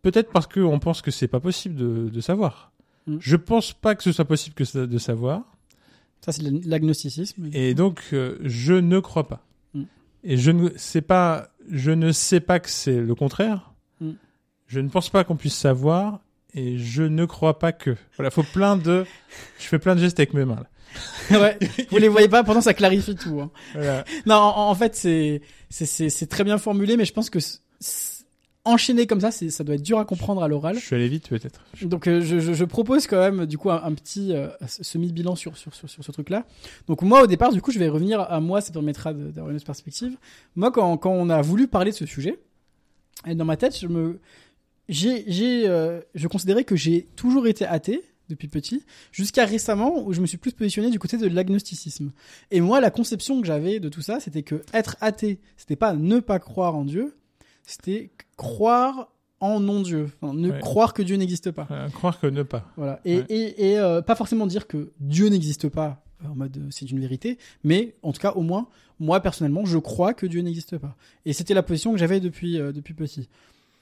peut-être 0.02 0.30
parce 0.32 0.46
qu'on 0.46 0.78
pense 0.78 1.00
que 1.02 1.10
c'est 1.10 1.28
pas 1.28 1.40
possible 1.40 1.76
de, 1.76 2.08
de 2.08 2.20
savoir. 2.20 2.72
Mm. 3.06 3.16
Je 3.20 3.36
pense 3.36 3.72
pas 3.72 3.94
que 3.94 4.02
ce 4.02 4.12
soit 4.12 4.24
possible 4.24 4.54
que 4.54 4.64
ça- 4.64 4.86
de 4.86 4.98
savoir. 4.98 5.42
Ça, 6.20 6.32
c'est 6.32 6.42
l'agnosticisme. 6.42 7.48
Et 7.52 7.74
donc, 7.74 8.02
euh, 8.12 8.36
je 8.42 8.74
ne 8.74 8.98
crois 8.98 9.26
pas. 9.28 9.46
Mm. 9.74 9.82
Et 10.24 10.36
je 10.36 10.50
ne 10.50 10.68
sais 10.76 11.00
pas, 11.02 11.48
je 11.70 11.92
ne 11.92 12.12
sais 12.12 12.40
pas 12.40 12.60
que 12.60 12.68
c'est 12.68 13.00
le 13.00 13.14
contraire. 13.14 13.72
Mm. 14.00 14.10
Je 14.66 14.80
ne 14.80 14.88
pense 14.88 15.08
pas 15.08 15.24
qu'on 15.24 15.36
puisse 15.36 15.56
savoir. 15.56 16.20
Et 16.52 16.78
je 16.78 17.04
ne 17.04 17.24
crois 17.26 17.60
pas 17.60 17.70
que. 17.72 17.96
Voilà, 18.16 18.30
faut 18.32 18.42
plein 18.42 18.76
de. 18.76 19.06
Je 19.60 19.64
fais 19.66 19.78
plein 19.78 19.94
de 19.94 20.00
gestes 20.00 20.18
avec 20.18 20.34
mes 20.34 20.44
mains. 20.44 20.56
Là. 20.56 20.66
ouais. 21.30 21.58
Vous 21.90 21.98
les 21.98 22.08
voyez 22.08 22.28
pas, 22.28 22.42
pourtant 22.44 22.60
ça 22.60 22.74
clarifie 22.74 23.14
tout. 23.14 23.40
hein. 23.40 23.50
Voilà. 23.74 24.04
Non, 24.26 24.34
en, 24.36 24.70
en 24.70 24.74
fait, 24.74 24.94
c'est 24.94 25.42
c'est 25.70 26.26
très 26.28 26.44
bien 26.44 26.58
formulé, 26.58 26.96
mais 26.96 27.04
je 27.04 27.12
pense 27.12 27.30
que 27.30 27.38
enchaîner 28.66 29.06
comme 29.06 29.20
ça, 29.20 29.30
ça 29.30 29.64
doit 29.64 29.76
être 29.76 29.82
dur 29.82 29.98
à 29.98 30.04
comprendre 30.04 30.42
à 30.42 30.48
l'oral. 30.48 30.74
Je 30.76 30.84
suis 30.84 30.94
allé 30.94 31.08
vite 31.08 31.28
peut-être. 31.28 31.62
Donc 31.82 32.06
euh, 32.06 32.20
je, 32.20 32.40
je, 32.40 32.52
je 32.52 32.64
propose 32.66 33.06
quand 33.06 33.18
même 33.18 33.46
du 33.46 33.56
coup 33.56 33.70
un, 33.70 33.82
un 33.82 33.94
petit 33.94 34.34
euh, 34.34 34.48
semi-bilan 34.66 35.34
sur, 35.34 35.56
sur, 35.56 35.74
sur, 35.74 35.88
sur 35.88 36.04
ce 36.04 36.12
truc-là. 36.12 36.44
Donc 36.86 37.00
moi 37.02 37.22
au 37.22 37.26
départ 37.26 37.52
du 37.52 37.62
coup 37.62 37.70
je 37.72 37.78
vais 37.78 37.88
revenir 37.88 38.20
à 38.20 38.38
moi, 38.40 38.60
ça 38.60 38.70
permettra 38.70 39.14
d'avoir 39.14 39.48
une 39.50 39.56
autre 39.56 39.64
perspective. 39.64 40.14
Moi 40.56 40.70
quand, 40.70 40.98
quand 40.98 41.10
on 41.10 41.30
a 41.30 41.40
voulu 41.40 41.68
parler 41.68 41.90
de 41.90 41.96
ce 41.96 42.04
sujet, 42.04 42.38
et 43.26 43.34
dans 43.34 43.46
ma 43.46 43.56
tête 43.56 43.78
je 43.78 43.86
me 43.86 44.20
j'ai 44.90 45.24
j'ai 45.26 45.66
euh, 45.66 46.00
je 46.14 46.28
considérais 46.28 46.64
que 46.64 46.76
j'ai 46.76 47.08
toujours 47.16 47.46
été 47.46 47.64
athée 47.64 48.02
depuis 48.30 48.48
petit 48.48 48.84
jusqu'à 49.12 49.44
récemment 49.44 50.02
où 50.06 50.12
je 50.14 50.20
me 50.22 50.26
suis 50.26 50.38
plus 50.38 50.52
positionné 50.52 50.88
du 50.90 50.98
côté 50.98 51.18
de 51.18 51.26
l'agnosticisme. 51.28 52.12
Et 52.50 52.60
moi 52.62 52.80
la 52.80 52.90
conception 52.90 53.40
que 53.40 53.46
j'avais 53.46 53.80
de 53.80 53.88
tout 53.90 54.00
ça, 54.02 54.20
c'était 54.20 54.42
que 54.42 54.62
être 54.72 54.96
athée, 55.02 55.38
c'était 55.58 55.76
pas 55.76 55.92
ne 55.94 56.20
pas 56.20 56.38
croire 56.38 56.74
en 56.76 56.84
Dieu, 56.84 57.14
c'était 57.66 58.10
croire 58.36 59.10
en 59.40 59.58
non-Dieu, 59.60 60.10
Enfin, 60.20 60.34
ne 60.34 60.50
Ouais. 60.50 60.58
croire 60.60 60.92
que 60.92 61.02
Dieu 61.02 61.16
n'existe 61.16 61.50
pas. 61.50 61.66
Euh, 61.70 61.88
croire 61.88 62.20
que 62.20 62.26
ne 62.26 62.42
pas. 62.42 62.70
Voilà. 62.76 63.00
Et, 63.06 63.18
Ouais. 63.18 63.24
et, 63.30 63.70
et 63.72 63.78
euh, 63.78 64.02
pas 64.02 64.14
forcément 64.14 64.46
dire 64.46 64.66
que 64.66 64.92
Dieu 65.00 65.28
n'existe 65.28 65.68
pas 65.68 66.02
en 66.28 66.34
mode 66.34 66.56
euh, 66.58 66.66
c'est 66.70 66.90
une 66.90 67.00
vérité, 67.00 67.38
mais 67.64 67.94
en 68.02 68.12
tout 68.12 68.20
cas 68.20 68.32
au 68.32 68.42
moins 68.42 68.68
moi 68.98 69.20
personnellement 69.20 69.64
je 69.64 69.78
crois 69.78 70.12
que 70.12 70.26
Dieu 70.26 70.42
n'existe 70.42 70.76
pas. 70.76 70.94
Et 71.24 71.32
c'était 71.32 71.54
la 71.54 71.62
position 71.62 71.92
que 71.92 71.98
j'avais 71.98 72.20
depuis 72.20 72.58
depuis 72.58 72.92
petit. 72.92 73.28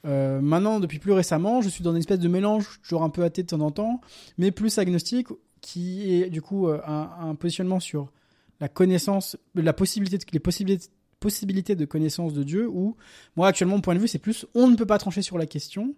Euh, 0.07 0.41
maintenant 0.41 0.79
depuis 0.79 1.01
plus 1.01 1.11
récemment 1.13 1.61
je 1.61 1.69
suis 1.69 1.83
dans 1.83 1.91
une 1.91 1.99
espèce 1.99 2.21
de 2.21 2.29
mélange 2.29 2.81
toujours 2.83 3.03
un 3.03 3.11
peu 3.11 3.25
athée 3.25 3.43
de 3.43 3.49
temps 3.49 3.61
en 3.61 3.73
temps, 3.73 4.01
mais 4.39 4.51
plus 4.53 4.79
agnostique 4.79 5.29
qui 5.61 6.15
est 6.15 6.31
du 6.31 6.41
coup 6.41 6.69
euh, 6.69 6.81
un, 6.87 7.11
un 7.21 7.35
positionnement 7.35 7.81
sur 7.81 8.13
la 8.61 8.69
connaissance, 8.69 9.37
la 9.57 9.73
possibilité, 9.73 10.19
de, 10.19 10.25
les 10.33 10.39
possibilités 10.41 10.87
possibilités 11.21 11.75
de 11.75 11.85
connaissance 11.85 12.33
de 12.33 12.45
Dieu 12.45 12.69
où 12.69 12.95
moi 13.35 13.49
actuellement 13.49 13.75
mon 13.75 13.81
point 13.81 13.97
de 13.97 13.99
vue 13.99 14.07
c'est 14.07 14.21
plus 14.21 14.47
on 14.55 14.69
ne 14.69 14.77
peut 14.77 14.87
pas 14.87 14.99
trancher 14.99 15.21
sur 15.21 15.37
la 15.37 15.47
question 15.47 15.97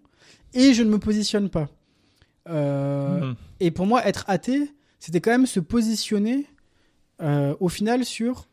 et 0.55 0.73
je 0.73 0.81
ne 0.81 0.89
me 0.89 0.97
positionne 0.97 1.49
pas. 1.49 1.69
Euh, 2.49 3.19
Mhm. 3.19 3.35
et 3.59 3.69
pour 3.69 3.85
moi, 3.85 4.03
être 4.07 4.25
athée, 4.27 4.71
c'était 4.99 5.21
quand 5.21 5.29
même 5.29 5.45
se 5.45 5.59
positionner 5.59 6.47
euh, 7.21 7.55
au 7.59 7.69
final 7.69 8.03
sur 8.03 8.47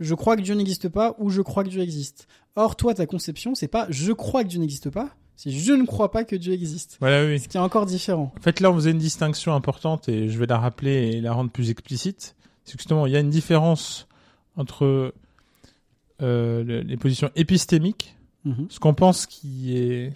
je 0.00 0.14
crois 0.14 0.36
que 0.36 0.42
Dieu 0.42 0.54
n'existe 0.54 0.88
pas 0.88 1.14
ou 1.18 1.30
je 1.30 1.42
crois 1.42 1.62
que 1.64 1.68
Dieu 1.68 1.80
existe. 1.82 2.26
Or, 2.56 2.74
toi, 2.76 2.94
ta 2.94 3.06
conception, 3.06 3.54
c'est 3.54 3.68
pas 3.68 3.86
je 3.90 4.12
crois 4.12 4.42
que 4.42 4.48
Dieu 4.48 4.58
n'existe 4.58 4.90
pas, 4.90 5.10
c'est 5.36 5.50
je 5.50 5.72
ne 5.72 5.84
crois 5.86 6.10
pas 6.10 6.24
que 6.24 6.34
Dieu 6.36 6.52
existe. 6.52 6.96
Voilà, 7.00 7.24
oui. 7.26 7.38
Ce 7.38 7.48
qui 7.48 7.56
est 7.56 7.60
encore 7.60 7.86
différent. 7.86 8.32
En 8.36 8.40
fait, 8.42 8.60
là, 8.60 8.70
on 8.70 8.74
faisait 8.74 8.90
une 8.90 8.98
distinction 8.98 9.54
importante 9.54 10.08
et 10.08 10.28
je 10.28 10.38
vais 10.38 10.46
la 10.46 10.58
rappeler 10.58 11.12
et 11.12 11.20
la 11.20 11.32
rendre 11.32 11.50
plus 11.50 11.70
explicite. 11.70 12.34
C'est 12.64 12.76
justement, 12.78 13.06
il 13.06 13.12
y 13.12 13.16
a 13.16 13.20
une 13.20 13.30
différence 13.30 14.06
entre 14.56 15.12
euh, 16.22 16.62
le- 16.64 16.80
les 16.82 16.96
positions 16.96 17.30
épistémiques, 17.36 18.16
Mhm. 18.44 18.66
ce 18.68 18.78
qu'on 18.78 18.94
pense 18.94 19.26
qui 19.26 19.76
est. 19.76 20.12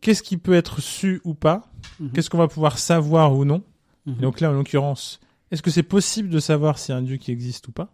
Qu'est-ce 0.00 0.22
qui 0.22 0.36
peut 0.36 0.54
être 0.54 0.80
su 0.80 1.20
ou 1.24 1.34
pas 1.34 1.70
Mhm. 2.00 2.10
Qu'est-ce 2.12 2.30
qu'on 2.30 2.38
va 2.38 2.48
pouvoir 2.48 2.78
savoir 2.78 3.34
ou 3.36 3.44
non 3.44 3.62
Mhm. 4.06 4.16
Donc 4.16 4.40
là, 4.40 4.50
en 4.50 4.52
l'occurrence, 4.52 5.20
est-ce 5.50 5.62
que 5.62 5.70
c'est 5.70 5.82
possible 5.82 6.28
de 6.28 6.40
savoir 6.40 6.76
y 6.88 6.92
a 6.92 6.96
un 6.96 7.02
Dieu 7.02 7.16
qui 7.16 7.30
existe 7.30 7.68
ou 7.68 7.72
pas? 7.72 7.92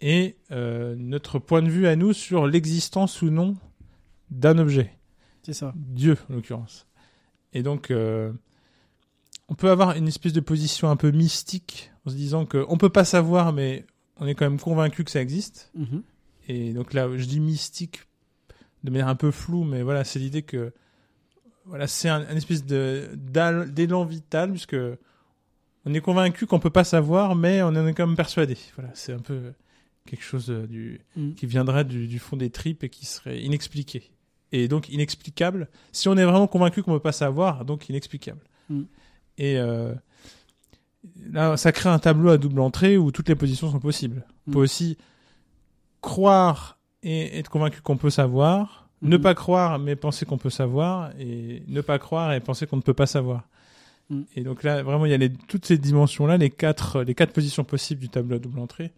Et 0.00 0.36
euh, 0.50 0.94
notre 0.96 1.38
point 1.38 1.62
de 1.62 1.68
vue 1.68 1.86
à 1.86 1.96
nous 1.96 2.12
sur 2.12 2.46
l'existence 2.46 3.22
ou 3.22 3.30
non 3.30 3.56
d'un 4.30 4.58
objet. 4.58 4.92
C'est 5.42 5.52
ça. 5.52 5.72
Dieu, 5.76 6.16
en 6.30 6.34
l'occurrence. 6.34 6.86
Et 7.52 7.62
donc, 7.62 7.90
euh, 7.90 8.32
on 9.48 9.54
peut 9.54 9.70
avoir 9.70 9.96
une 9.96 10.08
espèce 10.08 10.32
de 10.32 10.40
position 10.40 10.90
un 10.90 10.96
peu 10.96 11.10
mystique 11.10 11.90
en 12.06 12.10
se 12.10 12.14
disant 12.14 12.46
qu'on 12.46 12.78
peut 12.78 12.88
pas 12.88 13.04
savoir, 13.04 13.52
mais 13.52 13.84
on 14.16 14.26
est 14.26 14.34
quand 14.34 14.44
même 14.44 14.60
convaincu 14.60 15.04
que 15.04 15.10
ça 15.10 15.20
existe. 15.20 15.70
Mhm. 15.74 16.02
Et 16.48 16.72
donc 16.72 16.94
là, 16.94 17.08
je 17.16 17.24
dis 17.24 17.40
mystique 17.40 18.00
de 18.84 18.90
manière 18.90 19.08
un 19.08 19.16
peu 19.16 19.30
floue, 19.30 19.64
mais 19.64 19.82
voilà, 19.82 20.04
c'est 20.04 20.18
l'idée 20.18 20.42
que 20.42 20.72
voilà, 21.66 21.86
c'est 21.86 22.08
un, 22.08 22.22
un 22.22 22.36
espèce 22.36 22.64
de 22.64 23.10
d'élan 23.14 24.04
vital, 24.04 24.50
puisque 24.50 24.76
on 25.84 25.94
est 25.94 26.00
convaincu 26.00 26.46
qu'on 26.46 26.58
peut 26.58 26.70
pas 26.70 26.84
savoir, 26.84 27.36
mais 27.36 27.62
on 27.62 27.68
en 27.68 27.86
est 27.86 27.94
quand 27.94 28.06
même 28.06 28.16
persuadé. 28.16 28.56
Voilà, 28.76 28.90
c'est 28.94 29.12
un 29.12 29.18
peu 29.18 29.52
quelque 30.06 30.22
chose 30.24 30.50
euh, 30.50 30.66
du 30.66 31.00
Mhm. 31.16 31.34
qui 31.34 31.46
viendrait 31.46 31.84
du, 31.84 32.06
du 32.08 32.18
fond 32.18 32.36
des 32.36 32.50
tripes 32.50 32.82
et 32.84 32.88
qui 32.88 33.06
serait 33.06 33.40
inexpliqué. 33.40 34.10
Et 34.52 34.66
donc 34.66 34.88
inexplicable. 34.88 35.68
Si 35.92 36.08
on 36.08 36.16
est 36.16 36.24
vraiment 36.24 36.46
convaincu 36.48 36.82
qu'on 36.82 36.92
ne 36.92 36.96
peut 36.98 37.02
pas 37.02 37.12
savoir, 37.12 37.64
donc 37.64 37.88
inexplicable. 37.88 38.40
Mm. 38.68 38.82
Et 39.38 39.56
euh, 39.58 39.94
là, 41.30 41.56
ça 41.56 41.70
crée 41.72 41.88
un 41.88 41.98
tableau 42.00 42.30
à 42.30 42.38
double 42.38 42.60
entrée 42.60 42.96
où 42.98 43.12
toutes 43.12 43.28
les 43.28 43.36
positions 43.36 43.70
sont 43.70 43.78
possibles. 43.78 44.26
On 44.46 44.50
Mm. 44.50 44.54
peut 44.54 44.58
aussi 44.60 44.96
croire 46.00 46.78
et 47.02 47.38
être 47.38 47.48
convaincu 47.50 47.80
qu'on 47.80 47.96
peut 47.96 48.10
savoir, 48.10 48.88
ne 49.02 49.16
pas 49.16 49.34
croire 49.34 49.78
mais 49.78 49.96
penser 49.96 50.26
qu'on 50.26 50.36
peut 50.38 50.50
savoir, 50.50 51.12
et 51.18 51.62
ne 51.68 51.80
pas 51.80 51.98
croire 51.98 52.32
et 52.32 52.40
penser 52.40 52.66
qu'on 52.66 52.76
ne 52.76 52.82
peut 52.82 52.94
pas 52.94 53.06
savoir. 53.06 53.48
Mm. 54.10 54.22
Et 54.36 54.42
donc 54.42 54.62
là, 54.62 54.82
vraiment, 54.82 55.06
il 55.06 55.10
y 55.10 55.14
a 55.14 55.18
les, 55.18 55.32
toutes 55.32 55.64
ces 55.66 55.78
dimensions-là, 55.78 56.36
les 56.36 56.50
quatre, 56.50 57.02
les 57.02 57.14
quatre 57.14 57.32
positions 57.32 57.64
possibles 57.64 58.00
du 58.00 58.08
tableau 58.08 58.36
à 58.36 58.38
double 58.38 58.58
entrée. 58.58 58.90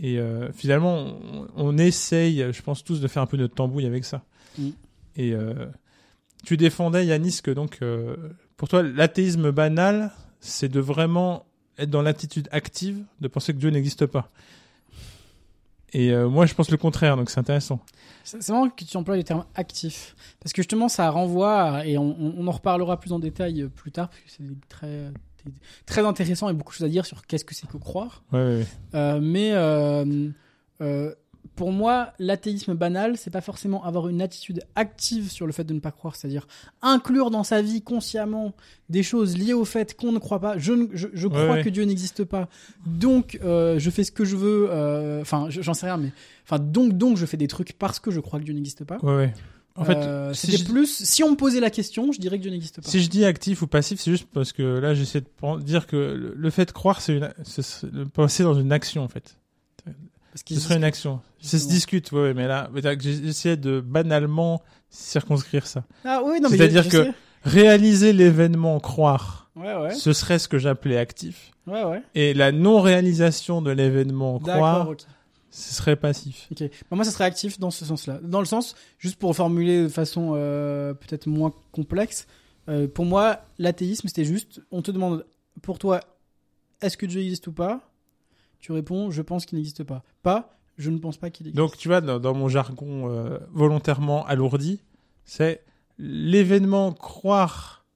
Et 0.00 0.18
euh, 0.18 0.52
finalement, 0.52 1.18
on, 1.32 1.48
on 1.56 1.78
essaye, 1.78 2.44
je 2.52 2.62
pense 2.62 2.84
tous, 2.84 3.00
de 3.00 3.08
faire 3.08 3.22
un 3.22 3.26
peu 3.26 3.36
notre 3.36 3.54
tambouille 3.54 3.86
avec 3.86 4.04
ça. 4.04 4.22
Mm. 4.58 4.70
Et 5.16 5.32
euh, 5.32 5.66
tu 6.44 6.56
défendais, 6.56 7.06
Yanis, 7.06 7.40
que 7.42 7.50
donc, 7.50 7.78
euh, 7.82 8.16
pour 8.56 8.68
toi, 8.68 8.82
l'athéisme 8.82 9.50
banal, 9.50 10.12
c'est 10.40 10.68
de 10.68 10.80
vraiment 10.80 11.46
être 11.78 11.90
dans 11.90 12.02
l'attitude 12.02 12.48
active, 12.52 13.04
de 13.20 13.28
penser 13.28 13.52
que 13.52 13.58
Dieu 13.58 13.70
n'existe 13.70 14.06
pas. 14.06 14.30
Et 15.92 16.10
euh, 16.10 16.28
moi, 16.28 16.46
je 16.46 16.54
pense 16.54 16.70
le 16.70 16.76
contraire, 16.76 17.16
donc 17.16 17.30
c'est 17.30 17.40
intéressant. 17.40 17.80
C'est 18.24 18.48
marrant 18.50 18.68
que 18.68 18.84
tu 18.84 18.96
emploies 18.96 19.16
le 19.16 19.24
terme 19.24 19.44
actif. 19.54 20.14
Parce 20.40 20.52
que 20.52 20.60
justement, 20.60 20.88
ça 20.88 21.08
renvoie, 21.10 21.86
et 21.86 21.96
on, 21.96 22.46
en 22.46 22.50
reparlera 22.50 22.98
plus 22.98 23.12
en 23.12 23.18
détail 23.18 23.68
plus 23.74 23.92
tard, 23.92 24.08
parce 24.08 24.20
que 24.22 24.30
c'est 24.30 24.68
très, 24.68 25.12
très 25.86 26.04
intéressant 26.04 26.48
et 26.48 26.52
beaucoup 26.52 26.72
de 26.72 26.76
choses 26.78 26.86
à 26.86 26.90
dire 26.90 27.06
sur 27.06 27.26
qu'est-ce 27.26 27.44
que 27.44 27.54
c'est 27.54 27.66
que 27.68 27.76
croire. 27.76 28.22
Ouais, 28.32 28.38
ouais, 28.38 28.56
ouais. 28.58 28.66
Euh, 28.94 29.20
mais 29.22 29.52
euh, 29.52 30.28
euh, 30.80 31.14
pour 31.54 31.72
moi, 31.72 32.12
l'athéisme 32.18 32.74
banal, 32.74 33.16
c'est 33.16 33.30
pas 33.30 33.40
forcément 33.40 33.82
avoir 33.84 34.08
une 34.08 34.20
attitude 34.20 34.60
active 34.74 35.30
sur 35.30 35.46
le 35.46 35.52
fait 35.52 35.64
de 35.64 35.72
ne 35.72 35.80
pas 35.80 35.90
croire, 35.90 36.14
c'est-à-dire 36.14 36.46
inclure 36.82 37.30
dans 37.30 37.44
sa 37.44 37.62
vie 37.62 37.80
consciemment 37.80 38.52
des 38.90 39.02
choses 39.02 39.38
liées 39.38 39.54
au 39.54 39.64
fait 39.64 39.96
qu'on 39.96 40.12
ne 40.12 40.18
croit 40.18 40.40
pas. 40.40 40.58
Je, 40.58 40.72
crois 41.28 41.52
ouais. 41.54 41.62
que 41.62 41.70
Dieu 41.70 41.84
n'existe 41.84 42.24
pas, 42.24 42.48
donc 42.84 43.38
euh, 43.42 43.78
je 43.78 43.90
fais 43.90 44.04
ce 44.04 44.12
que 44.12 44.24
je 44.24 44.36
veux. 44.36 44.68
Enfin, 45.22 45.46
je- 45.48 45.62
j'en 45.62 45.72
sais 45.74 45.86
rien, 45.86 45.96
mais 45.96 46.10
enfin 46.44 46.58
donc 46.58 46.92
donc 46.92 47.16
je 47.16 47.24
fais 47.24 47.38
des 47.38 47.48
trucs 47.48 47.72
parce 47.78 48.00
que 48.00 48.10
je 48.10 48.20
crois 48.20 48.38
que 48.38 48.44
Dieu 48.44 48.54
n'existe 48.54 48.84
pas. 48.84 48.98
Ouais. 49.02 49.32
En 49.76 49.84
fait, 49.84 49.96
Euh, 49.96 50.32
si 50.32 50.46
c'était 50.46 50.58
je- 50.58 50.64
plus. 50.64 51.04
Si 51.04 51.22
on 51.22 51.30
me 51.32 51.36
posait 51.36 51.60
la 51.60 51.70
question, 51.70 52.10
je 52.12 52.18
dirais 52.20 52.38
que 52.38 52.42
Dieu 52.42 52.50
n'existe 52.50 52.80
pas. 52.80 52.88
Si 52.88 53.02
je 53.02 53.08
dis 53.10 53.24
actif 53.24 53.62
ou 53.62 53.66
passif, 53.66 54.00
c'est 54.00 54.10
juste 54.10 54.26
parce 54.32 54.52
que 54.52 54.62
là, 54.62 54.94
j'essaie 54.94 55.20
de 55.20 55.60
dire 55.62 55.86
que 55.86 55.96
le- 55.96 56.34
le 56.36 56.50
fait 56.50 56.64
de 56.66 56.72
croire, 56.72 57.00
c'est 57.00 57.16
une, 57.16 57.30
ce 57.44 57.62
serait- 57.62 57.92
de 57.92 58.04
passer 58.04 58.42
dans 58.42 58.54
une 58.54 58.72
action, 58.72 59.02
en 59.04 59.08
fait. 59.08 59.36
Parce 59.84 60.42
Ce 60.48 60.60
serait 60.60 60.76
une 60.76 60.84
action. 60.84 61.20
Ça 61.40 61.58
se 61.58 61.66
discute, 61.68 62.12
ouais, 62.12 62.20
ouais, 62.20 62.34
mais 62.34 62.46
là, 62.46 62.68
j'essaie 63.00 63.56
de 63.56 63.80
banalement 63.80 64.62
circonscrire 64.90 65.66
ça. 65.66 65.84
Ah 66.04 66.20
oui, 66.24 66.40
non 66.40 66.48
mais 66.50 66.56
C'est-à-dire 66.58 66.82
je- 66.84 66.88
que- 66.90 67.04
sais. 67.04 67.12
Réaliser 67.44 68.12
l'événement, 68.12 68.80
croire, 68.80 69.50
Ouais 69.56 69.72
ouais 69.76 69.94
ce 69.94 70.12
serait 70.12 70.38
ce 70.40 70.48
que 70.48 70.58
j'appelais 70.58 70.96
actif. 70.98 71.52
ouais 71.68 71.84
ouais. 71.84 72.02
Et 72.16 72.34
la 72.34 72.50
non-réalisation 72.52 73.62
de 73.62 73.70
l'événement, 73.70 74.38
croire. 74.40 74.88
Ce 75.56 75.74
serait 75.74 75.96
passif. 75.96 76.48
Ok. 76.52 76.60
Bah, 76.90 76.96
moi, 76.96 77.04
ça 77.04 77.10
serait 77.10 77.24
actif 77.24 77.58
dans 77.58 77.70
ce 77.70 77.84
sens-là. 77.86 78.20
Dans 78.22 78.40
le 78.40 78.46
sens, 78.46 78.74
juste 78.98 79.18
pour 79.18 79.34
formuler 79.34 79.82
de 79.84 79.88
façon 79.88 80.32
euh, 80.34 80.92
peut-être 80.92 81.26
moins 81.26 81.52
complexe, 81.72 82.26
euh, 82.68 82.86
pour 82.86 83.06
moi, 83.06 83.40
l'athéisme, 83.58 84.06
c'était 84.08 84.24
juste, 84.26 84.60
on 84.70 84.82
te 84.82 84.90
demande, 84.90 85.24
pour 85.62 85.78
toi, 85.78 86.00
est-ce 86.82 86.96
que 86.98 87.06
Dieu 87.06 87.22
existe 87.22 87.46
ou 87.46 87.52
pas? 87.52 87.90
Tu 88.58 88.72
réponds, 88.72 89.10
je 89.10 89.22
pense 89.22 89.46
qu'il 89.46 89.56
n'existe 89.56 89.82
pas. 89.82 90.02
Pas, 90.22 90.58
je 90.76 90.90
ne 90.90 90.98
pense 90.98 91.16
pas 91.16 91.30
qu'il 91.30 91.46
existe. 91.46 91.56
Donc, 91.56 91.78
tu 91.78 91.88
vois, 91.88 92.02
dans, 92.02 92.18
dans 92.20 92.34
mon 92.34 92.48
jargon 92.48 93.10
euh, 93.10 93.38
volontairement 93.50 94.26
alourdi, 94.26 94.82
c'est 95.24 95.64
l'événement 95.98 96.92
croire 96.92 97.86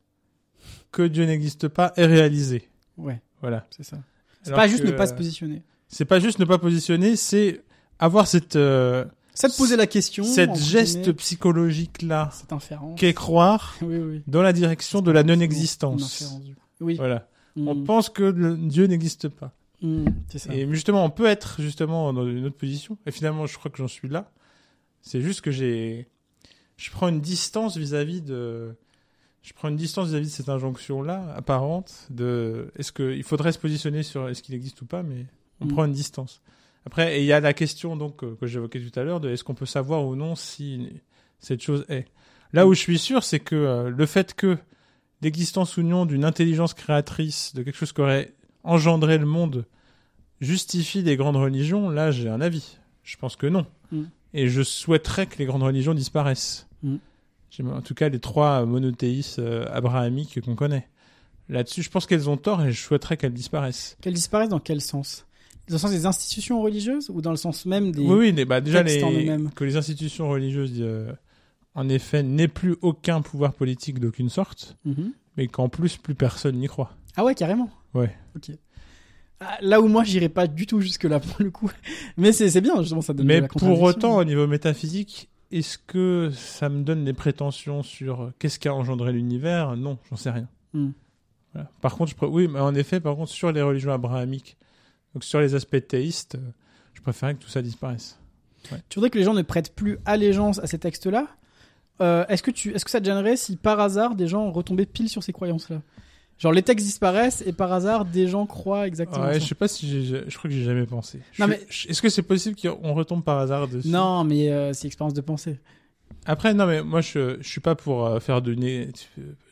que 0.93 1.03
Dieu 1.03 1.27
n'existe 1.27 1.69
pas 1.69 1.93
est 1.97 2.07
réalisé. 2.07 2.69
ouais, 2.97 3.21
Voilà. 3.43 3.67
c'est 3.71 3.83
ça. 3.83 3.99
C'est 4.43 4.55
pas 4.55 4.67
juste 4.67 4.83
que, 4.83 4.89
ne 4.89 4.93
pas 4.97 5.07
se 5.07 5.13
positionner. 5.15 5.63
C'est 5.91 6.05
pas 6.07 6.19
juste 6.21 6.39
ne 6.39 6.45
pas 6.47 6.57
positionner, 6.59 7.17
c'est 7.17 7.63
avoir 7.99 8.27
cette 8.27 8.57
euh, 8.57 9.05
poser 9.59 9.77
la 9.77 9.87
question. 9.87 10.25
cette 10.25 10.57
geste 10.57 11.13
psychologique 11.13 12.01
là 12.03 12.31
cette 12.33 12.53
inférence. 12.53 12.99
qu'est 12.99 13.13
croire 13.13 13.75
Oui, 13.83 13.99
oui. 13.99 14.23
dans 14.27 14.41
la 14.43 14.53
direction 14.53 15.03
de 15.03 15.11
la 15.11 15.23
non-existence. 15.25 16.33
Oui. 16.81 16.95
Voilà. 16.95 17.29
On 17.57 17.75
Mm, 17.75 17.85
pense 17.85 18.09
que 18.09 18.23
le- 18.23 18.57
Dieu 18.57 18.87
n'existe 18.87 19.29
pas. 19.29 19.53
mm, 19.83 20.05
ça. 20.37 20.55
Et 20.55 20.67
justement, 20.73 21.05
on 21.05 21.11
peut 21.11 21.27
être 21.27 21.61
justement 21.61 22.13
dans 22.13 22.25
une 22.27 22.47
autre 22.47 22.57
position. 22.57 22.97
Et 23.07 23.11
finalement, 23.11 23.47
je 23.47 23.59
crois 23.59 23.71
que 23.73 23.79
j'en 23.79 23.89
suis 23.89 24.09
là. 24.09 24.31
C'est 25.03 25.21
juste 25.21 25.41
que 25.41 25.51
j'ai, 25.51 26.07
je 26.77 26.91
prends 26.93 27.09
une 27.09 27.21
distance 27.21 27.77
vis-à-vis 27.77 28.23
de, 28.23 28.77
je 29.43 29.53
prends 29.53 29.69
une 29.69 29.77
distance 29.77 30.09
vis-à-vis 30.11 30.27
de 30.27 30.31
cette 30.33 30.49
injonction-là 30.49 31.35
apparente 31.37 32.07
de, 32.11 32.71
est-ce 32.79 32.93
que 32.93 33.13
il 33.15 33.25
faudrait 33.25 33.51
se 33.53 33.59
positionner 33.59 34.05
sur 34.05 34.29
est-ce 34.29 34.43
qu'il 34.45 34.55
existe 34.55 34.81
ou 34.83 34.87
pas, 34.87 35.03
mais 35.03 35.27
on 35.61 35.67
prend 35.67 35.85
une 35.85 35.93
distance. 35.93 36.43
Après, 36.87 37.21
il 37.21 37.27
y 37.27 37.33
a 37.33 37.41
la 37.41 37.53
question 37.53 37.97
donc 37.97 38.25
euh, 38.25 38.37
que 38.41 38.47
j'évoquais 38.47 38.81
tout 38.81 38.99
à 38.99 39.03
l'heure 39.03 39.21
de 39.21 39.29
est-ce 39.29 39.45
qu'on 39.45 39.55
peut 39.55 39.67
savoir 39.67 40.07
ou 40.07 40.17
non 40.17 40.35
si 40.35 40.89
cette 41.39 41.63
chose 41.63 41.85
est. 41.89 42.07
Là 42.53 42.67
où 42.67 42.75
je 42.75 42.81
suis 42.81 42.99
sûr, 42.99 43.23
c'est 43.23 43.41
que 43.41 43.55
euh, 43.55 43.91
le 43.91 44.07
fait 44.07 44.35
que 44.35 44.57
l'existence 45.23 45.77
ou 45.77 45.83
non 45.83 46.07
d'une 46.07 46.25
intelligence 46.25 46.75
créatrice, 46.75 47.55
de 47.55 47.63
quelque 47.63 47.77
chose 47.77 47.93
qui 47.93 48.01
aurait 48.01 48.35
engendré 48.65 49.19
le 49.19 49.27
monde, 49.27 49.67
justifie 50.41 51.03
les 51.03 51.17
grandes 51.17 51.37
religions, 51.37 51.91
là 51.91 52.11
j'ai 52.11 52.29
un 52.29 52.41
avis. 52.41 52.79
Je 53.03 53.17
pense 53.17 53.37
que 53.37 53.47
non. 53.47 53.67
Mm. 53.93 54.05
Et 54.33 54.49
je 54.49 54.63
souhaiterais 54.63 55.27
que 55.27 55.37
les 55.39 55.45
grandes 55.45 55.63
religions 55.63 55.95
disparaissent. 55.95 56.69
Mm. 56.83 56.97
En 57.67 57.83
tout 57.83 57.95
cas, 57.95 58.09
les 58.09 58.21
trois 58.21 58.65
monothéistes 58.65 59.41
euh, 59.41 59.67
abrahamiques 59.71 60.41
qu'on 60.41 60.55
connaît. 60.55 60.89
Là-dessus, 61.49 61.83
je 61.83 61.91
pense 61.91 62.07
qu'elles 62.07 62.31
ont 62.31 62.37
tort 62.37 62.63
et 62.63 62.71
je 62.71 62.81
souhaiterais 62.81 63.17
qu'elles 63.17 63.35
disparaissent. 63.35 63.97
Qu'elles 64.01 64.15
disparaissent 64.15 64.49
dans 64.49 64.61
quel 64.61 64.81
sens? 64.81 65.27
Dans 65.71 65.75
le 65.77 65.79
sens 65.79 65.91
des 65.93 66.05
institutions 66.07 66.61
religieuses 66.61 67.11
ou 67.11 67.23
dans 67.23 67.31
le 67.31 67.37
sens 67.37 67.65
même 67.65 67.93
des. 67.93 68.03
Oui, 68.03 68.33
oui, 68.35 68.45
bah, 68.45 68.61
déjà 68.61 68.83
les, 68.83 69.01
que 69.55 69.65
les 69.65 69.77
institutions 69.77 70.29
religieuses, 70.29 70.75
euh, 70.81 71.13
en 71.75 71.89
effet, 71.89 72.23
n'aient 72.23 72.49
plus 72.49 72.77
aucun 72.83 73.23
pouvoir 73.23 73.55
politique 73.55 73.99
d'aucune 74.01 74.29
sorte, 74.29 74.77
Mhm. 74.85 75.13
mais 75.37 75.47
qu'en 75.47 75.69
plus, 75.69 75.97
plus 75.97 76.15
personne 76.15 76.57
n'y 76.57 76.67
croit. 76.67 76.93
Ah 77.17 77.25
ouais, 77.25 77.35
carrément. 77.35 77.71
Ouais. 77.95 78.15
Ok. 78.37 78.51
Ah, 79.41 79.57
Là 79.63 79.81
où 79.81 79.89
moi, 79.89 80.05
j'irai 80.05 80.29
pas 80.29 80.47
du 80.47 80.67
tout 80.67 80.81
jusque 80.81 81.05
là 81.05 81.19
pour 81.21 81.37
le 81.43 81.51
coup. 81.51 81.71
Mais 82.19 82.33
c'est 82.33 82.61
bien, 82.61 82.79
justement, 82.81 83.01
ça 83.01 83.15
donne 83.15 83.27
de 83.27 83.33
Mais 83.33 83.41
la 83.41 83.49
pour 83.49 83.81
autant, 83.81 84.19
au 84.19 84.25
niveau 84.25 84.47
métaphysique, 84.47 85.31
est-ce 85.51 85.79
que 85.79 86.31
ça 86.35 86.69
me 86.69 86.83
donne 86.83 87.05
des 87.05 87.13
prétentions 87.15 87.83
sur 87.83 88.21
euh, 88.23 88.35
qu'est-ce 88.39 88.59
qui 88.59 88.69
a 88.69 88.75
engendré 88.75 89.13
l'univers? 89.13 89.77
Non, 89.77 89.99
j'en 90.11 90.17
sais 90.17 90.31
rien. 90.31 90.47
Voilà. 91.55 91.71
Par 91.81 91.97
contre, 91.97 92.13
je 92.21 92.27
oui, 92.27 92.49
mais 92.49 92.61
en 92.61 92.75
effet, 92.75 93.01
par 93.01 93.17
contre, 93.17 93.31
sur 93.31 93.51
les 93.51 93.63
religions 93.63 93.93
abrahamiques, 93.93 94.57
donc 95.15 95.25
sur 95.25 95.41
les 95.41 95.55
aspects 95.55 95.87
théistes, 95.87 96.37
euh, 96.37 96.51
je 96.95 97.01
préférais 97.03 97.35
que 97.35 97.41
tout 97.43 97.49
ça 97.49 97.63
disparaisse. 97.63 98.19
Tu 98.89 98.97
voudrais 98.97 99.11
que 99.11 99.19
les 99.19 99.25
gens 99.25 99.35
ne 99.35 99.43
prêtent 99.43 99.75
plus 99.75 99.99
allégeance 100.05 100.59
à 100.59 100.67
ces 100.67 100.79
textes-là? 100.79 101.27
Euh, 102.03 102.25
Est-ce 102.29 102.43
que, 102.43 102.51
tu... 102.51 102.71
est 102.71 102.77
-ce 102.79 102.85
que 102.85 102.91
ça 102.91 103.01
te 103.01 103.05
gênerait 103.07 103.37
si 103.37 103.57
par 103.57 103.81
hasard 103.81 104.15
des 104.15 104.27
gens 104.27 104.51
retombaient 104.53 104.87
pile 104.87 105.09
sur 105.09 105.23
ces 105.23 105.33
croyances-là? 105.33 105.81
Genre 106.39 106.53
les 106.53 106.63
textes 106.63 106.87
disparaissent 106.87 107.43
et 107.47 107.53
par 107.53 107.71
hasard 107.73 108.05
des 108.07 108.27
gens 108.29 108.47
croient 108.47 108.87
exactement 108.87 109.27
Ouais, 109.27 109.35
ça. 109.35 109.39
je 109.41 109.45
sais 109.47 109.55
pas 109.55 109.69
si 109.69 110.07
je 110.07 110.37
crois 110.39 110.49
que 110.49 110.57
j'ai 110.57 110.65
jamais 110.65 110.87
pensé. 110.87 111.21
Je 111.33 111.45
mais- 111.45 111.61
est-ce 111.89 112.01
que 112.01 112.09
c'est 112.09 112.23
possible 112.23 112.57
qu'on 112.61 112.95
retombe 112.95 113.23
par 113.25 113.39
hasard 113.39 113.69
dessus? 113.69 113.89
Non, 113.89 114.25
mais 114.25 114.51
euh, 114.51 114.73
c'est 114.73 114.87
expérience 114.87 115.13
de 115.15 115.21
pensée. 115.21 115.59
Après, 116.27 116.53
non, 116.55 116.67
mais 116.67 116.83
moi, 116.83 117.01
je, 117.03 117.39
je 117.41 117.49
suis 117.49 117.61
pas 117.61 117.75
pour 117.75 118.07
euh, 118.07 118.21
faire 118.21 118.41
de 118.43 118.55
nez. 118.55 118.91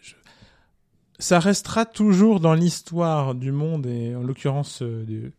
je- 0.03 0.15
Ça 1.19 1.41
restera 1.41 1.85
toujours 1.85 2.41
dans 2.41 2.55
l'histoire 2.55 3.35
du 3.35 3.51
monde 3.53 3.87
et 3.87 4.15
en 4.15 4.23
l'occurrence 4.23 4.83
du, 4.83 5.33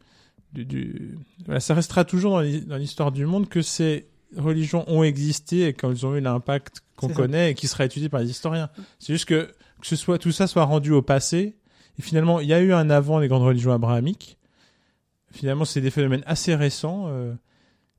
du, 0.54 0.66
du- 0.66 1.18
voilà, 1.46 1.60
ça 1.60 1.74
restera 1.74 2.06
toujours 2.06 2.32
dans 2.34 2.42
l'hi- 2.42 2.62
dans 2.66 2.78
l'histoire 2.78 3.12
du 3.12 3.26
monde 3.26 3.48
que 3.50 3.62
ces 3.62 4.08
religions 4.38 4.84
ont 4.88 5.04
existé 5.04 5.68
et 5.68 5.74
qu'elles 5.74 6.06
ont 6.06 6.16
eu 6.16 6.22
l'impact 6.22 6.82
qu'on 6.96 7.08
ça. 7.10 7.14
connaît 7.14 7.52
et 7.52 7.54
qui 7.56 7.68
sera 7.68 7.86
étudié 7.86 8.10
par 8.10 8.20
les 8.22 8.30
historiens. 8.30 8.70
C'est 9.00 9.14
juste 9.14 9.26
que 9.26 9.52
que 9.82 9.88
ce 9.88 9.96
soit 9.96 10.18
tout 10.18 10.32
ça 10.32 10.46
soit 10.48 10.64
rendu 10.66 10.92
au 10.92 11.02
passé 11.02 11.56
et 11.98 12.02
finalement 12.02 12.40
il 12.40 12.48
y 12.48 12.54
a 12.54 12.60
eu 12.62 12.74
un 12.74 12.90
avant 12.90 13.20
les 13.20 13.28
grandes 13.28 13.44
religions 13.44 13.72
abrahamiques. 13.72 14.38
Finalement, 15.32 15.64
c'est 15.66 15.82
des 15.82 15.92
phénomènes 15.92 16.24
assez 16.26 16.56
récents. 16.56 17.06
euh, 17.10 17.34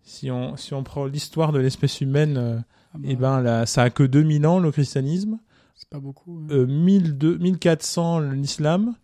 si 0.03 0.31
on 0.31 0.57
si 0.57 0.75
on 0.75 0.83
prend 0.83 1.07
l'histoire 1.07 1.53
de 1.53 1.59
l'espèce 1.61 2.01
humaine. 2.01 2.37
euh, 2.37 2.59
Ah 2.93 2.99
bah, 2.99 3.09
eh 3.09 3.17
ben 3.17 3.41
là, 3.41 3.67
ça 3.67 3.83
a 3.85 3.91
que 3.91 4.03
2000 4.03 4.47
ans 4.47 4.59
le 4.59 4.73
christianisme, 4.73 5.39
c'est 5.77 5.89
pas 5.89 6.01
beaucoup. 6.01 6.41
hein. 6.43 6.47
euh, 6.51 6.67
1200 6.67 7.39
1400 7.41 8.21
l'islam 8.21 8.95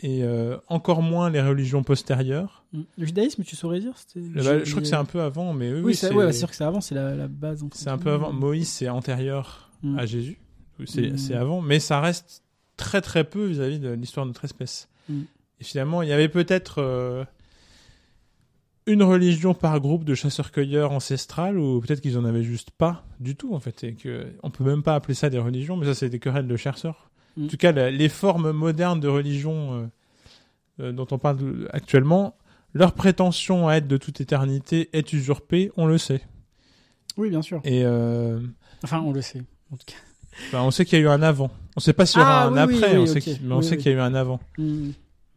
et 0.00 0.22
euh, 0.24 0.56
encore 0.68 1.02
moins 1.02 1.30
les 1.30 1.40
religions 1.40 1.82
postérieures. 1.82 2.64
Mm. 2.72 2.80
Le 2.98 3.06
judaïsme, 3.06 3.44
tu 3.44 3.56
saurais 3.56 3.80
dire. 3.80 3.94
Le- 4.16 4.42
bah, 4.42 4.64
je 4.64 4.70
crois 4.70 4.82
que 4.82 4.88
c'est 4.88 4.94
un 4.96 5.04
peu 5.04 5.20
avant, 5.22 5.52
mais 5.52 5.68
oui, 5.72 5.76
Oui, 5.78 5.82
oui, 5.86 5.94
c'est 5.94 6.12
ouais, 6.12 6.32
sûr 6.32 6.48
que 6.50 6.56
c'est 6.56 6.64
avant, 6.64 6.80
c'est 6.80 6.94
la, 6.94 7.14
la 7.14 7.28
base. 7.28 7.64
c'est 7.72 7.90
un 7.90 7.98
peu 7.98 8.10
avant. 8.10 8.32
Moïse 8.32 8.68
c'est 8.68 8.88
antérieur 8.88 9.70
Mm. 9.82 9.98
à 9.98 10.06
Jésus, 10.06 10.38
c'est 10.86 11.10
Mm. 11.10 11.32
avant, 11.36 11.60
mais 11.60 11.78
ça 11.80 12.00
reste 12.00 12.42
très 12.76 13.00
très 13.00 13.22
peu 13.24 13.44
vis-à-vis 13.46 13.78
de 13.78 13.90
l'histoire 13.90 14.26
de 14.26 14.30
notre 14.30 14.44
espèce. 14.44 14.88
Mm. 15.08 15.20
Et 15.60 15.64
finalement, 15.64 16.02
il 16.02 16.08
y 16.08 16.12
avait 16.12 16.28
peut-être 16.28 16.76
euh, 16.78 17.24
une 18.86 19.02
religion 19.02 19.54
par 19.54 19.78
groupe 19.80 20.04
de 20.04 20.14
chasseurs-cueilleurs 20.14 20.90
ancestrales, 20.92 21.58
ou 21.58 21.80
peut-être 21.80 22.00
qu'ils 22.00 22.18
en 22.18 22.24
avaient 22.24 22.42
juste 22.42 22.70
pas 22.70 23.04
du 23.20 23.36
tout 23.36 23.54
en 23.54 23.60
fait, 23.60 23.82
et 23.84 23.94
que 23.94 24.26
on 24.42 24.50
peut 24.50 24.64
même 24.64 24.82
pas 24.82 24.94
appeler 24.94 25.14
ça 25.14 25.30
des 25.30 25.38
religions, 25.38 25.76
mais 25.76 25.86
ça 25.86 25.94
c'est 25.94 26.08
des 26.10 26.18
querelles 26.18 26.48
de 26.48 26.56
chercheurs. 26.56 27.10
Mm. 27.36 27.44
En 27.44 27.48
tout 27.48 27.56
cas, 27.56 27.72
la- 27.72 27.90
les 27.90 28.08
formes 28.08 28.52
modernes 28.52 29.00
de 29.00 29.08
religion 29.08 29.74
euh, 29.74 29.86
euh, 30.80 30.92
dont 30.92 31.06
on 31.10 31.18
parle 31.18 31.68
actuellement, 31.72 32.36
leur 32.74 32.92
prétention 32.92 33.68
à 33.68 33.74
être 33.76 33.86
de 33.88 33.96
toute 33.96 34.20
éternité 34.20 34.90
est 34.92 35.12
usurpée, 35.12 35.70
on 35.76 35.86
le 35.86 35.98
sait. 35.98 36.22
Oui, 37.16 37.30
bien 37.30 37.42
sûr. 37.42 37.60
Et 37.64 37.84
euh, 37.84 38.40
Enfin, 38.82 39.00
on 39.00 39.12
le 39.12 39.22
sait. 39.22 39.42
En 39.72 39.76
tout 39.76 39.84
cas. 39.86 39.94
Enfin, 40.48 40.62
on 40.62 40.70
sait 40.72 40.84
qu'il 40.84 40.98
y 40.98 41.02
a 41.02 41.04
eu 41.04 41.08
un 41.08 41.22
avant. 41.22 41.50
On 41.76 41.80
sait 41.80 41.92
pas 41.92 42.06
s'il 42.06 42.18
y 42.18 42.22
aura 42.22 42.42
Ah, 42.42 42.46
un 42.48 42.66
oui, 42.66 42.74
après, 42.76 42.96
oui, 42.96 43.02
on 43.02 43.06
sait 43.06 43.18
ok. 43.18 43.22
qu'il- 43.22 43.38
mais 43.42 43.54
on 43.54 43.58
Oui, 43.58 43.64
sait 43.64 43.76
qu'il 43.76 43.92
y 43.92 43.94
a 43.94 43.98
eu 43.98 44.00
un 44.00 44.14
avant. 44.14 44.40
Hmm. 44.58 44.90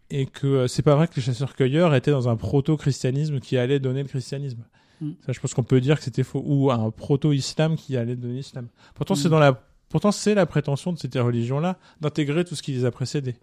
Et 0.09 0.25
que 0.25 0.65
c'est 0.67 0.81
pas 0.83 0.95
vrai 0.95 1.07
que 1.07 1.15
les 1.17 1.21
chasseurs-cueilleurs 1.21 1.93
étaient 1.93 2.11
dans 2.11 2.29
un 2.29 2.35
proto-christianisme 2.35 3.39
qui 3.39 3.57
allait 3.57 3.79
donner 3.79 4.01
le 4.03 4.07
christianisme. 4.07 4.63
Mm. 5.01 5.11
Ça, 5.25 5.33
je 5.33 5.39
pense 5.39 5.53
qu'on 5.53 5.63
peut 5.63 5.81
dire 5.81 5.97
que 5.97 6.03
c'était 6.03 6.23
faux. 6.23 6.41
Ou 6.45 6.71
un 6.71 6.89
proto-islam 6.91 7.75
qui 7.75 7.97
allait 7.97 8.15
donner 8.15 8.35
l'islam. 8.35 8.67
Pourtant, 8.95 9.13
Mm. 9.13 9.17
c'est 9.17 9.29
dans 9.29 9.37
la, 9.39 9.61
pourtant, 9.89 10.11
c'est 10.11 10.33
la 10.35 10.45
prétention 10.45 10.93
de 10.93 10.97
ces 10.99 11.07
religions-là 11.19 11.77
d'intégrer 12.01 12.43
tout 12.45 12.55
ce 12.55 12.61
qui 12.63 12.73
les 12.73 12.85
a 12.85 12.91
précédés. 12.91 13.35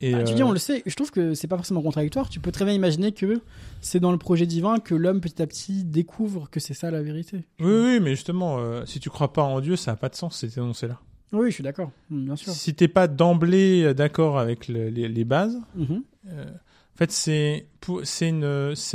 Et, 0.00 0.14
Ah, 0.14 0.22
tu 0.22 0.32
euh, 0.32 0.36
dis, 0.36 0.42
on 0.44 0.52
le 0.52 0.58
sait. 0.58 0.82
Je 0.86 0.94
trouve 0.94 1.10
que 1.10 1.34
c'est 1.34 1.48
pas 1.48 1.56
forcément 1.56 1.82
contradictoire. 1.82 2.28
Tu 2.28 2.38
peux 2.38 2.52
très 2.52 2.64
bien 2.64 2.72
imaginer 2.74 3.10
que 3.10 3.40
c'est 3.80 3.98
dans 3.98 4.12
le 4.12 4.18
projet 4.18 4.46
divin 4.46 4.78
que 4.78 4.94
l'homme 4.94 5.20
petit 5.20 5.42
à 5.42 5.46
petit 5.48 5.82
découvre 5.84 6.48
que 6.50 6.60
c'est 6.60 6.72
ça 6.74 6.92
la 6.92 7.02
vérité. 7.02 7.38
Oui, 7.58 7.66
oui, 7.72 8.00
mais 8.00 8.10
justement, 8.10 8.58
euh, 8.60 8.84
si 8.86 9.00
tu 9.00 9.10
crois 9.10 9.32
pas 9.32 9.42
en 9.42 9.60
Dieu, 9.60 9.74
ça 9.74 9.90
a 9.92 9.96
pas 9.96 10.08
de 10.08 10.14
sens, 10.14 10.36
cet 10.38 10.56
énoncé-là. 10.56 11.00
Oui, 11.32 11.48
je 11.50 11.54
suis 11.54 11.64
d'accord. 11.64 11.90
Hmm, 12.10 12.24
bien 12.26 12.36
sûr. 12.36 12.52
Si 12.52 12.74
t'es 12.74 12.86
pas 12.88 13.08
d'emblée 13.08 13.82
euh, 13.82 13.92
d'accord 13.92 14.38
avec 14.38 14.68
le- 14.68 14.88
les, 14.88 15.08
les 15.08 15.24
bases, 15.24 15.58
Mhm. 15.74 16.02
euh, 16.28 16.44
en 16.44 16.96
fait, 16.96 17.10
c'est 17.10 17.66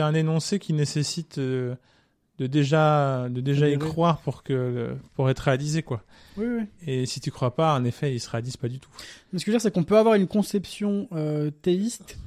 un 0.01 0.13
énoncé 0.13 0.57
qui 0.59 0.71
nécessite 0.73 1.37
euh, 1.37 1.75
de 2.39 2.47
déjà 2.47 3.27
de 3.29 3.41
déjà 3.41 3.69
y 3.69 3.77
croire 3.77 4.19
pour 4.21 4.41
que 4.43 4.95
pour 5.15 5.29
être 5.29 5.39
réalisé 5.41 5.83
quoi. 5.83 6.01
Oui, 6.37 6.45
oui. 6.47 6.63
Et 6.85 7.05
si 7.05 7.19
tu 7.19 7.31
crois 7.31 7.55
pas, 7.55 7.75
en 7.75 7.83
effet, 7.85 8.13
il 8.13 8.19
se 8.19 8.29
réalise 8.29 8.57
pas 8.57 8.67
du 8.69 8.79
tout. 8.79 8.89
Mais 9.31 9.39
ce 9.39 9.45
que 9.45 9.51
je 9.51 9.55
veux 9.55 9.57
dire, 9.59 9.61
c'est 9.61 9.71
qu'on 9.71 9.83
peut 9.83 9.97
avoir 9.97 10.15
une 10.15 10.27
conception 10.27 11.07
euh, 11.11 11.51
théiste 11.61 12.17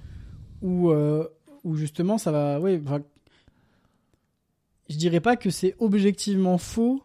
où, 0.63 0.91
euh, 0.91 1.27
où 1.65 1.77
justement 1.77 2.19
ça 2.19 2.31
va. 2.33 2.61
Oui, 2.61 2.81
enfin, 2.85 3.01
je 4.89 4.97
dirais 4.97 5.21
pas 5.21 5.37
que 5.37 5.51
c'est 5.51 5.75
objectivement 5.79 6.59
faux 6.59 7.03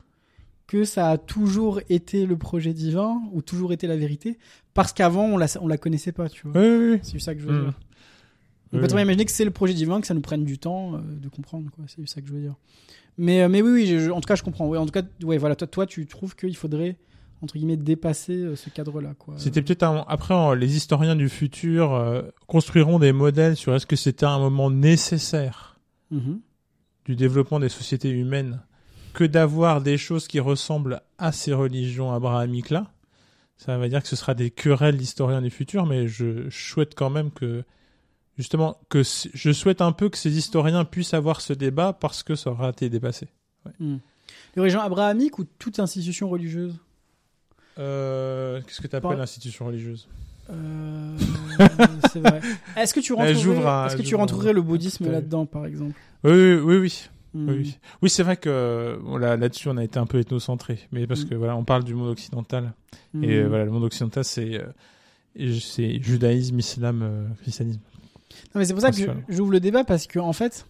que 0.67 0.83
ça 0.85 1.09
a 1.09 1.17
toujours 1.17 1.81
été 1.89 2.25
le 2.25 2.37
projet 2.37 2.73
divin 2.73 3.21
ou 3.33 3.41
toujours 3.41 3.73
été 3.73 3.87
la 3.87 3.97
vérité 3.97 4.37
parce 4.73 4.93
qu'avant 4.93 5.25
on 5.25 5.37
la, 5.37 5.47
on 5.59 5.67
la 5.67 5.77
connaissait 5.77 6.13
pas, 6.13 6.29
tu 6.29 6.47
vois. 6.47 6.61
Oui, 6.61 6.91
oui. 6.93 6.99
C'est 7.03 7.19
ça 7.19 7.33
que 7.35 7.41
je 7.41 7.47
veux 7.47 7.59
Mm. 7.59 7.63
dire. 7.65 7.79
On 8.73 8.79
peut 8.79 8.85
oui. 8.95 9.01
imaginer 9.01 9.25
que 9.25 9.31
c'est 9.31 9.43
le 9.43 9.51
projet 9.51 9.73
divin, 9.73 9.99
que 9.99 10.07
ça 10.07 10.13
nous 10.13 10.21
prenne 10.21 10.45
du 10.45 10.57
temps 10.57 10.95
euh, 10.95 10.99
de 11.01 11.27
comprendre, 11.27 11.69
quoi. 11.71 11.83
C'est 11.87 12.07
ça 12.07 12.21
que 12.21 12.27
je 12.27 12.31
veux 12.31 12.39
dire. 12.39 12.55
Mais, 13.17 13.41
euh, 13.43 13.49
mais 13.49 13.61
oui, 13.61 13.71
oui, 13.71 13.85
je- 13.99 14.09
en 14.11 14.21
tout 14.21 14.27
cas, 14.27 14.35
je 14.35 14.43
comprends. 14.43 14.67
Ouais, 14.67 14.77
en 14.77 14.85
tout 14.85 14.91
cas, 14.91 15.03
ouais, 15.23 15.37
voilà, 15.37 15.55
toi, 15.55 15.67
toi, 15.67 15.85
tu 15.85 16.05
trouves 16.07 16.35
qu'il 16.35 16.55
faudrait 16.55 16.97
entre 17.43 17.55
guillemets 17.55 17.77
dépasser 17.77 18.33
euh, 18.33 18.55
ce 18.55 18.69
cadre-là, 18.69 19.13
quoi. 19.17 19.33
C'était 19.37 19.61
peut-être 19.63 19.81
un... 19.83 20.05
après 20.07 20.55
les 20.55 20.75
historiens 20.77 21.15
du 21.15 21.27
futur 21.27 21.93
euh, 21.93 22.21
construiront 22.47 22.99
des 22.99 23.11
modèles 23.13 23.55
sur 23.55 23.73
est-ce 23.73 23.87
que 23.87 23.95
c'était 23.95 24.25
un 24.27 24.37
moment 24.39 24.69
nécessaire 24.71 25.79
Mhm. 26.11 26.41
du 27.05 27.15
développement 27.15 27.59
des 27.59 27.69
sociétés 27.69 28.09
humaines 28.09 28.61
que 29.13 29.23
d'avoir 29.23 29.81
des 29.81 29.97
choses 29.97 30.27
qui 30.27 30.39
ressemblent 30.39 31.01
à 31.17 31.31
ces 31.31 31.53
religions 31.53 32.11
abrahamiques-là. 32.13 32.91
Ça 33.57 33.77
veut 33.77 33.87
dire 33.89 34.01
que 34.03 34.07
ce 34.09 34.15
sera 34.15 34.33
des 34.33 34.51
querelles 34.51 34.97
d'historiens 34.97 35.41
du 35.41 35.49
futur, 35.49 35.85
mais 35.85 36.07
je 36.07 36.49
souhaite 36.49 36.93
quand 36.95 37.09
même 37.09 37.31
que, 37.31 37.63
justement, 38.41 38.77
que 38.89 39.03
je 39.03 39.51
souhaite 39.51 39.81
un 39.81 39.91
peu 39.91 40.09
que 40.09 40.17
ces 40.17 40.37
historiens 40.37 40.83
puissent 40.83 41.13
avoir 41.13 41.41
ce 41.41 41.53
débat 41.53 41.93
parce 41.93 42.23
que 42.23 42.35
ça 42.35 42.49
aura 42.51 42.69
été 42.69 42.89
dépassé. 42.89 43.27
Mm. 43.79 43.97
Les 44.55 44.61
religions 44.61 44.81
abrahamiques 44.81 45.39
ou 45.39 45.45
toute 45.59 45.79
institution 45.79 46.27
religieuse? 46.29 46.75
Euh, 47.79 48.61
Qu'est-ce 48.65 48.81
que 48.81 48.87
tu 48.87 48.95
appelles 48.95 49.19
institution 49.21 49.65
religieuse? 49.67 50.07
Euh, 50.49 51.17
C'est 52.11 52.19
vrai. 52.19 52.41
Est-ce 52.77 52.93
que 52.93 52.99
tu 52.99 53.13
rentrerais, 53.13 53.31
un- 53.65 53.85
est-ce 53.85 53.95
que 53.95 54.01
tu 54.01 54.09
j'ouvre 54.09 54.19
un- 54.19 54.23
rentrerais 54.23 54.53
le 54.53 54.61
bouddhisme 54.61 55.09
là-dedans, 55.09 55.45
par 55.45 55.65
exemple? 55.65 55.97
Oui, 56.23 56.31
oui, 56.33 56.59
oui. 56.59 56.77
oui. 56.81 57.03
Mm. 57.33 57.49
Oui, 57.49 57.77
oui. 58.01 58.09
C'est 58.09 58.23
vrai 58.23 58.35
que 58.35 58.99
bon, 59.01 59.15
là, 59.17 59.37
là-dessus, 59.37 59.69
on 59.69 59.77
a 59.77 59.83
été 59.85 59.97
un 59.99 60.05
peu 60.05 60.19
ethnocentré, 60.19 60.79
mais 60.91 61.07
parce 61.07 61.23
Mm. 61.23 61.29
que 61.29 61.35
voilà, 61.35 61.55
on 61.55 61.63
parle 61.63 61.83
du 61.85 61.93
monde 61.95 62.09
occidental 62.09 62.73
Mm. 63.13 63.23
et 63.23 63.35
euh, 63.37 63.47
voilà, 63.47 63.63
le 63.65 63.71
monde 63.71 63.85
occidental, 63.85 64.25
c'est 64.25 64.55
euh, 64.59 65.53
c'est 65.61 66.01
judaïsme, 66.03 66.59
islam, 66.59 67.29
christianisme. 67.41 67.79
Non, 68.53 68.59
mais 68.59 68.65
c'est 68.65 68.73
pour 68.73 68.81
ça 68.81 68.91
que 68.91 69.01
j'ouvre 69.29 69.51
le 69.51 69.59
débat 69.59 69.83
parce 69.83 70.07
que 70.07 70.19
en 70.19 70.33
fait, 70.33 70.65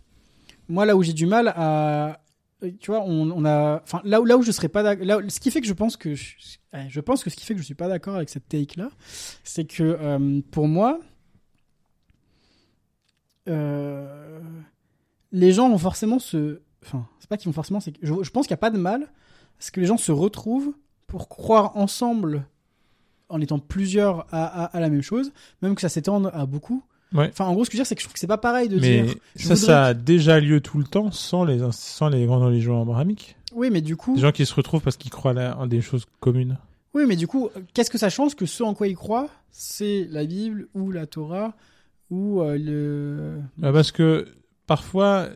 moi 0.70 0.86
là 0.86 0.95
où 0.95 1.03
j'ai 1.03 1.14
du 1.14 1.26
mal 1.26 1.53
à, 1.55 2.22
tu 2.80 2.91
vois, 2.91 3.01
on, 3.01 3.32
on 3.32 3.45
a, 3.45 3.82
enfin 3.84 4.01
là 4.03 4.22
où 4.22 4.26
là 4.26 4.38
où 4.38 4.43
je 4.43 4.51
serais 4.51 4.70
pas 4.70 4.84
d'accord, 4.84 5.05
là, 5.05 5.20
ce 5.28 5.39
qui 5.39 5.51
fait 5.51 5.62
que 5.62 5.68
je 5.68 5.74
pense 5.74 5.97
que 5.97 6.16
je, 6.16 6.36
ouais, 6.74 6.86
je 6.89 6.99
pense 6.99 7.24
que 7.24 7.30
ce 7.30 7.36
qui 7.36 7.45
fait 7.45 7.53
que 7.53 7.59
je 7.59 7.66
suis 7.66 7.76
pas 7.76 7.88
d'accord 7.88 8.16
avec 8.16 8.30
cette 8.30 8.47
take 8.47 8.80
là, 8.80 8.89
c'est 9.43 9.66
que 9.66 9.84
euh, 9.84 10.41
pour 10.51 10.68
moi, 10.68 10.99
euh, 13.49 14.39
les 15.32 15.51
gens 15.51 15.70
vont 15.70 15.78
forcément 15.78 16.20
se, 16.20 16.62
enfin 16.86 17.07
c'est 17.20 17.30
pas 17.30 17.38
qu'ils 17.38 17.47
vont 17.47 17.53
forcément, 17.53 17.80
que 17.80 17.91
je, 18.01 18.14
je 18.22 18.30
pense 18.30 18.45
qu'il 18.45 18.51
y 18.51 18.53
a 18.53 18.57
pas 18.57 18.70
de 18.70 18.78
mal 18.78 19.03
à 19.03 19.07
ce 19.59 19.72
que 19.72 19.80
les 19.80 19.88
gens 19.88 19.97
se 19.97 20.12
retrouvent 20.12 20.74
pour 21.07 21.30
croire 21.30 21.76
ensemble 21.78 22.45
en 23.30 23.41
étant 23.41 23.59
plusieurs 23.59 24.28
à, 24.34 24.45
à, 24.45 24.66
à 24.66 24.80
la 24.80 24.89
même 24.89 25.01
chose, 25.01 25.32
même 25.62 25.74
que 25.76 25.82
ça 25.82 25.89
s'étende 25.89 26.30
à 26.34 26.45
beaucoup. 26.45 26.84
Ouais. 27.14 27.30
Enfin, 27.32 27.45
en 27.45 27.53
gros, 27.53 27.66
ce 27.66 27.70
que 27.70 27.74
je 27.74 27.78
veux 27.78 27.84
dire, 27.84 27.88
c'est 27.88 27.95
que 27.95 28.01
je 28.01 28.05
trouve 28.05 28.14
que 28.14 28.20
c'est 28.20 28.28
pas 28.28 28.38
pareil 28.38 28.70
de 28.70 28.80
Mais 28.80 29.01
dire. 29.03 29.14
ça, 29.36 29.43
voudrais 29.43 29.55
ça 29.57 29.86
a 29.88 29.93
déjà 29.93 30.39
lieu 30.39 30.62
tout 30.62 30.78
le 30.78 30.86
temps 30.86 31.12
sans 31.12 31.43
les 31.43 31.62
ins- 31.62 31.72
sans 31.72 32.07
les 32.09 32.26
grandes 32.26 32.43
religions 32.43 32.82
abrahamiques. 32.82 33.36
Oui, 33.53 33.70
mais 33.72 33.82
du 33.82 33.97
coup, 33.97 34.16
Des 34.16 34.22
gens 34.22 34.32
qui 34.32 34.45
se 34.45 34.53
retrouvent 34.53 34.82
parce 34.82 34.95
qu'ils 34.97 35.12
croient 35.12 35.34
en 35.57 35.68
des 35.68 35.82
choses 35.82 36.05
communes. 36.22 36.57
oui, 36.93 37.03
mais 37.07 37.18
du 37.18 37.28
coup, 37.28 37.49
qu'est-ce 37.74 37.89
que 37.89 37.97
ça 37.97 38.09
change 38.09 38.36
que 38.36 38.45
ce 38.45 38.64
en 38.64 38.74
quoi 38.74 38.88
ils 38.88 38.95
croient, 38.95 39.30
c'est 39.51 40.07
la 40.09 40.24
Bible 40.26 40.68
ou 40.74 40.89
la 40.91 41.05
Torah 41.05 41.53
ou 42.09 42.41
euh, 42.41 42.57
le. 42.57 43.41
Bah, 43.57 43.74
parce 43.74 43.91
que 43.91 44.28
parfois, 44.68 45.28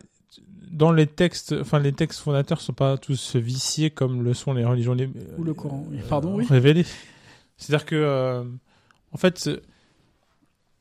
dans 0.70 0.92
les 0.92 1.06
textes, 1.06 1.54
enfin 1.60 1.78
les 1.78 1.92
textes 1.92 2.20
fondateurs 2.20 2.60
sont 2.62 2.72
pas 2.72 2.96
tous 2.96 3.36
viciés 3.36 3.90
comme 3.90 4.22
le 4.22 4.32
sont 4.32 4.54
les 4.54 4.64
religions 4.64 4.96
Ou 5.38 5.44
le 5.44 5.52
Coran. 5.54 5.86
Pardon, 6.08 6.36
oui. 6.36 6.46
révélées. 6.48 6.86
C'est-à-dire 7.58 7.84
que, 7.86 7.94
euh, 7.96 8.44
en 9.12 9.16
fait, 9.18 9.50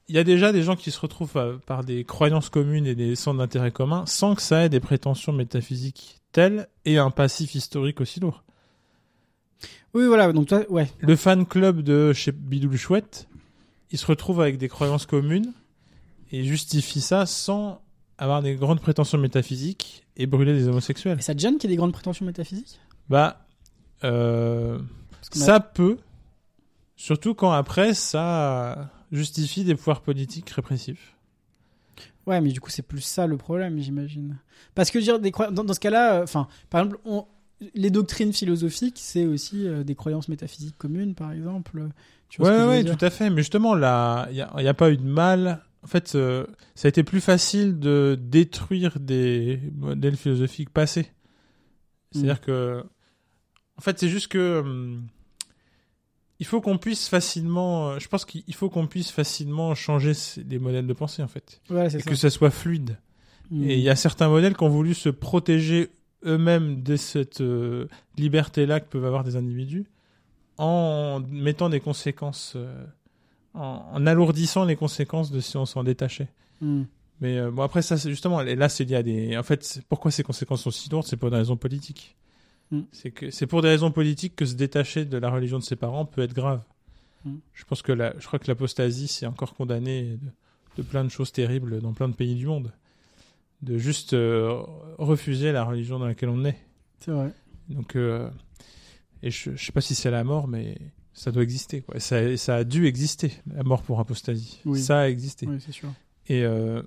il 0.07 0.15
y 0.15 0.19
a 0.19 0.23
déjà 0.23 0.51
des 0.51 0.61
gens 0.61 0.75
qui 0.75 0.91
se 0.91 0.99
retrouvent 0.99 1.37
euh, 1.37 1.57
par 1.65 1.83
des 1.83 2.03
croyances 2.03 2.49
communes 2.49 2.85
et 2.85 2.95
des 2.95 3.15
centres 3.15 3.39
d'intérêt 3.39 3.71
communs 3.71 4.05
sans 4.05 4.35
que 4.35 4.41
ça 4.41 4.65
ait 4.65 4.69
des 4.69 4.79
prétentions 4.79 5.33
métaphysiques 5.33 6.21
telles 6.31 6.67
et 6.85 6.97
un 6.97 7.11
passif 7.11 7.55
historique 7.55 8.01
aussi 8.01 8.19
lourd. 8.19 8.43
Oui, 9.93 10.05
voilà. 10.07 10.31
Donc 10.33 10.47
toi, 10.47 10.61
ouais. 10.69 10.89
Le 10.99 11.15
fan 11.15 11.45
club 11.45 11.81
de 11.81 12.11
chez 12.13 12.31
Bidoule 12.31 12.77
Chouette, 12.77 13.27
il 13.91 13.97
se 13.97 14.05
retrouve 14.05 14.41
avec 14.41 14.57
des 14.57 14.67
croyances 14.67 15.05
communes 15.05 15.53
et 16.31 16.43
justifie 16.43 17.01
ça 17.01 17.25
sans 17.25 17.81
avoir 18.17 18.41
des 18.41 18.55
grandes 18.55 18.81
prétentions 18.81 19.17
métaphysiques 19.17 20.05
et 20.17 20.27
brûler 20.27 20.53
des 20.53 20.67
homosexuels. 20.67 21.17
Et 21.19 21.21
ça 21.21 21.33
te 21.33 21.39
gêne 21.39 21.57
qu'il 21.57 21.69
y 21.69 21.73
ait 21.73 21.75
des 21.75 21.77
grandes 21.77 21.93
prétentions 21.93 22.25
métaphysiques? 22.25 22.79
Bah, 23.09 23.45
euh, 24.03 24.77
a- 24.79 25.35
ça 25.35 25.59
peut, 25.59 25.97
surtout 26.95 27.33
quand 27.33 27.51
après 27.51 27.93
ça 27.93 28.89
justifie 29.15 29.63
des 29.63 29.75
pouvoirs 29.75 30.01
politiques 30.01 30.49
répressifs. 30.49 31.15
Ouais, 32.27 32.41
mais 32.41 32.51
du 32.51 32.59
coup, 32.59 32.69
c'est 32.69 32.81
plus 32.81 33.01
ça 33.01 33.27
le 33.27 33.37
problème, 33.37 33.79
j'imagine. 33.79 34.37
Parce 34.73 34.89
que 34.91 34.97
dire 34.99 35.19
des 35.19 35.31
dans, 35.31 35.63
dans 35.63 35.73
ce 35.73 35.79
cas-là, 35.79 36.15
euh, 36.19 36.23
enfin, 36.23 36.47
par 36.69 36.81
exemple, 36.81 36.99
on- 37.05 37.25
les 37.73 37.89
doctrines 37.89 38.33
philosophiques, 38.33 38.97
c'est 38.99 39.25
aussi 39.25 39.65
euh, 39.67 39.83
des 39.83 39.95
croyances 39.95 40.27
métaphysiques 40.27 40.77
communes, 40.77 41.15
par 41.15 41.31
exemple. 41.31 41.87
Tu 42.29 42.41
vois 42.41 42.49
Ouais, 42.51 42.67
ouais, 42.67 42.83
tout 42.83 43.05
à 43.05 43.09
fait. 43.09 43.29
Mais 43.29 43.37
justement, 43.37 43.75
là, 43.75 44.27
il 44.31 44.35
n'y 44.35 44.67
a 44.67 44.73
pas 44.73 44.91
eu 44.91 44.97
de 44.97 45.03
mal. 45.07 45.61
En 45.83 45.87
fait, 45.87 46.15
euh, 46.15 46.45
ça 46.73 46.87
a 46.87 46.89
été 46.89 47.03
plus 47.03 47.21
facile 47.21 47.79
de 47.79 48.17
détruire 48.19 48.99
des 48.99 49.61
modèles 49.77 50.17
philosophiques 50.17 50.71
passés. 50.71 51.11
C'est-à-dire 52.11 52.37
Mm. 52.41 52.45
que, 52.45 52.83
en 53.77 53.81
fait, 53.81 53.99
c'est 53.99 54.09
juste 54.09 54.27
que 54.29 54.59
hum, 54.59 55.07
il 56.39 56.45
faut 56.45 56.61
qu'on 56.61 56.77
puisse 56.77 57.07
facilement. 57.07 57.89
euh, 57.91 57.99
Je 57.99 58.07
pense 58.07 58.25
qu'il 58.25 58.53
faut 58.55 58.69
qu'on 58.69 58.87
puisse 58.87 59.11
facilement 59.11 59.73
changer 59.75 60.11
les 60.49 60.59
modèles 60.59 60.87
de 60.87 60.93
pensée, 60.93 61.23
en 61.23 61.27
fait, 61.27 61.61
Ouais, 61.69 61.87
et 61.87 61.89
ça. 61.89 61.99
que 62.01 62.15
ça 62.15 62.29
soit 62.29 62.51
fluide. 62.51 62.97
Mm. 63.51 63.63
Et 63.69 63.75
il 63.75 63.81
y 63.81 63.89
a 63.89 63.95
certains 63.95 64.27
modèles 64.29 64.55
qui 64.57 64.63
ont 64.63 64.69
voulu 64.69 64.93
se 64.93 65.09
protéger 65.09 65.89
eux-mêmes 66.25 66.81
de 66.83 66.95
cette 66.95 67.41
euh, 67.41 67.87
liberté-là 68.17 68.79
que 68.79 68.87
peuvent 68.87 69.05
avoir 69.05 69.23
des 69.23 69.35
individus 69.35 69.85
en 70.57 71.21
mettant 71.29 71.69
des 71.69 71.79
conséquences, 71.79 72.53
euh, 72.55 72.85
en, 73.53 73.83
en 73.93 74.07
alourdissant 74.07 74.63
les 74.65 74.75
conséquences 74.75 75.31
de 75.31 75.39
si 75.39 75.57
on 75.57 75.65
s'en 75.65 75.83
détachait. 75.83 76.29
Mm. 76.61 76.83
Mais 77.21 77.37
euh, 77.37 77.51
bon, 77.51 77.61
après, 77.61 77.81
ça, 77.81 77.97
c'est 77.97 78.09
justement, 78.09 78.41
et 78.41 78.55
là, 78.55 78.67
c'est 78.69 78.83
lié 78.85 78.95
à 78.95 79.03
des. 79.03 79.37
En 79.37 79.43
fait, 79.43 79.81
pourquoi 79.89 80.11
ces 80.11 80.23
conséquences 80.23 80.63
sont 80.63 80.71
si 80.71 80.89
lourdes 80.89 81.05
C'est 81.05 81.15
pour 81.17 81.29
des 81.29 81.37
raisons 81.37 81.55
politiques. 81.57 82.15
Mm. 82.71 82.81
C'est 82.91 83.11
que 83.11 83.29
c'est 83.31 83.47
pour 83.47 83.61
des 83.61 83.69
raisons 83.69 83.91
politiques 83.91 84.35
que 84.35 84.45
se 84.45 84.55
détacher 84.55 85.05
de 85.05 85.17
la 85.17 85.29
religion 85.29 85.59
de 85.59 85.63
ses 85.63 85.75
parents 85.75 86.05
peut 86.05 86.21
être 86.21 86.33
grave. 86.33 86.61
Mm. 87.25 87.35
Je 87.53 87.63
pense 87.65 87.81
que 87.81 87.91
la, 87.91 88.13
je 88.19 88.25
crois 88.27 88.39
que 88.39 88.47
l'apostasie, 88.47 89.07
c'est 89.07 89.25
encore 89.25 89.53
condamné 89.55 90.17
de, 90.21 90.29
de 90.77 90.81
plein 90.83 91.03
de 91.03 91.09
choses 91.09 91.31
terribles 91.31 91.79
dans 91.81 91.93
plein 91.93 92.09
de 92.09 92.15
pays 92.15 92.35
du 92.35 92.47
monde. 92.47 92.71
De 93.61 93.77
juste 93.77 94.13
euh, 94.13 94.61
refuser 94.97 95.51
la 95.51 95.63
religion 95.63 95.97
dans 95.99 96.07
laquelle 96.07 96.29
on 96.29 96.43
est. 96.45 96.57
C'est 96.99 97.11
vrai. 97.11 97.31
Donc, 97.69 97.95
euh, 97.95 98.29
et 99.23 99.31
je, 99.31 99.51
je 99.55 99.65
sais 99.65 99.71
pas 99.71 99.81
si 99.81 99.95
c'est 99.95 100.11
la 100.11 100.23
mort, 100.23 100.47
mais 100.47 100.77
ça 101.13 101.31
doit 101.31 101.41
exister. 101.43 101.81
Quoi. 101.81 101.99
Ça, 101.99 102.35
ça 102.37 102.57
a 102.57 102.63
dû 102.63 102.85
exister, 102.85 103.31
la 103.53 103.63
mort 103.63 103.81
pour 103.81 103.99
apostasie. 103.99 104.59
Oui. 104.65 104.79
Ça 104.81 105.01
a 105.01 105.07
existé. 105.07 105.47
Oui, 105.47 105.57
c'est 105.65 105.71
sûr. 105.71 105.89
Et 106.27 106.43
euh, 106.43 106.81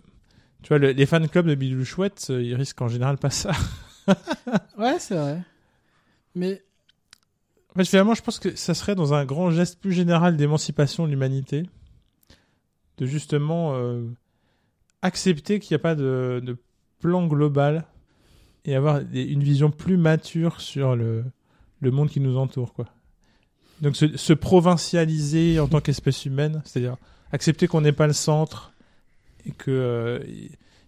tu 0.63 0.69
vois, 0.69 0.79
le- 0.79 0.91
les 0.91 1.07
fan 1.07 1.27
clubs 1.29 1.47
de 1.47 1.55
Bidou 1.55 1.85
Chouette, 1.85 2.27
ils 2.29 2.55
risquent 2.55 2.83
en 2.83 2.89
général 2.89 3.17
pas 3.19 3.31
ça. 3.31 3.53
Ouais, 4.79 4.99
c'est 4.99 5.17
vrai. 5.17 5.43
Mais 7.77 7.85
finalement, 7.85 8.15
je 8.15 8.23
pense 8.23 8.39
que 8.39 8.57
ça 8.57 8.75
serait 8.75 8.95
dans 8.95 9.15
un 9.15 9.25
grand 9.25 9.51
geste 9.51 9.81
plus 9.81 9.93
général 9.93 10.37
d'émancipation 10.37 11.05
de 11.05 11.11
l'humanité, 11.11 11.65
de 12.99 13.07
justement 13.07 13.75
euh, 13.75 14.05
accepter 15.03 15.61
qu'il 15.61 15.75
n'y 15.75 15.81
a 15.81 15.83
pas 15.83 15.95
de, 15.95 16.57
plan 17.01 17.29
global 17.29 17.87
et 18.65 18.75
avoir 18.75 19.01
une 19.13 19.43
vision 19.45 19.71
plus 19.71 19.97
mature 19.97 20.61
sur 20.61 20.97
le, 20.97 21.25
monde 21.81 22.09
qui 22.09 22.19
nous 22.19 22.37
entoure, 22.37 22.75
quoi. 22.75 22.87
Donc 23.81 23.95
se, 23.95 24.17
se 24.17 24.33
provincialiser 24.33 25.61
en 25.61 25.69
tant 25.69 25.81
qu'espèce 25.81 26.27
humaine, 26.27 26.61
c'est-à-dire 26.65 26.97
accepter 27.31 27.69
qu'on 27.69 27.83
n'est 27.83 27.93
pas 27.93 28.09
le 28.09 28.13
centre 28.13 28.73
et 29.47 29.53
que 29.53 29.71
euh, 29.71 30.19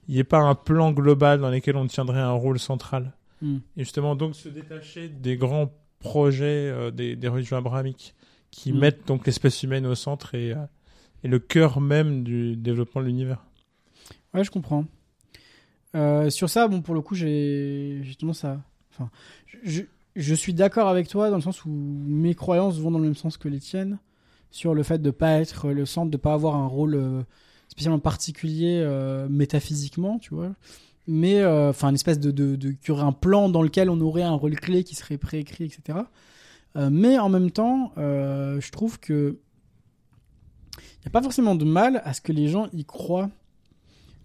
il 0.09 0.14
n'y 0.14 0.18
ait 0.18 0.24
pas 0.24 0.39
un 0.39 0.56
plan 0.56 0.90
global 0.90 1.40
dans 1.40 1.51
lequel 1.51 1.77
on 1.77 1.86
tiendrait 1.86 2.18
un 2.18 2.32
rôle 2.32 2.59
central. 2.59 3.12
Hmm. 3.43 3.59
Et 3.77 3.85
justement, 3.85 4.17
donc 4.17 4.35
se 4.35 4.49
détacher 4.49 5.09
des 5.09 5.37
grands 5.37 5.73
projets 5.99 6.69
euh, 6.69 6.91
des, 6.91 7.17
des 7.17 7.29
religions 7.29 7.57
abrahamiques 7.57 8.15
qui 8.51 8.73
Mm. 8.73 8.79
mettent 8.79 9.07
donc 9.07 9.27
l'espèce 9.27 9.62
humaine 9.62 9.87
au 9.87 9.95
centre 9.95 10.35
et, 10.35 10.53
euh, 10.53 10.65
et 11.23 11.29
le 11.29 11.39
cœur 11.39 11.81
même 11.81 12.25
du 12.25 12.57
développement 12.57 13.01
de 13.01 13.07
l'univers. 13.07 13.45
Ouais, 14.35 14.45
je 14.45 14.51
comprends. 14.51 14.85
Euh, 15.95 16.31
sur 16.31 16.49
ça, 16.49 16.69
bon, 16.69 16.83
pour 16.83 16.95
le 16.95 17.01
coup, 17.01 17.15
j'ai 17.15 18.03
tendance 18.19 18.45
à. 18.45 18.61
Enfin, 18.93 19.11
je, 19.62 19.83
je 20.17 20.35
suis 20.35 20.55
d'accord 20.55 20.89
avec 20.89 21.09
toi 21.09 21.31
dans 21.31 21.37
le 21.37 21.43
sens 21.43 21.65
où 21.65 21.69
mes 21.71 22.35
croyances 22.35 22.79
vont 22.79 22.91
dans 22.91 22.99
le 22.99 23.05
même 23.05 23.15
sens 23.15 23.37
que 23.37 23.49
les 23.49 23.61
tiennes 23.61 23.99
sur 24.51 24.75
le 24.75 24.83
fait 24.83 25.01
de 25.01 25.11
pas 25.11 25.41
être 25.41 25.71
le 25.71 25.87
centre, 25.87 26.11
de 26.11 26.17
pas 26.17 26.33
avoir 26.35 26.57
un 26.57 26.67
rôle 26.67 27.25
spécialement 27.69 28.01
particulier 28.01 28.83
euh, 28.85 29.29
métaphysiquement, 29.29 30.19
tu 30.19 30.35
vois. 30.35 30.53
Mais 31.06 31.40
euh, 31.40 31.70
enfin, 31.70 31.89
une 31.89 31.94
espèce 31.97 32.20
de, 32.20 32.31
de, 32.31 32.56
de 32.56 32.70
qu'il 32.70 32.89
y 32.89 32.90
aurait 32.93 33.02
un 33.05 33.12
plan 33.12 33.48
dans 33.48 33.62
lequel 33.62 33.90
on 33.90 34.01
aurait 34.01 34.22
un 34.22 34.32
rôle 34.35 34.55
clé 34.56 34.85
qui 34.85 34.94
serait 34.94 35.16
préécrit, 35.18 35.64
etc. 35.64 35.98
Euh, 36.77 36.89
mais 36.93 37.18
en 37.18 37.28
même 37.28 37.51
temps, 37.51 37.93
euh, 37.98 38.60
je 38.60 38.70
trouve 38.70 39.01
que 39.01 39.39
il 40.78 41.05
n'y 41.05 41.09
a 41.09 41.10
pas 41.10 41.22
forcément 41.22 41.55
de 41.55 41.64
mal 41.64 42.02
à 42.05 42.12
ce 42.12 42.20
que 42.20 42.32
les 42.32 42.48
gens 42.48 42.68
y 42.72 42.85
croient. 42.85 43.31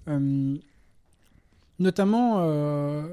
Euh, 0.08 0.56
notamment 1.80 2.36
euh, 2.40 3.04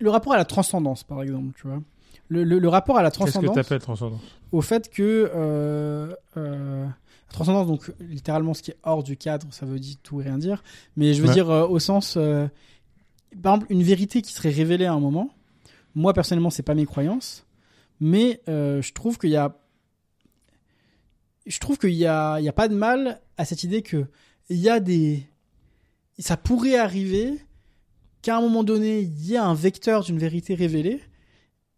le 0.00 0.10
rapport 0.10 0.32
à 0.32 0.36
la 0.36 0.44
transcendance, 0.44 1.04
par 1.04 1.22
exemple, 1.22 1.52
tu 1.60 1.66
vois. 1.68 1.80
Le, 2.28 2.42
le- 2.42 2.58
le 2.58 2.68
rapport 2.68 2.98
à 2.98 3.02
la 3.02 3.10
Qu'est-ce 3.10 3.24
que 3.24 3.30
transcendance 3.38 3.66
tu 3.68 3.78
transcendance? 3.78 4.20
au 4.50 4.60
fait 4.60 4.90
que 4.90 5.30
euh, 5.34 6.12
la 7.28 7.32
transcendance, 7.32 7.66
donc 7.66 7.92
littéralement 8.00 8.54
ce 8.54 8.62
qui 8.62 8.70
est 8.70 8.76
hors 8.82 9.02
du 9.02 9.16
cadre, 9.16 9.46
ça 9.52 9.66
veut 9.66 9.78
dire 9.78 9.96
tout 10.02 10.20
et 10.20 10.24
rien 10.24 10.38
dire, 10.38 10.62
mais 10.96 11.12
je 11.14 11.20
veux 11.22 11.28
Ouais. 11.28 11.34
dire 11.34 11.50
euh, 11.50 11.66
au 11.66 11.78
sens, 11.78 12.16
euh, 12.16 12.46
par 13.42 13.54
exemple, 13.54 13.72
une 13.72 13.82
vérité 13.82 14.22
qui 14.22 14.32
serait 14.32 14.50
révélée 14.50 14.86
à 14.86 14.92
un 14.92 15.00
moment. 15.00 15.30
Moi 15.94 16.12
personnellement, 16.14 16.50
c'est 16.50 16.62
pas 16.62 16.74
mes 16.74 16.86
croyances, 16.86 17.46
mais 18.00 18.40
euh, 18.48 18.80
je 18.82 18.92
trouve 18.92 19.18
qu'il 19.18 19.30
y 19.30 19.36
a, 19.36 19.56
je 21.46 21.58
trouve 21.58 21.78
qu'il 21.78 21.90
y 21.94 22.06
a, 22.06 22.38
il 22.40 22.44
y 22.44 22.48
a 22.48 22.52
pas 22.52 22.68
de 22.68 22.74
mal 22.74 23.20
à 23.36 23.44
cette 23.44 23.62
idée 23.64 23.82
que 23.82 24.06
il 24.48 24.58
y 24.58 24.68
a 24.68 24.80
des, 24.80 25.26
ça 26.18 26.36
pourrait 26.36 26.76
arriver 26.76 27.34
qu'à 28.22 28.36
un 28.38 28.40
moment 28.40 28.64
donné, 28.64 29.00
il 29.00 29.26
y 29.26 29.36
a 29.36 29.44
un 29.44 29.54
vecteur 29.54 30.02
d'une 30.04 30.18
vérité 30.18 30.54
révélée 30.54 31.00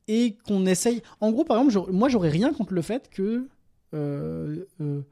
et 0.06 0.36
qu'on 0.46 0.64
essaye. 0.66 1.02
En 1.20 1.30
gros, 1.32 1.44
par 1.44 1.58
exemple, 1.62 1.90
moi, 1.92 2.08
j'aurais 2.08 2.30
rien 2.30 2.52
contre 2.52 2.72
le 2.74 2.82
fait 2.82 3.08
que 3.10 3.48
euh, 3.94 4.64
euh, 4.80 5.02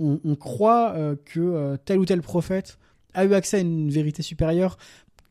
on, 0.00 0.36
croit 0.36 0.92
euh, 0.94 1.16
que 1.24 1.40
euh, 1.40 1.76
tel 1.84 1.98
ou 1.98 2.04
tel 2.04 2.22
prophète 2.22 2.78
a 3.14 3.24
eu 3.24 3.34
accès 3.34 3.58
à 3.58 3.60
une 3.60 3.90
vérité 3.90 4.22
supérieure 4.22 4.78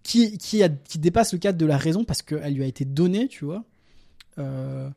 qui, 0.03 0.37
qui, 0.37 0.61
dépasse 0.99 1.33
le 1.33 1.39
cadre 1.39 1.57
de 1.57 1.65
la 1.65 1.77
raison 1.77 2.03
parce 2.03 2.21
qu'elle 2.21 2.53
lui 2.53 2.63
a 2.63 2.67
été 2.67 2.85
donnée, 2.85 3.27
tu 3.27 3.45
vois. 3.45 3.65
Euh, 4.39 4.89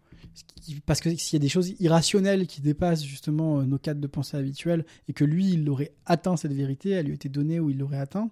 parce 0.86 1.00
que 1.00 1.14
s'il 1.16 1.38
y 1.38 1.40
a 1.40 1.42
des 1.42 1.48
choses 1.48 1.74
irrationnelles 1.80 2.46
qui 2.46 2.60
dépassent 2.60 3.02
justement 3.02 3.62
nos 3.62 3.78
cadres 3.78 4.00
de 4.00 4.06
pensée 4.06 4.36
habituels 4.36 4.84
et 5.08 5.12
que 5.12 5.24
lui, 5.24 5.52
il 5.52 5.68
aurait 5.68 5.92
atteint 6.06 6.36
cette 6.36 6.52
vérité, 6.52 6.90
elle 6.90 7.06
lui 7.06 7.12
a 7.12 7.14
été 7.14 7.28
donnée 7.28 7.58
ou 7.58 7.70
il 7.70 7.78
l'aurait 7.78 7.98
atteint. 7.98 8.30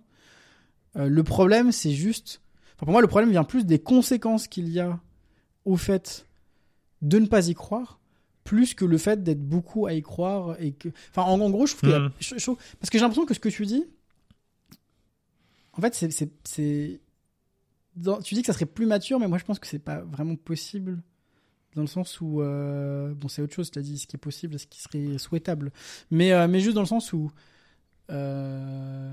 Le 0.95 1.23
problème, 1.23 1.73
c'est 1.73 1.93
juste. 1.93 2.41
Pour 2.77 2.89
moi, 2.89 3.01
le 3.01 3.09
problème 3.09 3.31
vient 3.31 3.45
plus 3.45 3.65
des 3.65 3.79
conséquences 3.79 4.47
qu'il 4.47 4.69
y 4.69 4.79
a 4.79 5.01
au 5.65 5.77
fait 5.77 6.27
de 7.03 7.19
ne 7.19 7.27
pas 7.27 7.49
y 7.49 7.55
croire, 7.55 7.99
plus 8.49 8.75
que 8.75 8.85
le 8.85 8.99
fait 8.99 9.23
d'être 9.23 9.43
beaucoup 9.47 9.87
à 9.87 9.93
y 9.95 10.03
croire 10.03 10.57
et 10.61 10.73
que. 10.73 10.89
Enfin, 11.11 11.23
en, 11.23 11.41
en 11.41 11.51
gros, 11.51 11.67
je 11.67 11.77
trouve 11.77 11.91
je- 12.21 12.35
je 12.39 12.43
trouve- 12.43 12.59
parce 12.81 12.89
que 12.91 12.99
j'ai 12.99 13.03
l'impression 13.03 13.27
que 13.27 13.35
ce 13.35 13.41
que 13.41 13.49
tu 13.49 13.67
dis, 13.67 13.85
en 15.75 15.81
fait, 15.81 15.95
c'est, 15.95 16.11
c'est, 16.11 16.31
c'est- 16.45 17.01
dans- 17.97 18.21
tu 18.21 18.35
dis 18.35 18.41
que 18.43 18.47
ça 18.47 18.53
serait 18.53 18.67
plus 18.67 18.87
mature, 18.87 19.19
mais 19.21 19.29
moi, 19.29 19.39
je 19.39 19.45
pense 19.45 19.59
que 19.59 19.67
c'est 19.67 19.79
pas 19.79 20.01
vraiment 20.01 20.37
possible. 20.37 21.01
Dans 21.75 21.83
le 21.83 21.87
sens 21.89 22.21
où, 22.21 22.41
euh, 22.41 23.13
bon, 23.15 23.29
c'est 23.29 23.43
autre 23.43 23.55
chose, 23.55 23.71
tu 23.71 23.79
as 23.79 23.83
dit 23.83 23.99
ce 23.99 24.07
qui 24.07 24.17
est 24.17 24.19
possible 24.19 24.59
ce 24.59 24.67
qui 24.67 24.81
serait 24.81 25.19
souhaitable. 25.19 25.71
Mais, 26.11 26.33
euh, 26.33 26.49
mais 26.49 26.61
juste 26.61 26.75
dans 26.75 26.81
le 26.83 26.87
sens 26.87 27.13
où, 27.13 27.31
euh, 28.11 29.13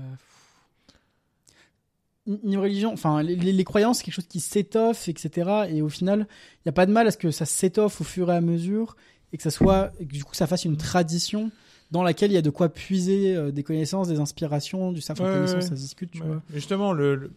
une 2.26 2.58
religion, 2.58 2.92
enfin, 2.92 3.22
les, 3.22 3.36
les- 3.36 3.52
les 3.52 3.64
croyances, 3.64 3.98
c'est 3.98 4.04
quelque 4.04 4.14
chose 4.14 4.26
qui 4.26 4.40
s'étoffe, 4.40 5.08
etc. 5.08 5.66
Et 5.70 5.80
au 5.80 5.88
final, 5.88 6.26
il 6.56 6.62
n'y 6.66 6.70
a 6.70 6.72
pas 6.72 6.86
de 6.86 6.90
mal 6.92 7.06
à 7.06 7.12
ce 7.12 7.16
que 7.18 7.30
ça 7.30 7.44
s'étoffe 7.46 8.00
au 8.00 8.04
fur 8.04 8.32
et 8.32 8.34
à 8.34 8.40
mesure 8.40 8.96
et 9.32 9.36
que 9.36 9.42
ça 9.42 9.50
soit, 9.50 9.92
et 10.00 10.06
que 10.06 10.12
du 10.12 10.24
coup, 10.24 10.34
ça 10.34 10.46
fasse 10.46 10.64
une 10.64 10.76
tradition 10.76 11.50
dans 11.90 12.02
laquelle 12.02 12.30
il 12.32 12.34
y 12.34 12.38
a 12.38 12.42
de 12.42 12.50
quoi 12.50 12.68
puiser 12.68 13.36
euh, 13.36 13.50
des 13.52 13.62
connaissances, 13.62 14.08
des 14.08 14.18
inspirations, 14.20 14.92
du 14.92 15.00
savoir 15.00 15.28
Ouais, 15.28 15.34
connaissance, 15.34 15.56
ouais. 15.64 15.68
ça 15.70 15.76
se 15.76 15.80
discute, 15.82 16.10
tu 16.10 16.20
Ouais. 16.22 16.26
vois. 16.26 16.42
Mais 16.50 16.56
Justement, 16.56 16.92
le, 16.92 17.14
le, 17.14 17.30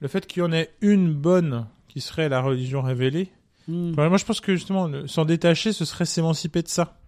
le 0.00 0.08
fait 0.08 0.26
qu'il 0.26 0.42
y 0.42 0.46
en 0.46 0.52
ait 0.52 0.70
une 0.80 1.12
bonne 1.12 1.66
qui 1.88 2.00
serait 2.00 2.28
la 2.28 2.40
religion 2.40 2.82
révélée, 2.82 3.30
Hmm. 3.70 3.92
moi 3.96 4.16
je 4.16 4.24
pense 4.24 4.40
que 4.40 4.54
justement, 4.56 4.88
s'en 5.06 5.26
détacher, 5.26 5.74
ce 5.74 5.84
serait 5.84 6.06
s'émanciper 6.06 6.62
de 6.62 6.68
ça. 6.68 6.98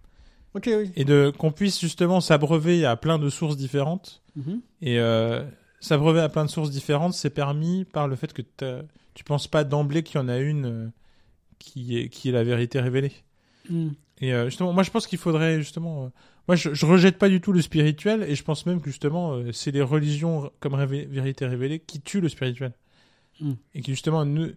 Ok, 0.53 0.69
oui. 0.71 0.91
Et 0.95 1.05
de 1.05 1.33
qu'on 1.35 1.51
puisse 1.51 1.79
justement 1.81 2.21
s'abreuver 2.21 2.85
à 2.85 2.95
plein 2.95 3.17
de 3.17 3.29
sources 3.31 3.57
différentes. 3.57 4.21
Mhm. 4.35 4.61
Et 4.83 4.99
euh, 4.99 5.43
s'abreuver 5.79 6.19
à 6.19 6.29
plein 6.29 6.45
de 6.45 6.51
sources 6.51 6.69
différentes, 6.69 7.15
c'est 7.15 7.31
permis 7.31 7.83
par 7.85 8.07
le 8.07 8.15
fait 8.15 8.31
que 8.31 8.43
tu 9.15 9.23
penses 9.23 9.47
pas 9.47 9.63
d'emblée 9.63 10.03
qu'il 10.03 10.17
y 10.17 10.23
en 10.23 10.27
a 10.29 10.37
une 10.37 10.65
euh, 10.67 10.87
qui, 11.57 11.97
est, 11.97 12.09
qui 12.09 12.29
est 12.29 12.31
la 12.31 12.43
vérité 12.43 12.79
révélée. 12.79 13.13
Et 14.19 14.33
euh, 14.33 14.45
justement, 14.45 14.73
moi 14.73 14.83
je 14.83 14.91
pense 14.91 15.07
qu'il 15.07 15.19
faudrait 15.19 15.57
justement. 15.59 16.05
euh, 16.05 16.09
moi 16.47 16.55
je, 16.55 16.73
je 16.73 16.85
rejette 16.85 17.17
pas 17.17 17.29
du 17.29 17.41
tout 17.41 17.51
le 17.53 17.61
spirituel 17.61 18.23
et 18.23 18.35
je 18.35 18.43
pense 18.43 18.65
même 18.65 18.81
que 18.81 18.89
justement 18.89 19.33
euh, 19.33 19.51
c'est 19.51 19.71
les 19.71 19.81
religions 19.81 20.51
comme 20.59 20.73
révé- 20.73 21.07
vérité 21.07 21.45
révélée 21.45 21.79
qui 21.79 22.01
tuent 22.01 22.21
le 22.21 22.29
spirituel. 22.29 22.73
Mm. 23.39 23.51
Et 23.75 23.81
qui 23.81 23.91
justement 23.91 24.21
un- 24.21 24.49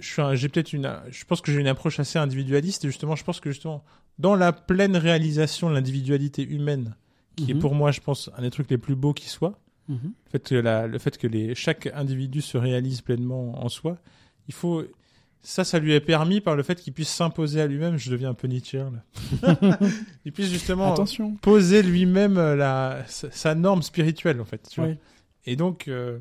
j'ai 0.00 0.48
peut-être 0.48 0.72
une. 0.72 0.90
Je 1.10 1.24
pense 1.24 1.40
que 1.40 1.52
j'ai 1.52 1.60
une 1.60 1.66
approche 1.66 2.00
assez 2.00 2.18
individualiste 2.18 2.84
et 2.84 2.88
justement 2.88 3.14
je 3.16 3.24
pense 3.24 3.40
que 3.40 3.50
justement 3.50 3.84
dans 4.18 4.34
la 4.34 4.52
pleine 4.52 4.96
réalisation 4.96 5.68
de 5.68 5.74
l'individualité 5.74 6.42
humaine, 6.42 6.94
qui 7.36 7.50
est 7.50 7.54
Mhm. 7.54 7.60
pour 7.60 7.74
moi 7.74 7.90
je 7.92 8.00
pense 8.00 8.30
un 8.36 8.42
des 8.42 8.50
trucs 8.50 8.70
les 8.70 8.78
plus 8.78 8.94
beaux 8.94 9.12
qui 9.12 9.28
soit, 9.28 9.58
Mhm. 9.88 9.98
le 10.24 10.30
fait 10.30 10.48
que, 10.48 10.54
la, 10.54 10.86
le 10.86 10.98
fait 10.98 11.18
que 11.18 11.26
les, 11.26 11.54
chaque 11.54 11.86
individu 11.88 12.40
se 12.40 12.56
réalise 12.56 13.00
pleinement 13.02 13.62
en 13.62 13.68
soi, 13.68 13.98
il 14.48 14.54
faut. 14.54 14.82
Ça, 15.44 15.64
ça 15.64 15.78
lui 15.80 15.92
est 15.92 16.00
permis 16.00 16.40
par 16.40 16.54
le 16.54 16.62
fait 16.62 16.80
qu'il 16.80 16.92
puisse 16.92 17.08
s'imposer 17.08 17.60
à 17.60 17.66
lui-même. 17.66 17.96
Je 17.96 18.10
deviens 18.12 18.30
un 18.30 18.34
peu 18.34 18.46
Nietzschean, 18.46 18.92
là. 19.42 19.58
il 20.24 20.30
puisse 20.32 20.48
justement 20.50 20.92
Attention. 20.92 21.34
poser 21.42 21.82
lui-même 21.82 22.38
euh, 22.38 22.54
la, 22.54 23.02
sa, 23.08 23.28
sa 23.32 23.54
norme 23.56 23.82
spirituelle, 23.82 24.40
en 24.40 24.44
fait. 24.44 24.68
tu 24.70 24.80
vois. 24.80 24.90
Ouais. 24.90 24.98
Et 25.46 25.56
donc, 25.56 25.88
euh, 25.88 26.20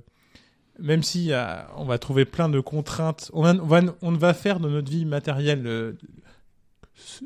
même 0.80 1.04
si 1.04 1.32
euh, 1.34 1.46
on 1.76 1.86
va 1.86 2.00
trouver 2.00 2.26
plein 2.26 2.50
de 2.50 2.60
contraintes, 2.60 3.30
on, 3.34 3.44
va- 3.44 3.54
on, 3.62 3.68
va, 3.68 3.82
on 4.02 4.12
ne 4.12 4.18
va 4.18 4.34
faire 4.34 4.60
de 4.60 4.68
notre 4.70 4.90
vie 4.90 5.06
matérielle. 5.06 5.68
euh, 5.68 5.94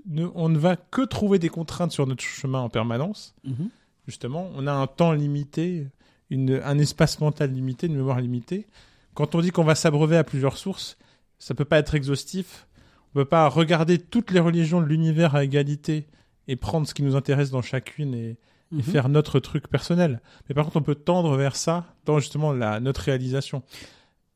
ne- 0.05 0.27
on 0.35 0.49
ne 0.49 0.57
va 0.57 0.75
que 0.75 1.01
trouver 1.01 1.39
des 1.39 1.49
contraintes 1.49 1.91
sur 1.91 2.07
notre 2.07 2.23
chemin 2.23 2.59
en 2.59 2.69
permanence 2.69 3.35
Mhm. 3.45 3.69
justement, 4.07 4.49
on 4.55 4.67
a 4.67 4.71
un 4.73 4.87
temps 4.87 5.13
limité, 5.13 5.87
une, 6.29 6.61
un 6.63 6.77
espace 6.77 7.19
mental 7.19 7.51
limité, 7.51 7.87
une 7.87 7.95
mémoire 7.95 8.19
limitée. 8.21 8.67
Quand 9.13 9.33
on 9.35 9.41
dit 9.41 9.51
qu'on 9.51 9.63
va 9.63 9.75
s'abreuver 9.75 10.17
à 10.17 10.23
plusieurs 10.23 10.57
sources, 10.57 10.97
ça 11.45 11.53
peut 11.53 11.65
pas 11.65 11.77
être 11.77 11.93
exhaustif. 11.93 12.67
On 13.11 13.19
peut 13.19 13.25
pas 13.25 13.47
regarder 13.47 13.99
toutes 13.99 14.31
les 14.31 14.39
religions 14.39 14.81
de 14.81 14.87
l'univers 14.87 15.35
à 15.35 15.43
égalité 15.43 16.07
et 16.47 16.55
prendre 16.55 16.87
ce 16.87 16.93
qui 16.95 17.03
nous 17.03 17.15
intéresse 17.15 17.51
dans 17.51 17.61
chacune 17.61 18.15
et, 18.15 18.29
et 18.31 18.37
Mhm. 18.71 18.81
faire 18.81 19.09
notre 19.09 19.39
truc 19.39 19.67
personnel. 19.69 20.21
Mais 20.49 20.55
par 20.55 20.65
contre, 20.65 20.77
on 20.77 20.81
peut 20.81 20.95
tendre 20.95 21.37
vers 21.37 21.55
ça 21.55 21.93
dans 22.05 22.17
justement 22.19 22.51
la, 22.51 22.79
notre 22.79 23.01
réalisation. 23.01 23.61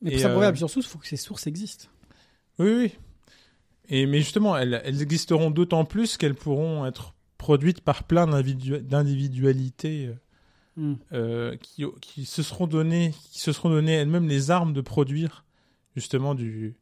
Mais 0.04 0.12
pour 0.12 0.20
s'abreuver 0.20 0.46
euh, 0.46 0.50
à 0.50 0.52
plusieurs 0.52 0.70
sources, 0.70 0.86
il 0.86 0.90
faut 0.90 1.00
que 1.00 1.08
ces 1.08 1.18
sources 1.18 1.48
existent. 1.48 1.88
Oui, 2.60 2.72
oui. 2.78 2.96
Et, 3.90 4.06
mais 4.06 4.20
justement, 4.20 4.56
elles, 4.56 4.80
elles 4.86 5.02
existeront 5.02 5.50
d'autant 5.50 5.84
plus 5.86 6.16
qu'elles 6.16 6.36
pourront 6.36 6.86
être 6.86 7.16
produites 7.40 7.82
par 7.82 8.04
plein 8.04 8.28
d'individu- 8.28 8.82
d'individualités 8.82 10.08
euh, 10.08 10.14
Hmm. 10.78 10.94
euh, 11.12 11.58
qui, 11.58 11.84
qui 12.00 12.24
se 12.26 12.42
seront 12.44 12.68
données, 12.68 13.14
qui 13.32 13.40
se 13.42 13.52
seront 13.52 13.70
données 13.72 13.94
elles-mêmes 13.94 14.28
les 14.30 14.50
armes 14.52 14.72
de 14.72 14.80
produire 14.80 15.44
justement 15.96 16.36
du, 16.36 16.78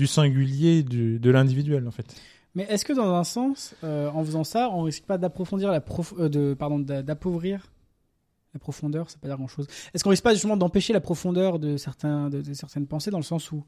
du 0.00 0.06
singulier, 0.06 0.82
du, 0.82 1.18
de 1.18 1.30
l'individuel 1.30 1.86
en 1.86 1.90
fait. 1.90 2.08
Mais 2.54 2.64
est-ce 2.70 2.84
que 2.84 2.94
dans 2.94 3.12
un 3.14 3.24
sens, 3.24 3.74
euh, 3.84 4.08
en 4.10 4.24
faisant 4.24 4.44
ça, 4.44 4.70
on 4.70 4.82
risque 4.82 5.04
pas 5.04 5.18
d'approfondir 5.18 5.70
la 5.70 5.80
prof... 5.80 6.14
euh, 6.18 6.28
de 6.28 6.54
pardon 6.54 6.78
d'a- 6.78 7.02
d'appauvrir 7.02 7.70
la 8.54 8.60
profondeur, 8.60 9.08
ça 9.10 9.16
veut 9.16 9.20
pas 9.20 9.28
dire 9.28 9.36
grand-chose. 9.36 9.66
Est-ce 9.92 10.02
qu'on 10.02 10.10
risque 10.10 10.24
pas 10.24 10.32
justement 10.32 10.56
d'empêcher 10.56 10.92
la 10.92 11.00
profondeur 11.00 11.58
de 11.58 11.76
certains 11.76 12.30
de, 12.30 12.40
de 12.40 12.54
certaines 12.54 12.86
pensées 12.86 13.10
dans 13.10 13.18
le 13.24 13.24
sens 13.34 13.52
où 13.52 13.62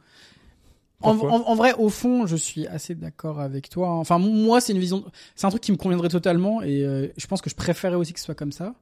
En, 1.03 1.13
Pourquoi? 1.17 1.33
en- 1.33 1.43
en 1.53 1.55
vrai, 1.55 1.75
au 1.75 1.91
fond, 1.91 2.27
je 2.27 2.35
suis 2.37 2.67
assez 2.67 2.95
d'accord 2.95 3.39
avec 3.41 3.69
toi. 3.69 3.91
Enfin, 3.91 4.19
moi, 4.19 4.61
c'est 4.63 4.73
une 4.73 4.79
vision, 4.81 5.05
c'est 5.37 5.47
un 5.47 5.51
truc 5.51 5.63
qui 5.63 5.71
me 5.73 5.77
conviendrait 5.77 6.09
totalement, 6.09 6.63
et 6.63 6.83
euh, 6.85 7.09
je 7.17 7.27
pense 7.27 7.41
que 7.43 7.51
je 7.51 7.55
préférerais 7.55 7.97
aussi 8.03 8.13
que 8.15 8.19
ce 8.21 8.25
soit 8.25 8.35
comme 8.43 8.53
ça. 8.53 8.75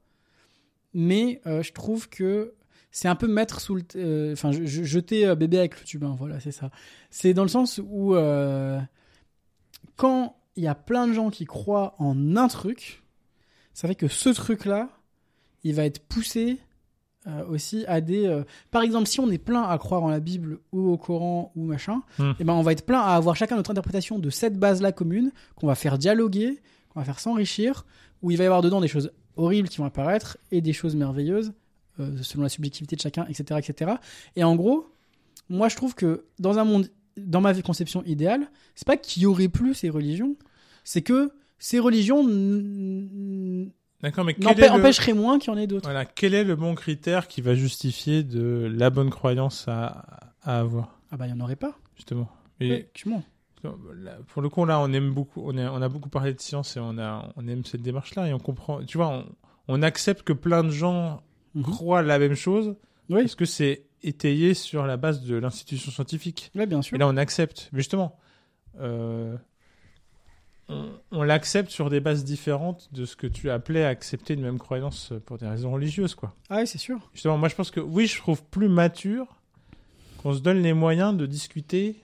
Mais 0.95 1.41
je 1.45 1.73
trouve 1.73 2.09
que 2.09 2.55
c'est 2.91 3.09
un 3.09 3.15
peu 3.15 3.29
mettre 3.29 3.61
sous 3.61 3.75
le, 3.77 3.83
euh, 3.97 4.33
enfin, 4.33 4.51
jeter 4.53 5.27
euh, 5.27 5.35
bébé 5.35 5.59
avec 5.59 5.79
le 5.79 5.85
tube. 5.87 6.05
hein, 6.05 6.17
voilà, 6.19 6.41
c'est 6.41 6.53
ça. 6.53 6.71
C'est 7.11 7.35
dans 7.35 7.43
le 7.45 7.49
sens 7.49 7.81
où 7.85 8.15
euh, 8.15 8.81
quand 9.97 10.37
il 10.57 10.65
y 10.65 10.69
a 10.69 10.75
plein 10.75 11.07
de 11.07 11.13
gens 11.13 11.31
qui 11.31 11.45
croient 11.45 11.95
en 11.99 12.37
un 12.37 12.49
truc, 12.49 13.03
ça 13.75 13.89
fait 13.89 13.95
que 13.95 14.09
ce 14.09 14.29
truc-là, 14.31 14.89
il 15.65 15.75
va 15.75 15.85
être 15.85 16.01
poussé 16.07 16.59
euh, 17.27 17.45
aussi 17.47 17.85
à 17.87 18.01
des. 18.01 18.27
euh, 18.27 18.45
par 18.71 18.83
exemple, 18.83 19.07
si 19.07 19.21
on 19.21 19.31
est 19.31 19.39
plein 19.39 19.63
à 19.63 19.77
croire 19.79 20.03
en 20.03 20.09
la 20.09 20.21
Bible 20.21 20.59
ou 20.73 20.91
au 20.91 20.97
Coran 20.99 21.53
ou 21.55 21.65
machin, 21.65 22.03
Hmm. 22.19 22.33
eh 22.41 22.45
ben 22.45 22.55
on 22.55 22.63
va 22.63 22.73
être 22.73 22.87
plein 22.87 23.01
à 23.01 23.15
avoir 23.15 23.37
chacun 23.37 23.57
notre 23.57 23.71
interprétation 23.71 24.19
de 24.19 24.31
cette 24.31 24.59
base-là 24.59 24.93
commune 24.93 25.31
qu'on 25.55 25.67
va 25.67 25.75
faire 25.75 25.99
dialoguer, 25.99 26.61
qu'on 26.89 27.01
va 27.01 27.05
faire 27.05 27.21
s'enrichir, 27.21 27.85
où 28.23 28.31
il 28.31 28.37
va 28.39 28.45
y 28.45 28.47
avoir 28.47 28.63
dedans 28.63 28.81
des 28.81 28.89
choses 28.89 29.13
horribles 29.37 29.69
qui 29.69 29.79
vont 29.79 29.85
apparaître 29.85 30.39
et 30.51 30.61
des 30.61 30.73
choses 30.73 30.97
merveilleuses 30.97 31.53
selon 32.23 32.43
la 32.43 32.49
subjectivité 32.49 32.97
de 32.97 33.01
chacun, 33.01 33.27
etc., 33.27 33.61
etc. 33.63 33.93
Et 34.37 34.45
en 34.45 34.57
gros, 34.57 34.89
moi 35.49 35.69
je 35.69 35.77
trouve 35.77 35.95
que 35.95 36.25
dans 36.39 36.59
un 36.59 36.65
monde, 36.65 36.89
dans 37.17 37.41
ma 37.41 37.55
conception 37.63 38.03
idéale, 38.05 38.51
c'est 38.75 38.87
pas 38.87 38.97
qu'il 38.97 39.23
y 39.23 39.27
aurait 39.27 39.49
plus 39.49 39.75
ces 39.75 39.91
religions, 39.91 40.37
c'est 40.85 41.03
que 41.03 41.33
ces 41.59 41.79
religions 41.79 42.23
D'accord, 44.03 44.25
mais 44.25 44.35
le... 44.39 44.71
empêcheraient 44.71 45.13
moins 45.13 45.39
qu'il 45.39 45.53
y 45.53 45.57
en 45.57 45.59
ait 45.59 45.67
d'autres. 45.67 45.85
voilà, 45.85 46.07
quel 46.07 46.33
est 46.35 46.45
le 46.45 46.57
bon 46.57 46.75
critère 46.75 47.29
qui 47.29 47.43
va 47.43 47.55
justifier 47.55 48.23
de 48.23 48.71
la 48.75 48.89
bonne 48.89 49.11
croyance 49.11 49.67
à, 49.69 50.33
à 50.43 50.61
avoir, 50.61 50.99
Ah 51.11 51.17
bah 51.17 51.27
il 51.27 51.31
y 51.31 51.33
en 51.35 51.41
aurait 51.41 51.57
pas. 51.57 51.79
justement 51.97 52.29
Et 52.61 52.89
pour 54.29 54.41
le 54.41 54.49
coup, 54.49 54.65
là, 54.65 54.81
on 54.81 54.91
aime 54.93 55.13
beaucoup, 55.13 55.43
on, 55.45 55.57
a 55.59 55.89
beaucoup 55.91 56.09
parlé 56.09 56.33
de 56.33 56.41
science 56.41 56.79
et 56.79 56.81
on, 56.81 56.97
a, 56.97 57.31
on 57.37 57.47
aime 57.47 57.63
cette 57.67 57.83
démarche-là 57.83 58.27
et 58.27 58.33
on 58.33 58.39
comprend, 58.39 58.83
tu 58.85 58.97
vois, 58.97 59.09
on, 59.09 59.27
on 59.69 59.83
accepte 59.83 60.23
que 60.23 60.33
plein 60.33 60.65
de 60.65 60.71
gens 60.71 61.23
Mhm. 61.55 61.63
croient 61.65 62.03
la 62.03 62.19
même 62.19 62.35
chose 62.35 62.77
Oui, 63.09 63.23
parce 63.23 63.35
que 63.35 63.45
c'est 63.45 63.85
étayé 64.03 64.55
sur 64.55 64.87
la 64.87 64.97
base 64.97 65.23
de 65.23 65.37
l'institution 65.37 65.91
scientifique. 65.91 66.51
ouais, 66.55 66.67
bien 66.67 66.81
sûr. 66.83 66.95
Et 66.95 66.99
là, 66.99 67.07
on 67.09 67.17
accepte. 67.17 67.69
Mais 67.73 67.81
justement, 67.81 68.17
euh, 68.81 69.37
on, 70.69 70.89
on 71.11 71.23
l'accepte 71.23 71.71
sur 71.71 71.91
des 71.91 72.01
bases 72.01 72.25
différentes 72.25 72.89
de 72.93 73.05
ce 73.05 73.17
que 73.17 73.27
tu 73.27 73.51
appelais 73.51 73.85
accepter 73.85 74.35
une 74.35 74.43
même 74.43 74.59
croyance 74.59 75.13
pour 75.27 75.37
des 75.39 75.47
raisons 75.49 75.73
religieuses, 75.73 76.15
quoi. 76.15 76.35
Ah 76.49 76.59
oui, 76.61 76.67
c'est 76.67 76.79
sûr. 76.79 76.99
Justement, 77.13 77.37
moi, 77.37 77.49
je 77.49 77.57
pense 77.57 77.71
que 77.71 77.81
oui, 77.81 78.07
je 78.07 78.17
trouve 78.19 78.43
plus 78.45 78.69
mature 78.69 79.27
qu'on 80.23 80.33
se 80.35 80.41
donne 80.41 80.63
les 80.63 80.73
moyens 80.73 81.17
de 81.17 81.27
discuter 81.27 81.97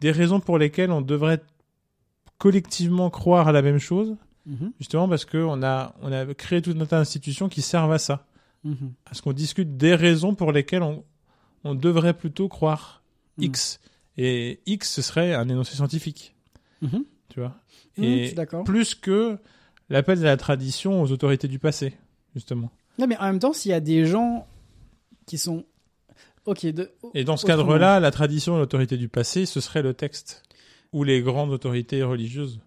des 0.00 0.10
raisons 0.10 0.40
pour 0.40 0.58
lesquelles 0.58 0.90
on 0.90 1.02
devrait 1.02 1.40
collectivement 2.38 3.10
croire 3.10 3.48
à 3.48 3.52
la 3.52 3.62
même 3.62 3.78
chose, 3.78 4.16
Mhm, 4.46 4.72
justement 4.78 5.06
parce 5.08 5.26
qu'on 5.26 5.62
a, 5.62 5.94
on 6.00 6.10
a 6.10 6.24
créé 6.34 6.62
toute 6.62 6.76
notre 6.76 6.94
institution 6.94 7.48
qui 7.50 7.60
servent 7.60 7.92
à 7.92 7.98
ça, 7.98 8.24
mhm. 8.64 8.92
à 9.06 9.14
ce 9.14 9.22
qu'on 9.22 9.32
discute 9.32 9.76
des 9.76 9.94
raisons 9.94 10.34
pour 10.34 10.52
lesquelles 10.52 10.82
on, 10.82 11.04
on 11.64 11.74
devrait 11.74 12.14
plutôt 12.14 12.48
croire 12.48 13.02
Mhm. 13.38 13.44
X. 13.44 13.80
Et 14.16 14.60
X, 14.66 14.92
ce 14.92 15.02
serait 15.02 15.34
un 15.34 15.48
énoncé 15.48 15.74
scientifique, 15.76 16.34
Mhm. 16.82 17.04
tu 17.30 17.40
vois? 17.40 17.56
Mhm, 17.96 18.04
Et 18.04 18.34
plus 18.64 18.94
que 18.94 19.38
l'appel 19.88 20.18
de 20.18 20.24
la 20.24 20.36
tradition 20.36 21.00
aux 21.02 21.10
autorités 21.12 21.48
du 21.48 21.58
passé, 21.58 21.94
justement. 22.34 22.70
Non, 22.98 23.06
mais 23.06 23.16
en 23.18 23.24
même 23.24 23.38
temps, 23.38 23.52
s'il 23.52 23.70
y 23.70 23.74
a 23.74 23.80
des 23.80 24.04
gens 24.06 24.46
qui 25.26 25.38
sont. 25.38 25.64
Ok, 26.46 26.66
de... 26.66 26.90
Et 27.14 27.24
dans 27.24 27.36
ce 27.36 27.46
cadre-là, 27.46 28.00
la 28.00 28.10
tradition 28.10 28.56
et 28.56 28.58
l'autorité 28.60 28.96
du 28.96 29.08
passé, 29.08 29.46
ce 29.46 29.60
serait 29.60 29.82
le 29.82 29.94
texte. 29.94 30.42
Ou 30.92 31.04
les 31.04 31.22
grandes 31.22 31.50
autorités 31.50 32.02
religieuses. 32.02 32.60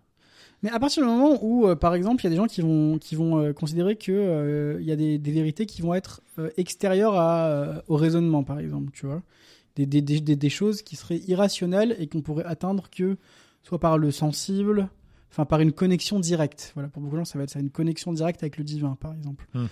Mais 0.64 0.69
à 0.69 0.80
partir 0.80 1.03
du 1.03 1.10
moment 1.10 1.38
où, 1.44 1.68
euh, 1.68 1.76
par 1.76 1.94
exemple, 1.94 2.22
il 2.22 2.26
y 2.26 2.27
a 2.27 2.30
des 2.30 2.38
gens 2.38 2.48
qui 2.48 2.61
vont, 2.61 2.98
qui 2.98 3.15
vont 3.15 3.38
euh, 3.38 3.53
considérer 3.53 3.98
que 3.98 4.11
euh, 4.11 4.81
y 4.81 4.91
a 4.91 4.95
des, 4.95 5.18
des 5.18 5.31
vérités 5.31 5.65
qui 5.65 5.81
vont 5.81 5.94
être 5.94 6.22
euh, 6.40 6.49
extérieures 6.56 7.15
à, 7.15 7.84
au 7.90 7.98
raisonnement, 7.98 8.44
par 8.44 8.60
exemple, 8.60 8.91
tu 8.94 9.06
vois. 9.06 9.22
Des, 9.76 9.85
des, 9.85 10.02
des, 10.02 10.49
choses 10.49 10.84
qui 10.84 10.95
seraient 10.95 11.22
irrationnelles 11.27 11.95
et 11.98 12.07
qu'on 12.07 12.22
pourrait 12.22 12.45
atteindre 12.45 12.91
que 12.91 13.18
soit 13.64 13.80
par 13.80 13.98
le 13.98 14.11
sensible, 14.11 14.88
enfin 15.31 15.45
par 15.45 15.61
une 15.61 15.72
connexion 15.72 16.19
directe. 16.19 16.72
Voilà, 16.76 16.90
pour 16.90 17.02
beaucoup 17.02 17.15
de 17.15 17.22
gens, 17.22 17.26
ça 17.26 17.40
va 17.40 17.44
être 17.44 17.49
ça, 17.49 17.60
une 17.60 17.72
connexion 17.72 18.14
directe 18.14 18.44
avec 18.44 18.57
le 18.57 18.64
divin, 18.64 18.95
par 18.99 19.14
exemple. 19.14 19.48
Hmm. 19.56 19.65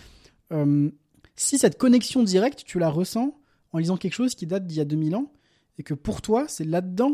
Euh, 0.53 0.89
si 1.35 1.59
cette 1.59 1.77
connexion 1.77 2.23
directe, 2.23 2.63
tu 2.65 2.80
la 2.80 2.89
ressens 2.89 3.38
en 3.73 3.77
lisant 3.77 3.95
quelque 3.95 4.13
chose 4.13 4.34
qui 4.34 4.47
date 4.47 4.65
d'il 4.65 4.77
y 4.77 4.81
a 4.81 4.85
2000 4.85 5.15
ans, 5.15 5.31
et 5.77 5.84
que 5.84 5.93
pour 5.93 6.22
toi, 6.22 6.45
c'est 6.47 6.65
là-dedans 6.65 7.13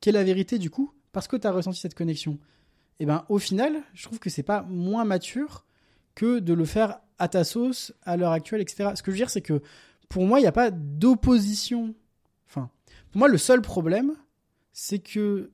qu'est 0.00 0.12
la 0.12 0.22
vérité, 0.22 0.58
du 0.58 0.70
coup, 0.70 0.92
parce 1.10 1.26
que 1.26 1.36
tu 1.36 1.46
as 1.46 1.52
ressenti 1.52 1.80
cette 1.80 1.94
connexion 1.94 2.38
et 3.00 3.06
ben 3.06 3.24
au 3.30 3.38
final, 3.38 3.82
je 3.94 4.04
trouve 4.04 4.18
que 4.18 4.30
c'est 4.30 4.44
pas 4.44 4.62
moins 4.62 5.04
mature 5.04 5.64
que 6.14 6.38
de 6.38 6.52
le 6.52 6.66
faire 6.66 7.00
à 7.18 7.28
ta 7.28 7.44
sauce 7.44 7.92
à 8.02 8.16
l'heure 8.16 8.32
actuelle, 8.32 8.60
etc. 8.60 8.90
Ce 8.94 9.02
que 9.02 9.10
je 9.10 9.16
veux 9.16 9.20
dire, 9.20 9.30
c'est 9.30 9.40
que 9.40 9.62
pour 10.10 10.26
moi, 10.26 10.38
il 10.38 10.42
n'y 10.42 10.48
a 10.48 10.52
pas 10.52 10.70
d'opposition. 10.70 11.94
Enfin, 12.46 12.70
pour 13.10 13.18
moi, 13.18 13.28
le 13.28 13.38
seul 13.38 13.62
problème, 13.62 14.12
c'est 14.72 14.98
que, 14.98 15.50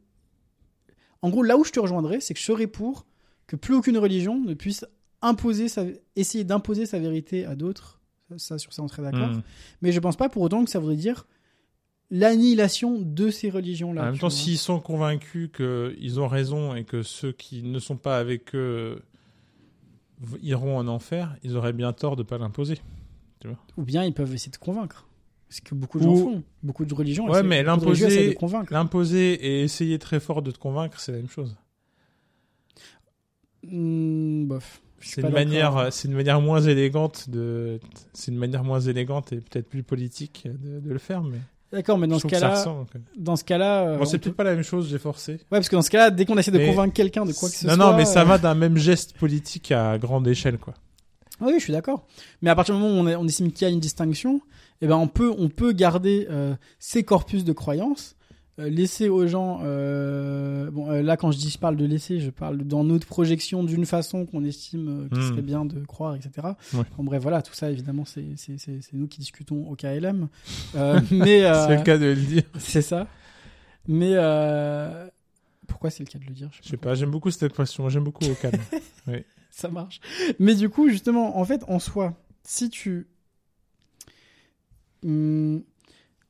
en 1.23 1.31
gros, 1.31 1.44
là 1.44 1.56
où 1.56 1.64
je 1.64 1.70
te 1.70 1.78
rejoindrais, 1.78 2.20
c'est 2.20 2.35
que 2.35 2.40
je 2.40 2.44
serais 2.44 2.66
pour 2.66 3.06
que 3.47 3.55
plus 3.55 3.74
aucune 3.74 3.98
religion 3.98 4.40
ne 4.40 4.55
puisse 4.55 4.85
imposer 5.23 5.68
sa, 5.68 5.85
essayer 6.16 6.43
d'imposer 6.43 6.85
sa 6.85 6.98
vérité 6.98 7.44
à 7.44 7.55
d'autres. 7.55 8.01
Ça, 8.39 8.59
sur 8.59 8.73
ça, 8.73 8.82
on 8.82 8.89
serait 8.89 9.02
d'accord. 9.02 9.28
Hmm. 9.28 9.43
Mais 9.82 9.93
je 9.93 10.01
pense 10.01 10.16
pas 10.16 10.28
pour 10.28 10.43
autant 10.43 10.64
que 10.64 10.70
ça 10.70 10.81
voudrait 10.81 10.97
dire 10.97 11.27
l'annihilation 12.11 12.99
de 13.01 13.31
ces 13.31 13.51
religions-là. 13.51 14.03
en 14.03 14.05
même 14.07 14.19
temps, 14.19 14.31
s'ils 14.31 14.59
sont 14.59 14.81
convaincus 14.81 15.51
qu'ils 15.55 16.20
ont 16.20 16.28
raison 16.28 16.74
et 16.74 16.85
que 16.85 17.03
ceux 17.03 17.33
qui 17.33 17.62
ne 17.62 17.78
sont 17.78 17.97
pas 17.97 18.19
avec 18.19 18.55
eux 18.55 19.03
iront 20.43 20.78
en 20.78 20.87
enfer, 20.89 21.37
ils 21.43 21.57
auraient 21.57 21.73
bien 21.73 21.93
tort 21.93 22.16
de 22.16 22.23
ne 22.23 22.27
pas 22.27 22.39
l'imposer. 22.39 22.78
Ou 23.77 23.83
bien 23.83 24.03
ils 24.05 24.15
peuvent 24.15 24.33
essayer 24.35 24.51
de 24.53 24.57
convaincre. 24.57 25.07
Ce 25.49 25.61
que 25.61 25.74
beaucoup 25.77 25.99
de 25.99 26.05
gens 26.05 26.16
font. 26.16 26.43
Beaucoup 26.62 26.85
de 26.85 26.93
religions. 26.95 27.28
Ouais, 27.28 27.43
mais 27.45 27.62
l'imposer- 27.62 29.35
et 29.35 29.62
essayer 29.62 29.99
très 29.99 30.19
fort 30.19 30.43
de 30.43 30.51
te 30.51 30.59
convaincre, 30.59 30.99
c'est 30.99 31.12
la 31.12 31.19
même 31.19 31.28
chose. 31.28 31.57
Hmm, 33.62 34.47
bof. 34.47 34.83
C'est 35.01 35.20
une 35.23 35.28
manière, 35.31 35.93
c'est 35.93 36.09
une 36.09 36.15
manière 36.15 36.41
moins 36.41 36.61
élégante 36.61 37.28
de, 37.31 37.78
c'est 38.12 38.33
une 38.33 38.39
manière 38.39 38.65
moins 38.65 38.81
élégante 38.81 39.33
et 39.33 39.37
peut-être 39.37 39.69
plus 39.69 39.83
politique 39.83 40.49
de, 40.49 40.81
de 40.81 40.91
le 40.93 40.99
faire, 40.99 41.23
mais 41.23 41.39
D'accord, 41.73 41.99
mais 41.99 42.07
dans 42.07 42.19
ce 42.19 42.27
cas-là, 42.29 42.65
dans 43.19 43.35
ce 43.37 43.45
cas-là, 43.45 43.89
euh, 43.89 43.99
Bon, 43.99 44.05
c'est 44.05 44.19
peut-être 44.19 44.37
pas 44.37 44.45
la 44.45 44.55
même 44.55 44.63
chose, 44.63 44.89
j'ai 44.89 44.99
forcé. 44.99 45.33
ouais, 45.33 45.39
parce 45.51 45.69
que 45.69 45.75
dans 45.77 45.83
ce 45.83 45.91
cas-là, 45.91 46.11
dès 46.11 46.25
qu'on 46.25 46.39
essaie 46.39 46.51
de 46.53 46.59
Mais- 46.59 46.67
convaincre 46.69 46.95
quelqu'un 46.95 47.25
de 47.27 47.33
quoi 47.33 47.49
que 47.49 47.55
ce 47.57 47.67
non, 47.67 47.75
soit, 47.75 47.85
non, 47.93 47.97
mais 47.97 48.05
ça 48.05 48.21
euh, 48.21 48.25
va 48.25 48.39
d'un 48.39 48.55
même 48.55 48.77
geste 48.77 49.17
politique 49.19 49.73
à 49.73 49.99
grande 49.99 50.27
échelle, 50.29 50.59
quoi. 50.59 50.75
Oui, 51.41 51.55
je 51.59 51.65
suis 51.65 51.73
d'accord. 51.73 52.07
Mais 52.41 52.51
à 52.51 52.55
partir 52.55 52.75
du 52.77 52.81
moment 52.81 52.95
où 52.95 52.99
on, 53.03 53.09
est- 53.09 53.17
on 53.17 53.27
estime 53.27 53.51
qu'il 53.53 53.67
y 53.67 53.71
a 53.71 53.75
une 53.75 53.81
distinction, 53.81 54.41
eh 54.81 54.87
ben 54.87 54.97
on 54.97 55.09
peut, 55.09 55.35
on 55.37 55.49
peut 55.49 55.73
garder 55.73 56.27
euh, 56.31 56.55
ces 56.79 57.03
corpus 57.03 57.45
de 57.45 57.53
croyances, 57.53 58.15
laisser 58.59 59.09
aux 59.09 59.27
gens. 59.27 59.61
euh, 59.65 60.70
bon, 60.70 60.91
euh, 60.91 61.03
là, 61.03 61.16
quand 61.16 61.31
je 61.31 61.39
dis 61.39 61.51
je 61.51 61.59
parle 61.59 61.77
de 61.77 61.85
laisser, 61.85 62.20
je 62.20 62.31
parle 62.31 62.59
dans 62.59 62.85
notre 62.85 63.07
projection 63.07 63.62
d'une 63.65 63.85
façon 63.87 64.24
qu'on 64.27 64.45
estime 64.45 64.89
euh, 64.89 65.09
qu'il 65.09 65.19
Hmm. 65.19 65.28
serait 65.31 65.43
bien 65.43 65.65
de 65.65 65.85
croire, 65.85 66.15
etc. 66.15 66.49
Ouais. 66.74 66.85
En 66.99 67.05
bref, 67.05 67.23
voilà, 67.23 67.43
tout 67.43 67.53
ça, 67.55 67.70
évidemment, 67.70 68.05
c'est 68.05 68.24
nous 68.93 69.09
qui 69.09 69.20
discutons 69.20 69.69
au 69.69 69.77
KLM. 69.77 70.28
Euh, 70.74 71.01
mais 71.11 71.45
euh, 71.45 71.66
C'est 71.66 71.77
le 71.77 71.83
cas 71.83 71.99
de 71.99 72.07
le 72.07 72.15
dire. 72.16 72.43
c'est 72.59 72.83
ça. 72.83 73.07
Mais 73.89 74.12
euh, 74.15 75.07
pourquoi 75.69 75.91
c'est 75.91 76.03
le 76.03 76.09
cas 76.11 76.19
de 76.19 76.24
le 76.24 76.33
dire 76.33 76.49
Je 76.62 76.69
sais 76.69 76.77
pas, 76.77 76.95
j'aime 76.95 77.11
beaucoup 77.11 77.31
cette 77.31 77.43
expression, 77.45 77.89
j'aime 77.89 78.05
beaucoup 78.05 78.24
au 78.24 78.35
calme. 78.35 78.59
ça 79.51 79.69
marche. 79.69 80.01
Mais 80.39 80.55
du 80.55 80.69
coup, 80.69 80.89
justement, 80.89 81.39
en 81.39 81.45
fait, 81.45 81.62
en 81.69 81.78
soi, 81.78 82.15
si 82.43 82.69
tu. 82.70 83.07
Hum, 85.05 85.62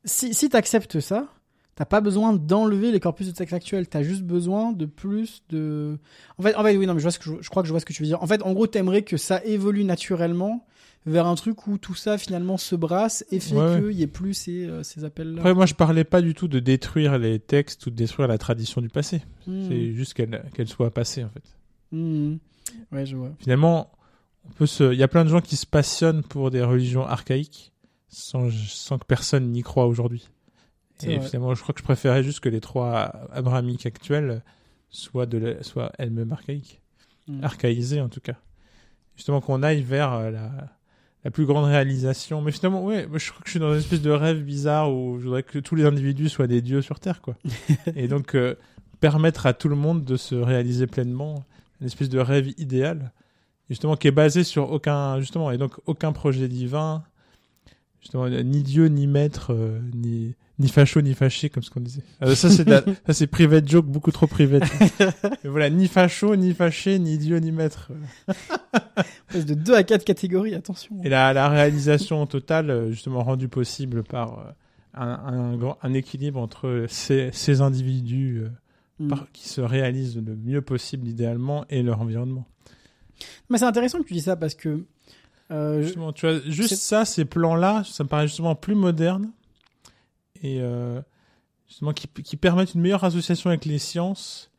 si 0.05 0.35
si 0.35 0.49
tu 0.49 0.57
acceptes 0.57 1.01
ça, 1.01 1.29
t'as 1.77 1.85
pas 1.85 2.01
besoin 2.01 2.33
d'enlever 2.33 2.91
les 2.91 2.99
corpus 2.99 3.29
de 3.29 3.33
texte 3.33 3.55
actuels. 3.55 3.87
T'as 3.87 4.03
juste 4.03 4.23
besoin 4.23 4.73
de 4.73 4.87
plus 4.87 5.43
de. 5.51 5.99
En 6.39 6.43
fait, 6.43 6.57
en 6.57 6.65
fait, 6.65 6.77
oui, 6.77 6.87
non, 6.87 6.95
mais 6.95 7.01
je, 7.01 7.05
vois 7.05 7.13
ce 7.13 7.19
que 7.21 7.25
je, 7.25 7.35
je 7.41 7.49
crois 7.49 7.63
que 7.63 7.69
je 7.69 7.73
vois 7.73 7.81
ce 7.81 7.85
que 7.87 7.93
tu 7.93 8.03
veux 8.03 8.09
dire. 8.09 8.23
En 8.23 8.27
fait, 8.27 8.43
en 8.43 8.53
gros, 8.53 8.67
t'aimerais 8.67 9.03
que 9.03 9.17
ça 9.17 9.45
évolue 9.45 9.85
naturellement 9.85 10.67
vers 11.05 11.27
un 11.27 11.37
truc 11.37 11.69
où 11.69 11.79
tout 11.79 11.95
ça 11.95 12.19
finalement 12.19 12.57
se 12.57 12.75
brasse 12.75 13.25
et 13.31 13.39
fait 13.39 13.55
Ouais, 13.55 13.81
qu'il 13.81 13.93
y 13.93 14.03
ait 14.03 14.09
plus 14.09 14.35
ces, 14.35 14.67
euh, 14.67 14.83
ces 14.83 15.05
appels-là. 15.05 15.39
Après, 15.39 15.55
moi, 15.55 15.67
je 15.67 15.75
parlais 15.75 16.03
pas 16.03 16.21
du 16.21 16.35
tout 16.35 16.49
de 16.49 16.59
détruire 16.59 17.19
les 17.19 17.39
textes 17.39 17.87
ou 17.87 17.91
de 17.91 17.95
détruire 17.95 18.27
la 18.27 18.39
tradition 18.39 18.81
du 18.81 18.89
passé. 18.89 19.23
Hmm. 19.47 19.69
C'est 19.69 19.93
juste 19.93 20.15
qu'elle 20.15 20.45
qu'elle 20.55 20.69
soit 20.69 20.91
passée, 20.91 21.23
en 21.23 21.29
fait. 21.29 21.45
Hmm. 21.93 22.37
Ouais, 22.91 23.07
je 23.07 23.17
vois. 23.17 23.33
Finalement, 23.39 23.93
on 24.49 24.53
peut 24.53 24.67
se, 24.67 24.93
il 24.93 24.99
y 24.99 25.03
a 25.03 25.09
plein 25.09 25.25
de 25.25 25.31
gens 25.31 25.41
qui 25.41 25.57
se 25.57 25.67
passionnent 25.67 26.23
pour 26.23 26.51
des 26.51 26.63
religions 26.63 27.07
archaïques 27.07 27.73
sans, 28.09 28.51
sans 28.51 28.99
que 28.99 29.05
personne 29.05 29.53
n'y 29.53 29.63
croit 29.63 29.87
aujourd'hui. 29.87 30.29
Et 31.03 31.17
vrai. 31.19 31.27
finalement, 31.27 31.55
je 31.55 31.63
crois 31.63 31.73
que 31.75 31.81
je 31.81 31.85
préférais 31.85 32.23
juste 32.23 32.41
que 32.41 32.49
les 32.49 32.61
trois 32.61 33.13
abrahamiques 33.33 33.87
actuelles 33.87 34.43
soient 34.89 35.27
de 35.27 35.39
la- 35.39 35.63
soient 35.63 35.93
elles-mêmes 35.99 36.33
archaïques. 36.33 36.81
Hmm. 37.29 37.43
archaïsées 37.43 38.01
en 38.01 38.09
tout 38.09 38.21
cas. 38.21 38.37
Justement 39.17 39.41
qu'on 39.41 39.63
aille 39.65 39.83
vers 39.83 40.13
euh, 40.13 40.31
la, 40.31 40.51
la 41.25 41.31
plus 41.33 41.45
grande 41.45 41.65
réalisation. 41.65 42.41
Mais 42.41 42.53
finalement, 42.53 42.85
ouais, 42.85 43.09
je 43.15 43.31
crois 43.33 43.41
que 43.43 43.47
je 43.47 43.51
suis 43.51 43.59
dans 43.59 43.73
une 43.73 43.81
espèce 43.81 44.01
de 44.01 44.11
rêve 44.13 44.43
bizarre 44.45 44.95
où 44.95 45.19
je 45.19 45.25
voudrais 45.25 45.43
que 45.43 45.59
tous 45.59 45.75
les 45.75 45.85
individus 45.85 46.29
soient 46.29 46.47
des 46.47 46.63
dieux 46.63 46.83
sur 46.83 47.01
Terre, 47.01 47.21
quoi. 47.21 47.37
et 47.97 48.07
donc, 48.07 48.37
euh, 48.37 48.55
permettre 49.01 49.47
à 49.47 49.55
tout 49.55 49.69
le 49.69 49.75
monde 49.75 50.05
de 50.05 50.17
se 50.17 50.37
réaliser 50.37 50.87
pleinement, 50.87 51.45
une 51.81 51.89
espèce 51.89 52.09
de 52.09 52.21
rêve 52.21 52.53
idéal, 52.59 53.13
justement, 53.69 53.97
qui 53.97 54.07
est 54.07 54.13
basé 54.13 54.45
sur 54.45 54.71
aucun, 54.71 55.19
justement, 55.19 55.51
et 55.51 55.59
donc 55.59 55.75
aucun 55.87 56.13
projet 56.13 56.47
divin, 56.47 57.03
justement, 58.01 58.29
ni 58.29 58.63
dieu, 58.63 58.87
ni 58.87 59.09
maître, 59.09 59.53
euh, 59.53 59.81
ni, 59.95 60.37
ni 60.59 60.69
facho, 60.69 61.01
ni 61.03 61.13
fâché, 61.15 61.51
comme 61.51 61.63
ce 61.63 61.71
qu'on 61.71 61.81
disait. 61.81 62.03
Euh, 62.23 62.35
ça, 62.35 62.49
c'est 62.51 62.67
la- 62.69 62.83
ça, 63.07 63.13
c'est 63.13 63.27
private 63.27 63.69
joke, 63.69 63.87
beaucoup 63.87 64.11
trop 64.13 64.27
private. 64.27 64.63
Mais 65.45 65.51
voilà, 65.51 65.69
ni 65.71 65.87
facho, 65.89 66.35
ni 66.37 66.55
fâché, 66.55 66.99
ni 66.99 67.19
dieu, 67.19 67.39
ni 67.39 67.53
maître. 67.53 67.91
De 69.35 69.55
2 69.55 69.75
à 69.75 69.83
4 69.83 70.05
catégories, 70.05 70.55
attention. 70.55 70.97
Et 71.05 71.09
la, 71.09 71.33
la 71.33 71.49
réalisation 71.49 72.25
totale, 72.27 72.71
euh, 72.71 72.91
justement 72.91 73.23
rendue 73.23 73.49
possible 73.49 74.03
par 74.03 74.39
euh, 74.39 74.43
un, 74.95 75.09
un, 75.09 75.57
grand- 75.57 75.79
un 75.83 75.93
équilibre 75.93 76.41
entre 76.41 76.87
ces, 76.89 77.31
ces 77.33 77.61
individus 77.61 78.41
euh, 78.45 78.49
Mm. 78.99 79.09
par- 79.09 79.27
qui 79.35 79.47
se 79.47 79.61
réalisent 79.61 80.17
le 80.17 80.35
mieux 80.37 80.63
possible 80.63 81.07
idéalement 81.07 81.67
et 81.69 81.83
leur 81.83 82.01
environnement. 82.01 82.47
Mais 83.51 83.59
c'est 83.59 83.67
intéressant 83.67 83.99
que 83.99 84.05
tu 84.09 84.15
dis 84.15 84.23
ça 84.23 84.37
parce 84.37 84.55
que 84.55 84.87
euh, 85.51 85.83
Justement, 85.83 86.15
tu 86.15 86.27
vois, 86.27 86.41
juste 86.47 86.77
ça, 86.77 87.05
ces 87.05 87.27
plans-là, 87.27 87.83
ça 87.85 88.05
me 88.05 88.09
paraît 88.09 88.27
justement 88.27 88.55
plus 88.55 88.75
moderne 88.75 89.33
et 90.55 90.61
euh, 90.61 91.01
justement 91.69 91.93
qui, 91.93 92.09
qui 92.09 92.37
permettent 92.37 92.75
une 92.75 92.81
meilleure 92.81 93.05
association 93.05 93.51
avec 93.51 93.65
les 93.65 93.79
sciences, 93.79 94.51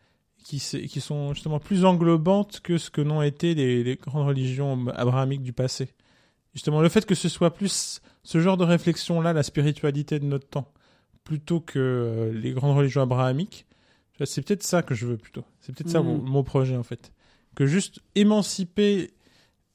qui, 0.44 0.60
qui 0.60 1.02
sont 1.02 1.34
justement 1.34 1.60
plus 1.60 1.84
englobantes 1.86 2.62
que 2.62 2.78
ce 2.78 2.90
que 2.90 3.02
n'ont 3.02 3.22
été 3.22 3.54
les, 3.54 3.84
les 3.84 3.96
grandes 3.98 4.28
religions 4.28 4.88
abrahamiques 4.90 5.44
du 5.44 5.54
passé. 5.54 5.90
Justement, 6.54 6.82
le 6.82 6.90
fait 6.90 7.06
que 7.06 7.16
ce 7.16 7.30
soit 7.30 7.54
plus 7.54 8.02
ce 8.24 8.40
genre 8.40 8.58
de 8.58 8.64
réflexion-là, 8.64 9.34
la 9.34 9.44
spiritualité 9.44 10.20
de 10.20 10.26
notre 10.26 10.48
temps, 10.48 10.72
plutôt 11.24 11.60
que 11.60 11.78
euh, 11.80 12.32
les 12.34 12.52
grandes 12.52 12.78
religions 12.78 13.02
abrahamiques, 13.02 13.66
c'est 14.26 14.42
peut-être 14.42 14.64
ça 14.64 14.82
que 14.82 14.96
je 14.96 15.06
veux 15.06 15.18
plutôt. 15.18 15.44
C'est 15.60 15.76
peut-être 15.76 15.90
ça 15.92 16.02
mon, 16.02 16.18
mon 16.18 16.44
projet 16.44 16.76
en 16.76 16.84
fait. 16.84 17.12
Que 17.56 17.66
juste 17.68 18.00
émanciper 18.16 19.12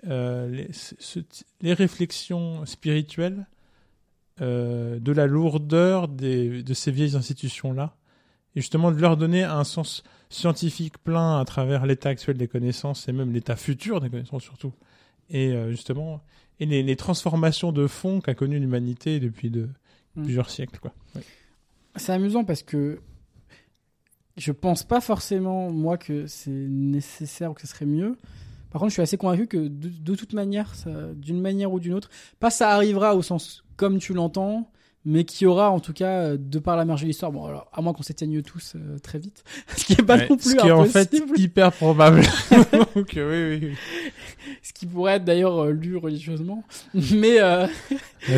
euh, 0.09 0.49
les, 0.49 0.73
ce- 0.73 0.97
ce- 0.99 1.21
les 1.61 1.75
réflexions 1.75 2.65
spirituelles 2.67 3.47
euh, 4.41 4.99
de 4.99 5.13
la 5.13 5.27
lourdeur 5.27 6.09
des, 6.09 6.63
de 6.63 6.75
ces 6.75 6.91
vieilles 6.91 7.17
institutions-là, 7.17 7.95
et 8.55 8.61
justement 8.61 8.91
de 8.91 9.01
leur 9.01 9.17
donner 9.17 9.45
un 9.45 9.65
sens 9.65 10.03
scientifique 10.31 10.99
plein 10.99 11.39
à 11.39 11.45
travers 11.45 11.87
l'état 11.87 12.09
actuel 12.09 12.37
des 12.37 12.49
connaissances 12.49 13.09
et 13.09 13.13
même 13.13 13.33
l'état 13.33 13.57
futur 13.57 14.01
des 14.01 14.11
connaissances 14.11 14.43
surtout. 14.43 14.73
Et 15.31 15.53
euh, 15.53 15.71
justement, 15.71 16.23
et 16.61 16.67
les, 16.67 16.83
les 16.83 16.97
transformations 16.97 17.73
de 17.73 17.87
fond 17.87 18.21
qu'a 18.21 18.35
connues 18.35 18.59
l'humanité 18.59 19.21
depuis 19.21 19.51
de, 19.51 19.69
Mm. 20.17 20.25
plusieurs 20.25 20.51
siècles. 20.51 20.79
Quoi. 20.79 20.93
Ouais. 21.15 21.23
c'est 21.97 22.13
amusant 22.13 22.45
parce 22.45 22.63
que 22.63 23.01
je 24.37 24.53
pense 24.53 24.83
pas 24.83 25.01
forcément, 25.01 25.71
moi, 25.71 25.99
que 25.99 26.27
c'est 26.27 26.51
nécessaire 26.51 27.51
ou 27.51 27.55
que 27.55 27.61
ce 27.61 27.67
serait 27.67 27.87
mieux. 27.87 28.17
Par 28.71 28.81
contre, 28.81 28.91
je 28.91 28.95
suis 28.95 29.03
assez 29.03 29.19
convaincu 29.19 29.47
que 29.47 29.59
de, 29.59 29.89
de 29.89 30.15
toute 30.15 30.33
manière, 30.33 30.73
d'une 31.15 31.41
manière 31.41 31.71
ou 31.71 31.81
d'une 31.81 31.93
autre, 31.93 32.09
pas 32.41 32.49
ça 32.51 32.71
arrivera 32.71 33.15
au 33.15 33.21
sens 33.21 33.63
comme 33.83 33.99
tu 33.99 34.15
l'entends, 34.15 34.71
mais 35.05 35.25
qui 35.25 35.45
aura 35.47 35.71
en 35.73 35.81
tout 35.81 35.93
cas, 35.93 36.19
euh, 36.23 36.37
de 36.39 36.61
par 36.61 36.77
la 36.77 36.85
marge 36.85 37.01
de 37.03 37.07
l'histoire, 37.09 37.33
bon, 37.33 37.45
alors, 37.45 37.69
à 37.73 37.83
moins 37.83 37.93
qu'on 37.93 38.05
s'éteigne 38.05 38.41
tous 38.43 38.75
euh, 38.77 38.99
très 39.01 39.19
vite, 39.19 39.43
ce 39.77 39.85
qui 39.85 39.95
est 39.95 40.05
pas 40.05 40.17
Ouais, 40.19 40.29
non 40.31 40.37
plus 40.37 40.51
ce 40.51 40.55
qui 40.55 40.67
est 40.69 40.71
en 40.71 40.85
fait 40.85 41.13
impossible, 41.13 41.41
hyper 41.41 41.73
probable. 41.73 42.21
Donc, 42.95 43.17
euh, 43.17 43.59
oui, 43.59 43.67
oui, 43.67 43.75
ce 44.63 44.73
qui 44.73 44.87
pourrait 44.87 45.15
être 45.15 45.25
d'ailleurs 45.25 45.59
euh, 45.65 45.73
lu 45.73 45.97
religieusement, 45.97 46.63
mais 46.95 47.41
euh, 47.41 47.67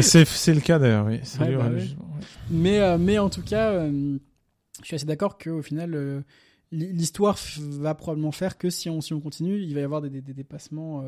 C'est, 0.01 0.25
c'est 0.27 0.55
le 0.55 0.63
cas 0.63 0.79
d'ailleurs, 0.79 1.05
oui. 1.05 1.21
C'est 1.25 1.41
Ouais, 1.41 1.51
lu 1.51 1.57
bah 1.59 1.65
oui. 1.67 1.71
religieusement, 1.73 2.09
ouais. 2.19 2.25
Mais, 2.51 2.99
mais 2.99 3.19
en 3.19 3.29
tout 3.29 3.43
cas, 3.43 3.87
je 3.87 4.87
suis 4.87 4.95
assez 4.97 5.05
d'accord 5.05 5.37
qu'au 5.37 5.61
final, 5.61 6.25
l'histoire 6.73 7.39
va 7.59 7.95
probablement 7.95 8.33
faire 8.33 8.57
que 8.57 8.71
si 8.71 8.89
on, 8.89 9.01
si 9.03 9.13
on 9.13 9.21
continue, 9.21 9.61
il 9.61 9.75
va 9.75 9.81
y 9.81 9.85
avoir 9.85 10.01
des, 10.01 10.09
des- 10.11 10.23
des 10.23 10.33
dépassements 10.35 11.05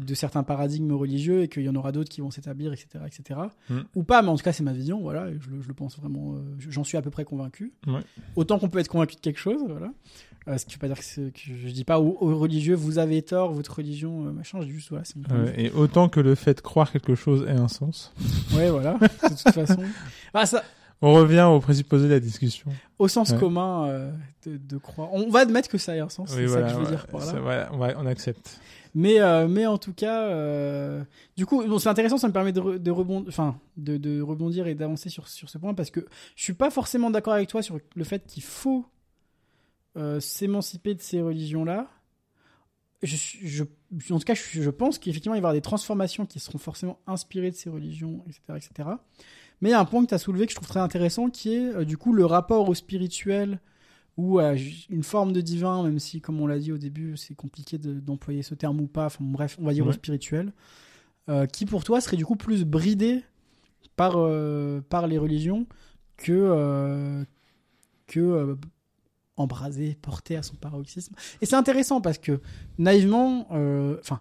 de, 0.00 0.04
de 0.04 0.14
certains 0.14 0.42
paradigmes 0.42 0.92
religieux 0.92 1.42
et 1.42 1.48
qu'il 1.48 1.62
y 1.62 1.68
en 1.68 1.74
aura 1.74 1.92
d'autres 1.92 2.10
qui 2.10 2.20
vont 2.20 2.30
s'établir, 2.30 2.72
etc. 2.72 2.86
etc. 3.06 3.40
Mm. 3.70 3.80
Ou 3.94 4.02
pas, 4.02 4.22
mais 4.22 4.28
en 4.28 4.36
tout 4.36 4.42
cas, 4.44 4.52
c'est 4.52 4.62
ma 4.62 4.72
vision, 4.72 5.00
voilà, 5.00 5.28
je, 5.32 5.50
le- 5.50 5.62
je 5.62 5.68
le 5.68 5.74
pense 5.74 5.98
vraiment, 5.98 6.34
euh, 6.34 6.38
j'en 6.58 6.84
suis 6.84 6.96
à 6.96 7.02
peu 7.02 7.10
près 7.10 7.24
convaincu. 7.24 7.72
Ouais. 7.86 8.00
Autant 8.36 8.58
qu'on 8.58 8.68
peut 8.68 8.78
être 8.78 8.88
convaincu 8.88 9.16
de 9.16 9.20
quelque 9.20 9.38
chose, 9.40 9.62
voilà. 9.68 9.90
Euh, 10.48 10.58
ce 10.58 10.64
qui 10.64 10.74
veut 10.74 10.78
pas 10.78 10.86
dire 10.86 10.98
que, 11.00 11.30
que 11.30 11.40
je, 11.40 11.68
dis 11.72 11.82
pas 11.84 11.98
aux, 11.98 12.16
aux 12.20 12.38
religieux, 12.38 12.76
vous 12.76 12.98
avez 12.98 13.20
tort, 13.22 13.52
votre 13.52 13.74
religion, 13.78 14.26
euh, 14.28 14.30
machin, 14.30 14.60
je 14.60 14.66
dis 14.66 14.72
juste, 14.72 14.90
voilà, 14.90 15.04
mon 15.16 15.46
et 15.56 15.72
autant 15.72 16.08
que 16.08 16.20
le 16.20 16.36
fait 16.36 16.54
de 16.54 16.60
croire 16.60 16.92
quelque 16.92 17.16
chose 17.16 17.44
ait 17.48 17.50
un 17.58 17.66
sens. 17.66 18.12
Ouais, 18.54 18.70
voilà, 18.70 18.94
de 19.00 19.28
toute 19.28 19.52
façon. 19.52 19.82
Ah, 20.34 20.44
ça, 20.44 20.62
On 21.02 21.12
revient 21.12 21.42
au 21.50 21.60
présupposé 21.60 22.06
de 22.08 22.12
la 22.14 22.20
discussion. 22.20 22.70
au 22.98 23.06
sens 23.08 23.30
Ouais. 23.30 23.38
commun 23.38 23.86
euh, 23.88 24.10
de, 24.46 24.56
de 24.56 24.78
croire. 24.78 25.12
On 25.12 25.28
va 25.28 25.40
admettre 25.40 25.68
que 25.68 25.76
ça 25.78 25.94
ait 25.94 26.00
un 26.00 26.08
sens, 26.08 26.30
c'est 26.30 26.48
ça 26.48 26.62
que 26.62 26.68
je 26.68 26.74
veux 26.74 26.86
dire 26.86 27.06
par 27.06 27.20
là. 27.20 27.26
ça, 27.26 27.40
voilà, 27.40 27.68
on, 27.72 27.76
va- 27.78 27.94
on 27.98 28.06
accepte. 28.06 28.60
Mais, 28.94 29.20
euh, 29.20 29.46
mais 29.46 29.66
en 29.66 29.76
tout 29.76 29.92
cas, 29.92 30.22
euh, 30.22 31.04
du 31.36 31.44
coup, 31.44 31.62
bon, 31.66 31.78
c'est 31.78 31.90
intéressant, 31.90 32.16
ça 32.16 32.28
me 32.28 32.32
permet 32.32 32.52
de, 32.52 32.60
re- 32.62 32.78
de, 32.78 32.90
rebondir, 32.90 33.28
enfin, 33.28 33.58
de, 33.76 33.98
de 33.98 34.22
rebondir 34.22 34.66
et 34.68 34.74
d'avancer 34.74 35.10
sur, 35.10 35.28
sur 35.28 35.50
ce 35.50 35.58
point 35.58 35.74
parce 35.74 35.90
que 35.90 36.00
je 36.34 36.42
suis 36.42 36.54
pas 36.54 36.70
forcément 36.70 37.10
d'accord 37.10 37.34
avec 37.34 37.50
toi 37.50 37.60
sur 37.62 37.78
le 37.94 38.04
fait 38.04 38.24
qu'il 38.26 38.42
faut 38.42 38.86
s'émanciper 40.18 40.94
de 40.94 41.00
ces 41.00 41.20
religions-là. 41.22 41.88
Je, 43.02 43.16
suis- 43.16 43.46
je, 43.46 43.64
en 43.64 44.18
tout 44.18 44.24
cas, 44.24 44.34
je, 44.34 44.62
je 44.62 44.70
pense 44.70 44.98
qu'effectivement, 44.98 45.34
il 45.34 45.38
va 45.42 45.48
y 45.48 45.50
avoir 45.50 45.52
des 45.52 45.60
transformations 45.60 46.26
qui 46.26 46.40
seront 46.40 46.58
forcément 46.58 46.98
inspirées 47.06 47.50
de 47.50 47.56
ces 47.56 47.68
religions, 47.70 48.24
etc. 48.26 48.40
etc. 48.70 48.88
Mais 49.60 49.70
il 49.70 49.72
y 49.72 49.74
a 49.74 49.80
un 49.80 49.84
point 49.84 50.02
que 50.02 50.08
tu 50.08 50.14
as 50.14 50.18
soulevé 50.18 50.46
que 50.46 50.52
je 50.52 50.56
trouve 50.56 50.68
très 50.68 50.80
intéressant 50.80 51.30
qui 51.30 51.54
est 51.54 51.74
euh, 51.74 51.84
du 51.84 51.96
coup 51.96 52.12
le 52.12 52.26
rapport 52.26 52.68
au 52.68 52.74
spirituel 52.74 53.60
ou 54.16 54.38
à 54.38 54.54
une 54.88 55.02
forme 55.02 55.32
de 55.32 55.40
divin, 55.42 55.82
même 55.82 55.98
si, 55.98 56.20
comme 56.22 56.40
on 56.40 56.46
l'a 56.46 56.58
dit 56.58 56.72
au 56.72 56.78
début, 56.78 57.16
c'est 57.16 57.34
compliqué 57.34 57.76
de- 57.78 58.00
d'employer 58.00 58.42
ce 58.42 58.54
terme 58.54 58.80
ou 58.80 58.86
pas. 58.86 59.06
Enfin, 59.06 59.24
bref, 59.24 59.56
on 59.60 59.64
va 59.66 59.74
dire 59.74 59.86
au 59.86 59.92
spirituel, 59.92 60.52
euh, 61.28 61.46
qui 61.46 61.66
pour 61.66 61.84
toi 61.84 62.00
serait 62.00 62.16
du 62.16 62.24
coup 62.24 62.36
plus 62.36 62.64
bridé 62.64 63.22
par, 63.94 64.14
euh, 64.16 64.80
par 64.88 65.06
les 65.06 65.18
religions 65.18 65.66
que, 66.16 67.24
que 68.06 68.56
embrasé, 69.36 69.98
porté 70.00 70.36
à 70.36 70.42
son 70.42 70.54
paroxysme? 70.56 71.14
Et 71.42 71.46
c'est 71.46 71.56
intéressant 71.56 72.00
parce 72.00 72.16
que 72.16 72.40
naïvement, 72.78 73.46
euh, 73.52 73.98
enfin, 74.00 74.20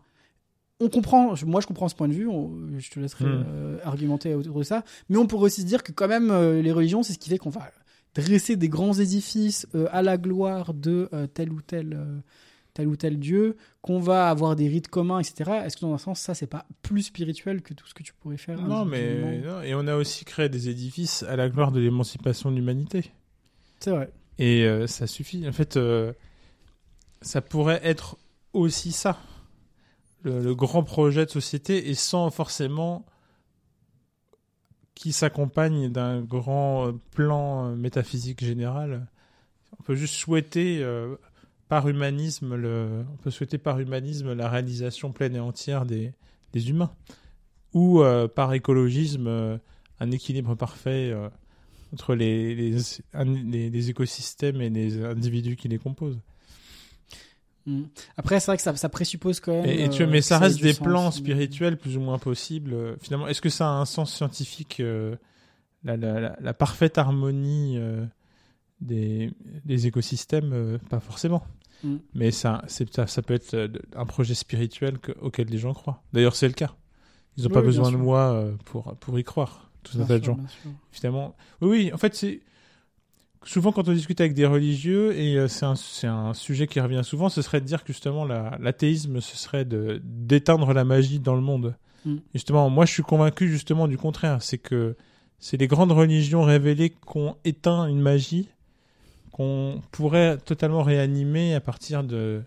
on 0.79 0.89
comprend, 0.89 1.33
moi 1.45 1.61
je 1.61 1.67
comprends 1.67 1.87
ce 1.89 1.95
point 1.95 2.07
de 2.07 2.13
vue, 2.13 2.27
on- 2.27 2.51
je 2.77 2.89
te 2.89 2.99
laisserai 2.99 3.25
Mm. 3.25 3.45
euh, 3.47 3.77
argumenter 3.83 4.33
autour 4.35 4.59
de 4.59 4.63
ça, 4.63 4.83
mais 5.09 5.17
on 5.17 5.25
pourrait 5.27 5.45
aussi 5.45 5.61
se 5.61 5.65
dire 5.67 5.83
que 5.83 5.91
quand 5.91 6.07
même 6.07 6.31
euh, 6.31 6.61
les 6.61 6.71
religions, 6.71 7.01
c'est 7.03 7.13
ce 7.13 7.19
qui 7.19 7.29
fait 7.29 7.37
qu'on 7.37 7.49
va 7.49 7.69
dresser 8.13 8.55
des 8.55 8.69
grands 8.69 8.93
édifices 8.93 9.67
euh, 9.75 9.87
à 9.91 10.01
la 10.01 10.17
gloire 10.17 10.73
de 10.73 11.09
tel 11.33 11.51
ou 11.51 11.61
tel 11.61 11.97
tel 12.73 12.89
ou 12.89 12.97
tel 12.97 13.17
dieu, 13.19 13.55
qu'on 13.81 14.01
va 14.01 14.29
avoir 14.29 14.57
des 14.57 14.67
rites 14.67 14.89
communs, 14.89 15.19
etc. 15.21 15.61
Est-ce 15.63 15.77
que 15.77 15.81
dans 15.83 15.93
un 15.93 15.97
sens, 15.97 16.19
ça, 16.19 16.33
c'est 16.33 16.45
pas 16.45 16.65
plus 16.81 17.03
spirituel 17.03 17.61
que 17.61 17.73
tout 17.73 17.87
ce 17.87 17.93
que 17.93 18.03
tu 18.03 18.11
pourrais 18.13 18.35
faire 18.35 18.61
Non, 18.61 18.83
mais 18.83 19.39
non, 19.39 19.61
et 19.61 19.73
on 19.75 19.87
a 19.87 19.95
aussi 19.95 20.25
créé 20.25 20.49
des 20.49 20.67
édifices 20.67 21.23
à 21.23 21.37
la 21.37 21.47
gloire 21.47 21.71
de 21.71 21.79
l'émancipation 21.79 22.51
de 22.51 22.57
l'humanité. 22.57 23.11
C'est 23.79 23.91
vrai. 23.91 24.11
Et 24.39 24.65
euh, 24.65 24.87
ça 24.87 25.07
suffit. 25.07 25.47
En 25.47 25.53
fait, 25.53 25.77
euh, 25.77 26.11
ça 27.21 27.41
pourrait 27.41 27.79
être 27.81 28.17
aussi 28.51 28.91
ça, 28.91 29.17
le, 30.25 30.55
grand 30.55 30.83
projet 30.83 31.25
de 31.25 31.31
société, 31.31 31.89
et 31.89 31.93
sans 31.93 32.29
forcément 32.29 33.05
qui 34.95 35.11
s'accompagne 35.11 35.91
d'un 35.91 36.21
grand 36.21 36.87
euh, 36.87 36.91
plan 37.11 37.67
euh, 37.67 37.75
métaphysique 37.75 38.43
général. 38.43 39.07
On 39.79 39.83
peut 39.83 39.95
juste 39.95 40.15
souhaiter 40.15 40.81
euh, 40.81 41.15
par 41.67 41.87
humanisme, 41.87 42.55
le, 42.55 43.05
on 43.11 43.17
peut 43.17 43.31
souhaiter 43.31 43.57
par 43.57 43.79
humanisme 43.79 44.33
la 44.33 44.49
réalisation 44.49 45.11
pleine 45.11 45.35
et 45.35 45.39
entière 45.39 45.85
des, 45.85 46.13
des 46.53 46.69
humains, 46.69 46.91
ou 47.73 48.01
par 48.35 48.53
écologisme 48.53 49.59
un 49.99 50.11
équilibre 50.11 50.55
parfait. 50.55 51.13
entre 51.91 52.15
les, 52.15 52.55
les, 52.55 52.77
les, 53.13 53.69
les 53.69 53.89
écosystèmes 53.89 54.61
et 54.61 54.69
les 54.69 55.03
individus 55.03 55.57
qui 55.57 55.67
les 55.67 55.77
composent. 55.77 56.21
Mm. 57.65 57.83
Après, 58.17 58.39
c'est 58.39 58.47
vrai 58.47 58.57
que 58.57 58.63
ça, 58.63 58.75
ça 58.75 58.89
présuppose 58.89 59.39
quand 59.39 59.53
même. 59.53 59.65
Et, 59.65 59.83
et 59.85 59.89
tu 59.89 60.03
euh, 60.03 60.07
mais 60.07 60.21
ça 60.21 60.37
reste 60.39 60.61
des 60.61 60.73
sens, 60.73 60.85
plans 60.85 61.05
mais- 61.05 61.11
spirituels 61.11 61.77
plus 61.77 61.97
ou 61.97 61.99
moins 61.99 62.19
possibles. 62.19 62.73
Euh, 62.73 62.95
Finalement, 63.01 63.27
est-ce 63.27 63.41
que 63.41 63.49
ça 63.49 63.67
a 63.67 63.71
un 63.71 63.85
sens 63.85 64.13
scientifique 64.13 64.79
euh, 64.79 65.15
la, 65.83 65.97
la, 65.97 66.19
la, 66.19 66.37
la 66.39 66.53
parfaite 66.53 66.97
harmonie 66.97 67.77
euh, 67.77 68.05
des, 68.81 69.31
des 69.65 69.87
écosystèmes 69.87 70.77
Pas 70.89 70.99
forcément. 70.99 71.43
Mm. 71.83 71.95
Mais 72.13 72.31
ça, 72.31 72.61
ça, 72.67 73.07
ça 73.07 73.21
peut 73.21 73.33
être 73.33 73.69
un 73.95 74.05
projet 74.05 74.35
spirituel 74.35 74.99
que- 74.99 75.13
auquel 75.21 75.47
les 75.47 75.57
gens 75.57 75.73
croient. 75.73 76.03
D'ailleurs, 76.13 76.35
c'est 76.35 76.47
le 76.47 76.53
cas. 76.53 76.75
Ils 77.37 77.43
n'ont 77.43 77.49
Oui, 77.49 77.53
pas 77.53 77.61
besoin 77.61 77.91
de 77.91 77.97
moi 77.97 78.45
pour, 78.65 78.95
pour 78.97 79.19
y 79.19 79.23
croire. 79.23 79.69
Tout 79.83 80.01
un 80.01 80.05
tas 80.05 80.17
de 80.19 80.23
gens. 80.23 80.39
Finalement, 80.91 81.35
oui, 81.61 81.67
oui, 81.69 81.93
en 81.93 81.97
fait, 81.97 82.15
c'est 82.15 82.39
souvent 83.45 83.71
quand 83.71 83.87
on 83.87 83.93
discute 83.93 84.19
avec 84.21 84.33
des 84.33 84.45
religieux, 84.45 85.15
et 85.17 85.37
euh, 85.37 85.47
c'est 85.47 86.07
un, 86.07 86.33
sujet 86.33 86.67
qui 86.67 86.79
revient 86.79 87.01
souvent, 87.03 87.29
ce 87.29 87.41
serait 87.41 87.61
de 87.61 87.65
dire 87.65 87.83
que 87.83 87.93
justement 87.93 88.25
la- 88.25 88.57
l'athéisme, 88.59 89.21
ce 89.21 89.37
serait 89.37 89.65
d'éteindre 89.65 90.73
la 90.73 90.83
magie 90.83 91.19
dans 91.19 91.35
le 91.35 91.41
monde. 91.41 91.75
Mm. 92.05 92.15
Justement, 92.33 92.69
moi, 92.69 92.85
je 92.85 92.91
suis 92.93 93.03
convaincu 93.03 93.47
justement 93.49 93.87
du 93.87 93.97
contraire. 93.97 94.41
C'est 94.41 94.57
que 94.57 94.95
c'est 95.39 95.57
les 95.57 95.67
grandes 95.67 95.91
religions 95.91 96.43
révélées 96.43 96.89
qui 96.89 97.17
ont 97.17 97.37
éteint 97.45 97.87
une 97.87 98.01
magie 98.01 98.49
qu'on 99.31 99.81
pourrait 99.91 100.37
totalement 100.37 100.81
réanimer 100.81 101.55
à 101.55 101.59
partir 101.61 102.03
de, 102.03 102.41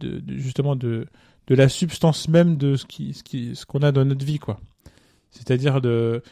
de, 0.00 0.20
de- 0.20 0.36
justement 0.38 0.74
de, 0.74 1.06
de 1.48 1.54
la 1.54 1.68
substance 1.68 2.28
même 2.28 2.56
de 2.56 2.76
ce 2.76 2.86
qui 2.86 3.12
ce 3.14 3.22
qui 3.22 3.54
ce 3.54 3.66
qu'on 3.66 3.80
a 3.82 3.92
dans 3.92 4.04
notre 4.04 4.24
vie 4.24 4.38
quoi. 4.38 4.58
C'est-à-dire 5.30 5.80
de 5.82 6.22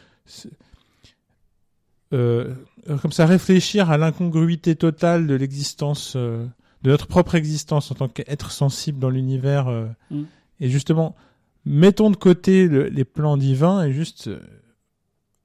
euh, 2.13 2.53
comme 3.01 3.11
ça 3.11 3.25
réfléchir 3.25 3.89
à 3.91 3.97
l'incongruité 3.97 4.75
totale 4.75 5.27
de 5.27 5.35
l'existence 5.35 6.13
euh, 6.15 6.45
de 6.83 6.89
notre 6.89 7.07
propre 7.07 7.35
existence 7.35 7.91
en 7.91 7.95
tant 7.95 8.07
qu'être 8.07 8.51
sensible 8.51 8.99
dans 8.99 9.09
l'univers 9.09 9.67
euh, 9.67 9.85
Mm. 10.09 10.23
et 10.59 10.69
justement 10.69 11.15
mettons 11.65 12.09
de 12.09 12.15
côté 12.17 12.67
le- 12.67 12.87
les 12.89 13.05
plans 13.05 13.37
divins 13.37 13.83
et 13.83 13.91
juste 13.93 14.29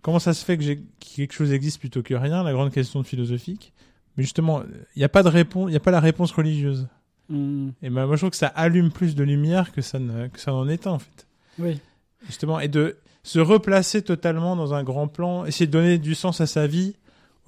comment 0.02 0.18
ça 0.18 0.34
se 0.34 0.44
fait 0.44 0.56
que, 0.58 0.78
quelque 1.00 1.32
chose 1.32 1.52
existe 1.52 1.78
plutôt 1.80 2.02
que 2.02 2.14
rien 2.14 2.42
la 2.42 2.52
grande 2.52 2.72
question 2.72 3.02
philosophique 3.02 3.72
mais 4.16 4.22
justement 4.24 4.62
il 4.94 4.98
n'y 4.98 5.04
a 5.04 5.08
pas 5.08 5.22
de 5.22 5.28
réponse 5.28 5.68
il 5.68 5.72
n'y 5.72 5.76
a 5.76 5.80
pas 5.80 5.90
la 5.90 6.00
réponse 6.00 6.32
religieuse 6.32 6.88
Mm. 7.28 7.70
et 7.82 7.90
ben, 7.90 8.06
moi 8.06 8.14
je 8.14 8.20
trouve 8.20 8.30
que 8.30 8.36
ça 8.36 8.46
allume 8.46 8.92
plus 8.92 9.16
de 9.16 9.24
lumière 9.24 9.72
que 9.72 9.82
ça 9.82 9.98
ne, 9.98 10.28
que 10.28 10.38
ça 10.38 10.52
éteint 10.70 10.92
en 10.92 11.00
fait 11.00 11.26
Oui. 11.58 11.80
justement 12.24 12.60
et 12.60 12.68
de 12.68 12.98
se 13.26 13.38
replacer 13.38 14.02
totalement 14.02 14.56
dans 14.56 14.74
un 14.74 14.82
grand 14.82 15.08
plan 15.08 15.44
essayer 15.46 15.66
de 15.66 15.72
donner 15.72 15.98
du 15.98 16.14
sens 16.14 16.40
à 16.40 16.46
sa 16.46 16.66
vie 16.66 16.96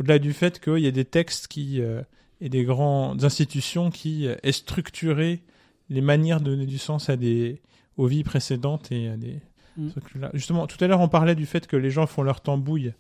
au-delà 0.01 0.19
du 0.19 0.33
fait 0.33 0.61
qu'il 0.61 0.79
y 0.79 0.87
a 0.87 0.91
des 0.91 1.05
textes 1.05 1.49
qui 1.49 1.81
euh, 1.81 2.03
et 2.41 2.49
des 2.49 2.65
grandes 2.65 3.25
institutions 3.25 3.91
qui 3.91 4.27
euh, 4.27 4.37
aient 4.43 4.53
structuré 4.53 5.43
les 5.89 6.01
manières 6.01 6.41
de 6.41 6.51
donner 6.51 6.67
du 6.67 6.79
sens 6.79 7.09
à 7.11 7.17
des 7.17 7.61
aux 7.97 8.07
vies 8.07 8.25
précédentes 8.25 8.93
et 8.93 9.09
à 9.09 9.17
des 9.17 9.41
Mm. 9.79 9.91
Justement, 10.35 10.67
tout 10.67 10.83
à 10.83 10.89
l'heure, 10.89 11.01
on 11.01 11.09
parlait 11.09 11.37
du 11.37 11.47
fait 11.47 11.67
que 11.67 11.77
les 11.77 11.91
gens 11.91 12.07
font 12.07 12.23
leur 12.23 12.41
tambouille 12.41 12.93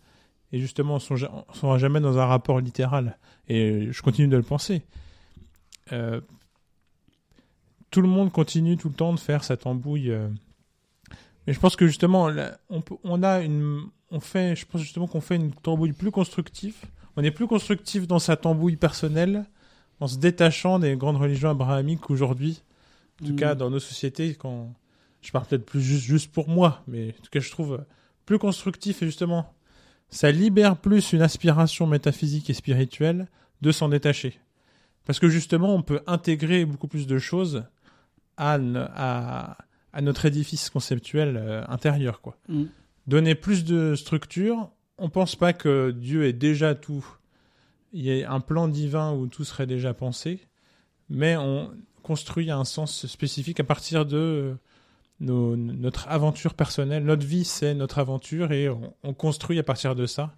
et 0.53 0.61
justement 0.61 0.99
sont, 0.99 1.17
sont 1.53 1.77
jamais 1.77 2.01
dans 2.01 2.19
un 2.19 2.25
rapport 2.25 2.61
littéral. 2.61 3.19
Et 3.49 3.89
je 3.91 4.03
continue 4.03 4.29
de 4.29 4.37
le 4.37 4.43
penser. 4.43 4.83
Euh, 5.93 6.21
tout 7.91 8.01
le 8.01 8.09
monde 8.09 8.31
continue 8.31 8.77
tout 8.77 8.89
le 8.89 8.95
temps 8.95 9.13
de 9.13 9.19
faire 9.19 9.45
sa 9.45 9.57
tambouille. 9.57 10.15
Euh. 11.49 11.51
Mais 11.51 11.55
je 11.55 11.61
pense 11.61 11.77
que 11.77 11.87
justement, 11.87 12.29
là, 12.29 12.59
on, 12.71 12.81
peut- 12.81 12.97
on 13.05 13.23
a 13.23 13.41
une, 13.41 13.81
on 14.11 14.21
fait, 14.21 14.55
je 14.57 14.67
pense 14.67 14.81
justement 14.83 15.07
qu'on 15.07 15.21
fait 15.21 15.37
une 15.37 15.53
tambouille 15.53 15.93
plus 15.93 16.11
constructive. 16.11 16.75
On 17.17 17.25
est 17.25 17.31
plus 17.31 17.47
constructif 17.49 18.07
dans 18.07 18.19
sa 18.21 18.37
tambouille 18.37 18.77
personnelle 18.77 19.45
en 20.01 20.07
se 20.07 20.19
détachant 20.19 20.79
des 20.79 20.97
grandes 20.97 21.17
religions 21.17 21.51
abrahamiques 21.51 22.01
qu'aujourd'hui. 22.01 22.63
En 23.23 23.27
tout 23.27 23.33
Mm. 23.33 23.37
cas, 23.37 23.55
dans 23.57 23.71
nos 23.71 23.81
sociétés, 23.81 24.35
quand 24.37 24.73
je 25.23 25.33
parle 25.33 25.47
peut-être 25.47 25.67
plus 25.67 25.81
juste, 25.83 26.05
juste 26.05 26.31
pour 26.33 26.49
moi, 26.49 26.83
mais 26.87 27.09
en 27.19 27.23
tout 27.23 27.31
cas, 27.33 27.41
je 27.41 27.51
trouve 27.51 27.85
plus 28.27 28.39
constructif 28.39 29.03
et 29.03 29.07
justement, 29.07 29.53
ça 30.11 30.31
libère 30.31 30.77
plus 30.77 31.13
une 31.13 31.23
aspiration 31.23 31.87
métaphysique 31.87 32.49
et 32.51 32.55
spirituelle 32.55 33.27
de 33.61 33.73
s'en 33.73 33.89
détacher. 33.89 34.39
Parce 35.05 35.19
que 35.19 35.29
justement, 35.29 35.75
on 35.75 35.83
peut 35.83 36.01
intégrer 36.07 36.65
beaucoup 36.65 36.87
plus 36.87 37.07
de 37.09 37.19
choses 37.19 37.65
à, 38.37 38.59
à, 38.95 39.57
à 39.93 40.01
notre 40.03 40.27
édifice 40.27 40.71
conceptuel 40.71 41.37
euh, 41.37 41.65
intérieur, 41.69 42.21
quoi. 42.21 42.37
Mm. 42.49 42.65
Donner 43.07 43.35
plus 43.35 43.65
de 43.65 43.95
structure, 43.95 44.71
on 44.99 45.09
pense 45.09 45.35
pas 45.37 45.53
que 45.53 45.91
Dieu 45.93 46.25
est 46.27 46.33
déjà 46.35 46.75
tout. 46.75 47.07
Il 47.93 48.05
y 48.05 48.23
a 48.23 48.31
un 48.33 48.41
plan 48.41 48.69
divin 48.69 49.13
où 49.15 49.27
tout 49.29 49.45
serait 49.45 49.67
déjà 49.67 49.95
pensé, 49.95 50.41
mais 51.09 51.37
on 51.37 51.71
construit 52.03 52.51
un 52.51 52.65
sens 52.65 53.07
spécifique 53.07 53.61
à 53.61 53.65
partir 53.65 54.05
de 54.05 54.17
euh, 54.17 54.55
nos- 55.21 55.57
notre 55.57 56.07
aventure 56.09 56.53
personnelle. 56.55 57.05
Notre 57.05 57.27
vie, 57.27 57.45
c'est 57.45 57.75
notre 57.75 57.99
aventure 57.99 58.53
et 58.53 58.69
on, 58.69 58.95
on 59.03 59.15
construit 59.15 59.59
à 59.59 59.63
partir 59.63 59.95
de 59.95 60.05
ça, 60.05 60.35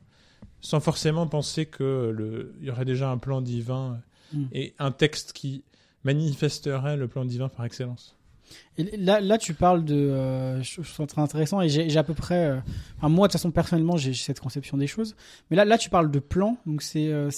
sans 0.60 0.78
forcément 0.81 1.27
penser 1.27 1.66
que 1.66 2.12
le, 2.16 2.55
il 2.60 2.66
y 2.66 2.70
aurait 2.70 2.85
déjà 2.85 3.10
un 3.10 3.18
plan 3.18 3.40
divin 3.40 4.01
Mm. 4.32 4.44
et 4.52 4.74
un 4.78 4.93
texte 4.93 5.32
qui 5.32 5.64
manifesterait 6.05 6.97
le 6.97 7.09
plan 7.09 7.24
divin 7.24 7.48
par 7.48 7.64
excellence. 7.64 8.16
Là, 8.98 9.20
là, 9.20 9.39
tu 9.39 9.55
parles 9.55 9.85
de, 9.85 9.94
euh, 9.94 10.62
je 10.62 10.82
je 10.82 10.93
trouve 10.93 11.06
très 11.06 11.20
intéressant 11.20 11.60
et 11.60 11.68
j'ai 11.68 11.97
à 11.97 12.02
peu 12.02 12.14
près, 12.14 12.47
euh, 12.47 12.60
enfin, 12.97 13.09
moi 13.09 13.28
de 13.28 13.32
toute 13.32 13.40
façon 13.40 13.51
personnellement 13.51 13.97
j'ai 13.97 14.14
cette 14.14 14.40
conception 14.40 14.77
des 14.77 14.86
choses. 14.86 15.16
Mais 15.51 15.56
là, 15.56 15.64
là, 15.64 15.77
tu 15.77 15.90
parles 15.90 16.10
de 16.10 16.18
plan, 16.18 16.56
donc 16.66 16.82
c'est 16.82 17.09
euh, 17.09 17.31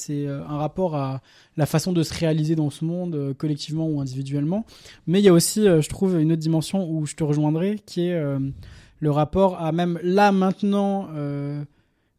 un 0.48 0.56
rapport 0.56 0.97
à 0.97 1.20
la 1.56 1.66
façon 1.66 1.93
de 1.93 2.02
se 2.02 2.14
réaliser 2.14 2.55
dans 2.55 2.70
ce 2.70 2.84
monde 2.84 3.34
collectivement 3.39 3.86
ou 3.89 4.01
individuellement. 4.01 4.64
Mais 5.06 5.20
il 5.20 5.24
y 5.24 5.28
a 5.28 5.32
aussi, 5.32 5.64
je 5.64 5.89
trouve, 5.89 6.18
une 6.20 6.32
autre 6.32 6.40
dimension 6.40 6.89
où 6.89 7.06
je 7.06 7.14
te 7.14 7.24
rejoindrai, 7.24 7.76
qui 7.84 8.06
est 8.06 8.22
le 9.01 9.10
rapport 9.10 9.60
à 9.60 9.72
même 9.72 9.98
là 10.02 10.32
maintenant. 10.32 11.09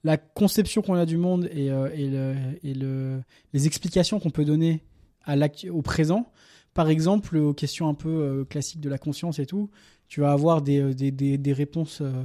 la 0.03 0.17
conception 0.17 0.81
qu'on 0.81 0.95
a 0.95 1.05
du 1.05 1.17
monde 1.17 1.49
et, 1.53 1.67
et, 1.67 2.73
le, 2.73 3.21
les 3.53 3.67
explications 3.67 4.19
qu'on 4.19 4.29
peut 4.29 4.45
donner 4.45 4.83
au 5.71 5.81
présent, 5.81 6.27
par 6.73 6.89
exemple, 6.89 7.37
aux 7.37 7.53
questions 7.53 7.87
un 7.87 7.93
peu 7.93 8.09
euh, 8.09 8.45
classiques 8.45 8.81
de 8.81 8.89
la 8.89 8.97
conscience 8.97 9.39
et 9.39 9.45
tout, 9.45 9.69
tu 10.07 10.21
vas 10.21 10.31
avoir 10.31 10.61
des, 10.61 10.79
euh, 10.81 10.93
des, 10.93 11.11
des, 11.11 11.37
des 11.37 11.53
réponses 11.53 12.01
euh, 12.01 12.23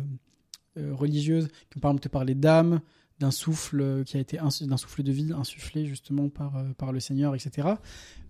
religieuses 0.92 1.48
qui 1.70 1.74
vont 1.76 1.80
par 1.80 1.90
exemple 1.90 2.04
te 2.04 2.08
parler 2.08 2.34
d'âme, 2.34 2.80
d'un 3.18 3.30
souffle 3.32 4.04
qui 4.06 4.16
a 4.16 4.20
été 4.20 4.38
d'un 4.38 4.76
souffle 4.76 5.02
de 5.02 5.10
vie 5.10 5.32
insufflé 5.36 5.86
justement 5.86 6.28
par, 6.28 6.52
par 6.76 6.92
le 6.92 7.00
Seigneur, 7.00 7.34
etc. 7.34 7.66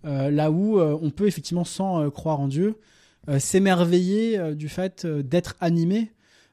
Euh, 0.03 0.31
là 0.31 0.49
où 0.49 0.79
euh, 0.79 0.97
on 0.99 1.11
peut 1.11 1.27
effectivement, 1.27 1.63
sans 1.63 2.01
euh, 2.01 2.09
croire 2.09 2.39
en 2.39 2.47
Dieu, 2.47 2.75
s'émerveiller 3.37 4.55
du 4.55 4.69
fait 4.69 5.05
d'être 5.05 5.55
animé, 5.59 6.11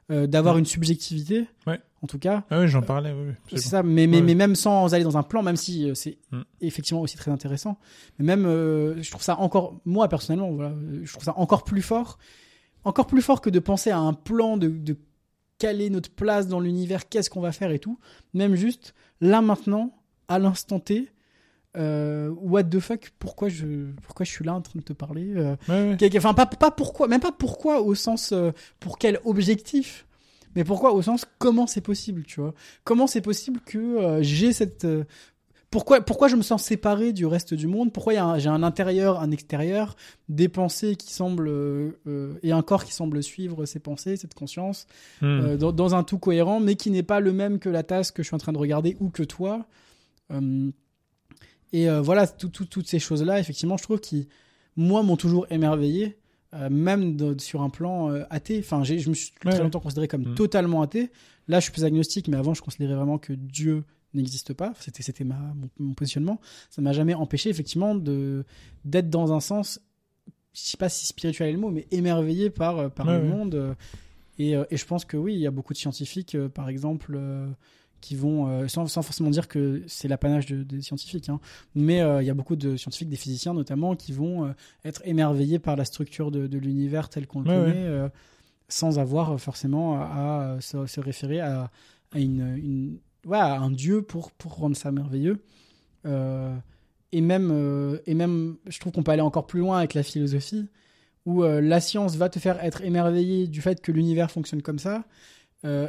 d'avoir 0.09 0.55
Ouais. 0.55 0.59
une 0.59 0.65
subjectivité, 0.65 1.45
Ouais. 1.65 1.79
En 2.03 2.07
tout 2.07 2.19
cas, 2.19 2.43
Ah 2.49 2.59
oui, 2.59 2.67
j'en 2.67 2.81
parlais, 2.81 3.11
oui, 3.11 3.33
c'est 3.49 3.57
ça, 3.59 3.81
mais, 3.83 4.05
mais, 4.07 4.21
même 4.21 4.55
sans 4.55 4.93
aller 4.93 5.03
dans 5.03 5.17
un 5.17 5.23
plan, 5.23 5.41
même 5.43 5.55
si 5.55 5.89
euh, 5.89 5.93
c'est 5.95 6.17
Mm. 6.31 6.41
effectivement 6.61 7.01
aussi 7.01 7.17
très 7.17 7.31
intéressant, 7.31 7.77
mais 8.19 8.25
même, 8.25 8.45
euh, 8.45 9.01
je 9.01 9.09
trouve 9.09 9.23
ça 9.23 9.39
encore, 9.39 9.79
moi 9.85 10.07
personnellement, 10.07 10.51
voilà, 10.51 10.69
euh, 10.71 11.01
je 11.03 11.11
trouve 11.11 11.23
ça 11.23 11.33
encore 11.37 11.63
plus 11.63 11.81
fort, 11.81 12.19
encore 12.83 13.07
plus 13.07 13.21
fort 13.21 13.41
que 13.41 13.49
de 13.49 13.59
penser 13.59 13.89
à 13.91 13.97
un 13.99 14.13
plan 14.13 14.57
de, 14.57 14.67
de 14.67 14.95
caler 15.57 15.89
notre 15.89 16.11
place 16.11 16.47
dans 16.47 16.59
l'univers, 16.59 17.09
qu'est-ce 17.09 17.29
qu'on 17.31 17.41
va 17.41 17.51
faire 17.51 17.71
et 17.71 17.79
tout, 17.79 17.97
même 18.33 18.53
juste 18.55 18.93
là 19.21 19.41
maintenant, 19.41 19.97
à 20.27 20.37
l'instant 20.39 20.79
T, 20.79 21.09
euh, 21.75 22.29
what 22.37 22.63
the 22.65 22.79
fuck, 22.79 23.11
pourquoi 23.19 23.49
je, 23.49 23.91
pourquoi 24.03 24.25
je 24.25 24.31
suis 24.31 24.43
là 24.45 24.53
en 24.55 24.61
train 24.61 24.79
de 24.79 24.83
te 24.83 24.93
parler 24.93 25.33
euh, 25.35 25.55
Ouais, 25.67 25.89
ouais. 25.91 25.97
Quelque- 25.97 26.17
Enfin, 26.17 26.33
pas, 26.33 26.45
pas 26.45 26.71
pourquoi, 26.71 27.07
même 27.07 27.19
pas 27.19 27.31
pourquoi 27.31 27.81
au 27.81 27.93
sens 27.95 28.33
pour 28.79 28.97
quel 28.97 29.19
objectif, 29.25 30.06
mais 30.57 30.65
pourquoi 30.65 30.91
au 30.91 31.01
sens 31.01 31.25
comment 31.37 31.67
c'est 31.67 31.79
possible, 31.79 32.23
tu 32.23 32.41
vois? 32.41 32.53
Comment 32.83 33.07
c'est 33.07 33.21
possible 33.21 33.61
que 33.65 33.77
euh, 33.77 34.21
j'ai 34.21 34.51
cette. 34.51 34.83
euh, 34.83 35.05
pourquoi, 35.69 36.01
pourquoi 36.01 36.27
je 36.29 36.35
me 36.35 36.41
sens 36.41 36.63
séparé 36.63 37.13
du 37.13 37.25
reste 37.25 37.53
du 37.53 37.67
monde? 37.67 37.93
Pourquoi 37.93 38.37
j'ai 38.39 38.49
un 38.49 38.63
intérieur, 38.63 39.19
un 39.21 39.31
extérieur, 39.31 39.95
des 40.29 40.47
pensées 40.49 40.95
qui 40.95 41.13
semblent. 41.13 41.47
euh, 41.49 42.33
et 42.41 42.51
un 42.51 42.61
corps 42.61 42.83
qui 42.85 42.93
semble 42.93 43.21
suivre 43.21 43.65
ces 43.65 43.79
pensées, 43.79 44.17
cette 44.17 44.33
conscience, 44.33 44.87
Hmm. 45.21 45.55
dans, 45.57 45.71
dans 45.71 45.93
un 45.95 46.03
tout 46.03 46.17
cohérent, 46.19 46.59
mais 46.59 46.75
qui 46.75 46.89
n'est 46.89 47.03
pas 47.03 47.19
le 47.19 47.33
même 47.33 47.59
que 47.59 47.69
la 47.69 47.83
tasse 47.83 48.11
que 48.11 48.23
je 48.23 48.27
suis 48.27 48.35
en 48.35 48.39
train 48.39 48.53
de 48.53 48.57
regarder 48.57 48.97
ou 48.99 49.09
que 49.09 49.23
toi? 49.23 49.65
Et 51.73 51.89
voilà, 52.01 52.27
tout- 52.27 52.49
tout- 52.49 52.65
toutes 52.65 52.87
ces 52.87 52.99
choses-là, 52.99 53.39
effectivement, 53.39 53.77
je 53.77 53.83
trouve 53.83 53.99
qui, 53.99 54.27
moi, 54.75 55.03
m'ont 55.03 55.17
toujours 55.17 55.45
émerveillé, 55.49 56.17
euh, 56.53 56.69
même 56.69 57.15
de- 57.17 57.39
sur 57.39 57.61
un 57.61 57.69
plan 57.69 58.11
euh, 58.11 58.23
athée. 58.29 58.59
Enfin, 58.59 58.83
je 58.83 58.93
me 59.09 59.13
suis 59.15 59.31
Ouais, 59.43 59.51
très 59.51 59.57
ouais. 59.57 59.63
longtemps 59.63 59.79
considéré 59.79 60.07
comme 60.07 60.31
Mm. 60.31 60.35
totalement 60.35 60.81
athée. 60.81 61.11
Là, 61.47 61.59
je 61.59 61.63
suis 61.65 61.71
plus 61.73 61.83
agnostique, 61.85 62.27
mais 62.27 62.37
avant, 62.37 62.53
je 62.53 62.61
considérais 62.61 62.95
vraiment 62.95 63.17
que 63.17 63.33
Dieu 63.33 63.83
n'existe 64.13 64.53
pas. 64.53 64.73
C'était, 64.79 65.03
c'était 65.03 65.23
ma, 65.23 65.35
mon, 65.55 65.69
mon 65.79 65.93
positionnement. 65.93 66.39
Ça 66.69 66.81
m'a 66.81 66.93
jamais 66.93 67.13
empêché, 67.13 67.49
effectivement, 67.49 67.95
de, 67.95 68.45
d'être 68.85 69.09
dans 69.09 69.33
un 69.33 69.39
sens, 69.39 69.79
je 70.53 70.61
sais 70.61 70.77
pas 70.77 70.89
si 70.89 71.05
spirituel 71.05 71.49
est 71.49 71.53
le 71.53 71.59
mot, 71.59 71.69
mais 71.69 71.85
émerveillé 71.91 72.49
par, 72.49 72.77
euh, 72.79 72.89
par 72.89 73.07
Ouais, 73.07 73.19
le 73.19 73.27
monde. 73.27 73.75
Et, 74.39 74.51
et 74.51 74.77
je 74.77 74.85
pense 74.85 75.03
que 75.05 75.17
oui, 75.17 75.33
il 75.33 75.39
y 75.39 75.47
a 75.47 75.51
beaucoup 75.51 75.73
de 75.73 75.77
scientifiques, 75.77 76.37
par 76.53 76.69
exemple, 76.69 77.17
qui 78.01 78.15
vont, 78.15 78.47
euh, 78.47 78.67
sans, 78.67 78.87
sans 78.87 79.01
forcément 79.01 79.29
dire 79.29 79.47
que 79.47 79.81
c'est 79.87 80.07
l'apanage 80.07 80.45
de- 80.45 80.63
des 80.63 80.81
scientifiques, 80.81 81.29
hein, 81.29 81.39
mais 81.75 82.01
euh, 82.01 82.21
il 82.21 82.25
y 82.25 82.29
a 82.29 82.33
beaucoup 82.33 82.55
de 82.55 82.77
scientifiques, 82.77 83.09
des 83.09 83.15
physiciens 83.17 83.53
notamment, 83.53 83.95
qui 83.95 84.11
vont 84.13 84.45
euh, 84.45 84.51
être 84.85 85.01
émerveillés 85.05 85.59
par 85.59 85.75
la 85.75 85.85
structure 85.85 86.31
de, 86.31 86.47
de 86.47 86.57
l'univers 86.57 87.09
tel 87.09 87.27
qu'on 87.27 87.41
le 87.41 87.49
Ouais, 87.49 87.55
connaît, 87.55 87.89
ouais. 88.03 88.09
sans 88.69 88.99
avoir 88.99 89.39
forcément 89.39 89.99
à, 89.99 90.55
à 90.57 90.61
se, 90.61 90.85
se 90.85 90.99
référer 90.99 91.39
à, 91.39 91.71
à 92.11 92.19
une, 92.19 92.55
une- 92.57 92.97
ouais, 93.25 93.37
à 93.37 93.59
un 93.59 93.71
dieu 93.71 94.01
pour, 94.01 94.31
pour 94.31 94.55
rendre 94.55 94.75
ça 94.77 94.91
merveilleux. 94.91 95.41
Et 97.13 97.21
même, 97.21 97.99
et 98.05 98.13
même, 98.13 98.57
je 98.67 98.79
trouve 98.79 98.91
qu'on 98.91 99.03
peut 99.03 99.11
aller 99.11 99.21
encore 99.21 99.47
plus 99.47 99.59
loin 99.61 99.77
avec 99.77 99.93
la 99.93 100.03
philosophie, 100.03 100.67
où 101.25 101.43
la 101.43 101.79
science 101.79 102.15
va 102.15 102.29
te 102.29 102.39
faire 102.39 102.63
être 102.63 102.81
émerveillé 102.83 103.47
du 103.47 103.61
fait 103.61 103.81
que 103.81 103.91
l'univers 103.91 104.29
fonctionne 104.31 104.61
comme 104.61 104.79
ça. 104.79 105.05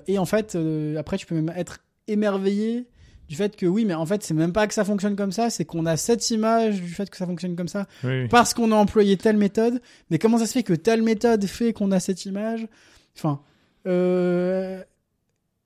Et 0.07 0.19
en 0.19 0.25
fait, 0.25 0.57
après, 0.97 1.17
tu 1.19 1.27
peux 1.27 1.35
même 1.35 1.53
être 1.57 1.79
émerveillé 2.11 2.87
du 3.29 3.37
fait 3.37 3.57
que 3.57 3.67
oui, 3.67 3.85
mais 3.85 3.93
en 3.95 4.07
fait, 4.07 4.23
c'est 4.23 4.33
même 4.35 4.53
pas 4.55 4.67
que 4.67 4.73
ça 4.75 4.85
fonctionne 4.85 5.15
comme 5.15 5.33
ça, 5.33 5.51
c'est 5.51 5.65
qu'on 5.67 5.85
a 5.85 5.97
cette 5.99 6.31
image 6.31 6.81
du 6.81 6.89
fait 6.89 7.11
que 7.11 7.17
ça 7.17 7.27
fonctionne 7.27 7.57
comme 7.57 7.69
ça 7.69 7.87
Oui, 8.03 8.23
oui. 8.23 8.29
parce 8.29 8.55
qu'on 8.55 8.73
a 8.73 8.75
employé 8.77 9.17
telle 9.19 9.37
méthode. 9.37 9.83
Mais 10.11 10.19
comment 10.19 10.39
ça 10.39 10.47
se 10.47 10.53
fait 10.53 10.63
que 10.63 10.73
telle 10.73 11.03
méthode 11.03 11.45
fait 11.45 11.73
qu'on 11.75 11.93
a 11.93 12.01
cette 12.01 12.25
image? 12.25 12.67
Enfin, 13.17 13.41
euh, 13.87 14.83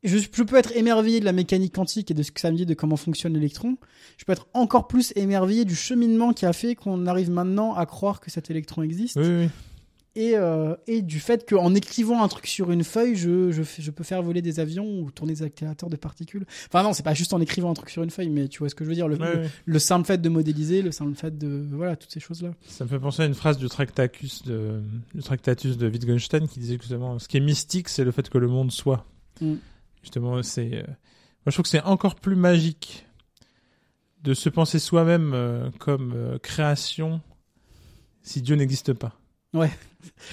je, 0.03 0.19
je 0.19 0.43
peux 0.43 0.57
être 0.57 0.77
émerveillé 0.77 1.21
de 1.21 1.25
la 1.25 1.33
mécanique 1.33 1.75
quantique 1.75 2.11
et 2.11 2.15
de 2.15 2.23
ce 2.25 2.33
que 2.33 2.41
ça 2.41 2.51
me 2.51 2.57
dit 2.57 2.67
de 2.67 2.75
comment 2.75 2.97
fonctionne 2.97 3.35
l'électron. 3.35 3.77
Je 4.19 4.25
peux 4.25 4.33
être 4.33 4.49
encore 4.55 4.89
plus 4.89 5.13
émerveillé 5.15 5.65
du 5.65 5.77
cheminement 5.77 6.33
qui 6.33 6.47
a 6.47 6.53
fait 6.53 6.75
qu'on 6.75 7.07
arrive 7.07 7.31
maintenant 7.31 7.75
à 7.75 7.87
croire 7.87 8.19
que 8.21 8.31
cet 8.31 8.51
électron 8.51 8.83
existe. 8.83 9.17
Oui. 9.19 9.49
Et, 10.15 10.37
euh, 10.37 10.77
et 10.87 11.01
du 11.01 11.21
fait 11.21 11.49
qu'en 11.49 11.75
écrivant 11.75 12.23
un 12.23 12.29
truc 12.29 12.47
sur 12.47 12.71
une 12.71 12.85
feuille, 12.85 13.17
je, 13.17 13.51
je, 13.51 13.63
fais- 13.63 13.81
je 13.81 13.91
peux 13.91 14.05
faire 14.05 14.23
voler 14.23 14.43
des 14.43 14.61
avions 14.61 15.01
ou 15.01 15.11
tourner 15.11 15.33
des 15.33 15.43
accélérateurs 15.43 15.89
de 15.89 15.97
particules. 15.97 16.45
Enfin 16.69 16.83
non, 16.83 16.93
c'est 16.93 17.03
pas 17.03 17.15
juste 17.15 17.33
en 17.33 17.41
écrivant 17.41 17.71
un 17.71 17.75
truc 17.75 17.89
sur 17.89 18.03
une 18.03 18.11
feuille, 18.11 18.29
mais 18.29 18.49
tu 18.49 18.59
vois 18.59 18.69
ce 18.69 18.75
que 18.75 18.85
je 18.85 18.91
veux 18.91 18.95
dire. 18.95 19.09
Le, 19.09 19.17
Ouais, 19.17 19.35
le, 19.37 19.41
ouais. 19.45 19.51
le 19.65 19.79
simple 19.79 20.07
fait 20.07 20.19
de 20.21 20.29
modéliser, 20.29 20.83
le 20.83 20.93
simple 20.93 21.15
fait 21.15 21.39
de... 21.39 21.67
Voilà, 21.73 21.97
toutes 21.97 22.11
ces 22.11 22.21
choses-là. 22.21 22.51
Ça 22.69 22.85
me 22.85 22.91
fait 22.91 22.99
penser 22.99 23.23
à 23.23 23.25
une 23.25 23.33
phrase 23.35 23.57
du 23.57 23.69
Tractacus 23.71 24.43
de, 24.43 24.83
du 25.15 25.23
Tractatus 25.23 25.79
de 25.79 25.89
Wittgenstein 25.89 26.47
qui 26.47 26.61
disait 26.61 26.77
justement 26.79 27.19
ce 27.19 27.27
qui 27.27 27.39
est 27.39 27.41
mystique, 27.41 27.89
c'est 27.89 28.05
le 28.05 28.11
fait 28.13 28.29
que 28.29 28.37
le 28.37 28.49
monde 28.49 28.71
soit. 28.71 29.07
Mm. 29.41 29.55
Justement, 30.03 30.43
c'est. 30.43 30.75
euh, 30.75 30.83
Moi, 30.83 31.47
je 31.47 31.53
trouve 31.53 31.63
que 31.63 31.69
c'est 31.71 31.83
encore 31.85 32.17
plus 32.17 32.37
magique 32.37 33.07
de 34.25 34.35
se 34.35 34.51
penser 34.51 34.79
soi-même 34.79 35.33
euh, 35.35 35.71
comme 35.79 36.39
création 36.43 37.23
si 38.23 38.43
Dieu 38.43 38.57
n'existe 38.57 38.93
pas. 38.93 39.19
Ouais. 39.55 39.71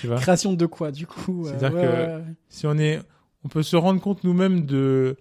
Tu 0.01 0.07
vois 0.07 0.17
Création 0.17 0.53
de 0.53 0.65
quoi, 0.65 0.91
du 0.91 1.05
coup 1.07 1.45
euh, 1.45 1.49
C'est-à-dire 1.57 1.73
ouais, 1.77 1.81
que- 1.85 2.17
ouais. 2.17 2.23
Si 2.49 2.67
on 2.67 2.77
est, 2.77 3.01
on 3.43 3.47
peut 3.49 3.63
se 3.63 3.75
rendre 3.75 4.01
compte 4.01 4.23
nous-mêmes 4.23 4.65
de 4.65 5.17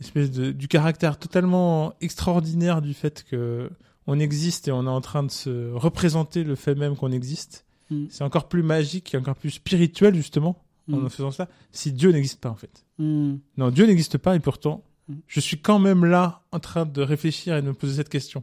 espèce 0.00 0.30
de 0.30 0.50
du 0.52 0.66
caractère 0.68 1.18
totalement 1.18 1.92
extraordinaire 2.00 2.80
du 2.82 2.94
fait 2.94 3.24
que 3.28 3.70
on 4.06 4.18
existe 4.18 4.66
et 4.68 4.72
on 4.72 4.84
est 4.86 4.88
en 4.88 5.00
train 5.02 5.22
de 5.22 5.30
se 5.30 5.72
représenter 5.72 6.42
le 6.42 6.54
fait 6.56 6.74
même 6.74 6.96
qu'on 6.96 7.12
existe. 7.12 7.64
Mm. 7.90 8.06
C'est 8.10 8.24
encore 8.24 8.48
plus 8.48 8.62
magique 8.62 9.12
et 9.14 9.18
encore 9.18 9.36
plus 9.36 9.50
spirituel 9.50 10.14
justement 10.14 10.62
en 10.90 10.96
Mm. 10.96 11.10
faisant 11.10 11.30
cela. 11.30 11.48
Si 11.70 11.92
Dieu 11.92 12.10
n'existe 12.10 12.40
pas 12.40 12.48
en 12.50 12.54
fait. 12.56 12.84
Mm. 12.98 13.34
Non, 13.58 13.70
Dieu 13.70 13.86
n'existe 13.86 14.16
pas 14.18 14.34
et 14.36 14.40
pourtant 14.40 14.82
je 15.26 15.40
suis 15.40 15.58
quand 15.60 15.80
même 15.80 16.04
là 16.04 16.42
en 16.52 16.60
train 16.60 16.86
de 16.86 17.02
réfléchir 17.02 17.56
et 17.56 17.62
de 17.62 17.66
me 17.66 17.74
poser 17.74 17.94
cette 17.96 18.08
question. 18.08 18.42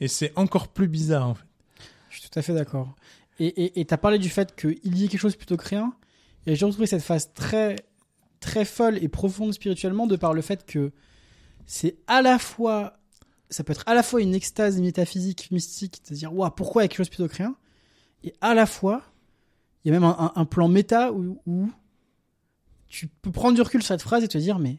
Et 0.00 0.08
c'est 0.08 0.32
encore 0.36 0.68
plus 0.68 0.88
bizarre 0.88 1.28
en 1.28 1.34
fait. 1.34 1.46
Je 2.10 2.18
suis 2.18 2.28
tout 2.28 2.38
à 2.38 2.42
fait 2.42 2.52
d'accord. 2.52 2.94
Et 3.42 3.80
et 3.80 3.84
t'as 3.86 3.96
parlé 3.96 4.18
du 4.18 4.28
fait 4.28 4.54
qu'il 4.54 4.96
y 4.96 5.04
ait 5.04 5.08
quelque 5.08 5.20
chose 5.20 5.36
plutôt 5.36 5.56
que 5.56 5.66
rien. 5.68 5.92
Et 6.46 6.54
j'ai 6.56 6.64
retrouvé 6.66 6.86
cette 6.86 7.02
phase 7.02 7.32
très 7.34 7.76
très 8.40 8.64
folle 8.64 8.96
et 9.02 9.08
profonde 9.08 9.52
spirituellement 9.52 10.06
de 10.06 10.16
par 10.16 10.32
le 10.34 10.40
fait 10.42 10.64
que 10.66 10.92
c'est 11.66 11.96
à 12.06 12.22
la 12.22 12.38
fois 12.38 12.98
ça 13.50 13.64
peut 13.64 13.72
être 13.72 13.82
à 13.86 13.94
la 13.94 14.02
fois 14.02 14.20
une 14.22 14.34
extase 14.34 14.80
métaphysique 14.80 15.50
mystique 15.50 16.00
de 16.04 16.08
se 16.08 16.14
dire 16.14 16.32
waouh 16.34 16.50
pourquoi 16.50 16.82
il 16.82 16.84
y 16.84 16.86
a 16.86 16.88
quelque 16.88 16.98
chose 16.98 17.08
plutôt 17.08 17.28
que 17.28 17.36
rien? 17.36 17.54
Et 18.24 18.34
à 18.40 18.54
la 18.54 18.66
fois 18.66 19.02
il 19.84 19.88
y 19.88 19.94
a 19.94 19.98
même 19.98 20.04
un, 20.08 20.16
un- 20.18 20.32
un 20.36 20.44
plan 20.44 20.68
méta 20.68 21.12
où, 21.12 21.40
où 21.46 21.68
tu 22.88 23.06
peux 23.08 23.30
prendre 23.30 23.54
du 23.54 23.62
recul 23.62 23.82
sur 23.82 23.88
cette 23.88 24.02
phrase 24.02 24.24
et 24.24 24.28
te 24.28 24.38
dire 24.38 24.58
mais 24.58 24.78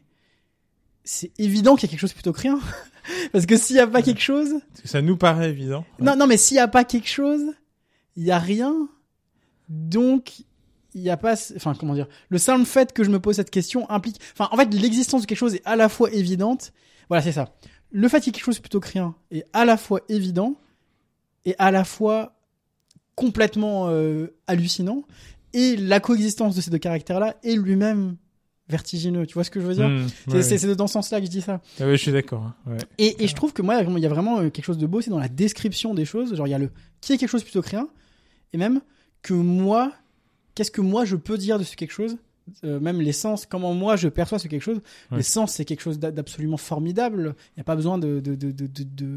c'est 1.04 1.32
évident 1.38 1.74
qu'il 1.76 1.88
y 1.88 1.90
a 1.90 1.92
quelque 1.92 2.00
chose 2.00 2.12
plutôt 2.12 2.32
que 2.32 2.40
rien 2.40 2.60
parce 3.32 3.46
que 3.46 3.56
s'il 3.56 3.76
y 3.76 3.80
a 3.80 3.86
pas 3.86 4.02
quelque 4.02 4.20
chose 4.20 4.54
Parce 4.70 4.82
que 4.82 4.88
ça 4.88 5.02
nous 5.02 5.16
paraît 5.16 5.50
évident. 5.50 5.84
non, 5.98 6.16
non, 6.16 6.26
mais 6.26 6.36
s'il 6.36 6.56
n'y 6.56 6.60
a 6.60 6.68
pas 6.68 6.84
quelque 6.84 7.08
chose, 7.08 7.42
il 8.16 8.24
y 8.24 8.30
a 8.30 8.38
rien. 8.38 8.88
Donc, 9.68 10.40
il 10.94 11.00
n'y 11.02 11.10
a 11.10 11.16
pas. 11.16 11.34
Enfin, 11.56 11.74
comment 11.78 11.94
dire 11.94 12.06
Le 12.28 12.38
simple 12.38 12.64
fait 12.66 12.92
que 12.92 13.04
je 13.04 13.10
me 13.10 13.20
pose 13.20 13.36
cette 13.36 13.50
question 13.50 13.88
implique. 13.90 14.20
Enfin, 14.32 14.48
en 14.52 14.56
fait, 14.56 14.72
l'existence 14.74 15.22
de 15.22 15.26
quelque 15.26 15.38
chose 15.38 15.54
est 15.54 15.62
à 15.64 15.76
la 15.76 15.88
fois 15.88 16.10
évidente. 16.12 16.72
Voilà, 17.08 17.22
c'est 17.22 17.32
ça. 17.32 17.54
Le 17.90 18.08
fait 18.08 18.20
qu'il 18.20 18.28
y 18.28 18.30
ait 18.30 18.32
quelque 18.32 18.44
chose 18.44 18.58
plutôt 18.58 18.80
que 18.80 18.88
rien 18.90 19.14
est 19.30 19.44
à 19.52 19.64
la 19.64 19.76
fois 19.76 20.00
évident 20.08 20.54
et 21.44 21.54
à 21.58 21.70
la 21.70 21.84
fois 21.84 22.34
complètement 23.14 23.88
euh, 23.88 24.28
hallucinant. 24.46 25.02
Et 25.54 25.76
la 25.76 26.00
coexistence 26.00 26.54
de 26.56 26.60
ces 26.62 26.70
deux 26.70 26.78
caractères-là 26.78 27.36
est 27.42 27.54
lui-même 27.56 28.16
vertigineux. 28.68 29.26
Tu 29.26 29.34
vois 29.34 29.44
ce 29.44 29.50
que 29.50 29.60
je 29.60 29.66
veux 29.66 29.74
dire? 29.74 29.88
Mm, 29.90 30.06
C'est 30.08 30.32
ouais, 30.34 30.42
c'est- 30.42 30.58
c'est 30.58 30.74
dans 30.76 30.86
ce 30.86 30.94
sens-là 30.94 31.20
que 31.20 31.26
je 31.26 31.30
dis 31.30 31.42
ça. 31.42 31.60
Ah 31.78 31.84
oui, 31.84 31.92
je 31.92 31.96
suis 31.96 32.12
d'accord. 32.12 32.42
hein, 32.44 32.54
ouais. 32.66 32.78
Et, 32.96 33.22
et 33.24 33.28
je 33.28 33.34
trouve 33.34 33.52
que 33.52 33.60
moi, 33.60 33.78
il 33.82 33.98
y 33.98 34.06
a 34.06 34.08
vraiment 34.08 34.38
euh, 34.38 34.48
quelque 34.48 34.64
chose 34.64 34.78
de 34.78 34.86
beau, 34.86 35.02
c'est 35.02 35.10
dans 35.10 35.18
la 35.18 35.28
description 35.28 35.92
des 35.94 36.06
choses. 36.06 36.34
Genre, 36.34 36.46
il 36.46 36.50
y 36.50 36.54
a 36.54 36.58
le 36.58 36.70
qui 37.02 37.12
est 37.12 37.18
quelque 37.18 37.28
chose 37.28 37.42
plutôt 37.44 37.60
que 37.60 37.68
rien, 37.68 37.88
et 38.52 38.58
même 38.58 38.80
que 39.22 39.34
moi, 39.34 39.92
qu'est-ce 40.54 40.70
que 40.70 40.80
moi 40.80 41.04
je 41.04 41.16
peux 41.16 41.38
dire 41.38 41.58
de 41.58 41.64
ce 41.64 41.76
quelque 41.76 41.92
chose, 41.92 42.16
Euh, 42.64 42.80
même 42.80 43.00
les 43.00 43.12
sens, 43.12 43.46
comment 43.46 43.72
moi 43.72 43.94
je 43.94 44.08
perçois 44.08 44.40
ce 44.40 44.48
quelque 44.48 44.62
chose. 44.64 44.80
Ouais. 45.12 45.18
Les 45.18 45.22
sens, 45.22 45.52
c'est 45.52 45.64
quelque 45.64 45.80
chose 45.80 46.00
d'a- 46.00 46.10
d'absolument 46.10 46.56
formidable. 46.56 47.36
Il 47.50 47.58
n'y 47.58 47.60
a 47.60 47.64
pas 47.64 47.76
besoin 47.76 47.98
de, 47.98 48.18
de, 48.18 48.34
de, 48.34 48.50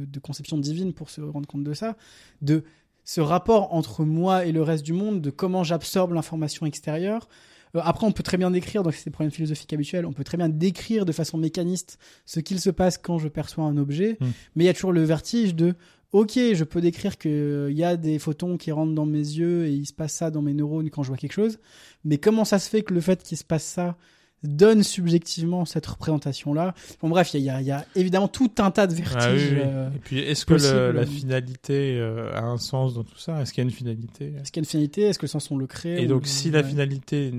de, 0.05 0.19
conception 0.19 0.59
divine 0.59 0.93
pour 0.93 1.09
se 1.09 1.21
rendre 1.21 1.47
compte 1.47 1.63
de 1.63 1.73
ça. 1.73 1.97
De 2.43 2.63
ce 3.03 3.21
rapport 3.21 3.73
entre 3.73 4.05
moi 4.05 4.45
et 4.45 4.51
le 4.51 4.61
reste 4.61 4.85
du 4.85 4.93
monde, 4.93 5.21
de 5.21 5.31
comment 5.31 5.63
j'absorbe 5.63 6.13
l'information 6.13 6.67
extérieure. 6.67 7.27
Euh, 7.75 7.81
après, 7.83 8.05
on 8.05 8.11
peut 8.11 8.21
très 8.23 8.37
bien 8.37 8.51
décrire, 8.51 8.83
donc 8.83 8.93
c'est 8.93 9.05
des 9.05 9.11
problèmes 9.11 9.31
philosophiques 9.31 9.73
habituels, 9.73 10.05
on 10.05 10.13
peut 10.13 10.23
très 10.23 10.37
bien 10.37 10.47
décrire 10.47 11.03
de 11.03 11.11
façon 11.11 11.37
mécaniste 11.39 11.97
ce 12.27 12.39
qu'il 12.39 12.59
se 12.59 12.69
passe 12.69 12.99
quand 12.99 13.17
je 13.17 13.27
perçois 13.27 13.63
un 13.65 13.77
objet, 13.77 14.17
Mm. 14.21 14.25
mais 14.55 14.63
il 14.65 14.67
y 14.67 14.69
a 14.69 14.73
toujours 14.73 14.93
le 14.93 15.03
vertige 15.03 15.55
de 15.55 15.73
ok, 16.19 16.33
je 16.53 16.63
peux 16.63 16.81
décrire 16.81 17.17
qu'il 17.17 17.71
y 17.73 17.83
a 17.83 17.97
des 17.97 18.19
photons 18.19 18.57
qui 18.57 18.71
rentrent 18.71 18.93
dans 18.93 19.05
mes 19.05 19.17
yeux 19.19 19.65
et 19.67 19.71
il 19.73 19.85
se 19.85 19.93
passe 19.93 20.13
ça 20.13 20.31
dans 20.31 20.41
mes 20.41 20.53
neurones 20.53 20.89
quand 20.89 21.03
je 21.03 21.09
vois 21.09 21.17
quelque 21.17 21.33
chose, 21.33 21.59
mais 22.03 22.17
comment 22.17 22.45
ça 22.45 22.57
se 22.59 22.69
fait 22.69 22.83
que 22.83 22.93
le 22.93 23.01
fait 23.01 23.21
qu'il 23.23 23.37
se 23.37 23.43
passe 23.43 23.63
ça 23.65 23.97
donne 24.43 24.83
subjectivement 24.83 25.65
cette 25.65 25.87
représentation-là? 25.87 26.75
Bon 27.01 27.09
bref, 27.09 27.33
il 27.33 27.41
y, 27.41 27.49
a- 27.49 27.61
il 27.61 27.67
y 27.67 27.71
a 27.71 27.83
évidemment 27.95 28.27
tout 28.27 28.51
un 28.59 28.69
tas 28.69 28.85
de 28.85 28.93
vertiges. 28.93 29.17
Ah 29.19 29.31
oui, 29.33 29.39
oui. 29.53 29.57
euh, 29.59 29.89
Et 29.95 29.99
puis, 29.99 30.19
est-ce 30.19 30.45
que 30.45 30.53
le- 30.53 30.91
la 30.91 31.05
finalité 31.07 31.97
euh, 31.99 32.31
a 32.33 32.43
un 32.43 32.57
sens 32.57 32.93
dans 32.93 33.03
tout 33.03 33.17
ça? 33.17 33.41
Est-ce 33.41 33.51
qu'il 33.53 33.63
y 33.63 33.65
a 33.65 33.69
une 33.69 33.75
finalité? 33.75 34.33
Est-ce 34.39 34.51
qu'il 34.51 34.61
y 34.61 34.63
a 34.63 34.65
une 34.65 34.69
finalité? 34.69 35.01
Est-ce 35.03 35.17
que 35.17 35.25
le 35.25 35.29
sens 35.29 35.49
on 35.49 35.57
le 35.57 35.65
crée? 35.65 35.99
Et 36.01 36.05
ou- 36.05 36.09
donc, 36.09 36.27
si 36.27 36.51
la 36.51 36.61
ouais. 36.61 36.67
finalité, 36.67 37.31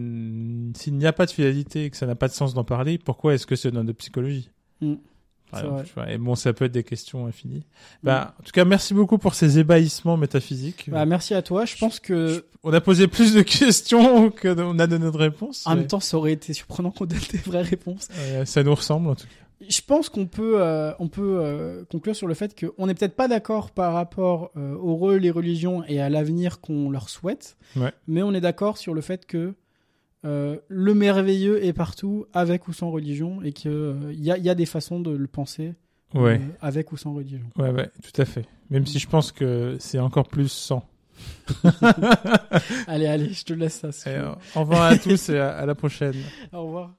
s'il 0.74 0.94
n'y 0.96 1.06
a 1.06 1.12
pas 1.12 1.26
de 1.26 1.30
finalité 1.30 1.84
et 1.84 1.90
que 1.90 1.96
ça 1.96 2.06
n'a 2.06 2.16
pas 2.16 2.26
de 2.28 2.32
sens 2.32 2.54
d'en 2.54 2.64
parler, 2.64 2.98
pourquoi 2.98 3.34
est-ce 3.34 3.46
que 3.46 3.54
c'est 3.56 3.70
dans 3.70 3.84
de 3.84 3.92
psychologie? 3.92 4.50
Mm. 4.80 4.94
Par 5.56 5.60
C'est 5.60 5.66
exemple, 5.66 5.82
vrai. 5.82 5.84
tu 5.88 5.94
vois. 5.94 6.10
Et 6.12 6.18
bon, 6.18 6.34
ça 6.34 6.52
peut 6.52 6.64
être 6.66 6.72
des 6.72 6.84
questions 6.84 7.26
infinies. 7.26 7.64
Bah, 8.02 8.34
en 8.40 8.42
tout 8.42 8.52
cas, 8.52 8.64
merci 8.64 8.94
beaucoup 8.94 9.18
pour 9.18 9.34
ces 9.34 9.58
ébahissements 9.58 10.16
métaphysiques. 10.16 10.88
Bah, 10.90 11.04
merci 11.06 11.34
à 11.34 11.42
toi. 11.42 11.64
Je 11.64 11.76
pense 11.76 12.00
que 12.00 12.44
On 12.62 12.72
a 12.72 12.80
posé 12.80 13.06
plus 13.08 13.34
de 13.34 13.42
questions 13.70 14.30
que 14.30 14.48
on 14.60 14.78
a 14.78 14.86
donné 14.86 15.10
de 15.10 15.16
réponses. 15.16 15.66
en 15.66 15.70
mais, 15.70 15.76
même 15.80 15.86
temps, 15.86 16.00
ça 16.00 16.16
aurait 16.16 16.32
été 16.32 16.52
surprenant 16.52 16.90
qu'on 16.90 17.06
donne 17.06 17.18
des 17.32 17.38
vraies 17.38 17.62
réponses. 17.62 18.08
ça 18.44 18.62
nous 18.62 18.74
ressemble 18.74 19.08
en 19.08 19.14
tout 19.14 19.26
cas. 19.26 19.32
Je 19.70 19.80
pense 19.80 20.10
qu'on 20.10 20.26
peut, 20.26 20.60
euh, 20.60 20.92
on 20.98 21.08
peut 21.08 21.38
euh, 21.40 21.82
conclure 21.90 22.14
sur 22.14 22.26
le 22.26 22.34
fait 22.34 22.54
qu'on 22.60 22.86
n'est 22.86 22.94
peut-être 22.94 23.16
pas 23.16 23.26
d'accord 23.26 23.70
par 23.70 23.94
rapport 23.94 24.50
euh, 24.58 24.74
aux 24.74 24.96
rôles 24.96 25.24
et 25.24 25.30
religions 25.30 25.82
et 25.88 25.98
à 25.98 26.10
l'avenir 26.10 26.60
qu'on 26.60 26.90
leur 26.90 27.08
souhaite, 27.08 27.56
Ouais. 27.74 27.90
mais 28.06 28.22
on 28.22 28.34
est 28.34 28.42
d'accord 28.42 28.76
sur 28.76 28.92
le 28.92 29.00
fait 29.00 29.24
que 29.24 29.54
euh, 30.26 30.56
le 30.68 30.92
merveilleux 30.94 31.64
est 31.64 31.72
partout, 31.72 32.26
avec 32.34 32.68
ou 32.68 32.72
sans 32.74 32.90
religion, 32.90 33.40
et 33.42 33.52
qu'il 33.52 33.96
y, 34.12 34.30
a, 34.30 34.36
y 34.36 34.50
a 34.50 34.54
des 34.54 34.66
façons 34.66 35.00
de 35.00 35.10
le 35.10 35.26
penser 35.28 35.74
euh, 36.14 36.38
avec 36.60 36.92
ou 36.92 36.96
sans 36.96 37.14
religion. 37.14 37.40
ouais, 37.56 37.70
ouais, 37.70 37.88
tout 38.02 38.20
à 38.20 38.24
fait. 38.24 38.44
Même 38.70 38.84
si 38.86 38.98
je 38.98 39.06
pense 39.08 39.32
que 39.32 39.76
c'est 39.78 39.98
encore 40.00 40.28
plus 40.28 40.48
sans. 40.48 40.84
allez, 42.86 43.06
allez, 43.06 43.32
je 43.32 43.44
te 43.44 43.52
laisse 43.54 43.84
ça. 43.88 44.10
Euh, 44.10 44.34
au 44.54 44.60
revoir 44.60 44.82
à 44.82 44.96
tous 44.98 45.28
et 45.30 45.38
à- 45.38 45.56
à 45.56 45.64
la 45.66 45.74
prochaine. 45.74 46.14
Au 46.52 46.64
revoir. 46.66 46.94